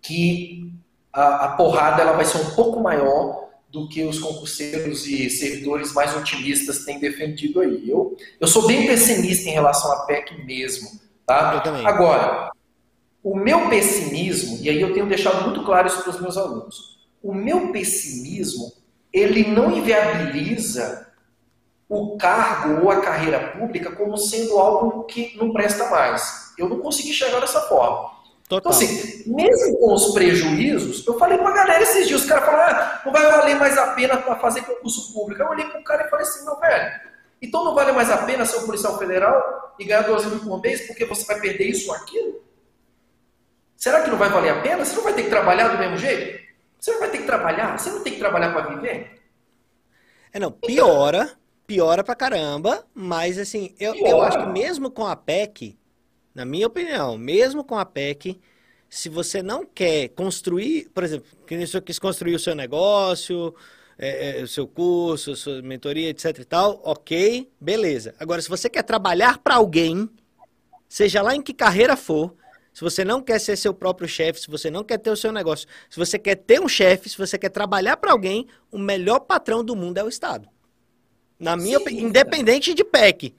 que 0.00 0.72
a, 1.12 1.44
a 1.44 1.48
porrada 1.50 2.02
ela 2.02 2.12
vai 2.12 2.24
ser 2.24 2.38
um 2.38 2.50
pouco 2.54 2.80
maior 2.80 3.50
do 3.72 3.88
que 3.88 4.04
os 4.04 4.18
concurseiros 4.18 5.06
e 5.06 5.30
servidores 5.30 5.94
mais 5.94 6.14
otimistas 6.14 6.84
têm 6.84 7.00
defendido 7.00 7.60
aí. 7.60 7.88
Eu, 7.88 8.14
eu 8.38 8.46
sou 8.46 8.66
bem 8.66 8.86
pessimista 8.86 9.48
em 9.48 9.52
relação 9.52 9.90
à 9.90 10.00
PEC 10.04 10.44
mesmo. 10.44 10.90
Tá? 11.26 11.62
Agora, 11.86 12.52
o 13.22 13.34
meu 13.34 13.70
pessimismo, 13.70 14.58
e 14.60 14.68
aí 14.68 14.78
eu 14.78 14.92
tenho 14.92 15.06
deixado 15.06 15.42
muito 15.44 15.64
claro 15.64 15.86
isso 15.86 16.02
para 16.02 16.10
os 16.10 16.20
meus 16.20 16.36
alunos, 16.36 16.98
o 17.22 17.32
meu 17.32 17.72
pessimismo, 17.72 18.70
ele 19.10 19.48
não 19.48 19.74
inviabiliza 19.74 21.08
o 21.88 22.16
cargo 22.18 22.84
ou 22.84 22.90
a 22.90 23.00
carreira 23.00 23.52
pública 23.58 23.92
como 23.92 24.18
sendo 24.18 24.58
algo 24.58 25.04
que 25.04 25.36
não 25.38 25.50
presta 25.50 25.88
mais. 25.88 26.52
Eu 26.58 26.68
não 26.68 26.80
consegui 26.80 27.12
chegar 27.12 27.40
dessa 27.40 27.60
forma. 27.62 28.10
Total. 28.52 28.70
Então, 28.70 28.70
assim, 28.70 29.22
mesmo 29.34 29.78
com 29.78 29.94
os 29.94 30.12
prejuízos, 30.12 31.06
eu 31.06 31.18
falei 31.18 31.38
pra 31.38 31.52
galera 31.52 31.82
esses 31.82 32.06
dias, 32.06 32.20
os 32.20 32.28
caras 32.28 32.44
falaram, 32.44 32.76
ah, 32.76 33.02
não 33.02 33.10
vai 33.10 33.22
valer 33.22 33.56
mais 33.56 33.78
a 33.78 33.92
pena 33.92 34.18
para 34.18 34.36
fazer 34.36 34.60
concurso 34.60 35.10
público. 35.14 35.40
Eu 35.40 35.48
olhei 35.48 35.64
pro 35.64 35.82
cara 35.82 36.06
e 36.06 36.10
falei 36.10 36.26
assim, 36.26 36.44
meu 36.44 36.60
velho, 36.60 37.00
então 37.40 37.64
não 37.64 37.74
vale 37.74 37.92
mais 37.92 38.10
a 38.10 38.18
pena 38.18 38.44
ser 38.44 38.58
um 38.58 38.66
policial 38.66 38.98
federal 38.98 39.74
e 39.78 39.86
ganhar 39.86 40.02
12 40.02 40.28
mil 40.28 40.40
por 40.40 40.60
mês 40.60 40.86
porque 40.86 41.06
você 41.06 41.24
vai 41.24 41.40
perder 41.40 41.64
isso 41.64 41.88
ou 41.88 41.96
aquilo? 41.96 42.42
Será 43.74 44.02
que 44.02 44.10
não 44.10 44.18
vai 44.18 44.28
valer 44.28 44.50
a 44.50 44.60
pena? 44.60 44.84
Você 44.84 44.96
não 44.96 45.02
vai 45.02 45.14
ter 45.14 45.22
que 45.22 45.30
trabalhar 45.30 45.68
do 45.68 45.78
mesmo 45.78 45.96
jeito? 45.96 46.42
Você 46.78 46.92
não 46.92 47.00
vai 47.00 47.10
ter 47.10 47.18
que 47.18 47.26
trabalhar? 47.26 47.78
Você 47.78 47.88
não 47.88 48.02
tem 48.02 48.12
que 48.12 48.18
trabalhar 48.18 48.52
para 48.52 48.74
viver? 48.74 49.18
É, 50.30 50.38
não, 50.38 50.52
piora, 50.52 51.32
piora 51.66 52.04
pra 52.04 52.14
caramba, 52.14 52.84
mas 52.94 53.38
assim, 53.38 53.74
eu, 53.80 53.94
eu 53.94 54.20
acho 54.20 54.38
que 54.38 54.46
mesmo 54.46 54.90
com 54.90 55.06
a 55.06 55.16
PEC, 55.16 55.78
na 56.34 56.44
minha 56.44 56.66
opinião, 56.66 57.18
mesmo 57.18 57.64
com 57.64 57.78
a 57.78 57.84
PEC, 57.84 58.40
se 58.88 59.08
você 59.08 59.42
não 59.42 59.64
quer 59.64 60.08
construir, 60.08 60.90
por 60.94 61.02
exemplo, 61.02 61.26
que 61.46 61.66
você 61.66 61.80
quis 61.80 61.98
construir 61.98 62.34
o 62.34 62.38
seu 62.38 62.54
negócio, 62.54 63.54
é, 63.98 64.40
é, 64.40 64.42
o 64.42 64.48
seu 64.48 64.66
curso, 64.66 65.32
a 65.32 65.36
sua 65.36 65.62
mentoria, 65.62 66.10
etc 66.10 66.38
e 66.38 66.44
tal, 66.44 66.80
ok, 66.84 67.50
beleza. 67.60 68.14
Agora, 68.18 68.40
se 68.40 68.48
você 68.48 68.68
quer 68.68 68.82
trabalhar 68.82 69.38
para 69.38 69.54
alguém, 69.54 70.08
seja 70.88 71.22
lá 71.22 71.34
em 71.34 71.42
que 71.42 71.54
carreira 71.54 71.96
for, 71.96 72.34
se 72.72 72.80
você 72.80 73.04
não 73.04 73.22
quer 73.22 73.38
ser 73.38 73.56
seu 73.56 73.74
próprio 73.74 74.08
chefe, 74.08 74.40
se 74.40 74.50
você 74.50 74.70
não 74.70 74.82
quer 74.82 74.98
ter 74.98 75.10
o 75.10 75.16
seu 75.16 75.30
negócio, 75.30 75.68
se 75.90 75.98
você 75.98 76.18
quer 76.18 76.36
ter 76.36 76.60
um 76.60 76.68
chefe, 76.68 77.08
se 77.08 77.18
você 77.18 77.38
quer 77.38 77.50
trabalhar 77.50 77.96
para 77.96 78.12
alguém, 78.12 78.46
o 78.70 78.78
melhor 78.78 79.20
patrão 79.20 79.62
do 79.62 79.76
mundo 79.76 79.98
é 79.98 80.04
o 80.04 80.08
Estado. 80.08 80.48
Na 81.38 81.56
minha 81.56 81.78
opinião, 81.78 82.08
independente 82.08 82.72
de 82.72 82.84
PEC. 82.84 83.34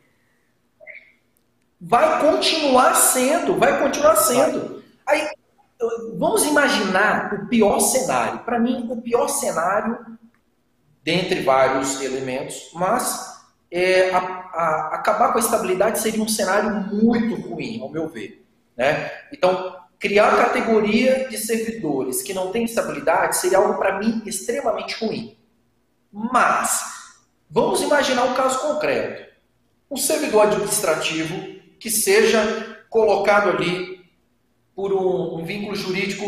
Vai 1.86 2.22
continuar 2.22 2.96
sendo, 2.96 3.58
vai 3.58 3.78
continuar 3.78 4.16
sendo. 4.16 4.82
Aí, 5.06 5.28
vamos 6.18 6.46
imaginar 6.46 7.34
o 7.34 7.48
pior 7.48 7.78
cenário. 7.82 8.40
Para 8.40 8.58
mim, 8.58 8.88
o 8.90 9.02
pior 9.02 9.28
cenário, 9.28 9.98
dentre 11.04 11.42
vários 11.42 12.02
elementos, 12.02 12.72
mas 12.74 13.38
é, 13.70 14.12
a, 14.12 14.18
a, 14.18 14.92
acabar 14.94 15.34
com 15.34 15.40
a 15.40 15.42
estabilidade 15.42 16.00
seria 16.00 16.24
um 16.24 16.28
cenário 16.28 16.72
muito 16.72 17.36
ruim, 17.50 17.82
ao 17.82 17.90
meu 17.90 18.08
ver. 18.08 18.46
Né? 18.78 19.12
Então, 19.34 19.76
criar 20.00 20.38
categoria 20.38 21.28
de 21.28 21.38
servidores 21.38 22.22
que 22.22 22.34
não 22.34 22.50
tem 22.50 22.64
estabilidade 22.64 23.36
seria 23.36 23.58
algo, 23.58 23.78
para 23.78 24.00
mim, 24.00 24.24
extremamente 24.26 25.04
ruim. 25.04 25.38
Mas, 26.10 26.82
vamos 27.50 27.82
imaginar 27.82 28.24
um 28.24 28.36
caso 28.36 28.60
concreto. 28.60 29.34
Um 29.92 29.98
servidor 29.98 30.44
administrativo 30.44 31.62
que 31.84 31.92
seja 31.92 32.78
colocado 32.90 33.50
ali 33.50 34.00
por 34.74 34.94
um, 34.94 35.36
um 35.36 35.44
vínculo 35.44 35.76
jurídico 35.76 36.24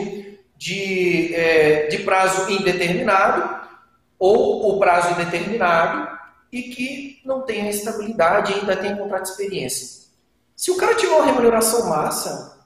de, 0.58 1.34
é, 1.34 1.88
de 1.88 2.00
prazo 2.00 2.52
indeterminado 2.52 3.66
ou 4.20 4.76
o 4.76 4.80
prazo 4.80 5.14
indeterminado 5.14 6.10
e 6.52 6.64
que 6.64 7.22
não 7.24 7.44
tenha 7.44 7.70
estabilidade 7.70 8.52
e 8.52 8.56
ainda 8.56 8.76
tenha 8.76 8.98
contrato 8.98 9.24
de 9.24 9.30
experiência. 9.30 10.08
Se 10.58 10.72
o 10.72 10.76
cara 10.76 10.96
tiver 10.96 11.16
uma 11.16 11.26
remuneração 11.26 11.88
massa, 11.88 12.62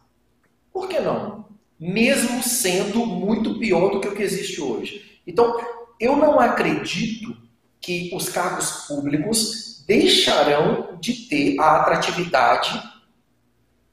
por 0.74 0.90
que 0.90 1.00
não? 1.00 1.46
Mesmo 1.80 2.42
sendo 2.42 3.06
muito 3.06 3.60
pior 3.60 3.92
do 3.92 4.00
que 4.00 4.08
o 4.08 4.16
que 4.16 4.24
existe 4.24 4.60
hoje. 4.60 5.22
Então, 5.28 5.62
eu 6.00 6.16
não 6.16 6.40
acredito 6.40 7.38
que 7.80 8.10
os 8.16 8.30
cargos 8.30 8.88
públicos 8.88 9.69
deixarão 9.90 11.00
de 11.02 11.28
ter 11.28 11.60
a 11.60 11.78
atratividade 11.78 12.80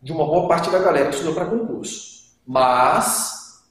de 0.02 0.12
uma 0.12 0.26
boa 0.26 0.46
parte 0.46 0.68
da 0.70 0.78
galera 0.78 1.08
que 1.08 1.14
estudou 1.14 1.34
para 1.34 1.46
concurso. 1.46 2.36
Mas 2.46 3.64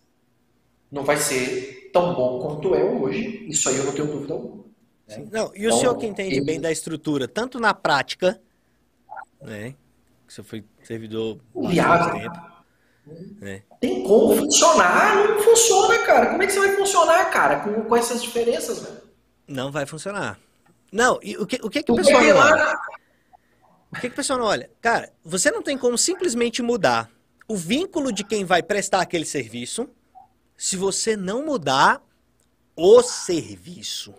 não 0.92 1.04
vai 1.04 1.18
ser 1.18 1.92
tão 1.94 2.16
bom 2.16 2.40
quanto 2.40 2.74
é 2.74 2.84
hoje. 2.84 3.46
Isso 3.48 3.70
aí 3.70 3.78
eu 3.78 3.84
não 3.84 3.94
tenho 3.94 4.08
dúvida 4.08 4.34
alguma. 4.34 4.66
Né? 5.08 5.28
Não, 5.32 5.52
e 5.56 5.66
o 5.66 5.68
então, 5.68 5.78
senhor 5.78 5.96
que 5.98 6.08
entende 6.08 6.42
bem 6.42 6.60
da 6.60 6.72
estrutura, 6.72 7.28
tanto 7.28 7.60
na 7.60 7.76
prática, 7.76 8.42
né? 9.40 9.76
Que 10.26 10.34
você 10.34 10.42
foi 10.42 10.66
servidor 10.82 11.38
há 11.80 12.10
tempo. 12.10 12.56
Né? 13.40 13.62
Tem 13.80 14.04
como 14.04 14.36
funcionar? 14.36 15.28
Não 15.28 15.40
funciona, 15.44 16.00
cara. 16.00 16.32
Como 16.32 16.42
é 16.42 16.48
que 16.48 16.54
você 16.54 16.60
vai 16.60 16.76
funcionar, 16.76 17.30
cara, 17.30 17.60
com, 17.60 17.84
com 17.84 17.96
essas 17.96 18.20
diferenças, 18.20 18.80
velho? 18.80 19.02
Não 19.48 19.72
vai 19.72 19.86
funcionar. 19.86 20.40
Não, 20.96 21.20
e 21.22 21.36
o 21.36 21.46
que, 21.46 21.60
o 21.62 21.70
que, 21.70 21.84
que 21.84 21.92
o 21.92 21.96
pessoal 21.98 22.24
não 22.24 22.38
olha? 22.38 22.80
O 23.92 23.96
que, 23.96 24.02
que 24.08 24.08
o 24.08 24.16
pessoal 24.16 24.40
não 24.40 24.46
olha? 24.46 24.72
Cara, 24.80 25.12
você 25.26 25.52
não 25.52 25.62
tem 25.62 25.78
como 25.78 25.98
simplesmente 25.98 26.62
mudar 26.62 27.12
o 27.50 27.58
vínculo 27.58 28.14
de 28.14 28.24
quem 28.24 28.46
vai 28.46 28.64
prestar 28.64 29.02
aquele 29.02 29.26
serviço 29.26 29.90
se 30.56 30.78
você 30.78 31.18
não 31.18 31.46
mudar 31.46 32.02
o 32.78 33.02
serviço. 33.04 34.16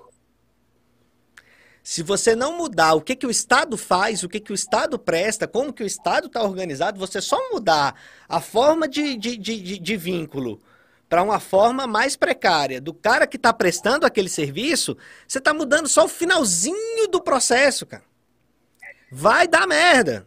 Se 1.82 2.02
você 2.02 2.36
não 2.36 2.58
mudar 2.58 2.92
o 2.92 3.00
que, 3.00 3.16
que 3.16 3.26
o 3.26 3.30
Estado 3.30 3.78
faz, 3.78 4.22
o 4.22 4.28
que, 4.28 4.38
que 4.38 4.52
o 4.52 4.54
Estado 4.54 4.98
presta, 4.98 5.48
como 5.48 5.72
que 5.72 5.82
o 5.82 5.86
Estado 5.86 6.26
está 6.26 6.42
organizado, 6.42 7.00
você 7.00 7.22
só 7.22 7.38
mudar 7.50 7.98
a 8.28 8.38
forma 8.38 8.86
de, 8.86 9.16
de, 9.16 9.38
de, 9.38 9.78
de 9.78 9.96
vínculo 9.96 10.60
para 11.08 11.22
uma 11.22 11.38
forma 11.38 11.86
mais 11.86 12.16
precária 12.16 12.80
do 12.80 12.92
cara 12.92 13.26
que 13.26 13.36
está 13.36 13.52
prestando 13.52 14.04
aquele 14.04 14.28
serviço, 14.28 14.96
você 15.26 15.38
está 15.38 15.54
mudando 15.54 15.88
só 15.88 16.04
o 16.04 16.08
finalzinho 16.08 17.08
do 17.08 17.20
processo, 17.20 17.86
cara. 17.86 18.02
Vai 19.10 19.46
dar 19.46 19.66
merda. 19.66 20.26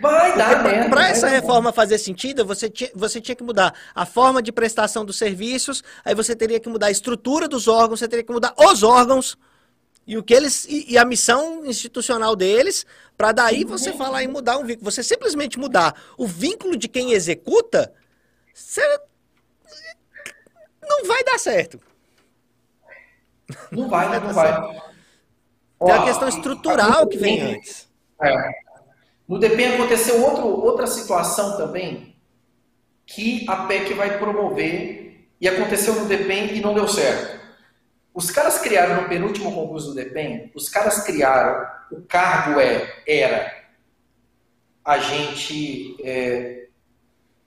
Vai 0.00 0.36
dar 0.36 0.62
merda. 0.62 0.90
Para 0.90 1.08
essa 1.08 1.28
reforma 1.28 1.72
fazer 1.72 1.98
sentido, 1.98 2.44
você 2.44 2.68
tinha, 2.68 2.90
você 2.94 3.20
tinha 3.20 3.34
que 3.34 3.42
mudar 3.42 3.74
a 3.94 4.04
forma 4.04 4.42
de 4.42 4.52
prestação 4.52 5.04
dos 5.04 5.16
serviços, 5.16 5.82
aí 6.04 6.14
você 6.14 6.36
teria 6.36 6.60
que 6.60 6.68
mudar 6.68 6.86
a 6.86 6.90
estrutura 6.90 7.48
dos 7.48 7.66
órgãos, 7.66 8.00
você 8.00 8.08
teria 8.08 8.24
que 8.24 8.32
mudar 8.32 8.54
os 8.58 8.82
órgãos 8.82 9.38
e 10.06 10.18
o 10.18 10.22
que 10.22 10.34
eles 10.34 10.66
e, 10.66 10.92
e 10.92 10.98
a 10.98 11.04
missão 11.04 11.64
institucional 11.64 12.36
deles, 12.36 12.84
para 13.16 13.32
daí 13.32 13.64
você 13.64 13.92
falar 13.92 14.22
em 14.22 14.28
mudar 14.28 14.58
um 14.58 14.64
vínculo. 14.64 14.90
Você 14.90 15.02
simplesmente 15.02 15.58
mudar 15.58 15.94
o 16.18 16.26
vínculo 16.26 16.76
de 16.76 16.88
quem 16.88 17.12
executa, 17.12 17.92
você 18.52 18.82
não 20.98 21.08
vai 21.08 21.24
dar 21.24 21.38
certo. 21.38 21.80
Não 23.70 23.88
vai, 23.88 24.08
não, 24.08 24.28
não 24.28 24.34
vai. 24.34 24.82
Tem 25.84 25.94
a 25.94 26.04
questão 26.04 26.28
estrutural 26.28 27.06
que 27.06 27.18
vem 27.18 27.40
antes. 27.40 27.88
É. 28.22 28.50
No 29.28 29.38
DPEM 29.38 29.74
aconteceu 29.74 30.22
outro, 30.22 30.46
outra 30.46 30.86
situação 30.86 31.56
também 31.56 32.16
que 33.06 33.44
a 33.48 33.66
PEC 33.66 33.94
vai 33.94 34.18
promover 34.18 35.28
e 35.40 35.48
aconteceu 35.48 35.94
no 35.94 36.06
DPEM 36.06 36.54
e 36.54 36.60
não 36.60 36.74
deu 36.74 36.86
certo. 36.86 37.42
Os 38.14 38.30
caras 38.30 38.58
criaram 38.58 39.02
no 39.02 39.08
penúltimo 39.08 39.52
concurso 39.54 39.88
do 39.88 39.94
DEPEN, 39.94 40.50
os 40.54 40.68
caras 40.68 41.02
criaram, 41.02 41.66
o 41.90 42.02
cargo 42.02 42.60
é, 42.60 43.02
era 43.06 43.62
agente, 44.84 45.96
é, 46.04 46.61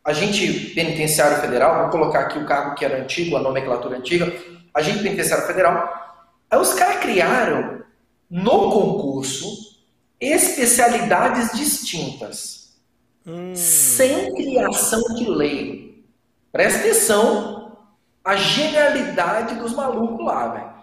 agente 0.06 0.72
penitenciário 0.76 1.42
federal, 1.42 1.82
vou 1.82 1.90
colocar 1.90 2.20
aqui 2.22 2.38
o 2.38 2.46
cargo 2.46 2.76
que 2.76 2.86
era 2.86 3.02
antigo, 3.02 3.36
a 3.36 3.42
nomenclatura 3.42 3.98
antiga, 3.98 4.32
agente 4.72 5.02
penitenciário 5.02 5.48
federal. 5.48 6.24
Aí 6.50 6.60
os 6.60 6.74
caras 6.74 6.98
criaram 6.98 7.82
no 8.30 8.72
concurso 8.72 9.76
especialidades 10.20 11.52
distintas, 11.54 12.78
hum. 13.26 13.54
sem 13.56 14.34
criação 14.36 15.02
de 15.16 15.28
lei. 15.30 16.06
Presta 16.52 16.80
atenção 16.80 17.78
a 18.24 18.36
genialidade 18.36 19.56
dos 19.56 19.74
malucos 19.74 20.26
lá, 20.26 20.48
velho. 20.48 20.76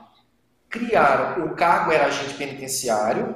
Criaram, 0.68 1.46
o 1.46 1.54
cargo 1.54 1.92
era 1.92 2.06
agente 2.06 2.34
penitenciário, 2.34 3.34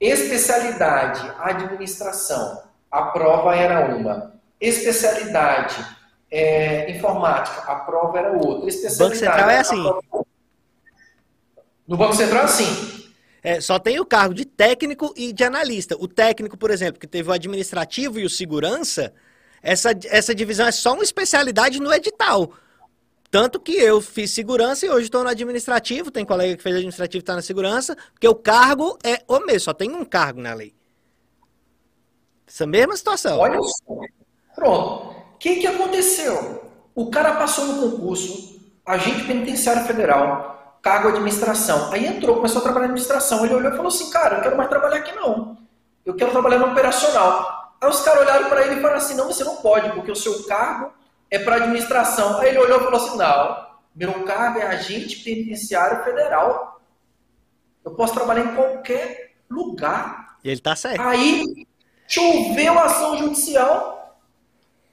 especialidade, 0.00 1.20
administração. 1.40 2.62
A 2.90 3.02
prova 3.06 3.56
era 3.56 3.94
uma. 3.96 4.33
Especialidade, 4.66 5.84
é, 6.30 6.90
informática, 6.90 7.60
a 7.70 7.76
prova 7.76 8.18
era 8.18 8.32
outra. 8.32 8.70
Banco 8.96 9.16
Central 9.16 9.50
é 9.50 9.58
assim. 9.58 9.82
Prova... 9.82 10.26
No 11.86 11.96
Banco 11.96 12.14
Central 12.14 12.42
é 12.42 12.44
assim. 12.44 13.04
É, 13.42 13.60
só 13.60 13.78
tem 13.78 14.00
o 14.00 14.06
cargo 14.06 14.32
de 14.32 14.46
técnico 14.46 15.12
e 15.14 15.32
de 15.32 15.44
analista. 15.44 15.96
O 16.00 16.08
técnico, 16.08 16.56
por 16.56 16.70
exemplo, 16.70 16.98
que 16.98 17.06
teve 17.06 17.28
o 17.28 17.32
administrativo 17.32 18.18
e 18.18 18.24
o 18.24 18.30
segurança, 18.30 19.12
essa, 19.62 19.90
essa 20.06 20.34
divisão 20.34 20.66
é 20.66 20.72
só 20.72 20.94
uma 20.94 21.04
especialidade 21.04 21.78
no 21.78 21.92
edital. 21.92 22.50
Tanto 23.30 23.60
que 23.60 23.72
eu 23.72 24.00
fiz 24.00 24.30
segurança 24.30 24.86
e 24.86 24.90
hoje 24.90 25.06
estou 25.06 25.22
no 25.22 25.28
administrativo. 25.28 26.10
Tem 26.10 26.24
colega 26.24 26.56
que 26.56 26.62
fez 26.62 26.76
administrativo 26.76 27.18
e 27.18 27.22
está 27.22 27.34
na 27.34 27.42
segurança, 27.42 27.96
porque 28.12 28.28
o 28.28 28.34
cargo 28.34 28.96
é 29.04 29.22
o 29.28 29.40
mesmo, 29.40 29.60
só 29.60 29.74
tem 29.74 29.90
um 29.90 30.04
cargo 30.04 30.40
na 30.40 30.54
lei. 30.54 30.74
Essa 32.46 32.66
mesma 32.66 32.96
situação. 32.96 33.38
Olha 33.38 33.60
só. 33.60 34.00
Pronto. 34.54 35.14
O 35.34 35.38
que, 35.38 35.56
que 35.56 35.66
aconteceu? 35.66 36.62
O 36.94 37.10
cara 37.10 37.34
passou 37.34 37.66
no 37.66 37.90
concurso, 37.90 38.60
agente 38.86 39.24
penitenciário 39.24 39.84
federal, 39.84 40.78
cargo 40.80 41.08
administração. 41.08 41.92
Aí 41.92 42.06
entrou, 42.06 42.36
começou 42.36 42.60
a 42.60 42.62
trabalhar 42.62 42.86
na 42.86 42.92
administração. 42.92 43.44
Ele 43.44 43.54
olhou 43.54 43.72
e 43.72 43.76
falou 43.76 43.88
assim: 43.88 44.10
Cara, 44.10 44.36
eu 44.36 44.42
quero 44.42 44.56
mais 44.56 44.68
trabalhar 44.68 44.96
aqui 44.96 45.12
não. 45.14 45.58
Eu 46.04 46.14
quero 46.14 46.30
trabalhar 46.30 46.58
no 46.58 46.72
operacional. 46.72 47.74
Aí 47.80 47.88
os 47.88 48.00
caras 48.00 48.22
olharam 48.22 48.48
para 48.48 48.64
ele 48.64 48.76
e 48.76 48.80
falaram 48.80 48.98
assim: 48.98 49.14
Não, 49.14 49.26
você 49.26 49.42
não 49.42 49.56
pode, 49.56 49.90
porque 49.92 50.12
o 50.12 50.16
seu 50.16 50.44
cargo 50.44 50.92
é 51.34 51.38
para 51.38 51.56
administração. 51.56 52.38
Aí 52.38 52.50
ele 52.50 52.58
olhou 52.58 52.80
e 52.80 52.84
falou 52.84 53.00
assim: 53.00 53.16
não, 53.16 53.66
meu 53.94 54.24
cargo 54.24 54.60
é 54.60 54.66
agente 54.66 55.16
penitenciário 55.16 56.04
federal. 56.04 56.80
Eu 57.84 57.92
posso 57.94 58.14
trabalhar 58.14 58.44
em 58.44 58.54
qualquer 58.54 59.34
lugar. 59.50 60.38
E 60.44 60.50
ele 60.50 60.60
tá 60.60 60.76
certo. 60.76 61.00
Aí 61.00 61.66
choveu 62.06 62.78
a 62.78 62.84
ação 62.84 63.18
judicial, 63.18 63.93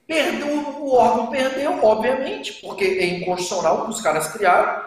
perdeu, 0.06 0.58
o 0.80 0.94
órgão 0.94 1.28
perdeu, 1.28 1.84
obviamente, 1.84 2.54
porque 2.60 2.84
é 2.84 3.06
inconstitucional 3.06 3.84
que 3.84 3.90
os 3.90 4.00
caras 4.00 4.28
criaram. 4.32 4.82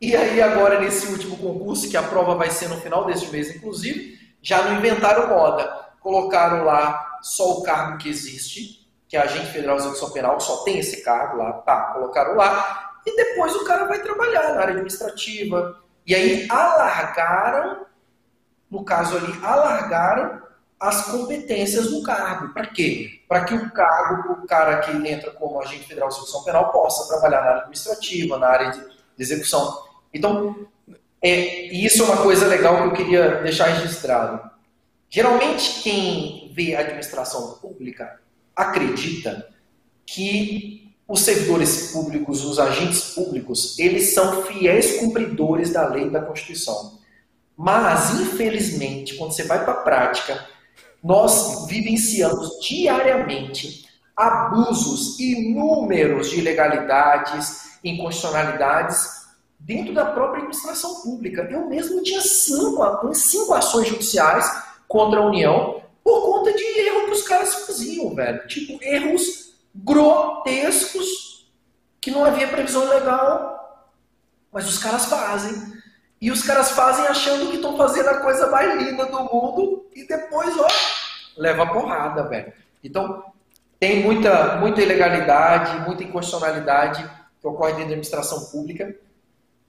E 0.00 0.14
aí, 0.14 0.42
agora, 0.42 0.80
nesse 0.80 1.06
último 1.06 1.36
concurso, 1.36 1.88
que 1.88 1.96
a 1.96 2.02
prova 2.02 2.34
vai 2.34 2.50
ser 2.50 2.68
no 2.68 2.80
final 2.80 3.04
deste 3.06 3.30
mês, 3.30 3.54
inclusive, 3.54 4.18
já 4.42 4.62
não 4.62 4.78
inventaram 4.78 5.28
moda. 5.28 5.64
Colocaram 6.00 6.64
lá 6.64 7.18
só 7.22 7.58
o 7.58 7.62
cargo 7.62 7.98
que 7.98 8.08
existe, 8.08 8.88
que 9.08 9.16
é 9.16 9.20
agente 9.20 9.52
federal 9.52 9.76
de 9.76 9.82
execução 9.82 10.10
penal, 10.10 10.38
só 10.40 10.64
tem 10.64 10.78
esse 10.78 11.02
cargo 11.02 11.38
lá, 11.38 11.52
tá, 11.52 11.92
colocaram 11.94 12.34
lá, 12.34 12.92
e 13.06 13.16
depois 13.16 13.54
o 13.54 13.64
cara 13.64 13.86
vai 13.86 14.00
trabalhar 14.00 14.54
na 14.54 14.60
área 14.60 14.72
administrativa. 14.72 15.80
E 16.06 16.14
aí 16.14 16.46
alargaram, 16.50 17.86
no 18.70 18.84
caso 18.84 19.16
ali, 19.16 19.32
alargaram 19.42 20.42
as 20.78 21.06
competências 21.06 21.90
do 21.90 22.02
cargo. 22.02 22.52
Para 22.52 22.66
quê? 22.66 23.20
Para 23.28 23.44
que 23.44 23.54
o 23.54 23.70
cargo, 23.70 24.32
o 24.32 24.46
cara 24.46 24.78
que 24.80 24.92
entra 25.08 25.30
como 25.32 25.60
agente 25.60 25.86
federal 25.86 26.08
de 26.08 26.14
execução 26.14 26.44
penal, 26.44 26.70
possa 26.70 27.08
trabalhar 27.08 27.40
na 27.40 27.46
área 27.48 27.60
administrativa, 27.60 28.38
na 28.38 28.46
área 28.46 28.70
de, 28.70 28.96
execução. 29.18 29.82
Então, 30.12 30.68
é, 31.22 31.66
isso 31.72 32.02
é 32.02 32.04
uma 32.04 32.18
coisa 32.18 32.46
legal 32.46 32.76
que 32.76 32.82
eu 32.82 32.92
queria 32.92 33.42
deixar 33.42 33.66
registrado. 33.68 34.50
Geralmente, 35.08 35.80
quem 35.82 36.52
vê 36.54 36.74
a 36.74 36.80
administração 36.80 37.52
pública 37.54 38.20
acredita 38.54 39.48
que 40.04 40.94
os 41.08 41.20
servidores 41.20 41.92
públicos, 41.92 42.44
os 42.44 42.58
agentes 42.58 43.14
públicos, 43.14 43.78
eles 43.78 44.12
são 44.12 44.42
fiéis 44.42 44.98
cumpridores 44.98 45.72
da 45.72 45.88
lei 45.88 46.08
e 46.08 46.10
da 46.10 46.20
Constituição. 46.20 46.98
Mas, 47.56 48.20
infelizmente, 48.20 49.14
quando 49.14 49.32
você 49.32 49.44
vai 49.44 49.64
para 49.64 49.72
a 49.72 49.82
prática, 49.82 50.46
nós 51.06 51.66
vivenciamos 51.68 52.58
diariamente 52.66 53.86
abusos 54.16 55.20
inúmeros 55.20 56.30
de 56.30 56.40
ilegalidades, 56.40 57.78
inconstitucionalidades 57.84 59.24
dentro 59.56 59.94
da 59.94 60.06
própria 60.06 60.38
administração 60.38 61.02
pública. 61.02 61.46
Eu 61.48 61.68
mesmo 61.68 62.02
tinha 62.02 62.20
cinco, 62.20 63.14
cinco 63.14 63.54
ações 63.54 63.86
judiciais 63.86 64.50
contra 64.88 65.20
a 65.20 65.26
União 65.26 65.80
por 66.02 66.22
conta 66.22 66.52
de 66.52 66.64
erro 66.64 67.06
que 67.06 67.12
os 67.12 67.22
caras 67.22 67.54
faziam, 67.54 68.12
velho. 68.12 68.44
Tipo, 68.48 68.82
erros 68.82 69.54
grotescos 69.72 71.46
que 72.00 72.10
não 72.10 72.24
havia 72.24 72.48
previsão 72.48 72.88
legal, 72.88 73.94
mas 74.52 74.68
os 74.68 74.78
caras 74.78 75.06
fazem. 75.06 75.76
E 76.20 76.32
os 76.32 76.42
caras 76.42 76.70
fazem 76.70 77.06
achando 77.06 77.50
que 77.50 77.56
estão 77.56 77.76
fazendo 77.76 78.08
a 78.08 78.20
coisa 78.20 78.50
mais 78.50 78.82
linda 78.82 79.06
do 79.06 79.18
mundo 79.24 79.86
e 79.94 80.06
depois, 80.06 80.56
ó, 80.58 80.66
leva 81.36 81.66
porrada, 81.66 82.22
velho. 82.24 82.52
Então, 82.82 83.24
tem 83.78 84.02
muita, 84.02 84.56
muita 84.56 84.82
ilegalidade, 84.82 85.86
muita 85.86 86.02
inconstitucionalidade 86.02 87.08
que 87.40 87.46
ocorre 87.46 87.72
dentro 87.72 87.88
da 87.88 87.92
administração 87.92 88.46
pública 88.46 88.96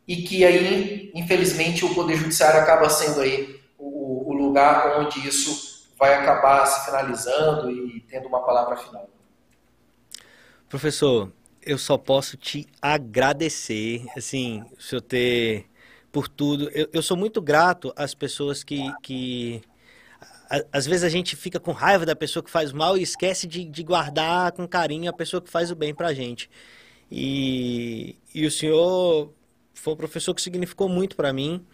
e 0.07 0.17
que 0.17 0.45
aí, 0.45 1.11
infelizmente, 1.13 1.83
o 1.83 1.93
Poder 1.93 2.15
Judiciário 2.15 2.61
acaba 2.61 2.89
sendo 2.89 3.19
aí 3.19 3.59
o, 3.77 4.31
o 4.31 4.33
lugar 4.33 4.99
onde 4.99 5.27
isso 5.27 5.85
vai 5.97 6.13
acabar 6.13 6.65
se 6.65 6.85
finalizando 6.85 7.69
e 7.69 7.99
tendo 8.01 8.27
uma 8.27 8.43
palavra 8.43 8.77
final. 8.77 9.09
Professor, 10.69 11.31
eu 11.61 11.77
só 11.77 11.97
posso 11.97 12.37
te 12.37 12.67
agradecer, 12.81 14.05
assim, 14.15 14.63
o 14.77 14.81
senhor 14.81 15.01
ter 15.01 15.65
por 16.11 16.27
tudo. 16.27 16.69
Eu, 16.69 16.87
eu 16.93 17.01
sou 17.01 17.17
muito 17.17 17.41
grato 17.41 17.91
às 17.95 18.13
pessoas 18.13 18.63
que, 18.63 18.91
que 19.01 19.61
às 20.71 20.85
vezes 20.85 21.03
a 21.03 21.09
gente 21.09 21.35
fica 21.35 21.59
com 21.59 21.71
raiva 21.71 22.05
da 22.05 22.15
pessoa 22.15 22.43
que 22.43 22.49
faz 22.49 22.71
mal 22.71 22.97
e 22.97 23.03
esquece 23.03 23.45
de, 23.45 23.65
de 23.65 23.83
guardar 23.83 24.51
com 24.53 24.67
carinho 24.67 25.09
a 25.09 25.13
pessoa 25.13 25.41
que 25.41 25.49
faz 25.49 25.71
o 25.71 25.75
bem 25.75 25.93
pra 25.93 26.13
gente. 26.13 26.49
E, 27.11 28.15
e 28.33 28.45
o 28.45 28.51
senhor 28.51 29.33
foi 29.73 29.93
um 29.93 29.97
professor 29.97 30.33
que 30.33 30.41
significou 30.41 30.89
muito 30.89 31.15
para 31.15 31.31
mim, 31.31 31.65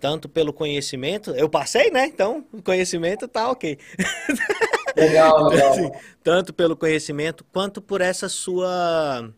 tanto 0.00 0.28
pelo 0.28 0.52
conhecimento. 0.52 1.30
Eu 1.32 1.48
passei, 1.48 1.90
né? 1.90 2.06
Então, 2.06 2.44
o 2.52 2.62
conhecimento 2.62 3.26
tá 3.28 3.50
ok. 3.50 3.78
Legal, 4.94 5.48
legal. 5.48 5.72
Assim, 5.72 5.90
tanto 6.22 6.52
pelo 6.52 6.76
conhecimento 6.76 7.44
quanto 7.50 7.80
por 7.80 8.02
essa 8.02 8.28
sua 8.28 9.32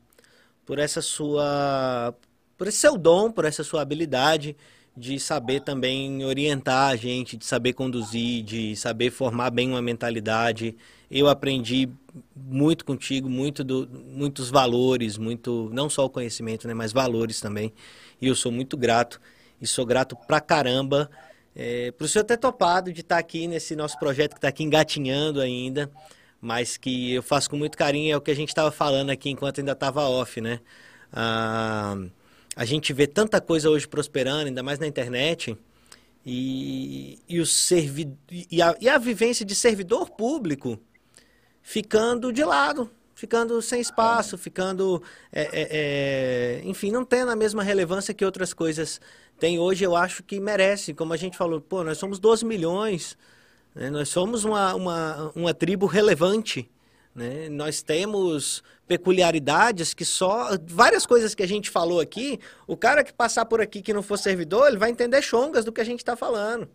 por 0.66 0.80
essa 0.80 1.00
sua 1.00 2.12
por 2.56 2.66
esse 2.66 2.78
seu 2.78 2.98
dom, 2.98 3.30
por 3.30 3.44
essa 3.44 3.62
sua 3.62 3.82
habilidade 3.82 4.56
de 4.96 5.18
saber 5.18 5.60
também 5.60 6.24
orientar 6.24 6.90
a 6.90 6.96
gente, 6.96 7.36
de 7.36 7.44
saber 7.44 7.72
conduzir, 7.72 8.44
de 8.44 8.76
saber 8.76 9.10
formar 9.10 9.50
bem 9.50 9.68
uma 9.68 9.82
mentalidade. 9.82 10.76
Eu 11.10 11.28
aprendi 11.28 11.88
muito 12.36 12.84
contigo, 12.84 13.28
muito 13.28 13.64
do, 13.64 13.88
muitos 13.88 14.50
valores, 14.50 15.18
muito 15.18 15.68
não 15.72 15.90
só 15.90 16.04
o 16.04 16.10
conhecimento, 16.10 16.68
né, 16.68 16.74
mas 16.74 16.92
valores 16.92 17.40
também. 17.40 17.72
E 18.20 18.28
eu 18.28 18.34
sou 18.34 18.52
muito 18.52 18.76
grato 18.76 19.20
e 19.60 19.66
sou 19.66 19.84
grato 19.84 20.16
pra 20.26 20.40
caramba 20.40 21.10
é, 21.54 21.92
para 21.92 22.04
o 22.04 22.08
senhor 22.08 22.24
ter 22.24 22.36
topado 22.36 22.92
de 22.92 23.00
estar 23.00 23.16
tá 23.16 23.20
aqui 23.20 23.46
nesse 23.46 23.76
nosso 23.76 23.98
projeto 23.98 24.32
que 24.32 24.38
está 24.38 24.48
aqui 24.48 24.64
engatinhando 24.64 25.40
ainda, 25.40 25.90
mas 26.40 26.76
que 26.76 27.12
eu 27.12 27.22
faço 27.22 27.48
com 27.48 27.56
muito 27.56 27.78
carinho, 27.78 28.12
é 28.12 28.16
o 28.16 28.20
que 28.20 28.30
a 28.30 28.36
gente 28.36 28.48
estava 28.48 28.70
falando 28.72 29.10
aqui 29.10 29.30
enquanto 29.30 29.60
ainda 29.60 29.72
estava 29.72 30.02
off, 30.02 30.40
né? 30.40 30.60
Ah, 31.12 31.96
a 32.56 32.64
gente 32.64 32.92
vê 32.92 33.06
tanta 33.06 33.40
coisa 33.40 33.68
hoje 33.70 33.86
prosperando, 33.88 34.46
ainda 34.46 34.62
mais 34.62 34.78
na 34.78 34.86
internet, 34.86 35.56
e, 36.24 37.18
e, 37.28 37.40
o 37.40 37.46
servi 37.46 38.16
e, 38.50 38.62
a, 38.62 38.74
e 38.80 38.88
a 38.88 38.96
vivência 38.96 39.44
de 39.44 39.54
servidor 39.54 40.10
público 40.10 40.78
ficando 41.62 42.32
de 42.32 42.44
lado, 42.44 42.90
ficando 43.14 43.60
sem 43.60 43.80
espaço, 43.80 44.38
ficando, 44.38 45.02
é, 45.32 45.42
é, 45.42 45.68
é, 45.70 46.62
enfim, 46.64 46.90
não 46.90 47.04
tendo 47.04 47.30
a 47.30 47.36
mesma 47.36 47.62
relevância 47.62 48.14
que 48.14 48.24
outras 48.24 48.52
coisas 48.52 49.00
têm 49.38 49.58
hoje. 49.58 49.84
Eu 49.84 49.96
acho 49.96 50.22
que 50.22 50.40
merece, 50.40 50.94
como 50.94 51.12
a 51.12 51.16
gente 51.16 51.36
falou, 51.36 51.60
pô, 51.60 51.84
nós 51.84 51.98
somos 51.98 52.18
12 52.18 52.44
milhões, 52.44 53.16
né? 53.74 53.90
nós 53.90 54.08
somos 54.08 54.44
uma, 54.44 54.74
uma, 54.74 55.32
uma 55.34 55.54
tribo 55.54 55.86
relevante. 55.86 56.70
Né? 57.14 57.48
Nós 57.48 57.82
temos 57.82 58.62
peculiaridades 58.86 59.94
que 59.94 60.04
só. 60.04 60.50
Várias 60.66 61.06
coisas 61.06 61.34
que 61.34 61.42
a 61.42 61.48
gente 61.48 61.70
falou 61.70 62.00
aqui, 62.00 62.40
o 62.66 62.76
cara 62.76 63.04
que 63.04 63.12
passar 63.12 63.44
por 63.44 63.60
aqui 63.60 63.80
que 63.80 63.92
não 63.92 64.02
for 64.02 64.18
servidor, 64.18 64.66
ele 64.66 64.78
vai 64.78 64.90
entender 64.90 65.22
chongas 65.22 65.64
do 65.64 65.72
que 65.72 65.80
a 65.80 65.84
gente 65.84 66.00
está 66.00 66.16
falando. 66.16 66.68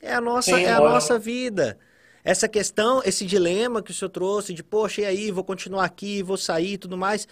É 0.00 0.14
a 0.14 0.20
nossa, 0.20 0.54
Sim, 0.56 0.64
é 0.64 0.72
a 0.72 0.80
nossa 0.80 1.18
vida. 1.18 1.78
Essa 2.22 2.48
questão, 2.48 3.02
esse 3.04 3.26
dilema 3.26 3.82
que 3.82 3.90
o 3.90 3.94
senhor 3.94 4.10
trouxe 4.10 4.54
de, 4.54 4.62
poxa, 4.62 5.02
e 5.02 5.04
aí, 5.04 5.30
vou 5.30 5.44
continuar 5.44 5.84
aqui, 5.84 6.22
vou 6.22 6.36
sair 6.36 6.74
e 6.74 6.78
tudo 6.78 6.96
mais. 6.96 7.26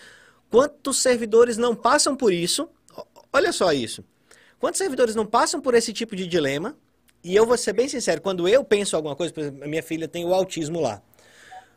Quantos 0.51 1.01
servidores 1.01 1.57
não 1.57 1.75
passam 1.75 2.15
por 2.15 2.33
isso? 2.33 2.69
Olha 3.33 3.53
só 3.53 3.73
isso. 3.73 4.05
Quantos 4.59 4.79
servidores 4.79 5.15
não 5.15 5.25
passam 5.25 5.61
por 5.61 5.75
esse 5.75 5.93
tipo 5.93 6.15
de 6.15 6.27
dilema? 6.27 6.77
E 7.25 7.35
eu 7.35 7.47
vou 7.47 7.57
ser 7.57 7.73
bem 7.73 7.89
sincero, 7.89 8.21
quando 8.21 8.49
eu 8.49 8.65
penso 8.65 8.97
alguma 8.97 9.17
coisa, 9.17 9.33
por 9.33 9.41
exemplo, 9.41 9.65
a 9.65 9.67
minha 9.67 9.83
filha 9.83 10.09
tem 10.09 10.25
o 10.25 10.35
autismo 10.35 10.81
lá. 10.81 11.01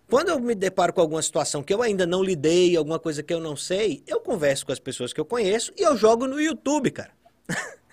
Quando 0.08 0.30
eu 0.30 0.40
me 0.40 0.54
deparo 0.54 0.94
com 0.94 1.02
alguma 1.02 1.22
situação 1.22 1.64
que 1.64 1.74
eu 1.74 1.82
ainda 1.82 2.06
não 2.06 2.24
lidei, 2.24 2.76
alguma 2.76 3.00
coisa 3.00 3.24
que 3.24 3.34
eu 3.34 3.40
não 3.40 3.56
sei, 3.56 4.04
eu 4.06 4.20
converso 4.20 4.66
com 4.66 4.72
as 4.72 4.80
pessoas 4.80 5.12
que 5.12 5.20
eu 5.20 5.26
conheço 5.26 5.74
e 5.78 5.82
eu 5.82 5.98
jogo 5.98 6.28
no 6.28 6.40
YouTube, 6.40 6.92
cara. 6.92 7.12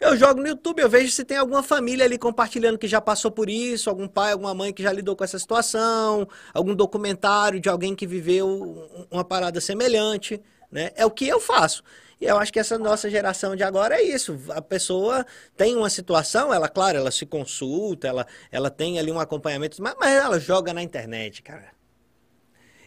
Eu 0.00 0.18
jogo 0.18 0.38
no 0.38 0.46
YouTube, 0.46 0.80
eu 0.80 0.90
vejo 0.90 1.10
se 1.10 1.24
tem 1.24 1.38
alguma 1.38 1.62
família 1.62 2.04
ali 2.04 2.18
compartilhando 2.18 2.76
que 2.76 2.86
já 2.86 3.00
passou 3.00 3.30
por 3.30 3.48
isso, 3.48 3.88
algum 3.88 4.06
pai, 4.06 4.32
alguma 4.32 4.52
mãe 4.52 4.70
que 4.70 4.82
já 4.82 4.92
lidou 4.92 5.16
com 5.16 5.24
essa 5.24 5.38
situação, 5.38 6.28
algum 6.52 6.74
documentário 6.74 7.58
de 7.58 7.70
alguém 7.70 7.94
que 7.94 8.06
viveu 8.06 9.06
uma 9.10 9.24
parada 9.24 9.62
semelhante, 9.62 10.42
né? 10.70 10.90
É 10.94 11.06
o 11.06 11.10
que 11.10 11.26
eu 11.26 11.40
faço. 11.40 11.82
E 12.20 12.26
eu 12.26 12.38
acho 12.38 12.52
que 12.52 12.58
essa 12.58 12.78
nossa 12.78 13.10
geração 13.10 13.56
de 13.56 13.62
agora 13.62 13.96
é 13.96 14.02
isso. 14.02 14.38
A 14.50 14.62
pessoa 14.62 15.26
tem 15.56 15.76
uma 15.76 15.90
situação, 15.90 16.52
ela, 16.52 16.68
claro, 16.68 16.98
ela 16.98 17.10
se 17.10 17.26
consulta, 17.26 18.08
ela, 18.08 18.26
ela 18.50 18.70
tem 18.70 18.98
ali 18.98 19.10
um 19.10 19.20
acompanhamento, 19.20 19.82
mas, 19.82 19.94
mas 19.98 20.12
ela 20.12 20.38
joga 20.38 20.72
na 20.72 20.82
internet, 20.82 21.42
cara. 21.42 21.72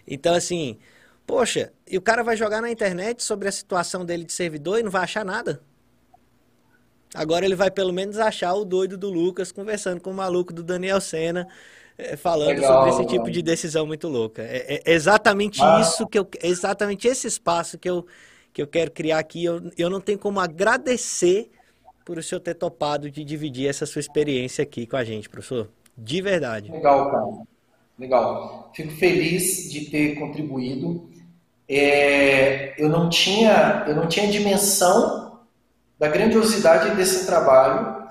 Então, 0.07 0.33
assim, 0.33 0.77
poxa, 1.25 1.73
e 1.85 1.97
o 1.97 2.01
cara 2.01 2.23
vai 2.23 2.37
jogar 2.37 2.61
na 2.61 2.71
internet 2.71 3.23
sobre 3.23 3.47
a 3.47 3.51
situação 3.51 4.05
dele 4.05 4.23
de 4.23 4.31
servidor 4.33 4.79
e 4.79 4.83
não 4.83 4.91
vai 4.91 5.03
achar 5.03 5.25
nada. 5.25 5.61
Agora 7.13 7.45
ele 7.45 7.55
vai 7.55 7.71
pelo 7.71 7.93
menos 7.93 8.17
achar 8.17 8.53
o 8.53 8.65
doido 8.65 8.97
do 8.97 9.09
Lucas 9.09 9.51
conversando 9.51 10.01
com 10.01 10.11
o 10.11 10.13
maluco 10.13 10.53
do 10.53 10.63
Daniel 10.63 10.99
Senna, 10.99 11.47
é, 11.97 12.15
falando 12.15 12.49
legal, 12.49 12.73
sobre 12.73 12.89
esse 12.89 12.99
legal. 12.99 13.13
tipo 13.13 13.31
de 13.31 13.41
decisão 13.41 13.85
muito 13.85 14.07
louca. 14.07 14.43
É, 14.43 14.81
é 14.85 14.93
exatamente 14.93 15.61
ah. 15.61 15.79
isso 15.81 16.05
que 16.05 16.19
eu. 16.19 16.27
É 16.39 16.47
exatamente 16.47 17.07
esse 17.07 17.27
espaço 17.27 17.77
que 17.77 17.89
eu, 17.89 18.05
que 18.57 18.61
eu 18.63 18.67
quero 18.67 18.89
criar 18.89 19.19
aqui. 19.19 19.45
Eu, 19.45 19.71
eu 19.77 19.87
não 19.87 20.01
tenho 20.01 20.17
como 20.17 20.39
agradecer 20.39 21.51
por 22.03 22.17
o 22.17 22.23
senhor 22.23 22.41
ter 22.41 22.55
topado 22.55 23.11
de 23.11 23.23
dividir 23.23 23.69
essa 23.69 23.85
sua 23.85 23.99
experiência 23.99 24.63
aqui 24.63 24.87
com 24.87 24.97
a 24.97 25.03
gente, 25.03 25.29
professor. 25.29 25.69
De 25.95 26.23
verdade. 26.23 26.71
Legal, 26.71 27.11
cara. 27.11 27.25
Legal. 27.99 28.71
Fico 28.75 28.91
feliz 28.93 29.71
de 29.71 29.91
ter 29.91 30.15
contribuído. 30.15 31.07
É, 31.69 32.73
eu 32.81 32.89
não 32.89 33.09
tinha, 33.09 33.85
eu 33.87 33.95
não 33.95 34.07
tinha 34.07 34.31
dimensão 34.31 35.39
da 35.99 36.07
grandiosidade 36.07 36.95
desse 36.95 37.27
trabalho 37.27 38.07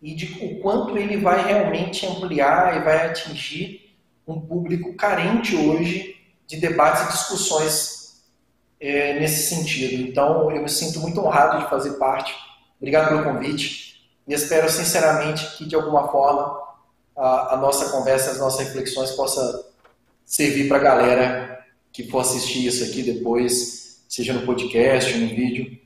e 0.00 0.14
de 0.14 0.42
o 0.42 0.60
quanto 0.60 0.96
ele 0.96 1.18
vai 1.18 1.46
realmente 1.46 2.06
ampliar 2.06 2.78
e 2.78 2.84
vai 2.84 3.08
atingir 3.08 3.94
um 4.26 4.40
público 4.40 4.94
carente 4.94 5.54
hoje 5.54 6.16
de 6.46 6.56
debates 6.56 7.02
e 7.02 7.12
discussões 7.12 7.95
é, 8.80 9.18
nesse 9.18 9.54
sentido. 9.54 10.08
Então, 10.08 10.50
eu 10.50 10.62
me 10.62 10.68
sinto 10.68 11.00
muito 11.00 11.20
honrado 11.20 11.62
de 11.62 11.70
fazer 11.70 11.92
parte. 11.92 12.34
Obrigado 12.78 13.08
pelo 13.08 13.24
convite 13.24 14.10
e 14.26 14.34
espero 14.34 14.68
sinceramente 14.68 15.56
que, 15.56 15.66
de 15.66 15.74
alguma 15.74 16.08
forma, 16.08 16.60
a, 17.16 17.54
a 17.54 17.56
nossa 17.56 17.90
conversa, 17.90 18.30
as 18.30 18.38
nossas 18.38 18.66
reflexões 18.66 19.12
possa 19.12 19.66
servir 20.24 20.68
para 20.68 20.78
a 20.78 20.80
galera 20.80 21.64
que 21.92 22.08
for 22.10 22.20
assistir 22.20 22.66
isso 22.66 22.84
aqui 22.84 23.02
depois, 23.02 24.04
seja 24.08 24.34
no 24.34 24.44
podcast, 24.44 25.16
no 25.16 25.28
vídeo, 25.28 25.78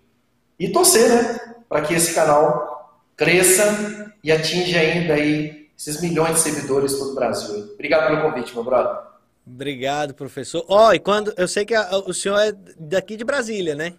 e 0.59 0.69
torcer, 0.71 1.09
né? 1.09 1.55
Para 1.69 1.83
que 1.83 1.95
esse 1.95 2.13
canal 2.13 3.01
cresça 3.17 4.13
e 4.25 4.33
atinja 4.33 4.81
ainda 4.81 5.15
aí 5.15 5.69
esses 5.79 6.01
milhões 6.01 6.35
de 6.35 6.41
seguidores 6.41 6.99
todo 6.99 7.13
o 7.13 7.15
Brasil. 7.15 7.71
Obrigado 7.75 8.09
pelo 8.09 8.23
convite, 8.23 8.53
meu 8.55 8.65
brother. 8.65 9.10
Obrigado, 9.47 10.15
professor. 10.15 10.65
Ó, 10.69 10.89
oh, 10.89 10.93
e 10.93 10.99
quando 10.99 11.33
eu 11.37 11.49
sei 11.49 11.65
que 11.65 11.75
a, 11.75 11.99
o 11.99 12.13
senhor 12.13 12.39
é 12.39 12.53
daqui 12.79 13.17
de 13.17 13.25
Brasília, 13.25 13.75
né? 13.75 13.95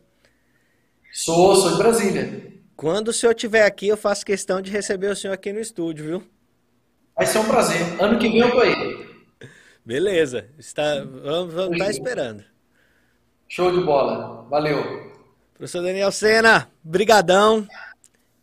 Sou, 1.11 1.55
sou 1.55 1.72
de 1.72 1.77
Brasília. 1.77 2.53
Quando 2.76 3.09
o 3.09 3.13
senhor 3.13 3.34
estiver 3.34 3.65
aqui, 3.65 3.88
eu 3.88 3.97
faço 3.97 4.26
questão 4.26 4.61
de 4.61 4.72
receber 4.72 5.11
o 5.11 5.15
senhor 5.15 5.34
aqui 5.34 5.51
no 5.51 5.59
estúdio, 5.59 6.05
viu? 6.05 6.23
Vai 7.15 7.26
ser 7.26 7.39
um 7.39 7.47
prazer. 7.47 7.81
Ano 8.01 8.18
que 8.18 8.30
vem 8.30 8.39
eu 8.39 8.51
tô 8.51 8.59
aí. 8.61 9.11
Beleza. 9.85 10.49
Está, 10.57 11.03
vamos, 11.03 11.53
vamos 11.53 11.73
estar 11.73 11.85
tá 11.85 11.91
esperando. 11.91 12.43
Show 13.47 13.72
de 13.72 13.85
bola. 13.85 14.47
Valeu. 14.49 15.11
Professor 15.53 15.84
Daniel 15.84 16.11
Sena, 16.11 16.72
brigadão. 16.84 17.68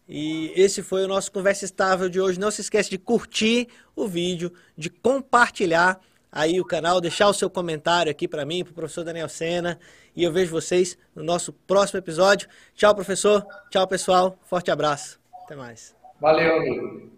E 0.08 0.52
esse 0.54 0.82
foi 0.82 1.04
o 1.04 1.08
nosso 1.08 1.32
Conversa 1.32 1.64
Estável 1.64 2.08
de 2.08 2.20
hoje. 2.20 2.38
Não 2.38 2.50
se 2.50 2.60
esqueça 2.60 2.90
de 2.90 2.98
curtir 2.98 3.68
o 3.96 4.06
vídeo, 4.06 4.52
de 4.76 4.88
compartilhar 4.88 6.00
aí 6.30 6.60
o 6.60 6.64
canal, 6.64 7.00
deixar 7.00 7.28
o 7.28 7.34
seu 7.34 7.50
comentário 7.50 8.10
aqui 8.10 8.28
para 8.28 8.44
mim, 8.44 8.64
para 8.64 8.72
o 8.72 8.74
professor 8.74 9.04
Daniel 9.04 9.28
Sena. 9.28 9.78
E 10.14 10.22
eu 10.24 10.32
vejo 10.32 10.50
vocês 10.50 10.98
no 11.14 11.22
nosso 11.22 11.52
próximo 11.52 11.98
episódio. 11.98 12.48
Tchau, 12.74 12.94
professor. 12.94 13.46
Tchau, 13.70 13.86
pessoal. 13.86 14.38
Forte 14.44 14.70
abraço. 14.70 15.20
Até 15.44 15.56
mais. 15.56 15.94
Valeu, 16.20 16.56
amigo. 16.56 17.17